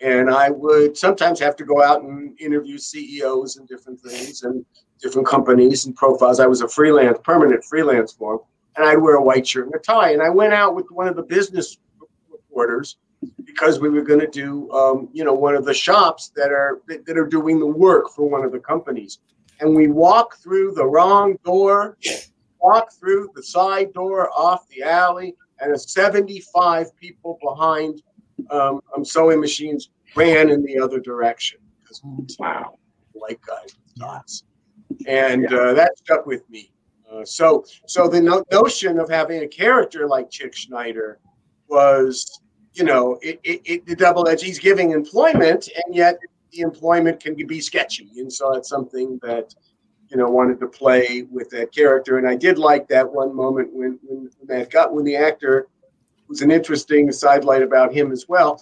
and 0.00 0.30
I 0.30 0.50
would 0.50 0.96
sometimes 0.96 1.40
have 1.40 1.56
to 1.56 1.64
go 1.64 1.82
out 1.82 2.02
and 2.02 2.38
interview 2.40 2.78
CEOs 2.78 3.56
and 3.56 3.68
different 3.68 4.00
things 4.00 4.42
and 4.42 4.64
different 5.00 5.26
companies 5.26 5.86
and 5.86 5.94
profiles. 5.94 6.40
I 6.40 6.46
was 6.46 6.60
a 6.60 6.68
freelance, 6.68 7.18
permanent 7.22 7.64
freelance 7.64 8.12
for 8.12 8.42
and 8.76 8.86
I'd 8.86 8.96
wear 8.96 9.14
a 9.16 9.22
white 9.22 9.46
shirt 9.46 9.66
and 9.66 9.74
a 9.74 9.78
tie. 9.78 10.12
And 10.12 10.22
I 10.22 10.30
went 10.30 10.52
out 10.52 10.74
with 10.74 10.86
one 10.90 11.06
of 11.06 11.16
the 11.16 11.22
business 11.22 11.78
reporters 12.30 12.96
because 13.44 13.78
we 13.78 13.88
were 13.88 14.02
going 14.02 14.20
to 14.20 14.26
do, 14.26 14.70
um, 14.72 15.08
you 15.12 15.24
know, 15.24 15.32
one 15.32 15.54
of 15.54 15.64
the 15.64 15.74
shops 15.74 16.30
that 16.36 16.50
are 16.50 16.82
that, 16.88 17.06
that 17.06 17.16
are 17.16 17.26
doing 17.26 17.58
the 17.58 17.66
work 17.66 18.10
for 18.10 18.28
one 18.28 18.44
of 18.44 18.52
the 18.52 18.58
companies. 18.58 19.20
And 19.60 19.74
we 19.74 19.88
walk 19.88 20.36
through 20.38 20.72
the 20.72 20.84
wrong 20.84 21.38
door, 21.44 21.96
walk 22.60 22.92
through 22.92 23.30
the 23.34 23.42
side 23.42 23.92
door 23.92 24.30
off 24.36 24.68
the 24.68 24.82
alley, 24.82 25.36
and 25.60 25.72
a 25.72 25.78
75 25.78 26.96
people 26.96 27.38
behind 27.40 28.02
um, 28.50 28.80
um, 28.96 29.04
sewing 29.04 29.40
machines 29.40 29.90
ran 30.16 30.50
in 30.50 30.62
the 30.64 30.78
other 30.78 31.00
direction. 31.00 31.58
Wow, 32.38 32.78
white 33.12 33.40
guys 33.46 33.76
with 33.76 33.94
dots, 33.94 34.44
and 35.06 35.46
uh, 35.52 35.74
that 35.74 35.96
stuck 35.98 36.26
with 36.26 36.48
me. 36.50 36.72
Uh, 37.10 37.24
so, 37.24 37.64
so 37.86 38.08
the 38.08 38.20
no- 38.20 38.44
notion 38.50 38.98
of 38.98 39.08
having 39.08 39.42
a 39.42 39.48
character 39.48 40.08
like 40.08 40.30
Chick 40.30 40.56
Schneider 40.56 41.20
was, 41.68 42.40
you 42.72 42.82
know, 42.82 43.18
it, 43.22 43.38
it, 43.44 43.60
it 43.64 43.86
the 43.86 43.94
double 43.94 44.26
edge. 44.28 44.42
He's 44.42 44.58
giving 44.58 44.90
employment, 44.90 45.68
and 45.84 45.94
yet 45.94 46.18
the 46.50 46.60
employment 46.60 47.20
can 47.20 47.34
be 47.34 47.60
sketchy, 47.60 48.10
and 48.16 48.32
so 48.32 48.54
it's 48.54 48.68
something 48.68 49.18
that 49.22 49.54
you 50.08 50.16
know 50.16 50.28
wanted 50.28 50.58
to 50.60 50.66
play 50.66 51.22
with 51.30 51.50
that 51.50 51.72
character. 51.72 52.18
And 52.18 52.28
I 52.28 52.34
did 52.34 52.58
like 52.58 52.88
that 52.88 53.10
one 53.10 53.34
moment 53.34 53.70
when 53.72 53.98
when 54.02 54.30
that 54.46 54.70
got 54.70 54.92
when 54.92 55.04
the 55.04 55.16
actor 55.16 55.68
was 56.34 56.42
an 56.42 56.50
interesting 56.50 57.12
sidelight 57.12 57.62
about 57.62 57.94
him 57.94 58.10
as 58.10 58.26
well. 58.28 58.60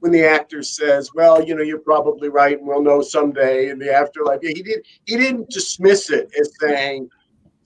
When 0.00 0.12
the 0.12 0.24
actor 0.24 0.62
says, 0.62 1.10
"Well, 1.14 1.44
you 1.44 1.54
know, 1.54 1.62
you're 1.62 1.78
probably 1.78 2.30
right, 2.30 2.58
and 2.58 2.66
we'll 2.66 2.82
know 2.82 3.02
someday 3.02 3.68
in 3.68 3.78
the 3.78 3.94
afterlife," 3.94 4.40
yeah, 4.42 4.52
he 4.54 4.62
did. 4.62 4.80
He 5.04 5.16
didn't 5.18 5.50
dismiss 5.50 6.10
it 6.10 6.30
as 6.40 6.50
saying 6.58 7.10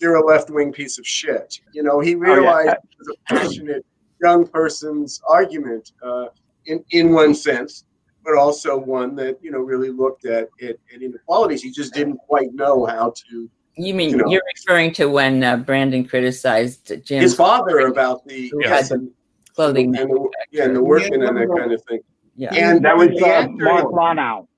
you're 0.01 0.17
a 0.17 0.27
left 0.27 0.51
wing 0.51 0.73
piece 0.73 0.99
of 0.99 1.07
shit. 1.07 1.61
You 1.73 1.85
know, 1.85 2.01
he 2.01 2.17
realized 2.17 2.71
it 2.71 2.99
was 2.99 3.09
a 3.09 3.35
passionate 3.35 3.87
young 4.21 4.47
person's 4.49 5.21
argument 5.29 5.93
uh, 6.03 6.27
in 6.67 6.85
in 6.91 7.13
one 7.13 7.35
sense, 7.35 7.85
but 8.25 8.37
also 8.37 8.77
one 8.77 9.15
that 9.17 9.39
you 9.41 9.53
know 9.53 9.61
really 9.61 9.91
looked 9.91 10.27
at 10.27 10.49
at, 10.61 10.77
at 10.93 11.01
inequalities. 11.01 11.63
He 11.63 11.71
just 11.71 11.95
didn't 11.95 12.19
quite 12.29 12.53
know 12.53 12.85
how 12.85 13.15
to. 13.31 13.49
You 13.79 13.95
mean 13.95 14.11
You 14.11 14.17
know. 14.17 14.35
are 14.35 14.43
referring 14.57 14.93
to 14.95 15.07
when 15.07 15.45
uh, 15.45 15.59
Brandon 15.59 16.05
criticized 16.05 16.93
Jim 17.05 17.23
His 17.23 17.35
father 17.35 17.79
about 17.87 18.27
the 18.27 18.53
had 18.65 18.87
the 18.87 19.11
clothing 19.57 19.97
and 19.97 20.11
the, 20.11 20.31
yeah, 20.53 20.65
and 20.65 20.77
the 20.77 20.83
working 20.83 21.15
and 21.15 21.37
that 21.37 21.49
kind 21.57 21.73
of 21.73 21.83
thing. 21.85 22.01
Yeah. 22.37 22.55
and 22.55 22.85
that 22.85 22.97
was 22.97 23.09
the 23.09 23.27
uh, 23.27 23.49
Mark 23.49 23.91
Lonow. 23.91 24.49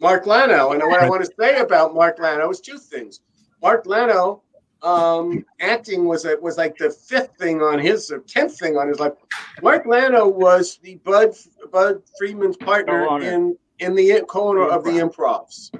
Mark 0.00 0.26
Lonow. 0.26 0.72
And 0.72 0.82
what 0.82 1.02
I 1.02 1.08
want 1.08 1.24
to 1.24 1.30
say 1.38 1.58
about 1.58 1.92
Mark 1.92 2.18
Lonow 2.18 2.48
is 2.50 2.60
two 2.60 2.78
things. 2.78 3.20
Mark 3.60 3.84
Lonow, 3.84 4.42
um, 4.82 5.44
acting 5.60 6.04
was 6.06 6.24
a, 6.24 6.36
was 6.40 6.56
like 6.56 6.78
the 6.78 6.90
fifth 6.90 7.36
thing 7.36 7.60
on 7.60 7.78
his 7.78 8.10
or 8.10 8.20
tenth 8.20 8.58
thing 8.58 8.76
on 8.78 8.88
his 8.88 9.00
life. 9.00 9.12
Mark 9.60 9.84
Lonow 9.84 10.28
was 10.28 10.78
the 10.82 10.94
Budd 11.04 11.34
Budd 11.72 12.02
Friedman's 12.16 12.56
partner 12.56 13.06
Co-owner. 13.06 13.26
in 13.26 13.56
in 13.80 13.94
the 13.94 14.22
co-owner 14.28 14.68
of 14.68 14.84
the 14.84 14.90
Improvs. 14.90 15.70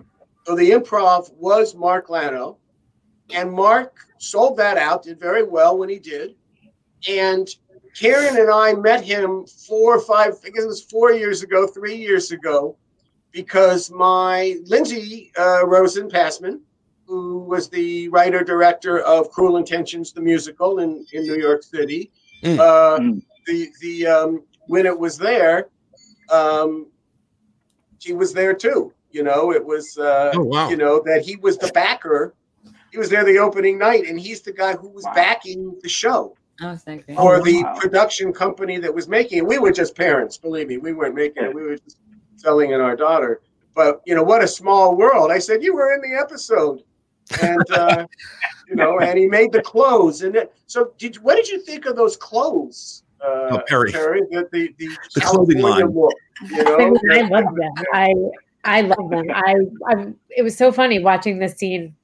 So 0.47 0.57
the 0.57 0.71
Improv 0.71 1.33
was 1.35 1.75
Mark 1.75 2.11
Lonow, 2.11 2.59
and 3.33 3.53
Mark 3.53 4.01
sold 4.19 4.57
that 4.57 4.77
out. 4.77 5.05
Did 5.05 5.21
very 5.21 5.45
well 5.45 5.79
when 5.79 5.89
he 5.89 5.99
did, 5.99 6.35
and 7.09 7.49
Karen 7.99 8.37
and 8.37 8.51
I 8.51 8.75
met 8.75 9.05
him 9.05 9.45
four 9.47 9.97
or 9.97 10.01
five, 10.01 10.35
I 10.45 10.51
guess 10.51 10.65
it 10.65 10.69
was 10.69 10.83
four 10.85 11.13
years 11.13 11.43
ago, 11.43 11.67
three 11.67 11.97
years 11.97 12.31
ago, 12.33 12.77
because 13.33 13.91
my 13.91 14.57
Lindsay 14.67 15.33
uh, 15.39 15.67
Rosin 15.67 16.09
Passman, 16.09 16.61
who 17.07 17.39
was 17.41 17.69
the 17.69 18.09
writer 18.09 18.43
director 18.45 19.01
of 19.01 19.31
Cruel 19.31 19.57
Intentions, 19.57 20.13
the 20.13 20.21
musical 20.21 20.79
in, 20.81 21.05
in 21.13 21.23
New 21.25 21.37
York 21.37 21.63
City, 21.63 22.11
uh, 22.45 22.99
the 23.47 23.69
the 23.81 24.07
um, 24.07 24.43
when 24.67 24.87
it 24.87 24.99
was 24.99 25.19
there, 25.19 25.69
um, 26.31 26.87
she 27.99 28.13
was 28.13 28.33
there 28.33 28.55
too. 28.55 28.93
You 29.11 29.25
know, 29.25 29.53
it 29.53 29.65
was 29.65 29.99
uh, 29.99 30.31
Oh, 30.35 30.45
wow. 30.45 30.71
you 30.71 30.77
know 30.77 31.03
that 31.05 31.23
he 31.25 31.37
was 31.37 31.59
the 31.59 31.71
backer. 31.73 32.35
He 32.93 32.99
was 32.99 33.11
there 33.11 33.25
the 33.25 33.39
opening 33.39 33.79
night, 33.79 34.07
and 34.07 34.19
he's 34.19 34.41
the 34.41 34.53
guy 34.53 34.75
who 34.75 34.89
was 34.89 35.05
backing 35.15 35.77
the 35.83 35.89
show 35.89 36.37
Oh, 36.63 36.77
thank 36.77 37.09
you. 37.09 37.17
or 37.17 37.43
the 37.43 37.65
production 37.79 38.33
company 38.33 38.79
that 38.79 38.95
was 38.95 39.09
making 39.09 39.39
it. 39.39 39.47
We 39.47 39.59
were 39.59 39.73
just 39.73 39.97
parents, 39.97 40.37
believe 40.37 40.69
me. 40.69 40.77
We 40.79 40.93
weren't 40.93 41.15
making 41.15 41.45
it. 41.45 41.55
We 41.55 41.63
were 41.63 41.77
just 41.77 41.97
selling 42.37 42.73
in 42.73 42.81
our 42.81 42.97
daughter. 42.97 43.41
But 43.75 44.03
you 44.05 44.15
know 44.15 44.23
what 44.23 44.43
a 44.43 44.49
small 44.49 44.97
world. 44.97 45.31
I 45.31 45.39
said 45.39 45.63
you 45.63 45.75
were 45.75 45.95
in 45.95 46.01
the 46.03 46.19
episode, 46.19 46.83
and 47.41 47.71
uh, 47.71 48.07
you 48.69 48.77
know, 48.77 48.99
and 49.01 49.19
he 49.19 49.27
made 49.27 49.53
the 49.53 49.63
clothes. 49.63 50.23
And 50.23 50.37
it, 50.37 50.53
so, 50.67 50.93
did 50.99 51.17
what 51.17 51.37
did 51.37 51.49
you 51.49 51.61
think 51.63 51.87
of 51.87 51.97
those 51.97 52.17
clothes, 52.17 53.05
uh, 53.25 53.49
Oh, 53.53 53.63
Perry. 53.67 53.93
The 53.93 54.49
the, 54.53 54.75
the, 54.79 54.89
The 55.15 55.21
clothing 55.23 55.61
line. 55.61 55.87
look, 55.95 56.13
you 56.51 56.61
I, 56.61 56.65
know, 56.65 56.91
mean, 56.91 56.99
I 57.13 57.21
love 57.29 57.55
them. 57.55 57.73
I 57.95 58.15
I 58.65 58.81
love 58.83 59.09
them. 59.11 59.31
I, 59.31 59.55
I 59.87 60.13
it 60.37 60.43
was 60.43 60.57
so 60.59 60.73
funny 60.73 60.99
watching 60.99 61.39
the 61.39 61.49
scene 61.49 61.95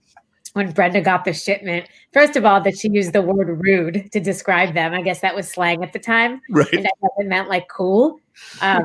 when 0.54 0.70
Brenda 0.70 1.00
got 1.02 1.24
the 1.24 1.32
shipment. 1.34 1.86
First 2.16 2.34
of 2.36 2.46
all, 2.46 2.62
that 2.62 2.78
she 2.78 2.88
used 2.88 3.12
the 3.12 3.20
word 3.20 3.60
rude 3.62 4.10
to 4.12 4.20
describe 4.20 4.72
them. 4.72 4.94
I 4.94 5.02
guess 5.02 5.20
that 5.20 5.34
was 5.36 5.50
slang 5.50 5.84
at 5.84 5.92
the 5.92 5.98
time, 5.98 6.40
Right. 6.48 6.72
And 6.72 6.86
I 6.86 6.90
thought 7.00 7.10
it 7.18 7.26
meant 7.26 7.50
like 7.50 7.68
cool. 7.68 8.18
Um, 8.62 8.84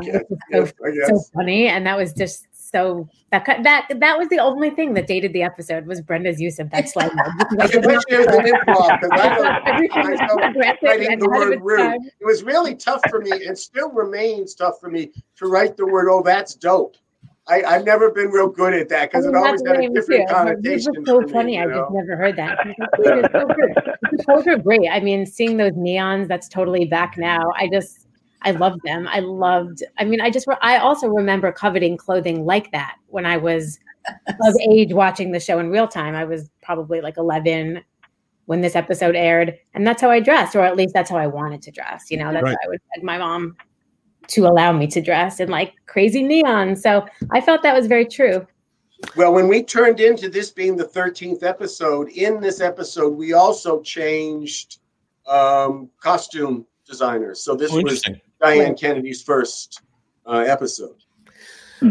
so, 0.52 0.66
so 1.08 1.20
funny, 1.34 1.68
and 1.68 1.86
that 1.86 1.98
was 1.98 2.12
just 2.14 2.46
so 2.54 3.08
that 3.32 3.46
that 3.64 3.88
that 4.00 4.18
was 4.18 4.28
the 4.30 4.40
only 4.40 4.70
thing 4.70 4.94
that 4.96 5.08
dated 5.08 5.32
the 5.32 5.44
episode 5.44 5.86
was 5.88 6.02
Brenda's 6.02 6.40
use 6.42 6.60
of 6.60 6.70
that 6.72 6.90
slang. 6.90 7.10
word. 7.10 7.32
Because 7.50 7.76
I 7.76 7.80
I 7.80 7.86
wish 7.86 8.02
not- 8.10 8.20
was 8.28 8.28
an 8.28 8.46
improv 8.46 9.02
because 9.02 9.20
I 9.22 9.36
don't 9.36 9.68
Everything 9.68 10.10
was 10.12 10.20
I 10.20 10.28
don't 10.28 10.44
aggressive 10.44 10.78
writing 10.84 11.20
the 11.20 11.30
word 11.30 11.60
rude. 11.62 11.78
time. 11.80 12.00
It 12.20 12.26
was 12.26 12.44
really 12.44 12.76
tough 12.76 13.02
for 13.10 13.20
me, 13.22 13.32
and 13.46 13.58
still 13.58 13.92
remains 13.92 14.56
tough 14.56 14.80
for 14.82 14.90
me 14.90 15.12
to 15.38 15.48
write 15.48 15.78
the 15.78 15.86
word. 15.88 16.10
Oh, 16.10 16.22
that's 16.22 16.54
dope. 16.56 16.96
I, 17.52 17.64
I've 17.76 17.86
never 17.86 18.12
been 18.12 18.30
real 18.30 18.48
good 18.48 18.74
at 18.74 18.88
that 18.90 19.12
because 19.12 19.26
I 19.26 19.30
it 19.30 19.36
oh, 19.36 19.40
always 19.40 19.62
that's 19.62 19.78
had 19.78 19.86
a 19.86 19.94
different 19.94 20.30
too. 20.30 20.34
Connotation. 20.34 20.98
are 20.98 21.06
so 21.06 21.20
me, 21.20 21.32
funny. 21.34 21.60
I 21.60 21.66
know? 21.66 21.82
just 21.82 21.92
never 21.92 22.16
heard 22.16 22.36
that. 22.38 22.58
It's 23.00 23.32
so 23.34 23.48
good." 23.48 24.26
Clothes 24.26 24.48
are 24.48 24.58
great. 24.58 24.88
I 24.90 25.00
mean, 25.02 25.26
seeing 25.26 25.58
those 25.58 25.74
neons, 25.74 26.28
that's 26.28 26.48
totally 26.48 26.86
back 26.86 27.18
now. 27.18 27.52
I 27.58 27.68
just, 27.70 28.08
I 28.44 28.52
love 28.52 28.80
them. 28.86 29.08
I 29.10 29.20
loved. 29.20 29.84
I 29.98 30.06
mean, 30.06 30.22
I 30.22 30.30
just, 30.30 30.48
I 30.62 30.78
also 30.78 31.08
remember 31.08 31.52
coveting 31.52 31.98
clothing 31.98 32.46
like 32.46 32.72
that 32.72 32.96
when 33.08 33.26
I 33.26 33.38
was 33.38 33.80
of 34.44 34.56
age 34.70 34.94
watching 34.94 35.32
the 35.32 35.40
show 35.40 35.60
in 35.60 35.70
real 35.70 35.88
time. 35.88 36.16
I 36.16 36.24
was 36.24 36.50
probably 36.62 37.02
like 37.02 37.18
11 37.18 37.84
when 38.46 38.62
this 38.62 38.76
episode 38.76 39.16
aired, 39.16 39.58
and 39.74 39.86
that's 39.86 40.02
how 40.02 40.10
I 40.10 40.20
dressed, 40.20 40.56
or 40.56 40.62
at 40.62 40.76
least 40.78 40.94
that's 40.94 41.10
how 41.10 41.18
I 41.18 41.28
wanted 41.28 41.62
to 41.64 41.72
dress. 41.72 42.10
You 42.10 42.18
know, 42.18 42.32
that's 42.32 42.44
Right. 42.44 42.58
how 42.62 42.68
I 42.68 42.70
would 42.70 43.04
my 43.04 43.18
mom 43.18 43.56
to 44.28 44.46
allow 44.46 44.72
me 44.72 44.88
to 44.88 45.02
dress 45.02 45.40
in 45.40 45.50
like 45.50 45.74
crazy 45.88 46.24
neon. 46.24 46.76
So 46.76 47.06
I 47.32 47.42
felt 47.42 47.64
that 47.64 47.76
was 47.76 47.88
very 47.88 48.06
true. 48.06 48.46
Well, 49.16 49.34
when 49.34 49.48
we 49.48 49.64
turned 49.64 50.00
into 50.00 50.30
this 50.30 50.52
being 50.52 50.76
the 50.76 50.86
13th 50.86 51.44
episode, 51.44 52.10
in 52.10 52.40
this 52.40 52.62
episode, 52.62 53.18
we 53.18 53.34
also 53.34 53.82
changed 53.82 54.80
um, 55.28 55.90
costume 56.00 56.66
designers. 56.88 57.44
So 57.44 57.56
this 57.56 57.72
Oh, 57.74 57.82
was. 57.82 58.04
Diane 58.42 58.76
Kennedy's 58.76 59.22
first 59.22 59.82
uh, 60.26 60.44
episode. 60.48 60.96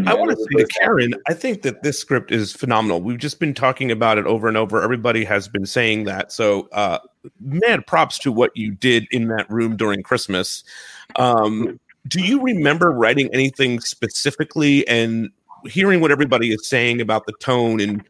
I 0.06 0.14
want 0.14 0.30
to 0.30 0.36
say 0.36 0.62
to 0.62 0.66
Karen, 0.66 1.14
I 1.28 1.34
think 1.34 1.62
that 1.62 1.82
this 1.82 1.98
script 1.98 2.30
is 2.30 2.52
phenomenal. 2.52 3.00
We've 3.00 3.18
just 3.18 3.40
been 3.40 3.54
talking 3.54 3.90
about 3.90 4.18
it 4.18 4.26
over 4.26 4.46
and 4.46 4.56
over. 4.56 4.80
Everybody 4.80 5.24
has 5.24 5.48
been 5.48 5.66
saying 5.66 6.04
that. 6.04 6.30
So, 6.30 6.68
uh, 6.70 7.00
mad 7.40 7.88
props 7.88 8.16
to 8.20 8.30
what 8.30 8.56
you 8.56 8.70
did 8.70 9.08
in 9.10 9.26
that 9.28 9.50
room 9.50 9.76
during 9.76 10.04
Christmas. 10.04 10.62
Um, 11.16 11.80
do 12.08 12.20
you 12.20 12.42
remember 12.42 12.90
writing 12.90 13.28
anything 13.32 13.80
specifically 13.80 14.86
and 14.88 15.30
hearing 15.66 16.00
what 16.00 16.10
everybody 16.10 16.52
is 16.52 16.66
saying 16.66 17.00
about 17.00 17.26
the 17.26 17.32
tone 17.40 17.80
and 17.80 18.02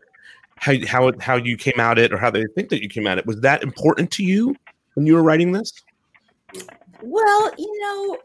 how 0.57 0.75
how 0.87 1.13
how 1.21 1.37
you 1.37 1.57
came 1.57 1.81
at 1.81 1.99
it 1.99 2.13
or 2.13 2.19
how 2.19 2.31
they 2.31 2.45
think 2.55 2.69
that 2.69 2.83
you 2.83 2.89
came 2.89 3.07
at 3.07 3.19
it? 3.19 3.27
Was 3.27 3.41
that 3.41 3.63
important 3.63 4.11
to 4.13 4.25
you 4.25 4.55
when 4.95 5.07
you 5.07 5.15
were 5.15 5.23
writing 5.23 5.53
this? 5.53 5.73
Well, 7.03 7.53
you 7.57 7.81
know, 7.81 8.19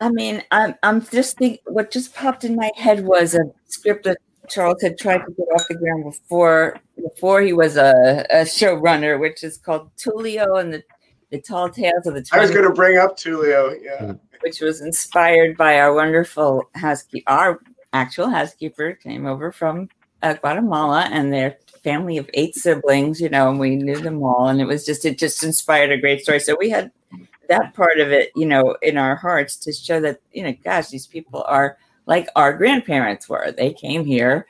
I 0.00 0.10
mean, 0.10 0.42
I'm 0.50 0.74
I'm 0.82 1.00
just 1.00 1.38
think 1.38 1.60
what 1.64 1.90
just 1.90 2.14
popped 2.14 2.44
in 2.44 2.56
my 2.56 2.70
head 2.76 3.04
was 3.04 3.34
a 3.34 3.44
script 3.66 4.04
that 4.04 4.18
Charles 4.48 4.82
had 4.82 4.98
tried 4.98 5.18
to 5.18 5.32
get 5.32 5.46
off 5.54 5.62
the 5.68 5.76
ground 5.76 6.04
before 6.04 6.76
before 7.00 7.40
he 7.40 7.52
was 7.52 7.76
a, 7.76 8.26
a 8.30 8.42
showrunner, 8.42 9.18
which 9.18 9.42
is 9.44 9.58
called 9.58 9.94
Tulio 9.96 10.60
and 10.60 10.74
the 10.74 10.82
the 11.32 11.40
Tall 11.40 11.68
Tales 11.70 12.06
of 12.06 12.14
the. 12.14 12.24
I 12.30 12.38
was 12.38 12.50
going 12.50 12.68
to 12.68 12.74
bring 12.74 12.98
up 12.98 13.18
Tulio. 13.18 13.76
Yeah. 13.82 14.12
which 14.42 14.60
was 14.60 14.82
inspired 14.82 15.56
by 15.56 15.80
our 15.80 15.94
wonderful 15.94 16.68
housekeeper. 16.74 17.28
Our 17.28 17.60
actual 17.92 18.28
housekeeper 18.28 18.92
came 18.92 19.26
over 19.26 19.50
from 19.50 19.88
uh, 20.22 20.34
Guatemala, 20.34 21.08
and 21.10 21.32
their 21.32 21.56
family 21.82 22.18
of 22.18 22.28
eight 22.34 22.54
siblings. 22.54 23.20
You 23.20 23.30
know, 23.30 23.48
and 23.48 23.58
we 23.58 23.76
knew 23.76 23.98
them 23.98 24.22
all, 24.22 24.48
and 24.48 24.60
it 24.60 24.66
was 24.66 24.84
just 24.84 25.04
it 25.06 25.18
just 25.18 25.42
inspired 25.42 25.90
a 25.90 25.98
great 25.98 26.22
story. 26.22 26.38
So 26.38 26.54
we 26.60 26.68
had 26.68 26.92
that 27.48 27.74
part 27.74 27.98
of 27.98 28.12
it, 28.12 28.30
you 28.36 28.46
know, 28.46 28.76
in 28.82 28.98
our 28.98 29.16
hearts 29.16 29.56
to 29.56 29.72
show 29.72 30.00
that, 30.00 30.20
you 30.32 30.42
know, 30.42 30.54
gosh, 30.64 30.88
these 30.88 31.06
people 31.06 31.44
are 31.48 31.76
like 32.06 32.28
our 32.36 32.52
grandparents 32.52 33.28
were. 33.28 33.52
They 33.52 33.72
came 33.72 34.04
here 34.04 34.46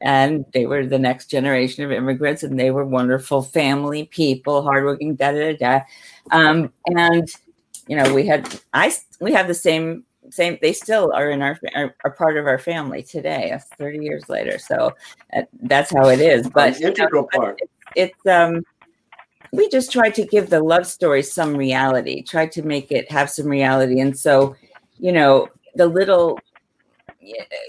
and 0.00 0.44
they 0.52 0.66
were 0.66 0.86
the 0.86 0.98
next 0.98 1.26
generation 1.26 1.84
of 1.84 1.92
immigrants 1.92 2.42
and 2.42 2.58
they 2.58 2.70
were 2.70 2.84
wonderful 2.84 3.42
family 3.42 4.06
people, 4.06 4.62
hardworking, 4.62 5.14
da 5.14 5.32
da 5.32 5.52
da 5.52 5.56
da. 5.56 5.84
Um, 6.30 6.72
and 6.86 7.28
you 7.86 7.96
know, 7.96 8.14
we 8.14 8.26
had 8.26 8.60
I 8.72 8.92
we 9.20 9.32
have 9.32 9.48
the 9.48 9.54
same 9.54 10.04
same. 10.30 10.58
They 10.62 10.72
still 10.72 11.12
are 11.12 11.30
in 11.30 11.42
our 11.42 11.58
are, 11.74 11.94
are 12.04 12.10
part 12.12 12.36
of 12.36 12.46
our 12.46 12.58
family 12.58 13.02
today, 13.02 13.50
uh, 13.52 13.58
thirty 13.78 13.98
years 13.98 14.28
later. 14.28 14.58
So 14.58 14.92
uh, 15.34 15.42
that's 15.62 15.92
how 15.92 16.08
it 16.08 16.20
is. 16.20 16.48
But 16.48 16.80
integral 16.80 17.28
part. 17.32 17.60
It's, 17.60 18.14
it's 18.14 18.26
um 18.26 18.64
we 19.52 19.68
just 19.68 19.90
tried 19.90 20.14
to 20.14 20.24
give 20.24 20.50
the 20.50 20.62
love 20.62 20.86
story 20.86 21.22
some 21.22 21.56
reality, 21.56 22.22
tried 22.22 22.52
to 22.52 22.62
make 22.62 22.92
it 22.92 23.10
have 23.10 23.28
some 23.28 23.46
reality. 23.46 23.98
And 24.00 24.16
so, 24.16 24.54
you 24.98 25.10
know, 25.10 25.48
the 25.74 25.86
little 25.86 26.38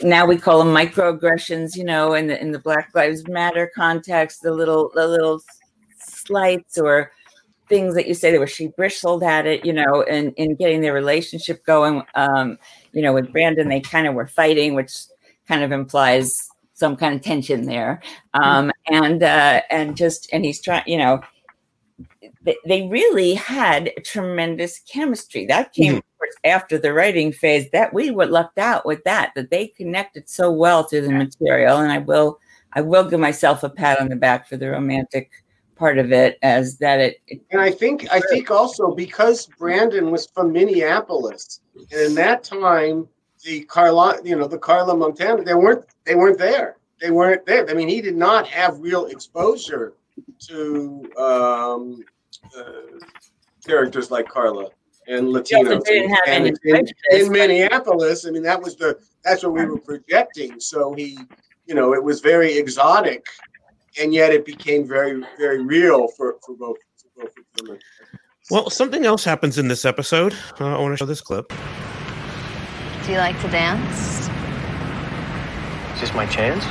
now 0.02 0.26
we 0.26 0.38
call 0.38 0.60
them 0.60 0.74
microaggressions, 0.74 1.76
you 1.76 1.84
know, 1.84 2.14
in 2.14 2.28
the 2.28 2.40
in 2.42 2.52
the 2.52 2.60
Black 2.60 2.90
Lives 2.96 3.28
Matter 3.28 3.72
context, 3.76 4.42
the 4.42 4.54
little 4.54 4.92
the 4.94 5.08
little 5.08 5.42
slights 6.00 6.78
or 6.78 7.12
things 7.68 7.96
that 7.96 8.08
you 8.08 8.14
say 8.14 8.32
that 8.32 8.40
were 8.40 8.48
she 8.48 8.68
bristled 8.68 9.24
at 9.24 9.46
it, 9.46 9.66
you 9.66 9.74
know, 9.74 10.04
and 10.04 10.34
in 10.36 10.56
getting 10.56 10.82
their 10.82 10.94
relationship 10.94 11.66
going. 11.66 12.04
Um, 12.16 12.58
you 12.92 13.02
know, 13.02 13.14
with 13.14 13.32
Brandon, 13.32 13.70
they 13.70 13.80
kind 13.80 14.08
of 14.08 14.14
were 14.14 14.28
fighting, 14.28 14.74
which 14.74 14.94
kind 15.48 15.64
of 15.64 15.72
implies 15.72 16.50
some 16.74 16.96
kind 16.96 17.16
of 17.16 17.22
tension 17.22 17.66
there. 17.66 18.02
Um, 18.34 18.72
and 18.88 19.22
uh, 19.24 19.62
and 19.70 19.96
just 19.96 20.30
and 20.34 20.44
he's 20.44 20.62
trying, 20.62 20.84
you 20.88 20.98
know, 20.98 21.22
they, 22.66 22.88
really 22.88 23.34
had 23.36 23.92
tremendous 24.04 24.80
chemistry. 24.92 25.46
That 25.46 25.74
came 25.74 25.96
Mhm. 25.96 26.02
After 26.44 26.78
the 26.78 26.94
writing 26.94 27.32
phase. 27.32 27.70
That 27.72 27.94
we 27.94 28.12
were 28.12 28.26
lucked 28.26 28.58
out 28.58 28.86
with 28.86 29.04
that. 29.04 29.32
That 29.36 29.50
they 29.50 29.68
connected 29.68 30.30
so 30.30 30.52
well 30.52 30.86
to 30.88 31.02
the 31.02 31.12
material. 31.12 31.78
And 31.78 31.92
I 31.92 32.00
will 32.00 32.40
I 32.74 32.82
will 32.82 33.10
give 33.10 33.20
myself 33.20 33.64
a 33.64 33.70
pat 33.70 34.00
on 34.00 34.10
the 34.10 34.16
back 34.16 34.48
for 34.48 34.58
the 34.58 34.70
romantic 34.70 35.32
part 35.76 35.98
of 35.98 36.12
it, 36.12 36.38
as 36.44 36.78
that 36.78 37.00
it. 37.00 37.18
it 37.28 37.42
And 37.52 37.60
I 37.60 37.72
think 37.72 38.08
I 38.12 38.22
think 38.30 38.52
also 38.52 38.94
because 38.94 39.48
Brandon 39.48 40.12
was 40.12 40.28
from 40.28 40.52
Minneapolis, 40.52 41.62
and 41.76 42.02
in 42.02 42.16
that 42.16 42.44
time 42.44 43.08
the 43.44 43.62
Carla, 43.62 44.20
you 44.24 44.36
know, 44.36 44.48
the 44.48 44.58
Carla 44.58 44.96
Montana, 44.96 45.44
they 45.44 45.56
weren't 45.56 45.86
they 46.06 46.16
weren't 46.16 46.38
there. 46.38 46.78
They 47.00 47.12
weren't 47.12 47.46
there. 47.46 47.68
I 47.70 47.74
mean, 47.74 47.90
he 47.90 48.02
did 48.02 48.16
not 48.16 48.48
have 48.48 48.80
real 48.80 49.08
exposure 49.08 49.94
to 50.48 51.12
um, 51.18 52.04
uh, 52.56 53.00
characters 53.66 54.12
like 54.12 54.30
Carla 54.30 54.70
and 55.12 55.28
Latinos. 55.28 55.84
didn't 55.84 56.10
have 56.10 56.20
And 56.28 56.48
any 56.48 56.80
in, 56.80 56.88
in 57.12 57.32
Minneapolis, 57.32 58.26
I 58.26 58.32
mean, 58.32 58.44
that 58.44 58.62
was 58.62 58.76
the 58.76 58.98
that's 59.24 59.44
what 59.44 59.54
we 59.54 59.66
were 59.66 59.80
projecting. 59.80 60.60
So 60.60 60.94
he, 60.94 61.18
you 61.66 61.76
know, 61.76 61.94
it 61.94 62.04
was 62.04 62.22
very 62.22 62.58
exotic, 62.58 63.26
and 64.00 64.14
yet 64.14 64.32
it 64.32 64.46
became 64.46 64.88
very 64.88 65.24
very 65.38 65.64
real 65.64 66.08
for 66.08 66.38
for 66.46 66.56
both 66.56 66.78
for 66.98 67.24
both 67.24 67.34
of 67.38 67.68
them. 67.68 67.78
Well, 68.50 68.70
something 68.70 69.06
else 69.06 69.24
happens 69.24 69.58
in 69.58 69.68
this 69.68 69.86
episode. 69.86 70.34
Uh, 70.60 70.76
I 70.76 70.80
want 70.80 70.94
to 70.94 70.98
show 70.98 71.06
this 71.06 71.22
clip. 71.22 71.54
Do 73.06 73.12
you 73.12 73.18
like 73.18 73.40
to 73.42 73.48
dance? 73.50 74.30
Is 75.96 76.02
this 76.02 76.14
my 76.14 76.26
chance? 76.26 76.64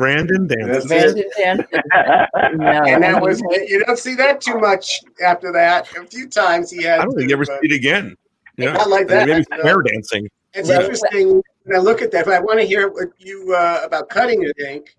Brandon 0.00 0.46
dances. 0.46 0.86
Brandon 0.86 1.24
Jansen. 1.36 1.66
No, 2.54 2.66
and 2.66 3.02
that 3.02 3.20
was 3.22 3.42
mean- 3.42 3.66
you 3.68 3.84
don't 3.84 3.98
see 3.98 4.14
that 4.16 4.40
too 4.40 4.58
much 4.58 5.00
after 5.24 5.52
that. 5.52 5.86
A 5.96 6.04
few 6.06 6.26
times 6.28 6.70
he 6.70 6.82
had. 6.82 7.00
I 7.00 7.04
don't 7.04 7.14
think 7.14 7.28
you 7.30 7.36
ever 7.36 7.44
see 7.44 7.58
it 7.62 7.72
again. 7.72 8.16
Yeah, 8.56 8.72
Not 8.72 8.88
like 8.90 9.06
that, 9.08 9.28
Maybe 9.28 9.38
you 9.40 9.56
know. 9.56 9.58
square 9.58 9.82
dancing. 9.82 10.28
It's 10.54 10.68
Yeah. 10.68 10.80
interesting 10.80 11.42
when 11.64 11.76
I 11.76 11.80
look 11.80 12.02
at 12.02 12.10
that. 12.12 12.24
But 12.24 12.34
I 12.34 12.40
want 12.40 12.58
to 12.60 12.66
hear 12.66 12.88
what 12.88 13.08
you 13.18 13.54
uh, 13.54 13.80
about 13.84 14.08
cutting 14.08 14.42
it, 14.42 14.52
Hank. 14.66 14.96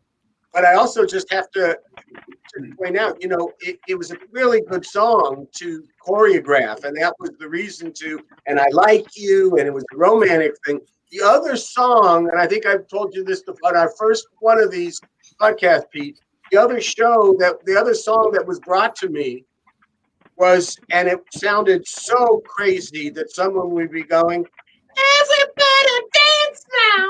But 0.53 0.65
I 0.65 0.75
also 0.75 1.05
just 1.05 1.31
have 1.31 1.49
to, 1.51 1.77
to 2.53 2.75
point 2.77 2.97
out, 2.97 3.21
you 3.21 3.27
know, 3.29 3.51
it, 3.61 3.79
it 3.87 3.95
was 3.95 4.11
a 4.11 4.17
really 4.31 4.61
good 4.69 4.85
song 4.85 5.47
to 5.59 5.83
choreograph, 6.05 6.83
and 6.83 6.95
that 6.97 7.13
was 7.19 7.31
the 7.39 7.47
reason 7.49 7.91
to. 7.93 8.19
And 8.47 8.59
I 8.59 8.67
like 8.71 9.07
you, 9.15 9.57
and 9.57 9.67
it 9.67 9.73
was 9.73 9.83
a 9.93 9.97
romantic 9.97 10.53
thing. 10.65 10.79
The 11.11 11.21
other 11.21 11.57
song, 11.57 12.29
and 12.31 12.39
I 12.39 12.47
think 12.47 12.65
I've 12.65 12.87
told 12.87 13.13
you 13.13 13.23
this 13.23 13.43
on 13.63 13.75
our 13.75 13.91
first 13.99 14.27
one 14.39 14.61
of 14.61 14.71
these 14.71 14.99
podcasts, 15.39 15.89
Pete. 15.91 16.19
The 16.51 16.57
other 16.57 16.79
show 16.79 17.35
that 17.39 17.65
the 17.65 17.77
other 17.77 17.93
song 17.93 18.31
that 18.33 18.45
was 18.47 18.59
brought 18.61 18.95
to 18.97 19.09
me 19.09 19.45
was, 20.37 20.77
and 20.89 21.09
it 21.09 21.19
sounded 21.33 21.85
so 21.85 22.41
crazy 22.45 23.09
that 23.09 23.31
someone 23.31 23.71
would 23.71 23.91
be 23.91 24.03
going, 24.03 24.45
"Everybody 25.21 25.95
dance 26.13 26.65
now," 26.71 27.07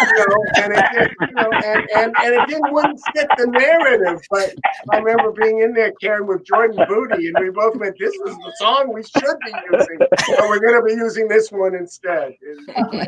you 0.00 0.12
know, 0.18 0.44
and 0.62 0.72
it, 0.72 0.84
did, 0.92 1.10
you 1.28 1.34
know, 1.34 1.50
and, 1.52 1.90
and, 1.96 2.14
and 2.22 2.34
it 2.34 2.48
didn't 2.48 2.72
wouldn't 2.72 3.00
fit 3.14 3.28
the 3.36 3.46
narrative. 3.46 4.20
But 4.30 4.54
I 4.92 4.98
remember 4.98 5.32
being 5.32 5.60
in 5.60 5.72
there, 5.74 5.92
Karen, 6.00 6.26
with 6.26 6.44
Jordan 6.44 6.84
Booty, 6.88 7.28
and 7.28 7.36
we 7.40 7.50
both 7.50 7.76
went, 7.76 7.96
"This 7.98 8.12
is 8.14 8.36
the 8.36 8.52
song 8.58 8.92
we 8.92 9.02
should 9.02 9.38
be 9.44 9.52
using, 9.72 9.98
but 10.00 10.48
we're 10.48 10.60
going 10.60 10.76
to 10.76 10.82
be 10.84 10.92
using 10.92 11.28
this 11.28 11.50
one 11.50 11.74
instead." 11.74 12.34
Uh, 12.76 13.06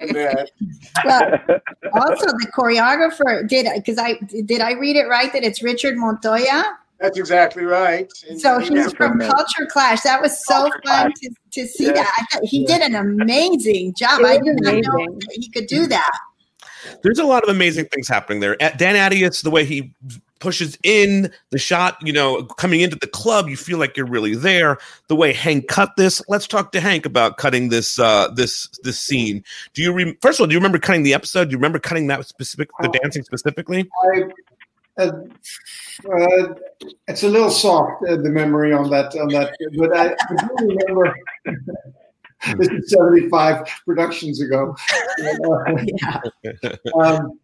and 0.00 0.10
that- 0.14 0.50
Well, 1.04 1.60
also 1.94 2.26
the 2.26 2.50
choreographer 2.56 3.46
did 3.48 3.66
because 3.74 3.98
I 3.98 4.14
did 4.44 4.60
I 4.60 4.72
read 4.72 4.96
it 4.96 5.06
right 5.08 5.32
that 5.32 5.42
it's 5.44 5.62
Richard 5.62 5.96
Montoya. 5.96 6.78
That's 7.00 7.18
exactly 7.18 7.64
right. 7.64 8.10
And 8.28 8.40
So 8.40 8.58
he's 8.58 8.70
was 8.70 8.92
from 8.92 9.20
Culture 9.20 9.66
Clash. 9.70 10.02
That 10.02 10.20
was 10.20 10.44
so 10.44 10.68
fun 10.84 11.12
to, 11.22 11.30
to 11.52 11.66
see 11.66 11.86
Yeah. 11.86 11.92
that. 11.92 12.12
I 12.18 12.24
thought 12.32 12.44
he 12.44 12.64
did 12.64 12.80
an 12.82 12.94
amazing 12.96 13.94
job. 13.96 14.22
I 14.24 14.38
did 14.38 14.60
not 14.60 14.74
know 14.74 15.06
that 15.06 15.36
he 15.40 15.48
could 15.50 15.66
do 15.66 15.86
that. 15.86 16.10
There's 17.02 17.18
a 17.18 17.24
lot 17.24 17.42
of 17.44 17.48
amazing 17.50 17.86
things 17.86 18.08
happening 18.08 18.40
there. 18.40 18.56
Uh, 18.60 18.70
Dan 18.70 18.94
Attias, 18.96 19.42
the 19.42 19.50
way 19.50 19.64
he 19.64 19.92
pushes 20.40 20.78
in 20.84 21.32
the 21.50 21.58
shot 21.58 21.96
you 22.00 22.12
know 22.12 22.44
coming 22.44 22.80
into 22.80 22.96
the 23.00 23.08
club 23.08 23.48
you 23.48 23.56
feel 23.56 23.76
like 23.76 23.96
you're 23.96 24.06
really 24.06 24.36
there 24.36 24.78
the 25.08 25.16
way 25.16 25.32
hank 25.32 25.66
cut 25.66 25.90
this 25.96 26.22
let's 26.28 26.46
talk 26.46 26.70
to 26.70 26.80
hank 26.80 27.04
about 27.04 27.38
cutting 27.38 27.70
this 27.70 27.98
uh 27.98 28.28
this 28.36 28.68
this 28.84 29.00
scene 29.00 29.42
do 29.74 29.82
you 29.82 29.92
re- 29.92 30.16
first 30.22 30.38
of 30.38 30.44
all 30.44 30.46
do 30.46 30.52
you 30.52 30.58
remember 30.58 30.78
cutting 30.78 31.02
the 31.02 31.12
episode 31.12 31.46
do 31.46 31.50
you 31.50 31.56
remember 31.58 31.80
cutting 31.80 32.06
that 32.06 32.24
specific 32.24 32.68
the 32.82 32.88
dancing 33.02 33.24
specifically 33.24 33.88
I, 34.14 34.22
uh, 34.98 35.12
uh, 36.12 36.54
it's 37.06 37.22
a 37.22 37.28
little 37.28 37.50
soft 37.50 38.04
uh, 38.08 38.16
the 38.16 38.30
memory 38.30 38.72
on 38.72 38.90
that 38.90 39.14
on 39.16 39.28
that, 39.28 39.54
but 39.76 39.96
I, 39.96 40.12
I 40.12 40.34
do 40.36 40.48
remember. 40.66 41.14
this 42.56 42.68
is 42.68 42.90
seventy 42.90 43.28
five 43.28 43.66
productions 43.84 44.40
ago. 44.40 44.76
um, 46.94 47.38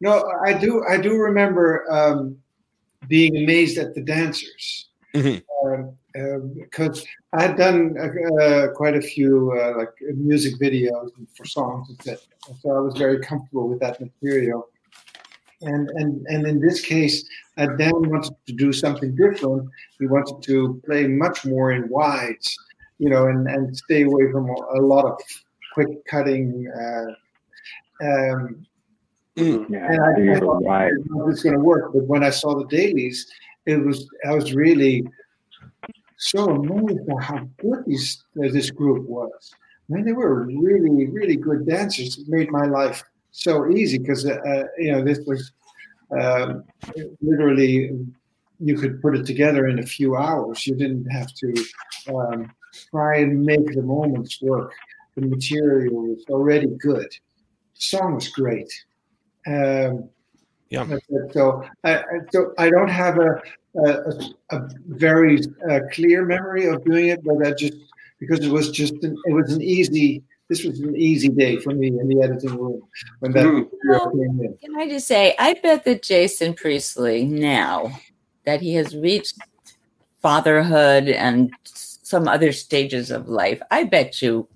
no, 0.00 0.30
I 0.44 0.52
do. 0.52 0.84
I 0.88 0.98
do 0.98 1.16
remember 1.16 1.90
um, 1.90 2.36
being 3.08 3.36
amazed 3.36 3.78
at 3.78 3.94
the 3.94 4.02
dancers 4.02 4.88
because 5.12 7.00
um, 7.00 7.06
I 7.32 7.42
had 7.42 7.56
done 7.56 7.96
uh, 7.98 8.68
quite 8.74 8.96
a 8.96 9.00
few 9.00 9.52
uh, 9.52 9.78
like 9.78 9.90
music 10.14 10.54
videos 10.60 11.10
for 11.34 11.44
songs, 11.44 11.88
etc. 11.90 12.18
So 12.60 12.70
I 12.70 12.80
was 12.80 12.96
very 12.96 13.20
comfortable 13.20 13.68
with 13.68 13.80
that 13.80 14.00
material. 14.00 14.68
And 15.62 15.88
and 15.90 16.26
and 16.28 16.46
in 16.46 16.60
this 16.60 16.80
case, 16.80 17.24
uh, 17.58 17.66
Dan 17.78 17.92
wanted 18.10 18.34
to 18.46 18.52
do 18.52 18.72
something 18.72 19.14
different. 19.16 19.68
He 19.98 20.06
wanted 20.06 20.42
to 20.42 20.80
play 20.84 21.06
much 21.06 21.44
more 21.44 21.72
in 21.72 21.88
wides, 21.88 22.56
you 22.98 23.08
know, 23.08 23.26
and 23.28 23.48
and 23.48 23.76
stay 23.76 24.02
away 24.02 24.30
from 24.32 24.48
a 24.50 24.80
lot 24.80 25.04
of 25.04 25.18
quick 25.72 26.04
cutting. 26.06 26.68
Uh, 26.68 27.06
um, 28.04 28.66
Yeah, 29.36 29.64
and 29.90 30.00
I, 30.00 30.12
I 30.12 30.18
yeah, 30.22 30.38
thought 30.40 30.62
wide. 30.62 30.92
it 30.92 31.10
was 31.10 31.42
going 31.42 31.56
to 31.56 31.60
work, 31.62 31.92
but 31.92 32.04
when 32.06 32.22
I 32.22 32.30
saw 32.30 32.54
the 32.54 32.66
dailies, 32.66 33.26
it 33.66 33.78
was 33.84 34.08
I 34.28 34.32
was 34.32 34.54
really 34.54 35.04
so 36.18 36.50
amazed 36.50 37.08
at 37.10 37.22
how 37.22 37.48
good 37.58 37.84
these 37.86 38.22
uh, 38.38 38.48
this 38.52 38.70
group 38.70 39.08
was. 39.08 39.50
I 39.90 39.94
mean, 39.94 40.04
they 40.04 40.12
were 40.12 40.44
really, 40.46 41.06
really 41.08 41.36
good 41.36 41.66
dancers. 41.66 42.18
It 42.18 42.28
made 42.28 42.50
my 42.50 42.66
life 42.66 43.02
so 43.34 43.68
easy 43.70 43.98
because 43.98 44.24
uh, 44.24 44.38
uh, 44.46 44.64
you 44.78 44.92
know 44.92 45.02
this 45.02 45.18
was 45.26 45.52
um, 46.16 46.62
literally 47.20 47.90
you 48.60 48.76
could 48.76 49.02
put 49.02 49.16
it 49.16 49.26
together 49.26 49.66
in 49.66 49.80
a 49.80 49.86
few 49.86 50.16
hours. 50.16 50.66
You 50.66 50.76
didn't 50.76 51.06
have 51.06 51.32
to 51.34 51.64
um, 52.14 52.52
try 52.90 53.18
and 53.18 53.42
make 53.42 53.66
the 53.74 53.82
moments 53.82 54.40
work. 54.40 54.72
The 55.16 55.22
material 55.22 55.94
was 55.94 56.24
already 56.30 56.68
good. 56.78 57.10
The 57.74 57.80
song 57.80 58.14
was 58.14 58.28
great. 58.28 58.72
Um, 59.48 60.08
yeah. 60.70 60.86
So 61.32 61.64
I, 61.82 62.02
so 62.32 62.54
I 62.56 62.70
don't 62.70 62.88
have 62.88 63.18
a 63.18 63.42
a, 63.76 63.90
a, 63.90 64.56
a 64.56 64.68
very 64.86 65.40
uh, 65.68 65.80
clear 65.92 66.24
memory 66.24 66.66
of 66.66 66.84
doing 66.84 67.08
it, 67.08 67.24
but 67.24 67.44
I 67.44 67.52
just 67.52 67.74
because 68.20 68.44
it 68.44 68.50
was 68.50 68.70
just 68.70 68.94
an, 69.02 69.16
it 69.24 69.32
was 69.32 69.52
an 69.52 69.60
easy. 69.60 70.22
This 70.48 70.64
was 70.64 70.78
an 70.80 70.94
easy 70.94 71.28
day 71.28 71.56
for 71.56 71.70
me 71.70 71.88
in 71.88 72.08
the 72.08 72.22
editing 72.22 72.56
room 72.56 72.82
when 73.20 73.32
that 73.32 73.46
mm. 73.46 73.66
material 73.70 74.10
came 74.10 74.40
in. 74.44 74.58
Can 74.62 74.78
I 74.78 74.88
just 74.88 75.06
say, 75.06 75.34
I 75.38 75.54
bet 75.54 75.84
that 75.84 76.02
Jason 76.02 76.54
Priestley 76.54 77.24
now 77.24 77.98
that 78.44 78.60
he 78.60 78.74
has 78.74 78.94
reached 78.94 79.38
fatherhood 80.20 81.08
and 81.08 81.50
some 81.64 82.28
other 82.28 82.52
stages 82.52 83.10
of 83.10 83.28
life, 83.28 83.62
I 83.70 83.84
bet 83.84 84.20
you 84.20 84.46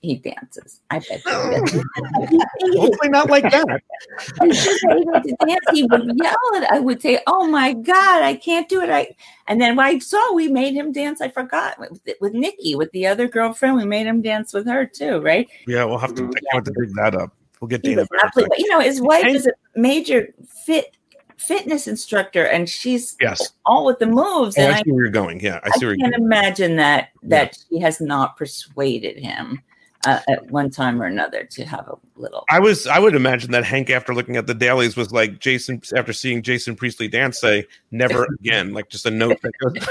he 0.00 0.16
dances. 0.16 0.80
I 0.90 1.00
bet 1.00 1.24
you. 1.24 1.32
Hopefully 2.80 3.08
not 3.08 3.28
like 3.28 3.44
that. 3.44 3.82
He's 4.42 4.64
just 4.64 4.84
able 4.84 5.20
to 5.20 5.36
dance. 5.46 5.64
He 5.72 5.84
would 5.84 6.12
yell 6.16 6.36
it. 6.54 6.70
I 6.70 6.78
would 6.78 7.02
say, 7.02 7.20
"Oh 7.26 7.48
my 7.48 7.72
god, 7.72 8.22
I 8.22 8.34
can't 8.34 8.68
do 8.68 8.82
it!" 8.82 8.90
I 8.90 9.14
and 9.48 9.60
then 9.60 9.76
when 9.76 9.86
I 9.86 9.98
saw 9.98 10.32
we 10.32 10.48
made 10.48 10.74
him 10.74 10.92
dance. 10.92 11.20
I 11.20 11.28
forgot 11.28 11.78
with, 11.78 12.00
with 12.20 12.34
Nikki, 12.34 12.74
with 12.74 12.90
the 12.92 13.06
other 13.06 13.26
girlfriend. 13.26 13.76
We 13.76 13.84
made 13.84 14.06
him 14.06 14.22
dance 14.22 14.52
with 14.52 14.66
her 14.66 14.86
too, 14.86 15.20
right? 15.20 15.48
yeah 15.66 15.84
we'll 15.84 15.98
have 15.98 16.14
to 16.14 16.22
mm-hmm. 16.22 16.32
I 16.36 16.52
can't 16.52 16.64
to 16.66 16.72
dig 16.72 16.94
that 16.94 17.14
up 17.14 17.32
we'll 17.60 17.68
get 17.68 17.82
He 17.82 17.90
dana 17.90 18.02
was 18.02 18.08
absolutely, 18.22 18.48
but 18.50 18.58
you 18.58 18.70
know, 18.70 18.80
his 18.80 19.00
wife 19.00 19.26
is 19.26 19.46
a 19.46 19.52
major 19.78 20.34
fit 20.64 20.96
fitness 21.36 21.86
instructor, 21.86 22.44
and 22.44 22.68
she's 22.68 23.16
yes 23.20 23.52
all 23.66 23.84
with 23.84 23.98
the 23.98 24.06
moves. 24.06 24.56
oh, 24.58 24.62
and 24.62 24.72
i 24.72 24.78
I, 24.78 24.82
see 24.82 24.92
where 24.92 25.04
you're 25.04 25.12
going 25.12 25.40
yeah 25.40 25.60
i 25.64 25.68
I 25.68 25.70
see 25.78 25.86
where 25.86 25.94
you're 25.94 26.08
can't 26.08 26.16
going 26.16 26.24
imagine 26.24 26.76
that 26.76 27.10
that 27.24 27.58
she 27.68 27.78
has 27.80 28.00
not 28.00 28.36
persuaded 28.36 29.18
him 29.18 29.62
uh, 30.06 30.20
at 30.28 30.50
one 30.50 30.70
time 30.70 31.02
or 31.02 31.04
another 31.04 31.44
to 31.44 31.64
have 31.64 31.86
a 31.88 31.96
little. 32.14 32.44
I 32.48 32.60
was 32.60 32.86
I 32.86 32.98
would 32.98 33.14
imagine 33.14 33.50
that 33.50 33.64
Hank 33.64 33.90
after 33.90 34.14
looking 34.14 34.36
at 34.36 34.46
the 34.46 34.54
dailies 34.54 34.96
was 34.96 35.12
like 35.12 35.40
Jason 35.40 35.82
after 35.94 36.12
seeing 36.12 36.42
Jason 36.42 36.76
Priestley 36.76 37.08
dance 37.08 37.40
say 37.40 37.66
never 37.90 38.26
again 38.40 38.72
like 38.72 38.88
just 38.88 39.04
a 39.06 39.10
note 39.10 39.38
that 39.42 39.52
goes 39.58 39.72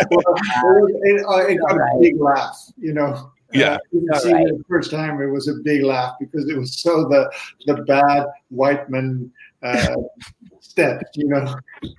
It, 0.00 1.20
it, 1.20 1.26
uh, 1.26 1.46
it 1.46 1.56
got 1.56 1.76
a 1.76 1.98
big 2.00 2.20
laugh, 2.20 2.56
you 2.78 2.92
know. 2.94 3.30
Yeah. 3.52 3.74
Uh, 3.74 3.78
you 3.92 4.08
see 4.20 4.32
right. 4.32 4.46
it 4.46 4.58
the 4.58 4.64
first 4.68 4.90
time 4.90 5.20
it 5.20 5.26
was 5.26 5.48
a 5.48 5.54
big 5.62 5.82
laugh 5.82 6.16
because 6.18 6.48
it 6.48 6.56
was 6.56 6.80
so 6.80 7.04
the 7.04 7.30
the 7.66 7.82
bad 7.84 8.26
white 8.48 8.88
man 8.90 9.30
uh, 9.62 9.94
step, 10.78 11.02
you 11.14 11.28
know. 11.28 11.54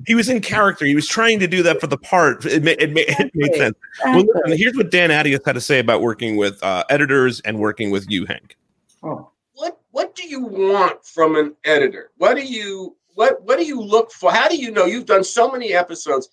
he 0.08 0.16
was 0.16 0.30
in 0.30 0.42
character. 0.42 0.86
He 0.86 0.96
was 0.96 1.08
trying 1.08 1.40
to 1.40 1.48
do 1.48 1.62
that 1.64 1.80
for 1.80 1.88
the 1.88 1.98
part. 1.98 2.46
It, 2.46 2.64
ma- 2.64 2.72
it, 2.80 2.94
ma- 2.94 3.02
it 3.26 3.32
made 3.34 3.56
sense. 3.56 3.78
Well, 4.04 4.24
listen, 4.24 4.58
here's 4.58 4.76
what 4.76 4.92
Dan 4.92 5.10
Attias 5.10 5.46
had 5.46 5.54
to 5.54 5.62
say 5.62 5.80
about 5.80 6.02
working 6.02 6.38
with 6.38 6.62
uh, 6.64 6.84
editors 6.90 7.42
and 7.42 7.60
working 7.60 7.92
with 7.92 8.10
you, 8.10 8.26
Hank. 8.26 8.56
Oh. 9.04 9.32
What 9.54 9.80
what 9.92 10.16
do 10.16 10.28
you 10.28 10.46
want 10.46 11.06
from 11.06 11.36
an 11.36 11.56
editor? 11.66 12.12
What 12.18 12.36
do 12.36 12.44
you 12.44 12.96
what 13.16 13.44
what 13.44 13.58
do 13.60 13.66
you 13.66 13.82
look 13.82 14.12
for? 14.12 14.32
How 14.32 14.48
do 14.48 14.56
you 14.56 14.72
know 14.72 14.86
you've 14.86 15.06
done 15.06 15.24
so 15.24 15.52
many 15.52 15.74
episodes? 15.74 16.30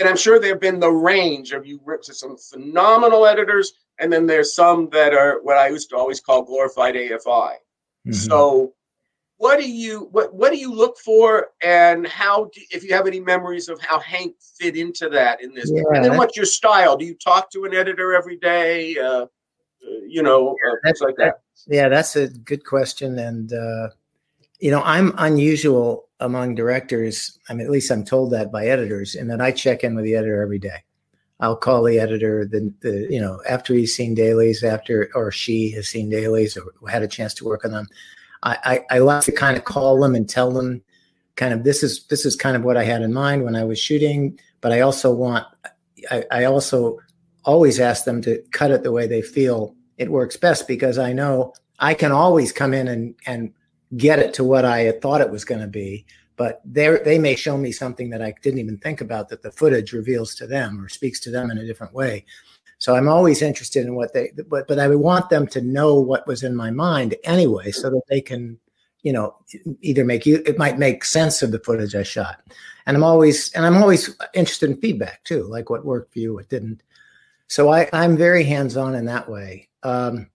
And 0.00 0.08
I'm 0.08 0.16
sure 0.16 0.38
there 0.38 0.50
have 0.50 0.60
been 0.60 0.80
the 0.80 0.90
range 0.90 1.52
of 1.52 1.66
you 1.66 1.80
worked 1.84 2.08
with 2.08 2.16
some 2.16 2.36
phenomenal 2.36 3.26
editors, 3.26 3.72
and 3.98 4.12
then 4.12 4.26
there's 4.26 4.54
some 4.54 4.88
that 4.90 5.12
are 5.12 5.40
what 5.42 5.56
I 5.56 5.68
used 5.68 5.90
to 5.90 5.96
always 5.96 6.20
call 6.20 6.42
glorified 6.42 6.94
AFI. 6.94 7.54
So 8.10 8.72
what 9.38 9.58
do 9.58 9.70
you 9.70 10.08
what 10.12 10.34
what 10.34 10.52
do 10.52 10.58
you 10.58 10.72
look 10.72 10.98
for 10.98 11.48
and 11.62 12.06
how 12.06 12.44
do, 12.52 12.60
if 12.70 12.84
you 12.84 12.92
have 12.92 13.06
any 13.06 13.20
memories 13.20 13.68
of 13.68 13.80
how 13.80 13.98
hank 14.00 14.34
fit 14.58 14.76
into 14.76 15.08
that 15.08 15.42
in 15.42 15.54
this 15.54 15.70
Yeah, 15.72 15.82
and 15.94 16.04
then 16.04 16.16
what's 16.16 16.36
your 16.36 16.46
style 16.46 16.96
do 16.96 17.04
you 17.04 17.14
talk 17.14 17.50
to 17.52 17.64
an 17.64 17.74
editor 17.74 18.14
every 18.14 18.36
day 18.36 18.96
uh, 18.98 19.22
uh, 19.22 19.26
you 20.06 20.22
know 20.22 20.50
uh, 20.50 20.74
things 20.84 21.00
like 21.00 21.16
that 21.16 21.40
Yeah, 21.66 21.88
that's 21.88 22.16
a 22.16 22.28
good 22.28 22.64
question. 22.64 23.18
And, 23.18 23.52
uh, 23.52 23.88
you 24.60 24.70
know, 24.70 24.82
I'm 24.84 25.12
unusual 25.18 26.08
among 26.20 26.54
directors. 26.54 27.38
I 27.48 27.54
mean, 27.54 27.66
at 27.66 27.70
least 27.70 27.90
I'm 27.90 28.04
told 28.04 28.32
that 28.32 28.50
by 28.50 28.66
editors, 28.66 29.14
and 29.14 29.30
that 29.30 29.40
I 29.40 29.52
check 29.52 29.84
in 29.84 29.94
with 29.94 30.04
the 30.04 30.14
editor 30.14 30.42
every 30.42 30.58
day. 30.58 30.84
I'll 31.40 31.56
call 31.56 31.84
the 31.84 32.00
editor, 32.00 32.44
the, 32.44 32.72
the 32.80 33.06
you 33.08 33.20
know, 33.20 33.40
after 33.48 33.72
he's 33.74 33.94
seen 33.94 34.14
dailies, 34.14 34.64
after 34.64 35.10
or 35.14 35.30
she 35.30 35.70
has 35.72 35.86
seen 35.86 36.10
dailies 36.10 36.56
or 36.56 36.88
had 36.88 37.02
a 37.02 37.08
chance 37.08 37.34
to 37.34 37.44
work 37.44 37.64
on 37.64 37.70
them. 37.70 37.86
I, 38.42 38.84
I, 38.90 38.96
I 38.96 38.98
like 38.98 39.24
to 39.24 39.32
kind 39.32 39.56
of 39.56 39.64
call 39.64 40.00
them 40.00 40.14
and 40.14 40.28
tell 40.28 40.50
them 40.50 40.82
kind 41.36 41.54
of 41.54 41.64
this 41.64 41.82
is 41.82 42.04
this 42.04 42.26
is 42.26 42.36
kind 42.36 42.56
of 42.56 42.64
what 42.64 42.76
I 42.76 42.84
had 42.84 43.02
in 43.02 43.12
mind 43.12 43.44
when 43.44 43.56
I 43.56 43.64
was 43.64 43.78
shooting, 43.78 44.38
but 44.60 44.72
I 44.72 44.80
also 44.80 45.12
want 45.12 45.46
I, 46.10 46.24
I 46.30 46.44
also 46.44 46.98
always 47.44 47.80
ask 47.80 48.04
them 48.04 48.20
to 48.22 48.42
cut 48.52 48.70
it 48.70 48.82
the 48.82 48.92
way 48.92 49.06
they 49.06 49.22
feel 49.22 49.74
it 49.96 50.10
works 50.10 50.36
best 50.36 50.68
because 50.68 50.98
I 50.98 51.12
know 51.12 51.54
I 51.78 51.94
can 51.94 52.12
always 52.12 52.52
come 52.52 52.74
in 52.74 52.88
and 52.88 53.14
and 53.26 53.52
get 53.96 54.18
it 54.18 54.34
to 54.34 54.44
what 54.44 54.64
I 54.64 54.80
had 54.80 55.00
thought 55.00 55.20
it 55.20 55.30
was 55.30 55.44
going 55.44 55.60
to 55.60 55.66
be, 55.66 56.04
but 56.36 56.60
they 56.64 56.98
they 57.04 57.18
may 57.18 57.36
show 57.36 57.56
me 57.56 57.72
something 57.72 58.10
that 58.10 58.22
I 58.22 58.34
didn't 58.42 58.60
even 58.60 58.78
think 58.78 59.00
about 59.00 59.28
that 59.28 59.42
the 59.42 59.52
footage 59.52 59.92
reveals 59.92 60.34
to 60.36 60.46
them 60.46 60.80
or 60.80 60.88
speaks 60.88 61.20
to 61.20 61.30
them 61.30 61.50
in 61.50 61.58
a 61.58 61.66
different 61.66 61.94
way. 61.94 62.24
So 62.78 62.94
I'm 62.94 63.08
always 63.08 63.42
interested 63.42 63.84
in 63.84 63.94
what 63.94 64.14
they 64.14 64.32
but 64.48 64.68
but 64.68 64.78
I 64.78 64.88
would 64.88 64.98
want 64.98 65.30
them 65.30 65.46
to 65.48 65.60
know 65.60 65.94
what 65.94 66.26
was 66.26 66.42
in 66.42 66.54
my 66.54 66.70
mind 66.70 67.16
anyway 67.24 67.72
so 67.72 67.90
that 67.90 68.02
they 68.08 68.20
can 68.20 68.58
you 69.02 69.12
know 69.12 69.36
either 69.82 70.04
make 70.04 70.26
you 70.26 70.42
it 70.46 70.58
might 70.58 70.78
make 70.78 71.04
sense 71.04 71.42
of 71.42 71.52
the 71.52 71.58
footage 71.60 71.94
I 71.94 72.02
shot. 72.02 72.40
And 72.86 72.96
I'm 72.96 73.04
always 73.04 73.52
and 73.52 73.66
I'm 73.66 73.76
always 73.76 74.16
interested 74.34 74.70
in 74.70 74.80
feedback 74.80 75.24
too, 75.24 75.44
like 75.44 75.70
what 75.70 75.84
worked 75.84 76.12
for 76.12 76.20
you, 76.20 76.34
what 76.34 76.48
didn't. 76.48 76.82
So 77.48 77.70
I, 77.70 77.88
I'm 77.92 78.16
very 78.16 78.44
hands-on 78.44 78.94
in 78.94 79.06
that 79.06 79.28
way. 79.28 79.68
Um, 79.82 80.28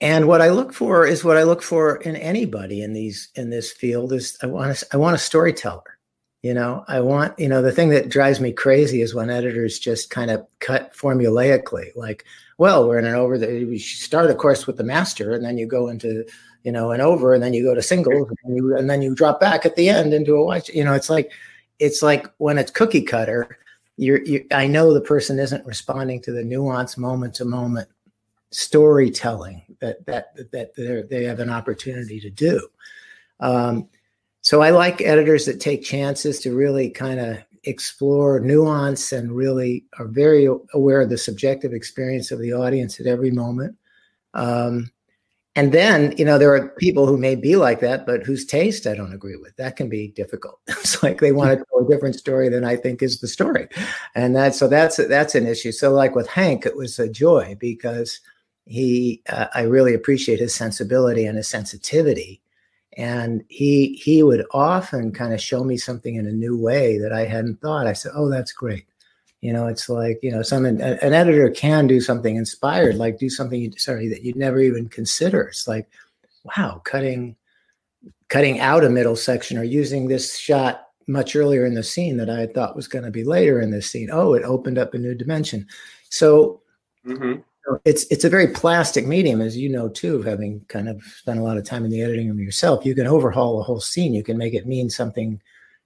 and 0.00 0.28
what 0.28 0.42
I 0.42 0.50
look 0.50 0.72
for 0.72 1.06
is 1.06 1.24
what 1.24 1.36
I 1.36 1.44
look 1.44 1.62
for 1.62 1.96
in 1.96 2.16
anybody 2.16 2.82
in 2.82 2.92
these 2.92 3.28
in 3.34 3.48
this 3.48 3.72
field 3.72 4.12
is 4.12 4.36
I 4.42 4.46
want 4.46 4.82
a, 4.82 4.86
I 4.92 4.96
want 4.98 5.14
a 5.14 5.18
storyteller. 5.18 5.95
You 6.46 6.54
know, 6.54 6.84
I 6.86 7.00
want 7.00 7.36
you 7.40 7.48
know 7.48 7.60
the 7.60 7.72
thing 7.72 7.88
that 7.88 8.08
drives 8.08 8.38
me 8.38 8.52
crazy 8.52 9.02
is 9.02 9.16
when 9.16 9.30
editors 9.30 9.80
just 9.80 10.10
kind 10.10 10.30
of 10.30 10.46
cut 10.60 10.94
formulaically, 10.94 11.88
like, 11.96 12.24
well, 12.56 12.86
we're 12.86 13.00
in 13.00 13.04
an 13.04 13.16
over. 13.16 13.36
The, 13.36 13.64
we 13.64 13.80
start, 13.80 14.30
of 14.30 14.38
course, 14.38 14.64
with 14.64 14.76
the 14.76 14.84
master, 14.84 15.32
and 15.32 15.44
then 15.44 15.58
you 15.58 15.66
go 15.66 15.88
into 15.88 16.24
you 16.62 16.70
know 16.70 16.92
an 16.92 17.00
over, 17.00 17.34
and 17.34 17.42
then 17.42 17.52
you 17.52 17.64
go 17.64 17.74
to 17.74 17.82
singles, 17.82 18.30
and, 18.44 18.56
you, 18.56 18.76
and 18.76 18.88
then 18.88 19.02
you 19.02 19.12
drop 19.12 19.40
back 19.40 19.66
at 19.66 19.74
the 19.74 19.88
end 19.88 20.14
into 20.14 20.36
a 20.36 20.44
watch. 20.44 20.68
You 20.68 20.84
know, 20.84 20.92
it's 20.92 21.10
like 21.10 21.32
it's 21.80 22.00
like 22.00 22.28
when 22.38 22.58
it's 22.58 22.70
cookie 22.70 23.02
cutter. 23.02 23.58
You're, 23.96 24.22
you, 24.22 24.46
I 24.52 24.68
know 24.68 24.94
the 24.94 25.00
person 25.00 25.40
isn't 25.40 25.66
responding 25.66 26.22
to 26.22 26.30
the 26.30 26.44
nuance, 26.44 26.96
moment 26.96 27.34
to 27.36 27.44
moment 27.44 27.88
storytelling 28.52 29.62
that 29.80 30.06
that 30.06 30.36
that 30.52 30.76
they 30.76 31.02
they 31.10 31.24
have 31.24 31.40
an 31.40 31.50
opportunity 31.50 32.20
to 32.20 32.30
do. 32.30 32.68
Um, 33.40 33.88
so 34.46 34.62
I 34.62 34.70
like 34.70 35.00
editors 35.00 35.44
that 35.46 35.58
take 35.58 35.82
chances 35.82 36.38
to 36.38 36.54
really 36.54 36.88
kind 36.88 37.18
of 37.18 37.38
explore 37.64 38.38
nuance 38.38 39.10
and 39.10 39.32
really 39.32 39.84
are 39.98 40.06
very 40.06 40.48
aware 40.72 41.00
of 41.00 41.10
the 41.10 41.18
subjective 41.18 41.72
experience 41.72 42.30
of 42.30 42.38
the 42.38 42.52
audience 42.52 43.00
at 43.00 43.08
every 43.08 43.32
moment. 43.32 43.76
Um, 44.34 44.92
and 45.56 45.72
then, 45.72 46.14
you 46.16 46.24
know, 46.24 46.38
there 46.38 46.54
are 46.54 46.68
people 46.78 47.08
who 47.08 47.16
may 47.16 47.34
be 47.34 47.56
like 47.56 47.80
that, 47.80 48.06
but 48.06 48.22
whose 48.22 48.46
taste 48.46 48.86
I 48.86 48.94
don't 48.94 49.12
agree 49.12 49.34
with. 49.34 49.56
That 49.56 49.74
can 49.74 49.88
be 49.88 50.12
difficult. 50.14 50.60
it's 50.68 51.02
like 51.02 51.18
they 51.18 51.32
want 51.32 51.50
to 51.50 51.56
tell 51.56 51.84
a 51.84 51.90
different 51.90 52.14
story 52.14 52.48
than 52.48 52.62
I 52.62 52.76
think 52.76 53.02
is 53.02 53.18
the 53.18 53.26
story, 53.26 53.66
and 54.14 54.36
that's 54.36 54.56
so 54.56 54.68
that's 54.68 54.98
that's 55.08 55.34
an 55.34 55.48
issue. 55.48 55.72
So, 55.72 55.90
like 55.90 56.14
with 56.14 56.28
Hank, 56.28 56.66
it 56.66 56.76
was 56.76 57.00
a 57.00 57.08
joy 57.08 57.56
because 57.58 58.20
he, 58.66 59.22
uh, 59.28 59.48
I 59.56 59.62
really 59.62 59.94
appreciate 59.94 60.38
his 60.38 60.54
sensibility 60.54 61.26
and 61.26 61.36
his 61.36 61.48
sensitivity, 61.48 62.40
and 62.96 63.44
he 63.48 64.00
he 64.02 64.22
would 64.22 64.44
often 64.52 65.12
kind 65.12 65.34
of 65.34 65.40
show 65.40 65.62
me 65.64 65.76
something 65.76 66.16
in 66.16 66.26
a 66.26 66.32
new 66.32 66.56
way 66.58 66.98
that 66.98 67.12
I 67.12 67.24
hadn't 67.26 67.60
thought. 67.60 67.86
I 67.86 67.92
said, 67.92 68.12
"Oh, 68.14 68.28
that's 68.30 68.52
great." 68.52 68.86
You 69.42 69.52
know, 69.52 69.66
it's 69.66 69.88
like 69.88 70.18
you 70.22 70.30
know, 70.32 70.42
some 70.42 70.64
an, 70.64 70.80
editor 70.80 71.50
can 71.50 71.86
do 71.86 72.00
something 72.00 72.36
inspired, 72.36 72.96
like 72.96 73.18
do 73.18 73.28
something 73.30 73.60
you, 73.60 73.72
sorry 73.76 74.08
that 74.08 74.22
you'd 74.22 74.36
never 74.36 74.60
even 74.60 74.88
consider. 74.88 75.42
It's 75.42 75.68
like, 75.68 75.88
wow, 76.56 76.80
cutting 76.84 77.36
cutting 78.28 78.60
out 78.60 78.84
a 78.84 78.90
middle 78.90 79.16
section 79.16 79.58
or 79.58 79.64
using 79.64 80.08
this 80.08 80.38
shot 80.38 80.88
much 81.06 81.36
earlier 81.36 81.64
in 81.64 81.74
the 81.74 81.82
scene 81.82 82.16
that 82.16 82.30
I 82.30 82.46
thought 82.46 82.74
was 82.74 82.88
going 82.88 83.04
to 83.04 83.10
be 83.10 83.24
later 83.24 83.60
in 83.60 83.70
the 83.70 83.82
scene. 83.82 84.10
Oh, 84.12 84.34
it 84.34 84.42
opened 84.42 84.78
up 84.78 84.94
a 84.94 84.98
new 84.98 85.14
dimension. 85.14 85.66
So 86.10 86.60
Mhm. 87.06 87.44
It's 87.84 88.04
it's 88.10 88.24
a 88.24 88.30
very 88.30 88.48
plastic 88.48 89.06
medium, 89.06 89.40
as 89.40 89.56
you 89.56 89.68
know 89.68 89.88
too, 89.88 90.22
having 90.22 90.64
kind 90.68 90.88
of 90.88 91.02
spent 91.02 91.38
a 91.38 91.42
lot 91.42 91.56
of 91.56 91.64
time 91.64 91.84
in 91.84 91.90
the 91.90 92.02
editing 92.02 92.28
room 92.28 92.38
yourself. 92.38 92.84
You 92.84 92.94
can 92.94 93.06
overhaul 93.06 93.60
a 93.60 93.64
whole 93.64 93.80
scene. 93.80 94.14
You 94.14 94.22
can 94.22 94.38
make 94.38 94.54
it 94.54 94.66
mean 94.66 94.90
something 94.90 95.40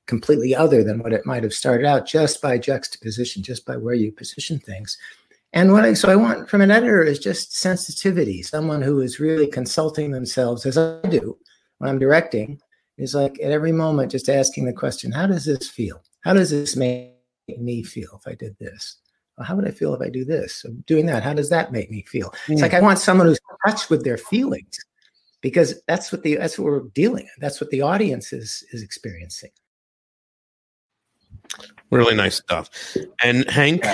completely 0.07 0.55
other 0.55 0.83
than 0.83 0.99
what 0.99 1.13
it 1.13 1.25
might 1.25 1.43
have 1.43 1.55
started 1.55 1.87
out 1.87 2.07
just 2.07 2.43
by 2.43 2.59
juxtaposition, 2.59 3.43
just 3.43 3.65
by 3.65 3.77
where 3.77 3.95
you 3.95 4.13
position 4.13 4.59
things. 4.59 4.99
And 5.53 5.73
what 5.73 5.85
I 5.85 5.95
so 5.95 6.11
I 6.11 6.17
want 6.17 6.49
from 6.49 6.61
an 6.61 6.71
editor 6.71 7.03
is 7.03 7.19
just 7.19 7.57
sensitivity, 7.57 8.43
someone 8.43 8.83
who 8.83 9.01
is 9.01 9.21
really 9.21 9.47
consulting 9.47 10.11
themselves, 10.11 10.67
as 10.67 10.79
I 10.79 11.01
do 11.09 11.37
when 11.79 11.91
I'm 11.91 11.99
directing, 11.99 12.61
is 12.99 13.15
like 13.15 13.41
at 13.43 13.51
every 13.51 13.73
moment 13.73 14.13
just 14.13 14.29
asking 14.29 14.67
the 14.67 14.73
question, 14.73 15.11
how 15.11 15.27
does 15.27 15.45
this 15.45 15.69
feel? 15.69 16.03
How 16.21 16.35
does 16.35 16.51
this 16.51 16.77
make 16.77 17.15
me 17.59 17.83
feel 17.83 18.21
if 18.21 18.31
I 18.31 18.35
did 18.35 18.57
this? 18.59 18.97
Well, 19.41 19.47
how 19.47 19.57
would 19.57 19.67
I 19.67 19.71
feel 19.71 19.95
if 19.95 20.03
I 20.03 20.11
do 20.11 20.23
this? 20.23 20.57
So 20.57 20.69
doing 20.85 21.07
that, 21.07 21.23
how 21.23 21.33
does 21.33 21.49
that 21.49 21.73
make 21.73 21.91
me 21.91 22.05
feel? 22.07 22.31
It's 22.47 22.61
like 22.61 22.73
hmm. 22.73 22.77
I 22.77 22.81
want 22.83 22.99
someone 22.99 23.27
who's 23.27 23.41
touched 23.67 23.89
with 23.89 24.05
their 24.05 24.19
feelings 24.19 24.79
because 25.41 25.81
that's 25.87 26.13
what 26.13 26.23
the 26.23 26.37
that's 26.37 26.59
what 26.59 26.67
we're 26.67 26.81
dealing 26.95 27.25
with. 27.25 27.33
That's 27.39 27.59
what 27.59 27.71
the 27.71 27.81
audience 27.81 28.35
is 28.35 28.63
is 28.73 28.83
experiencing. 28.83 29.49
Really 31.91 32.15
nice 32.15 32.37
stuff. 32.37 32.69
And 33.25 33.49
Hank 33.49 33.87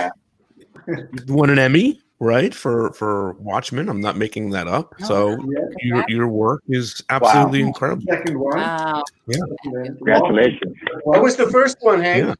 won 1.28 1.50
an 1.50 1.60
Emmy, 1.60 2.02
right? 2.18 2.52
For 2.52 2.92
for 2.94 3.34
Watchmen. 3.34 3.88
I'm 3.88 4.00
not 4.00 4.16
making 4.16 4.50
that 4.50 4.66
up. 4.66 4.94
So 5.04 5.38
your 5.78 6.04
your 6.08 6.26
work 6.26 6.64
is 6.66 7.04
absolutely 7.08 7.60
incredible. 7.60 8.02
Second 8.10 8.40
one. 8.40 8.58
Wow. 8.58 9.04
Yeah. 9.28 9.38
Congratulations. 9.62 10.76
What 11.04 11.22
was 11.22 11.36
the 11.36 11.48
first 11.52 11.76
one, 11.82 12.00
Hank? 12.00 12.36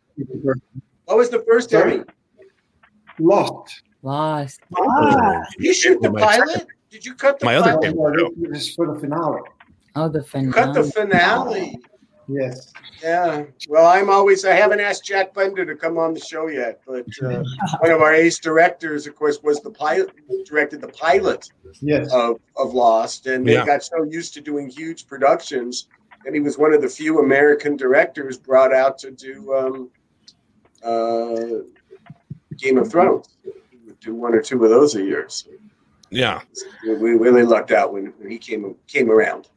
What 1.05 1.17
was 1.17 1.31
the 1.31 1.45
first 1.47 1.73
Emmy? 1.73 2.03
Lost. 3.19 3.83
Lost. 4.03 4.61
Ah, 4.77 5.43
did 5.59 5.65
you 5.67 5.75
shoot 5.75 6.01
the 6.03 6.13
pilot? 6.13 6.67
Did 6.91 7.05
you 7.05 7.15
cut 7.15 7.39
the 7.41 7.47
My 7.47 7.57
other 7.57 7.73
pilot? 7.73 7.83
game. 7.83 7.97
No, 7.97 8.51
this 8.51 8.69
is 8.69 8.75
for 8.75 8.93
the 8.93 9.01
finale. 9.01 9.41
Oh, 9.97 10.09
the 10.09 10.23
finale. 10.23 10.53
Cut 10.53 10.75
the 10.75 10.85
finale. 10.85 11.79
Yes. 12.29 12.73
Yeah. 13.03 13.45
Well, 13.69 13.87
I'm 13.87 14.11
always. 14.11 14.45
I 14.45 14.53
haven't 14.53 14.81
asked 14.81 15.05
Jack 15.05 15.33
Bender 15.33 15.65
to 15.65 15.77
come 15.77 15.97
on 15.97 16.13
the 16.13 16.21
show 16.21 16.49
yet, 16.49 16.81
but 16.87 17.07
uh, 17.23 17.43
one 17.81 17.93
of 17.93 18.01
our 18.03 18.13
ace 18.15 18.39
directors, 18.39 19.07
of 19.07 19.15
course, 19.15 19.41
was 19.43 19.61
the 19.61 19.71
pilot. 19.71 20.11
Directed 20.45 20.81
the 20.81 20.89
pilot 20.89 21.49
Yes. 21.81 22.13
of 22.13 22.41
of 22.57 22.75
Lost, 22.75 23.27
and 23.27 23.47
they 23.47 23.55
got 23.65 23.83
so 23.85 24.03
used 24.05 24.35
to 24.35 24.41
doing 24.41 24.69
huge 24.69 25.07
productions, 25.07 25.89
and 26.25 26.35
he 26.35 26.41
was 26.41 26.59
one 26.59 26.73
of 26.75 26.83
the 26.83 26.89
few 26.89 27.21
American 27.21 27.77
directors 27.77 28.39
brought 28.39 28.73
out 28.75 28.99
to 28.99 29.11
do 29.13 29.55
um, 29.55 29.91
uh, 30.83 31.63
Game 32.57 32.79
of 32.79 32.91
Thrones. 32.91 33.37
He 33.45 33.79
would 33.87 34.01
do 34.01 34.15
one 34.15 34.35
or 34.35 34.43
two 34.43 34.63
of 34.65 34.71
those 34.71 34.95
a 34.95 35.03
year. 35.03 35.27
So 35.29 35.51
Yeah. 36.11 36.41
we 36.85 36.95
we 36.95 37.11
really 37.13 37.43
lucked 37.43 37.73
out 37.73 37.93
when, 37.93 38.07
when 38.19 38.31
he 38.31 38.39
came 38.39 38.75
came 38.87 39.11
around. 39.11 39.49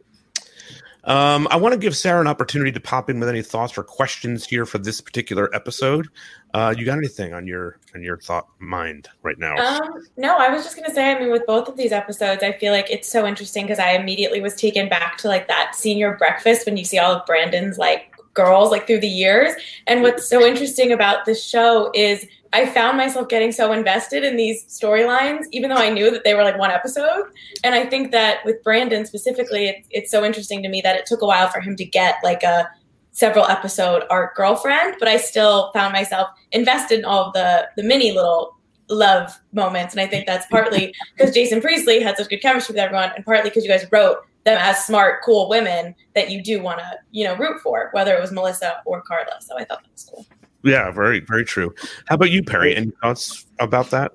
Um, 1.06 1.48
I 1.50 1.56
want 1.56 1.74
to 1.74 1.80
give 1.80 1.96
Sarah 1.96 2.20
an 2.20 2.28
opportunity 2.28 2.72
to 2.74 2.80
pop 2.80 3.10
in 3.10 3.20
with 3.20 3.30
any 3.30 3.42
thoughts 3.42 3.78
or 3.78 3.84
questions 3.84 4.46
here 4.46 4.66
for 4.66 4.78
this 4.80 5.00
particular 5.00 5.50
episode. 5.56 6.08
Uh, 6.54 6.76
you 6.78 6.86
got 6.86 6.98
anything 6.98 7.34
on 7.34 7.48
your 7.48 7.80
on 7.96 8.04
your 8.04 8.18
thought 8.18 8.48
mind 8.60 9.08
right 9.24 9.40
now? 9.40 9.56
Um, 9.56 10.06
no, 10.18 10.38
I 10.38 10.50
was 10.50 10.64
just 10.64 10.76
gonna 10.76 10.94
say. 10.94 11.12
I 11.12 11.20
mean, 11.20 11.32
with 11.32 11.46
both 11.48 11.70
of 11.70 11.78
these 11.78 11.94
episodes, 11.94 12.44
I 12.44 12.52
feel 12.52 12.74
like 12.74 12.92
it's 12.92 13.08
so 13.08 13.26
interesting 13.26 13.66
because 13.66 13.80
I 13.80 13.92
immediately 13.92 14.42
was 14.42 14.56
taken 14.56 14.90
back 14.90 15.18
to 15.20 15.30
like 15.30 15.48
that 15.48 15.74
senior 15.74 16.16
breakfast 16.18 16.66
when 16.66 16.76
you 16.76 16.84
see 16.84 17.00
all 17.00 17.14
of 17.14 17.26
Brandon's 17.26 17.78
like 17.78 18.14
girls 18.34 18.70
like 18.70 18.86
through 18.86 19.00
the 19.00 19.08
years. 19.08 19.54
And 19.88 20.02
what's 20.02 20.28
so 20.28 20.46
interesting 20.46 20.92
about 20.92 21.26
this 21.26 21.44
show 21.44 21.92
is 21.94 22.28
I 22.52 22.66
found 22.66 22.98
myself 22.98 23.30
getting 23.30 23.52
so 23.52 23.72
invested 23.72 24.24
in 24.24 24.36
these 24.36 24.66
storylines, 24.66 25.46
even 25.52 25.70
though 25.70 25.76
I 25.76 25.90
knew 25.90 26.10
that 26.10 26.24
they 26.24 26.34
were 26.34 26.44
like 26.44 26.58
one 26.58 26.72
episode. 26.72 27.26
And 27.64 27.76
I 27.76 27.86
think 27.86 28.12
that 28.12 28.44
with 28.44 28.64
Brandon 28.64 29.06
specifically, 29.06 29.68
it, 29.68 29.86
it's 29.92 30.10
so 30.10 30.24
interesting 30.24 30.64
to 30.64 30.70
me 30.70 30.82
that 30.82 30.96
it 30.96 31.06
took 31.06 31.22
a 31.22 31.26
while 31.26 31.48
for 31.50 31.62
him 31.62 31.76
to 31.76 31.86
get 31.86 32.16
like 32.24 32.42
a 32.44 32.68
several 33.12 33.46
episode 33.46 34.04
art 34.10 34.34
girlfriend, 34.36 34.96
but 34.98 35.08
I 35.08 35.18
still 35.18 35.72
found 35.74 35.94
myself 35.94 36.30
invested 36.52 37.00
in 37.00 37.06
all 37.06 37.32
the 37.34 37.68
the 37.76 37.84
mini 37.84 38.12
little 38.12 38.56
love 38.90 39.40
moments. 39.54 39.94
And 39.94 40.02
I 40.02 40.08
think 40.08 40.26
that's 40.26 40.48
partly 40.48 40.94
because 41.18 41.34
Jason 41.34 41.62
Priestley 41.62 42.02
had 42.02 42.18
such 42.18 42.30
good 42.30 42.42
chemistry 42.42 42.74
with 42.74 42.80
everyone, 42.80 43.12
and 43.16 43.26
partly 43.26 43.50
because 43.50 43.64
you 43.64 43.70
guys 43.70 43.86
wrote 43.92 44.20
them 44.46 44.58
as 44.60 44.84
smart, 44.86 45.22
cool 45.24 45.50
women 45.50 45.94
that 46.16 46.32
you 46.32 46.42
do 46.42 46.62
want 46.62 46.80
to, 46.80 46.92
you 47.12 47.26
know, 47.26 47.36
root 47.36 47.62
for, 47.62 47.90
whether 47.92 48.16
it 48.16 48.22
was 48.22 48.32
Melissa 48.32 48.82
or 48.86 49.02
Carla. 49.02 49.38
So 49.42 49.56
I 49.58 49.66
thought 49.66 49.84
that 49.84 49.92
was 49.92 50.10
cool. 50.10 50.26
Yeah, 50.64 50.92
very 50.92 51.22
very 51.22 51.46
true. 51.46 51.74
How 52.08 52.16
about 52.16 52.32
you, 52.32 52.44
Perry? 52.44 52.76
Any 52.76 52.92
thoughts 53.02 53.46
about 53.60 53.90
that? 53.92 54.12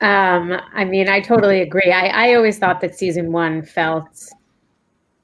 Um, 0.00 0.60
I 0.74 0.84
mean, 0.84 1.08
I 1.08 1.20
totally 1.20 1.62
agree. 1.62 1.90
I, 1.90 2.08
I 2.08 2.34
always 2.34 2.58
thought 2.58 2.80
that 2.82 2.94
season 2.98 3.32
one 3.32 3.62
felt, 3.62 4.28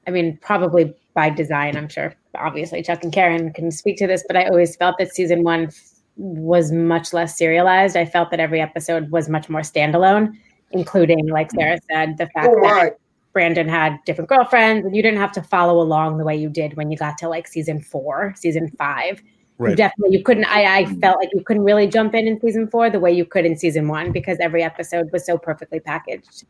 I 0.07 0.11
mean, 0.11 0.37
probably 0.41 0.93
by 1.13 1.29
design, 1.29 1.77
I'm 1.77 1.87
sure. 1.87 2.15
Obviously, 2.35 2.81
Chuck 2.81 3.03
and 3.03 3.13
Karen 3.13 3.53
can 3.53 3.69
speak 3.69 3.97
to 3.97 4.07
this, 4.07 4.23
but 4.27 4.35
I 4.35 4.45
always 4.45 4.75
felt 4.75 4.97
that 4.97 5.13
season 5.13 5.43
one 5.43 5.65
f- 5.65 5.91
was 6.17 6.71
much 6.71 7.13
less 7.13 7.37
serialized. 7.37 7.95
I 7.95 8.05
felt 8.05 8.31
that 8.31 8.39
every 8.39 8.61
episode 8.61 9.11
was 9.11 9.29
much 9.29 9.47
more 9.47 9.61
standalone, 9.61 10.33
including, 10.71 11.27
like 11.27 11.51
Sarah 11.51 11.77
said, 11.91 12.17
the 12.17 12.25
fact 12.27 12.47
Oh, 12.49 12.55
that 12.55 12.61
my. 12.63 12.91
Brandon 13.31 13.69
had 13.69 13.99
different 14.05 14.29
girlfriends, 14.29 14.85
and 14.87 14.95
you 14.95 15.03
didn't 15.03 15.19
have 15.19 15.31
to 15.33 15.43
follow 15.43 15.79
along 15.81 16.17
the 16.17 16.23
way 16.23 16.35
you 16.35 16.49
did 16.49 16.75
when 16.75 16.89
you 16.89 16.97
got 16.97 17.17
to 17.19 17.29
like 17.29 17.47
season 17.47 17.79
four, 17.79 18.33
season 18.35 18.69
five. 18.77 19.21
You 19.59 19.65
Right. 19.65 19.77
definitely, 19.77 20.17
you 20.17 20.23
couldn't. 20.23 20.45
I, 20.45 20.79
I 20.79 20.83
hmm. 20.85 20.99
felt 20.99 21.19
like 21.19 21.29
you 21.33 21.43
couldn't 21.43 21.63
really 21.63 21.87
jump 21.87 22.15
in 22.15 22.27
in 22.27 22.39
season 22.39 22.67
four 22.67 22.89
the 22.89 22.99
way 22.99 23.11
you 23.11 23.25
could 23.25 23.45
in 23.45 23.55
season 23.55 23.87
one 23.87 24.11
because 24.11 24.37
every 24.39 24.63
episode 24.63 25.11
was 25.11 25.25
so 25.25 25.37
perfectly 25.37 25.79
packaged. 25.79 26.45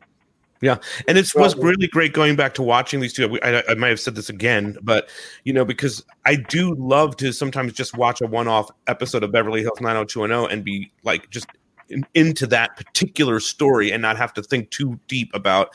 Yeah, 0.61 0.77
and 1.09 1.17
it 1.17 1.29
was 1.35 1.57
really 1.57 1.87
great 1.87 2.13
going 2.13 2.37
back 2.37 2.53
to 2.53 2.63
watching 2.63 3.01
these 3.01 3.11
two. 3.11 3.37
I, 3.43 3.61
I 3.67 3.73
might 3.73 3.89
have 3.89 3.99
said 3.99 4.15
this 4.15 4.29
again, 4.29 4.77
but 4.81 5.09
you 5.43 5.51
know, 5.51 5.65
because 5.65 6.05
I 6.25 6.35
do 6.35 6.73
love 6.75 7.17
to 7.17 7.33
sometimes 7.33 7.73
just 7.73 7.97
watch 7.97 8.21
a 8.21 8.27
one-off 8.27 8.71
episode 8.87 9.23
of 9.23 9.33
Beverly 9.33 9.61
Hills 9.61 9.81
90210 9.81 10.53
and 10.53 10.63
be 10.63 10.89
like 11.03 11.29
just 11.29 11.47
in, 11.89 12.05
into 12.13 12.47
that 12.47 12.77
particular 12.77 13.41
story 13.41 13.91
and 13.91 14.01
not 14.01 14.15
have 14.15 14.33
to 14.35 14.41
think 14.41 14.69
too 14.69 14.97
deep 15.09 15.29
about 15.33 15.69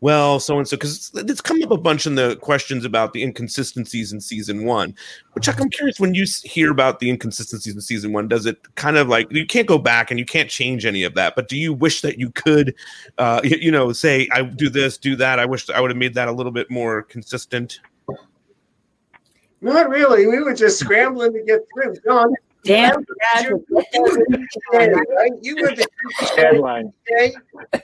well, 0.00 0.38
so 0.40 0.58
and 0.58 0.68
so 0.68 0.76
because 0.76 1.10
it's 1.14 1.40
come 1.40 1.62
up 1.62 1.70
a 1.70 1.76
bunch 1.76 2.06
in 2.06 2.14
the 2.14 2.36
questions 2.36 2.84
about 2.84 3.12
the 3.12 3.22
inconsistencies 3.22 4.12
in 4.12 4.20
season 4.20 4.64
one. 4.64 4.94
But 5.32 5.42
Chuck, 5.42 5.60
I'm 5.60 5.70
curious 5.70 5.98
when 5.98 6.14
you 6.14 6.24
hear 6.42 6.70
about 6.70 7.00
the 7.00 7.10
inconsistencies 7.10 7.74
in 7.74 7.80
season 7.80 8.12
one, 8.12 8.28
does 8.28 8.46
it 8.46 8.58
kind 8.74 8.96
of 8.96 9.08
like 9.08 9.30
you 9.30 9.46
can't 9.46 9.66
go 9.66 9.78
back 9.78 10.10
and 10.10 10.18
you 10.18 10.26
can't 10.26 10.50
change 10.50 10.84
any 10.84 11.04
of 11.04 11.14
that? 11.14 11.34
But 11.34 11.48
do 11.48 11.56
you 11.56 11.72
wish 11.72 12.00
that 12.02 12.18
you 12.18 12.30
could, 12.30 12.74
uh, 13.18 13.40
you, 13.44 13.56
you 13.56 13.70
know, 13.72 13.92
say 13.92 14.28
I 14.32 14.42
do 14.42 14.68
this, 14.68 14.98
do 14.98 15.16
that? 15.16 15.38
I 15.38 15.46
wish 15.46 15.68
I 15.70 15.80
would 15.80 15.90
have 15.90 15.98
made 15.98 16.14
that 16.14 16.28
a 16.28 16.32
little 16.32 16.52
bit 16.52 16.70
more 16.70 17.02
consistent. 17.02 17.80
Not 19.60 19.88
really. 19.88 20.26
We 20.26 20.40
were 20.40 20.54
just 20.54 20.78
scrambling 20.78 21.32
to 21.32 21.42
get 21.42 21.60
through. 21.72 21.96
John, 22.04 22.34
Damn, 22.64 23.04
you, 23.42 23.64
you 23.70 24.02
were 24.02 24.10
the 24.28 24.48
DEA, 24.72 24.88
right? 25.16 25.30
You 25.42 25.56
were 25.56 25.74
the 25.74 25.86
Headline. 26.34 26.92
DEA. 27.06 27.34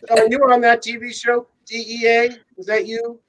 John, 0.09 0.31
you 0.31 0.39
were 0.39 0.53
on 0.53 0.63
that 0.63 0.83
TV 0.83 1.15
show, 1.15 1.47
DEA. 1.71 2.37
Was 2.57 2.67
that 2.67 2.87
you? 2.87 3.21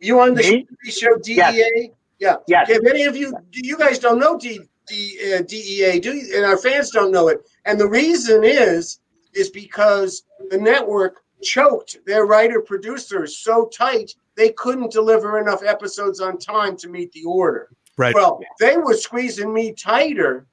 You 0.00 0.20
on 0.20 0.34
the 0.34 0.42
Me? 0.42 0.66
Show 0.90 1.16
DEA? 1.22 1.92
Yeah. 2.18 2.36
Yes. 2.46 2.70
Okay, 2.70 2.80
many 2.82 3.04
of 3.04 3.16
you, 3.16 3.34
you 3.52 3.76
guys 3.76 3.98
don't 3.98 4.18
know 4.18 4.38
D, 4.38 4.60
D, 4.88 5.34
uh, 5.34 5.42
DEA, 5.42 6.00
do 6.00 6.14
you? 6.14 6.36
And 6.36 6.44
our 6.44 6.56
fans 6.56 6.90
don't 6.90 7.12
know 7.12 7.28
it. 7.28 7.40
And 7.64 7.78
the 7.78 7.88
reason 7.88 8.42
is, 8.44 9.00
is 9.34 9.50
because 9.50 10.24
the 10.50 10.58
network 10.58 11.22
choked 11.42 11.98
their 12.06 12.24
writer 12.24 12.60
producers 12.60 13.38
so 13.38 13.66
tight 13.66 14.14
they 14.36 14.50
couldn't 14.52 14.92
deliver 14.92 15.40
enough 15.40 15.62
episodes 15.62 16.20
on 16.20 16.38
time 16.38 16.76
to 16.76 16.88
meet 16.88 17.12
the 17.12 17.24
order. 17.24 17.70
Right. 17.98 18.14
Well, 18.14 18.40
they 18.60 18.76
were 18.76 18.94
squeezing 18.94 19.52
me 19.52 19.72
tighter, 19.72 20.46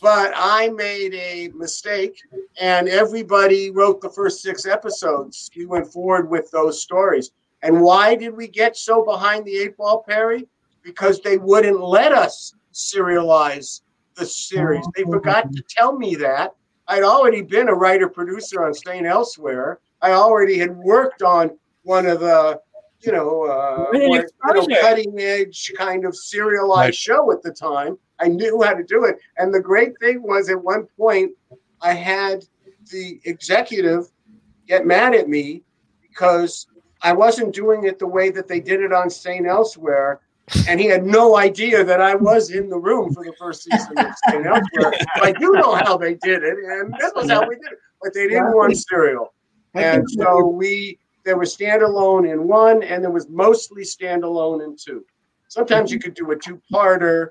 but 0.00 0.32
I 0.34 0.68
made 0.70 1.14
a 1.14 1.48
mistake, 1.54 2.20
and 2.60 2.88
everybody 2.88 3.70
wrote 3.70 4.00
the 4.00 4.10
first 4.10 4.42
six 4.42 4.66
episodes. 4.66 5.50
We 5.56 5.66
went 5.66 5.92
forward 5.92 6.28
with 6.28 6.50
those 6.50 6.82
stories. 6.82 7.30
And 7.62 7.80
why 7.80 8.14
did 8.16 8.36
we 8.36 8.48
get 8.48 8.76
so 8.76 9.04
behind 9.04 9.44
the 9.44 9.56
eight 9.56 9.76
ball, 9.76 10.04
Perry? 10.08 10.48
Because 10.82 11.20
they 11.20 11.38
wouldn't 11.38 11.80
let 11.80 12.12
us 12.12 12.54
serialize 12.72 13.82
the 14.16 14.26
series. 14.26 14.84
They 14.96 15.04
forgot 15.04 15.52
to 15.52 15.62
tell 15.68 15.96
me 15.96 16.14
that. 16.16 16.54
I'd 16.88 17.04
already 17.04 17.42
been 17.42 17.68
a 17.68 17.74
writer 17.74 18.08
producer 18.08 18.64
on 18.64 18.74
St. 18.74 19.06
Elsewhere. 19.06 19.78
I 20.02 20.12
already 20.12 20.58
had 20.58 20.76
worked 20.76 21.22
on 21.22 21.56
one 21.84 22.06
of 22.06 22.20
the, 22.20 22.60
you 23.00 23.12
know, 23.12 23.44
uh, 23.44 23.86
With 23.92 24.02
an 24.02 24.08
more, 24.08 24.56
you 24.56 24.68
know, 24.68 24.80
cutting 24.80 25.20
edge 25.20 25.72
kind 25.76 26.04
of 26.04 26.16
serialized 26.16 26.86
Right. 26.86 26.94
show 26.94 27.30
at 27.32 27.42
the 27.42 27.52
time. 27.52 27.96
I 28.22 28.28
knew 28.28 28.62
how 28.62 28.74
to 28.74 28.84
do 28.84 29.04
it. 29.04 29.18
And 29.36 29.52
the 29.52 29.60
great 29.60 29.98
thing 29.98 30.22
was 30.22 30.48
at 30.48 30.62
one 30.62 30.86
point, 30.96 31.32
I 31.80 31.92
had 31.94 32.44
the 32.90 33.20
executive 33.24 34.06
get 34.68 34.86
mad 34.86 35.14
at 35.14 35.28
me 35.28 35.62
because 36.02 36.66
I 37.02 37.12
wasn't 37.12 37.54
doing 37.54 37.84
it 37.84 37.98
the 37.98 38.06
way 38.06 38.30
that 38.30 38.46
they 38.46 38.60
did 38.60 38.80
it 38.80 38.92
on 38.92 39.10
St. 39.10 39.46
Elsewhere. 39.46 40.20
And 40.68 40.78
he 40.78 40.86
had 40.86 41.04
no 41.04 41.36
idea 41.36 41.82
that 41.84 42.00
I 42.00 42.14
was 42.14 42.50
in 42.50 42.68
the 42.68 42.78
room 42.78 43.12
for 43.12 43.24
the 43.24 43.32
first 43.38 43.64
season 43.64 43.98
of 43.98 44.12
St. 44.28 44.46
Elsewhere. 44.46 44.92
But 45.14 45.24
I 45.24 45.32
do 45.32 45.52
know 45.52 45.74
how 45.74 45.96
they 45.96 46.14
did 46.14 46.42
it, 46.42 46.58
and 46.64 46.94
this 46.98 47.12
was 47.14 47.30
how 47.30 47.48
we 47.48 47.54
did 47.56 47.72
it. 47.72 47.78
But 48.02 48.12
they 48.12 48.28
didn't 48.28 48.54
want 48.54 48.76
serial. 48.76 49.32
And 49.74 50.08
so 50.10 50.46
we 50.46 50.98
there 51.24 51.38
was 51.38 51.56
standalone 51.56 52.30
in 52.30 52.48
one, 52.48 52.82
and 52.82 53.02
there 53.02 53.10
was 53.10 53.28
mostly 53.28 53.82
standalone 53.82 54.64
in 54.64 54.76
two. 54.76 55.04
Sometimes 55.48 55.92
you 55.92 55.98
could 55.98 56.14
do 56.14 56.30
a 56.32 56.36
two-parter, 56.36 57.28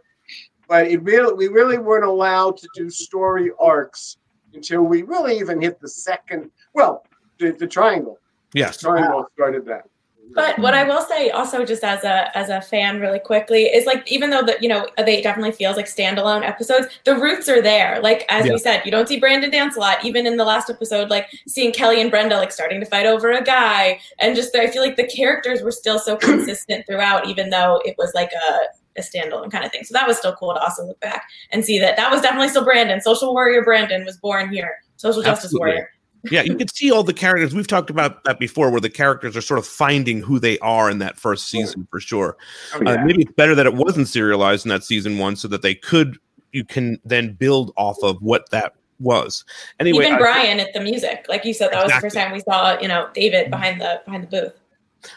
but 0.72 0.88
it 0.88 1.04
really 1.04 1.34
we 1.34 1.50
really 1.50 1.78
weren't 1.78 2.06
allowed 2.06 2.56
to 2.56 2.66
do 2.74 2.90
story 2.90 3.52
arcs 3.60 4.16
until 4.54 4.84
we 4.84 5.02
really 5.02 5.38
even 5.38 5.62
hit 5.62 5.82
the 5.82 5.88
second. 5.90 6.50
Well, 6.74 7.06
the, 7.40 7.52
the 7.52 7.68
triangle. 7.68 8.20
Yes. 8.54 8.78
Triangle 8.78 9.28
started 9.34 9.66
that. 9.66 9.90
But 10.34 10.58
what 10.60 10.74
I 10.74 10.86
will 10.86 11.02
say 11.02 11.30
also 11.32 11.66
just 11.66 11.84
as 11.84 12.06
a 12.06 12.38
as 12.38 12.48
a 12.48 12.62
fan 12.62 13.02
really 13.02 13.20
quickly 13.20 13.64
is 13.64 13.86
like 13.86 14.10
even 14.10 14.30
though 14.30 14.44
that 14.44 14.64
you 14.64 14.70
know 14.70 14.88
they 14.96 15.22
definitely 15.22 15.52
feels 15.52 15.76
like 15.76 15.88
standalone 15.88 16.48
episodes, 16.48 16.88
the 17.04 17.18
roots 17.18 17.50
are 17.50 17.62
there. 17.62 18.00
Like 18.02 18.24
as 18.30 18.46
Yeah. 18.46 18.54
we 18.54 18.58
said, 18.58 18.84
you 18.86 18.92
don't 18.92 19.10
see 19.10 19.20
Brandon 19.20 19.52
dance 19.52 19.76
a 19.76 19.80
lot. 19.82 20.06
Even 20.06 20.26
in 20.26 20.38
the 20.38 20.46
last 20.46 20.70
episode, 20.70 21.10
like 21.10 21.28
seeing 21.50 21.74
Kelly 21.74 22.00
and 22.00 22.10
Brenda 22.10 22.38
like 22.38 22.54
starting 22.54 22.80
to 22.80 22.86
fight 22.86 23.08
over 23.08 23.32
a 23.32 23.44
guy, 23.44 24.00
and 24.20 24.38
just 24.38 24.56
I 24.56 24.68
feel 24.68 24.82
like 24.82 24.96
the 24.96 25.08
characters 25.08 25.64
were 25.64 25.72
still 25.74 26.00
so 26.00 26.16
consistent 26.16 26.86
throughout, 26.88 27.28
even 27.28 27.50
though 27.50 27.82
it 27.84 27.96
was 27.98 28.14
like 28.16 28.32
a 28.32 28.81
a 28.98 29.02
standalone 29.02 29.52
kind 29.52 29.66
of 29.66 29.72
thing. 29.72 29.84
So 29.84 29.94
that 29.94 30.08
was 30.08 30.18
still 30.18 30.36
cool 30.36 30.54
to 30.54 30.60
also 30.60 30.86
look 30.86 31.00
back 31.00 31.26
and 31.52 31.64
see 31.64 31.80
that 31.80 31.98
that 31.98 32.12
was 32.12 32.22
definitely 32.22 32.50
still 32.50 32.64
Brandon. 32.64 33.02
Social 33.02 33.34
warrior 33.34 33.64
Brandon 33.64 34.06
was 34.06 34.18
born 34.18 34.52
here. 34.52 34.78
Social 34.98 35.22
justice 35.22 35.46
Absolutely. 35.46 35.68
warrior. 35.68 35.90
yeah, 36.30 36.42
you 36.44 36.56
can 36.56 36.68
see 36.68 36.92
all 36.92 37.04
the 37.04 37.14
characters. 37.14 37.56
We've 37.56 37.68
talked 37.68 37.90
about 37.90 38.24
that 38.26 38.38
before, 38.40 38.70
where 38.70 38.82
the 38.82 38.90
characters 38.90 39.36
are 39.36 39.42
sort 39.42 39.58
of 39.58 39.66
finding 39.66 40.22
who 40.22 40.40
they 40.40 40.60
are 40.60 40.90
in 40.90 41.00
that 41.00 41.18
first 41.18 41.50
season 41.50 41.88
for 41.90 42.00
sure. 42.00 42.38
Oh, 42.76 42.86
uh, 42.86 43.04
maybe 43.04 43.24
it's 43.24 43.32
better 43.32 43.56
that 43.56 43.66
it 43.66 43.74
wasn't 43.74 44.08
serialized 44.08 44.66
in 44.66 44.70
that 44.70 44.84
season 44.84 45.18
one, 45.18 45.36
so 45.36 45.48
that 45.48 45.64
they 45.64 45.74
could 45.74 46.18
you 46.52 46.64
can 46.64 47.00
then 47.06 47.34
build 47.34 47.72
off 47.78 47.98
of 48.04 48.22
what 48.22 48.50
that 48.52 48.74
was. 49.00 49.44
Anyway, 49.80 50.06
Even 50.06 50.16
I- 50.16 50.20
Brian 50.20 50.60
at 50.60 50.74
the 50.74 50.82
music, 50.82 51.26
like 51.28 51.44
you 51.44 51.54
said, 51.54 51.72
that 51.72 51.84
was 51.84 51.92
the 51.92 52.00
first 52.02 52.16
time 52.16 52.32
we 52.32 52.42
saw 52.42 52.80
you 52.80 52.88
know 52.88 53.10
David 53.16 53.50
behind 53.50 53.82
the 53.82 54.02
behind 54.06 54.24
the 54.24 54.28
booth. 54.28 54.54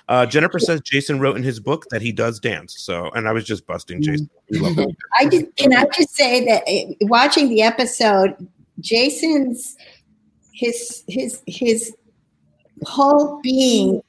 Uh, 0.08 0.26
Jennifer 0.26 0.58
says 0.58 0.80
Jason 0.80 1.20
wrote 1.20 1.36
in 1.36 1.42
his 1.42 1.60
book 1.60 1.86
that 1.90 2.02
he 2.02 2.12
does 2.12 2.40
dance. 2.40 2.80
So, 2.80 3.10
and 3.10 3.28
I 3.28 3.32
was 3.32 3.44
just 3.44 3.66
busting 3.66 4.00
Mm-hmm. 4.00 4.10
Jason. 4.12 4.30
We 4.50 4.58
love 4.58 4.76
him. 4.76 4.90
I 5.18 5.26
just 5.26 5.54
can 5.56 5.72
I 5.74 5.84
just 5.96 6.14
say 6.14 6.44
that 6.46 6.62
eh, 6.66 6.92
watching 7.02 7.48
the 7.48 7.62
episode, 7.62 8.34
Jason's 8.80 9.76
his 10.52 11.02
his 11.08 11.42
his 11.46 11.94
whole 12.84 13.40
being 13.42 14.00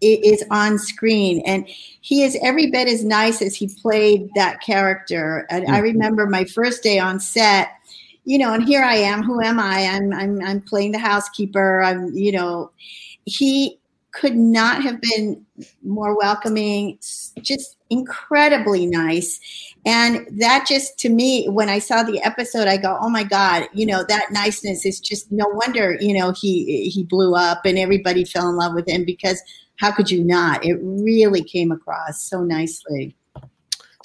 is 0.00 0.44
on 0.50 0.78
screen 0.78 1.42
and 1.44 1.66
he 2.00 2.22
is 2.22 2.38
every 2.42 2.70
bit 2.70 2.88
as 2.88 3.04
nice 3.04 3.42
as 3.42 3.54
he 3.54 3.68
played 3.82 4.28
that 4.34 4.60
character 4.62 5.46
and 5.50 5.66
i 5.68 5.78
Mhm. 5.80 5.82
remember 5.82 6.26
my 6.26 6.44
first 6.44 6.82
day 6.82 6.98
on 6.98 7.18
set 7.20 7.70
you 8.24 8.38
know 8.38 8.54
and 8.54 8.64
here 8.64 8.82
i 8.82 8.94
am 8.94 9.22
who 9.22 9.42
am 9.42 9.58
i 9.60 9.86
i'm 9.86 10.12
i'm, 10.14 10.40
I'm 10.42 10.60
playing 10.62 10.92
the 10.92 10.98
housekeeper 10.98 11.82
i'm 11.82 12.14
you 12.14 12.32
know 12.32 12.70
he 13.26 13.77
could 14.18 14.36
not 14.36 14.82
have 14.82 15.00
been 15.00 15.44
more 15.82 16.16
welcoming 16.16 16.98
just 17.40 17.76
incredibly 17.90 18.84
nice. 18.86 19.40
And 19.86 20.26
that 20.38 20.66
just 20.68 20.98
to 20.98 21.08
me 21.08 21.46
when 21.48 21.68
i 21.68 21.78
saw 21.78 22.02
the 22.02 22.20
episode 22.22 22.68
i 22.68 22.76
go 22.76 22.98
oh 23.00 23.08
my 23.08 23.22
god 23.22 23.68
you 23.72 23.86
know 23.86 24.04
that 24.08 24.26
niceness 24.30 24.84
is 24.84 25.00
just 25.00 25.30
no 25.32 25.46
wonder 25.46 25.96
you 26.00 26.12
know 26.12 26.32
he 26.32 26.90
he 26.90 27.04
blew 27.04 27.34
up 27.34 27.64
and 27.64 27.78
everybody 27.78 28.24
fell 28.24 28.48
in 28.50 28.56
love 28.56 28.74
with 28.74 28.88
him 28.88 29.04
because 29.04 29.40
how 29.78 29.92
could 29.92 30.10
you 30.10 30.22
not? 30.22 30.64
It 30.64 30.78
really 30.82 31.42
came 31.42 31.72
across 31.72 32.20
so 32.20 32.42
nicely. 32.42 33.16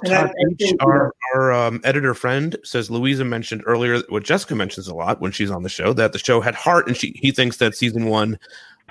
Todd 0.06 0.32
H, 0.60 0.74
our, 0.82 1.14
our 1.34 1.52
um, 1.54 1.80
editor 1.84 2.14
friend 2.14 2.56
says 2.64 2.92
Luisa 2.92 3.24
mentioned 3.24 3.64
earlier 3.66 4.02
what 4.10 4.24
Jessica 4.24 4.56
mentions 4.56 4.88
a 4.88 4.94
lot 4.94 5.22
when 5.22 5.32
she's 5.32 5.52
on 5.52 5.64
the 5.64 5.70
show 5.70 5.94
that 5.94 6.14
the 6.14 6.20
show 6.20 6.42
had 6.42 6.56
heart, 6.56 6.88
and 6.88 6.98
she 6.98 7.14
he 7.16 7.32
thinks 7.32 7.58
that 7.58 7.76
season 7.76 8.06
one 8.06 8.38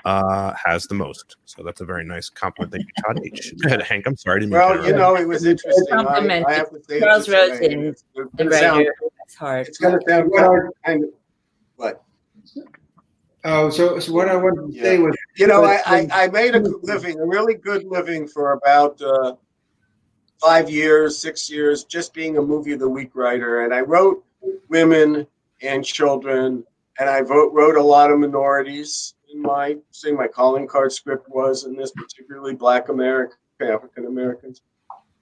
uh, 0.05 0.53
has 0.63 0.85
the 0.87 0.93
most. 0.95 1.37
So 1.45 1.63
that's 1.63 1.81
a 1.81 1.85
very 1.85 2.03
nice 2.03 2.29
compliment. 2.29 2.73
Thank 2.73 2.85
you, 2.87 3.03
Todd 3.03 3.19
H. 3.25 3.53
Go 3.61 3.67
ahead, 3.67 3.81
Hank. 3.83 4.05
I'm 4.05 4.17
sorry 4.17 4.41
to 4.41 4.47
Well, 4.47 4.85
you 4.85 4.93
know, 4.93 5.15
it 5.15 5.27
was 5.27 5.45
interesting. 5.45 5.85
I, 5.93 6.03
compliment 6.03 6.45
I 6.47 6.53
have 6.53 6.69
to 6.71 6.81
say, 6.83 6.99
Charles 6.99 7.27
it's 7.27 7.27
just- 7.27 7.61
Rosin, 7.61 7.85
it's 7.87 8.03
the 8.15 8.25
gonna 8.37 8.51
sound- 8.57 8.87
That's 9.19 9.35
hard. 9.35 9.67
It's 9.67 9.77
going 9.77 9.99
to 9.99 10.05
sound 10.09 10.31
kind 10.85 11.03
of, 11.05 11.09
what? 11.77 12.03
Oh, 13.45 13.69
so, 13.69 13.99
so 13.99 14.11
what 14.13 14.29
I 14.29 14.35
wanted 14.35 14.73
to 14.73 14.81
say 14.81 14.99
was, 14.99 15.15
You 15.37 15.47
know, 15.47 15.63
I, 15.63 15.75
was- 15.75 16.09
I, 16.11 16.23
I 16.23 16.27
made 16.27 16.55
a 16.55 16.59
living, 16.81 17.19
a 17.19 17.25
really 17.25 17.55
good 17.55 17.83
living 17.85 18.27
for 18.27 18.53
about 18.53 19.01
uh, 19.01 19.35
five 20.41 20.69
years, 20.69 21.17
six 21.17 21.49
years, 21.49 21.83
just 21.85 22.13
being 22.13 22.37
a 22.37 22.41
movie 22.41 22.73
of 22.73 22.79
the 22.79 22.89
week 22.89 23.11
writer. 23.15 23.63
And 23.63 23.73
I 23.73 23.79
wrote 23.81 24.23
women 24.69 25.25
and 25.61 25.83
children, 25.85 26.63
and 26.99 27.09
I 27.09 27.21
wrote, 27.21 27.53
wrote 27.53 27.75
a 27.77 27.81
lot 27.83 28.11
of 28.11 28.19
minorities 28.19 29.13
in 29.22 29.22
my, 29.33 29.77
say, 29.91 30.11
my 30.11 30.27
calling 30.27 30.67
card 30.67 30.91
script 30.91 31.29
was 31.29 31.65
in 31.65 31.75
this, 31.75 31.91
particularly 31.91 32.55
Black 32.55 32.89
American, 32.89 33.37
African 33.61 34.05
Americans. 34.05 34.61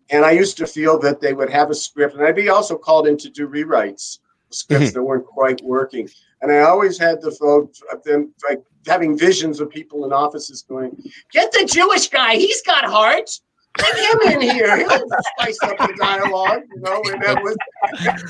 And 0.10 0.26
I 0.26 0.32
used 0.32 0.58
to 0.58 0.68
feel 0.68 1.00
that 1.00 1.22
they 1.22 1.34
would 1.34 1.50
have 1.50 1.70
a 1.70 1.76
script, 1.76 2.16
and 2.16 2.24
I'd 2.24 2.36
be 2.36 2.50
also 2.50 2.78
called 2.78 3.08
in 3.08 3.18
to 3.18 3.30
do 3.30 3.48
rewrites, 3.48 4.20
scripts 4.50 4.92
that 4.92 5.02
weren't 5.02 5.26
quite 5.26 5.62
working. 5.64 6.10
And 6.42 6.52
I 6.52 6.62
always 6.62 6.98
had 6.98 7.22
the 7.22 7.32
folks 7.32 7.82
of 7.92 8.04
them 8.04 8.34
like 8.48 8.62
having 8.88 9.18
visions 9.18 9.60
of 9.60 9.70
people 9.70 10.06
in 10.06 10.12
offices 10.12 10.64
going, 10.64 11.02
"Get 11.32 11.52
the 11.52 11.66
Jewish 11.66 12.10
guy; 12.10 12.36
he's 12.36 12.62
got 12.64 12.84
heart. 12.84 13.30
Get 13.78 13.96
him 13.96 14.34
in 14.34 14.42
here. 14.42 14.76
He'll 14.78 15.08
spice 15.38 15.60
up 15.64 15.78
the 15.78 15.96
dialogue." 15.98 16.64
You 16.74 16.82
know, 16.82 17.02
and 17.06 17.22
that 17.22 17.42
was, 17.42 17.56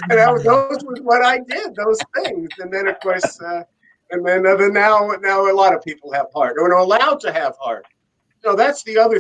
and 0.09 0.19
that 0.19 0.31
was, 0.31 0.43
those 0.43 0.83
was 0.83 0.99
what 1.01 1.23
I 1.23 1.39
did. 1.39 1.73
Those 1.75 1.99
things, 2.21 2.49
and 2.59 2.71
then 2.71 2.87
of 2.87 2.99
course, 2.99 3.41
uh, 3.41 3.63
and 4.11 4.25
then 4.25 4.43
then 4.43 4.73
now 4.73 5.11
now 5.21 5.49
a 5.49 5.53
lot 5.53 5.73
of 5.73 5.81
people 5.83 6.11
have 6.11 6.27
heart 6.33 6.57
or 6.57 6.73
are 6.73 6.77
allowed 6.77 7.19
to 7.21 7.31
have 7.31 7.55
heart. 7.57 7.85
You 8.43 8.51
know, 8.51 8.55
that's 8.55 8.83
the 8.83 8.97
other 8.97 9.19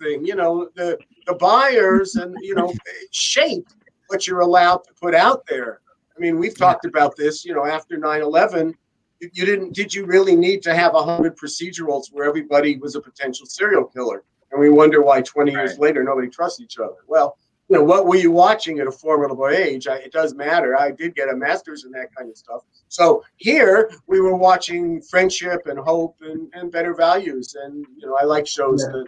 thing. 0.00 0.24
You 0.24 0.36
know, 0.36 0.68
the 0.74 0.98
the 1.26 1.34
buyers 1.34 2.16
and 2.16 2.34
you 2.40 2.54
know 2.54 2.72
shape 3.10 3.66
what 4.08 4.26
you're 4.26 4.40
allowed 4.40 4.84
to 4.84 4.94
put 5.00 5.14
out 5.14 5.44
there. 5.48 5.80
I 6.16 6.20
mean, 6.20 6.38
we've 6.38 6.56
talked 6.56 6.84
about 6.84 7.16
this. 7.16 7.44
You 7.44 7.54
know, 7.54 7.66
after 7.66 7.96
9/11, 7.96 8.74
you 9.20 9.30
you 9.32 9.44
didn't. 9.44 9.74
Did 9.74 9.92
you 9.94 10.06
really 10.06 10.36
need 10.36 10.62
to 10.62 10.74
have 10.74 10.94
a 10.94 11.02
hundred 11.02 11.36
procedurals 11.36 12.12
where 12.12 12.26
everybody 12.26 12.78
was 12.78 12.94
a 12.94 13.00
potential 13.00 13.46
serial 13.46 13.84
killer? 13.84 14.24
And 14.50 14.60
we 14.60 14.70
wonder 14.70 15.02
why 15.02 15.20
20 15.20 15.52
years 15.52 15.78
later 15.78 16.02
nobody 16.02 16.28
trusts 16.28 16.60
each 16.60 16.78
other. 16.78 16.96
Well, 17.06 17.36
you 17.68 17.76
know, 17.76 17.84
what 17.84 18.06
were 18.06 18.16
you 18.16 18.30
watching 18.30 18.78
at 18.78 18.86
a 18.86 18.92
formidable 18.92 19.48
age? 19.48 19.86
I, 19.86 19.96
it 19.96 20.12
does 20.12 20.34
matter. 20.34 20.78
I 20.78 20.90
did 20.90 21.14
get 21.14 21.28
a 21.28 21.36
master's 21.36 21.84
in 21.84 21.90
that 21.92 22.14
kind 22.14 22.30
of 22.30 22.36
stuff. 22.36 22.62
So 22.88 23.22
here 23.36 23.90
we 24.06 24.20
were 24.20 24.36
watching 24.36 25.02
friendship 25.02 25.66
and 25.66 25.78
hope 25.78 26.16
and, 26.22 26.48
and 26.54 26.72
better 26.72 26.94
values. 26.94 27.56
And 27.62 27.84
you 27.98 28.06
know, 28.06 28.16
I 28.18 28.24
like 28.24 28.46
shows 28.46 28.80
that 28.80 29.06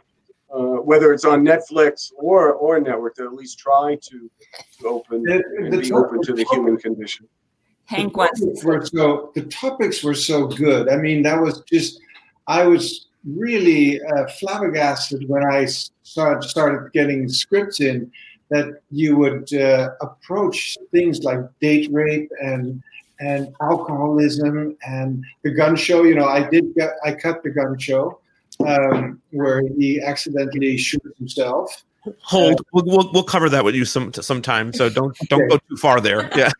uh, 0.55 0.83
whether 0.83 1.13
it's 1.13 1.25
on 1.25 1.43
Netflix 1.43 2.13
or 2.17 2.53
or 2.53 2.79
network 2.81 3.15
that 3.15 3.25
at 3.25 3.33
least 3.33 3.59
try 3.59 3.97
to, 4.03 4.31
to 4.81 4.87
open 4.87 5.25
and 5.29 5.73
the 5.73 5.79
be 5.79 5.89
top- 5.89 6.07
open 6.07 6.23
to 6.23 6.35
the 6.35 6.45
human 6.51 6.77
condition. 6.77 7.27
Hank 7.87 8.15
topics 8.15 8.63
were 8.63 8.85
so 8.85 9.33
the 9.35 9.43
topics 9.47 10.05
were 10.05 10.15
so 10.15 10.47
good. 10.47 10.89
I 10.89 10.97
mean, 10.97 11.23
that 11.23 11.41
was 11.41 11.63
just 11.63 12.01
I 12.47 12.67
was 12.67 13.07
really 13.25 14.01
uh, 14.03 14.27
flabbergasted 14.39 15.29
when 15.29 15.45
I 15.45 15.67
started 16.03 16.49
started 16.49 16.93
getting 16.93 17.29
scripts 17.29 17.81
in 17.81 18.11
that 18.51 18.81
you 18.91 19.17
would 19.17 19.53
uh, 19.55 19.91
approach 20.01 20.77
things 20.91 21.23
like 21.23 21.39
date 21.61 21.89
rape 21.93 22.31
and 22.43 22.83
and 23.21 23.55
alcoholism 23.61 24.77
and 24.87 25.25
the 25.43 25.51
gun 25.51 25.77
show. 25.77 26.05
You 26.05 26.15
know, 26.15 26.27
I 26.27 26.49
did 26.49 26.75
get, 26.75 26.91
I 27.05 27.13
cut 27.13 27.43
the 27.43 27.51
gun 27.51 27.79
show 27.79 28.19
um, 28.67 29.21
where 29.31 29.63
he 29.79 30.01
accidentally 30.01 30.77
shoots 30.77 31.19
himself. 31.19 31.85
Hold. 32.23 32.63
We'll, 32.73 32.85
we'll, 32.87 33.13
we'll 33.13 33.23
cover 33.23 33.51
that 33.51 33.63
with 33.63 33.75
you 33.75 33.85
some 33.85 34.13
sometime. 34.15 34.73
So 34.73 34.89
don't 34.89 35.17
don't 35.29 35.47
go 35.49 35.59
too 35.69 35.77
far 35.77 36.01
there. 36.01 36.31
Yeah. 36.37 36.51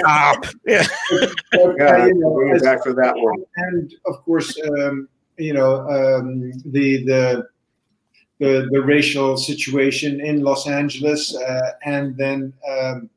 Stop. 0.00 0.44
Yeah. 0.66 0.86
Yeah, 1.10 2.06
you 2.06 2.14
know, 2.14 2.34
bring 2.34 2.54
it 2.54 2.62
back 2.62 2.82
for 2.82 2.92
that 2.92 3.14
one. 3.16 3.42
and 3.56 3.94
of 4.06 4.22
course, 4.22 4.58
um, 4.60 5.08
you 5.38 5.54
know 5.54 5.76
um, 5.88 6.52
the 6.66 7.04
the 7.04 7.48
the 8.40 8.68
the 8.72 8.82
racial 8.82 9.36
situation 9.36 10.20
in 10.20 10.42
Los 10.42 10.66
Angeles, 10.66 11.34
uh, 11.36 11.72
and 11.84 12.16
then 12.16 12.52
um, 12.68 13.10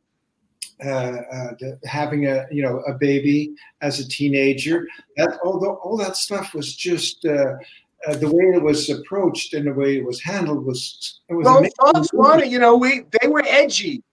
uh, 0.86 0.90
uh, 0.90 1.52
the, 1.60 1.80
having 1.86 2.28
a 2.28 2.46
you 2.52 2.62
know 2.62 2.80
a 2.88 2.94
baby 2.94 3.56
as 3.82 4.00
a 4.00 4.08
teenager. 4.08 4.88
That 5.18 5.40
all 5.44 5.60
the, 5.60 5.70
all 5.70 5.98
that 5.98 6.18
stuff 6.18 6.54
was 6.54 6.76
just. 6.76 7.26
Uh, 7.26 7.56
uh, 8.08 8.16
the 8.16 8.28
way 8.28 8.44
it 8.56 8.62
was 8.62 8.92
approached 8.92 9.56
and 9.56 9.66
the 9.66 9.74
way 9.74 9.98
it 9.98 10.06
was 10.06 10.22
handled 10.22 10.64
was 10.64 11.20
it 11.30 11.34
was 11.34 11.46
Well, 11.46 11.58
amazing. 11.58 11.74
Fox 11.82 12.14
wanted, 12.14 12.52
you 12.52 12.60
know, 12.60 12.78
we 12.78 13.04
they 13.20 13.28
were 13.28 13.44
edgy. 13.48 14.04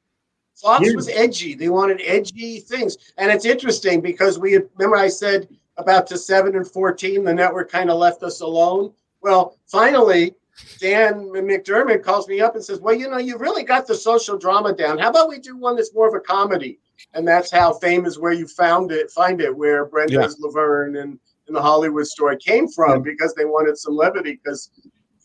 Fox 0.57 0.89
Yeah. 0.89 0.97
was 0.97 1.09
edgy. 1.11 1.55
They 1.55 1.69
wanted 1.69 2.01
edgy 2.03 2.61
things, 2.61 2.97
and 3.19 3.31
it's 3.31 3.45
interesting 3.45 4.01
because 4.01 4.39
we 4.39 4.57
remember 4.77 4.97
I 4.97 5.09
said 5.09 5.49
about 5.77 6.07
to 6.09 6.19
seven 6.19 6.57
and 6.57 6.67
fourteen, 6.67 7.25
the 7.25 7.35
network 7.35 7.71
kind 7.71 7.91
of 7.91 7.99
left 7.99 8.23
us 8.23 8.41
alone. 8.41 8.91
Well, 9.21 9.59
finally, 9.67 10.35
Dan 10.79 11.27
McDermott 11.31 12.03
calls 12.03 12.29
me 12.29 12.41
up 12.41 12.55
and 12.55 12.65
says, 12.65 12.81
"Well, 12.81 12.95
you 12.95 13.09
know, 13.09 13.19
you 13.19 13.37
really 13.39 13.65
got 13.65 13.87
the 13.87 13.95
social 13.95 14.39
drama 14.39 14.73
down. 14.73 14.99
How 14.99 15.11
about 15.11 15.29
we 15.29 15.39
do 15.39 15.57
one 15.57 15.77
that's 15.77 15.95
more 15.95 16.09
of 16.09 16.15
a 16.15 16.21
comedy?" 16.21 16.79
And 17.13 17.27
that's 17.27 17.51
how 17.51 17.73
Fame 17.73 18.07
is 18.07 18.19
where 18.19 18.33
you 18.33 18.47
found 18.47 18.93
it, 18.93 19.11
find 19.11 19.41
it, 19.41 19.57
where 19.57 19.85
Brenda's 19.85 20.39
Laverne 20.39 20.97
and, 20.97 21.19
and 21.47 21.57
the 21.57 21.63
Hollywood 21.63 22.07
story 22.07 22.37
came 22.37 22.69
from, 22.69 23.03
because 23.03 23.35
they 23.35 23.45
wanted 23.45 23.77
some 23.79 23.97
levity. 23.97 24.41
Because 24.43 24.71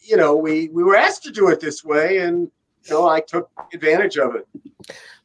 you 0.02 0.18
know, 0.18 0.36
we 0.36 0.70
we 0.70 0.84
were 0.84 0.96
asked 0.96 1.24
to 1.24 1.32
do 1.32 1.50
it 1.50 1.60
this 1.60 1.84
way, 1.84 2.20
and 2.20 2.50
you 2.84 2.94
know, 2.94 3.08
I 3.08 3.20
took 3.20 3.50
advantage 3.74 4.18
of 4.18 4.36
it. 4.36 4.48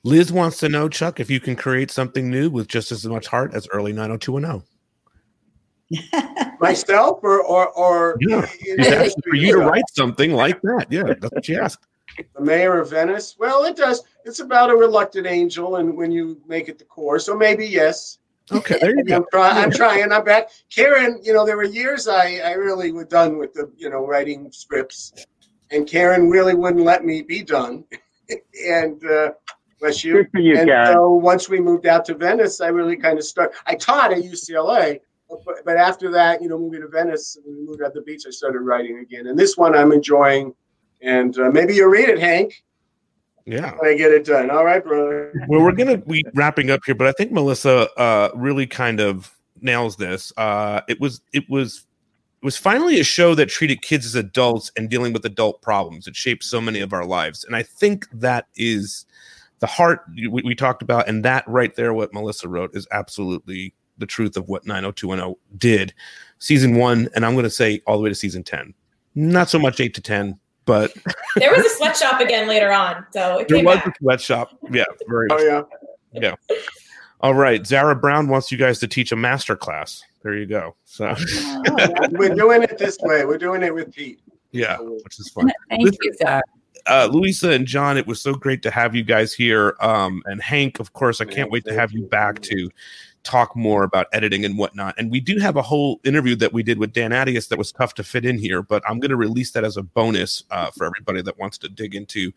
Liz 0.02 0.30
wants 0.30 0.58
to 0.58 0.68
know, 0.68 0.88
Chuck, 0.88 1.18
if 1.18 1.30
you 1.30 1.40
can 1.40 1.56
create 1.56 1.90
something 1.90 2.30
new 2.30 2.50
with 2.50 2.68
just 2.68 2.92
as 2.92 3.06
much 3.06 3.26
heart 3.26 3.54
as 3.54 3.66
early 3.72 3.92
90210. 3.92 4.62
Myself 6.60 7.20
or 7.22 7.40
or 7.42 7.68
or 7.70 8.16
Yeah. 8.20 8.46
She's 8.46 8.86
asking 8.86 9.22
for 9.28 9.36
you 9.36 9.52
to 9.52 9.58
write 9.58 9.84
something 9.92 10.32
like 10.32 10.60
that. 10.62 10.86
Yeah, 10.90 11.02
that's 11.04 11.32
what 11.32 11.44
she 11.44 11.56
asked. 11.56 11.86
the 12.34 12.40
mayor 12.40 12.78
of 12.80 12.90
Venice. 12.90 13.36
Well, 13.38 13.64
it 13.64 13.76
does. 13.76 14.02
It's 14.24 14.40
about 14.40 14.70
a 14.70 14.76
reluctant 14.76 15.26
angel, 15.26 15.76
and 15.76 15.96
when 15.96 16.10
you 16.10 16.40
make 16.46 16.68
it 16.68 16.78
the 16.78 16.84
core, 16.84 17.18
so 17.18 17.36
maybe 17.36 17.66
yes. 17.66 18.18
Okay, 18.52 18.76
there 18.80 18.90
you 18.90 19.00
I'm, 19.14 19.22
go. 19.22 19.26
try- 19.30 19.62
I'm 19.62 19.70
trying. 19.70 20.12
I'm 20.12 20.24
back. 20.24 20.50
Karen, 20.70 21.18
you 21.22 21.32
know, 21.32 21.46
there 21.46 21.56
were 21.56 21.64
years 21.64 22.08
I 22.08 22.36
I 22.44 22.52
really 22.52 22.92
was 22.92 23.06
done 23.06 23.38
with 23.38 23.52
the 23.54 23.70
you 23.76 23.90
know 23.90 24.06
writing 24.06 24.50
scripts, 24.52 25.26
and 25.70 25.86
Karen 25.86 26.28
really 26.30 26.54
wouldn't 26.54 26.84
let 26.84 27.04
me 27.04 27.22
be 27.22 27.42
done. 27.42 27.84
and 28.68 29.04
uh, 29.06 29.30
bless 29.80 30.04
you. 30.04 30.14
Good 30.14 30.30
for 30.30 30.40
you, 30.40 30.56
and 30.58 30.68
Karen. 30.68 30.92
so 30.94 31.10
once 31.10 31.48
we 31.48 31.58
moved 31.60 31.86
out 31.86 32.04
to 32.06 32.14
Venice, 32.14 32.60
I 32.60 32.68
really 32.68 32.96
kind 32.96 33.18
of 33.18 33.24
started. 33.24 33.56
I 33.66 33.74
taught 33.74 34.12
at 34.12 34.18
UCLA. 34.22 35.00
But, 35.28 35.64
but 35.64 35.76
after 35.76 36.10
that, 36.12 36.42
you 36.42 36.48
know, 36.48 36.58
moving 36.58 36.82
to 36.82 36.88
Venice, 36.88 37.38
we 37.46 37.54
moved 37.54 37.82
out 37.82 37.94
the 37.94 38.02
beach, 38.02 38.24
I 38.26 38.30
started 38.30 38.60
writing 38.60 38.98
again. 38.98 39.26
And 39.26 39.38
this 39.38 39.56
one 39.56 39.74
I'm 39.74 39.92
enjoying. 39.92 40.54
And 41.02 41.36
uh, 41.38 41.50
maybe 41.50 41.74
you'll 41.74 41.90
read 41.90 42.08
it, 42.08 42.18
Hank. 42.18 42.62
Yeah. 43.46 43.72
When 43.78 43.90
I 43.90 43.94
get 43.94 44.10
it 44.10 44.24
done. 44.24 44.50
All 44.50 44.64
right, 44.64 44.82
brother. 44.82 45.32
Well, 45.48 45.62
we're 45.62 45.72
gonna 45.72 45.98
be 45.98 46.24
wrapping 46.34 46.70
up 46.70 46.80
here, 46.86 46.94
but 46.94 47.06
I 47.06 47.12
think 47.12 47.30
Melissa 47.30 47.88
uh, 47.98 48.30
really 48.34 48.66
kind 48.66 49.00
of 49.00 49.34
nails 49.60 49.96
this. 49.96 50.32
Uh, 50.36 50.80
it 50.88 50.98
was 50.98 51.20
it 51.34 51.44
was 51.50 51.86
it 52.40 52.44
was 52.44 52.56
finally 52.56 53.00
a 53.00 53.04
show 53.04 53.34
that 53.34 53.50
treated 53.50 53.82
kids 53.82 54.06
as 54.06 54.14
adults 54.14 54.72
and 54.78 54.88
dealing 54.88 55.12
with 55.12 55.26
adult 55.26 55.60
problems. 55.60 56.06
It 56.06 56.16
shaped 56.16 56.42
so 56.42 56.58
many 56.58 56.80
of 56.80 56.94
our 56.94 57.04
lives, 57.04 57.44
and 57.44 57.54
I 57.54 57.62
think 57.62 58.08
that 58.12 58.46
is 58.56 59.04
the 59.58 59.66
heart 59.66 60.04
we, 60.16 60.28
we 60.28 60.54
talked 60.54 60.80
about, 60.80 61.06
and 61.06 61.22
that 61.24 61.46
right 61.46 61.74
there, 61.76 61.92
what 61.92 62.14
Melissa 62.14 62.48
wrote, 62.48 62.74
is 62.74 62.88
absolutely 62.92 63.74
the 63.98 64.06
truth 64.06 64.36
of 64.36 64.48
what 64.48 64.66
90210 64.66 65.34
did. 65.58 65.94
Season 66.38 66.76
one, 66.76 67.08
and 67.14 67.24
I'm 67.24 67.32
going 67.34 67.44
to 67.44 67.50
say 67.50 67.80
all 67.86 67.96
the 67.96 68.02
way 68.02 68.08
to 68.10 68.14
season 68.14 68.42
ten. 68.42 68.74
Not 69.14 69.48
so 69.48 69.58
much 69.58 69.80
eight 69.80 69.94
to 69.94 70.02
ten, 70.02 70.38
but 70.66 70.92
There 71.36 71.50
was 71.52 71.64
a 71.64 71.70
sweatshop 71.70 72.20
again 72.20 72.48
later 72.48 72.70
on, 72.72 73.06
so 73.12 73.38
it 73.38 73.48
there 73.48 73.58
came 73.58 73.64
was 73.64 73.76
back. 73.76 73.86
a 73.86 73.92
sweatshop. 73.98 74.50
Yeah, 74.70 74.84
very. 75.08 75.28
Oh 75.30 75.38
yeah. 75.38 75.62
Yeah. 76.12 76.34
All 77.20 77.34
right. 77.34 77.66
Zara 77.66 77.96
Brown 77.96 78.28
wants 78.28 78.52
you 78.52 78.58
guys 78.58 78.78
to 78.80 78.88
teach 78.88 79.10
a 79.12 79.16
master 79.16 79.56
class. 79.56 80.02
There 80.22 80.34
you 80.36 80.46
go. 80.46 80.74
So 80.84 81.14
We're 82.10 82.34
doing 82.34 82.62
it 82.62 82.76
this 82.78 82.98
way. 83.02 83.24
We're 83.24 83.38
doing 83.38 83.62
it 83.62 83.74
with 83.74 83.94
Pete. 83.94 84.20
yeah, 84.52 84.76
which 84.78 85.18
is 85.18 85.30
fun. 85.30 85.50
Thank 85.70 85.82
Listen, 85.84 85.98
you, 86.02 86.12
Zara. 86.20 86.42
Uh, 86.86 87.08
Luisa 87.10 87.50
and 87.50 87.66
John, 87.66 87.96
it 87.96 88.06
was 88.06 88.20
so 88.20 88.34
great 88.34 88.60
to 88.62 88.70
have 88.70 88.94
you 88.94 89.02
guys 89.02 89.32
here. 89.32 89.74
Um, 89.80 90.22
and 90.26 90.42
Hank, 90.42 90.80
of 90.80 90.92
course, 90.92 91.22
I 91.22 91.24
can't 91.24 91.50
wait 91.50 91.64
to 91.64 91.72
have 91.74 91.92
you 91.92 92.02
back 92.02 92.42
to 92.42 92.70
talk 93.24 93.56
more 93.56 93.82
about 93.82 94.06
editing 94.12 94.44
and 94.44 94.56
whatnot. 94.56 94.94
And 94.98 95.10
we 95.10 95.20
do 95.20 95.38
have 95.38 95.56
a 95.56 95.62
whole 95.62 96.00
interview 96.04 96.36
that 96.36 96.52
we 96.52 96.62
did 96.62 96.78
with 96.78 96.92
Dan 96.92 97.10
Attias 97.10 97.48
that 97.48 97.58
was 97.58 97.72
tough 97.72 97.94
to 97.94 98.04
fit 98.04 98.24
in 98.24 98.38
here, 98.38 98.62
but 98.62 98.82
I'm 98.88 99.00
going 99.00 99.10
to 99.10 99.16
release 99.16 99.50
that 99.52 99.64
as 99.64 99.76
a 99.76 99.82
bonus 99.82 100.44
uh, 100.50 100.70
for 100.70 100.86
everybody 100.86 101.22
that 101.22 101.38
wants 101.38 101.58
to 101.58 101.68
dig 101.68 101.94
into 101.94 102.32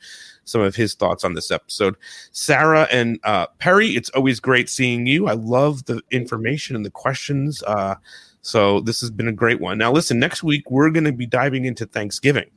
some 0.46 0.62
of 0.62 0.76
his 0.76 0.96
thoughts 0.96 1.24
on 1.24 1.34
this 1.34 1.52
episode. 1.52 1.96
Sarah 2.32 2.88
and 2.92 3.20
uh, 3.24 3.48
Perry, 3.60 3.90
it's 3.90 4.10
always 4.12 4.40
great 4.40 4.70
seeing 4.70 5.06
you. 5.06 5.28
I 5.28 5.34
love 5.34 5.86
the 5.86 6.02
information 6.12 6.76
and 6.76 6.86
the 6.86 6.92
questions. 6.92 7.62
Uh, 7.64 7.96
so 8.42 8.80
this 8.80 9.02
has 9.02 9.12
been 9.12 9.28
a 9.28 9.34
great 9.34 9.60
one. 9.60 9.78
Now, 9.78 9.92
listen, 9.92 10.20
next 10.20 10.42
week 10.42 10.72
we're 10.72 10.90
going 10.90 11.04
to 11.04 11.12
be 11.12 11.26
diving 11.26 11.66
into 11.66 11.86
Thanksgiving. 11.86 12.50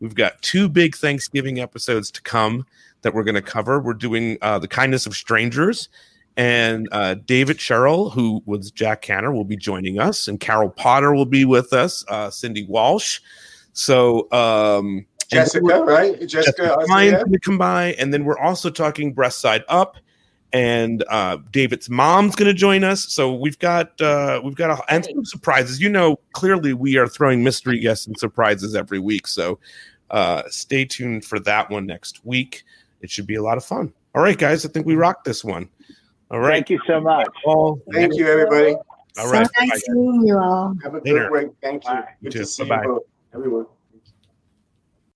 We've 0.00 0.14
got 0.14 0.40
two 0.42 0.68
big 0.68 0.96
Thanksgiving 0.96 1.60
episodes 1.60 2.10
to 2.12 2.22
come 2.22 2.64
that 3.02 3.14
we're 3.14 3.24
going 3.24 3.34
to 3.34 3.42
cover. 3.42 3.80
We're 3.80 3.94
doing 3.94 4.38
uh, 4.42 4.58
The 4.58 4.68
Kindness 4.68 5.06
of 5.06 5.14
Strangers, 5.14 5.88
and 6.38 6.88
uh, 6.92 7.14
David 7.14 7.60
Sherrill, 7.60 8.10
who 8.10 8.42
was 8.46 8.70
Jack 8.70 9.02
Canner, 9.02 9.32
will 9.32 9.44
be 9.44 9.56
joining 9.56 9.98
us, 9.98 10.28
and 10.28 10.38
Carol 10.38 10.70
Potter 10.70 11.12
will 11.12 11.26
be 11.26 11.44
with 11.44 11.72
us, 11.72 12.04
uh, 12.06 12.30
Cindy 12.30 12.64
Walsh. 12.64 13.18
So, 13.72 14.30
um, 14.30 15.04
Jessica, 15.28 15.82
right? 15.82 16.18
Jessica 16.26 16.76
Jessica 16.86 16.86
going 16.86 17.32
to 17.32 17.40
come 17.40 17.58
by, 17.58 17.94
and 17.94 18.14
then 18.14 18.24
we're 18.24 18.38
also 18.38 18.70
talking 18.70 19.12
Breast 19.12 19.40
Side 19.40 19.64
Up, 19.68 19.96
and 20.52 21.04
uh, 21.08 21.38
David's 21.50 21.90
mom's 21.90 22.36
going 22.36 22.46
to 22.46 22.54
join 22.54 22.84
us. 22.84 23.12
So 23.12 23.34
we've 23.34 23.58
got 23.58 24.00
uh, 24.00 24.40
we've 24.44 24.54
got 24.54 24.70
a, 24.70 24.92
and 24.94 25.04
some 25.04 25.24
surprises. 25.24 25.80
You 25.80 25.90
know, 25.90 26.20
clearly 26.32 26.72
we 26.72 26.96
are 26.98 27.08
throwing 27.08 27.42
mystery 27.42 27.80
guests 27.80 28.06
and 28.06 28.16
surprises 28.16 28.76
every 28.76 29.00
week. 29.00 29.26
So 29.26 29.58
uh, 30.12 30.44
stay 30.48 30.84
tuned 30.84 31.24
for 31.24 31.40
that 31.40 31.68
one 31.68 31.84
next 31.84 32.24
week. 32.24 32.62
It 33.00 33.10
should 33.10 33.26
be 33.26 33.34
a 33.34 33.42
lot 33.42 33.58
of 33.58 33.64
fun. 33.64 33.92
All 34.14 34.22
right, 34.22 34.38
guys, 34.38 34.64
I 34.64 34.68
think 34.68 34.86
we 34.86 34.94
rocked 34.94 35.24
this 35.24 35.44
one. 35.44 35.68
All 36.30 36.40
right, 36.40 36.54
Thank 36.56 36.70
you 36.70 36.80
so 36.86 37.00
much. 37.00 37.28
All 37.44 37.80
Thank 37.92 38.14
you, 38.16 38.26
everybody. 38.28 38.76
All 39.18 39.28
right, 39.30 39.46
so 39.46 39.52
nice 39.66 39.82
seeing 39.86 40.26
you 40.26 40.38
all. 40.38 40.74
Have 40.82 40.94
a 40.94 40.98
Later. 40.98 41.28
good 41.30 41.44
week. 41.46 41.52
Thank 41.62 41.84
you. 41.86 41.90
You 41.94 42.00
Good 42.24 42.32
too. 42.32 42.38
to 42.40 42.46
see 42.46 42.64
Bye-bye. 42.64 42.82
you 42.82 42.88
both, 42.88 43.02
everyone. 43.34 43.66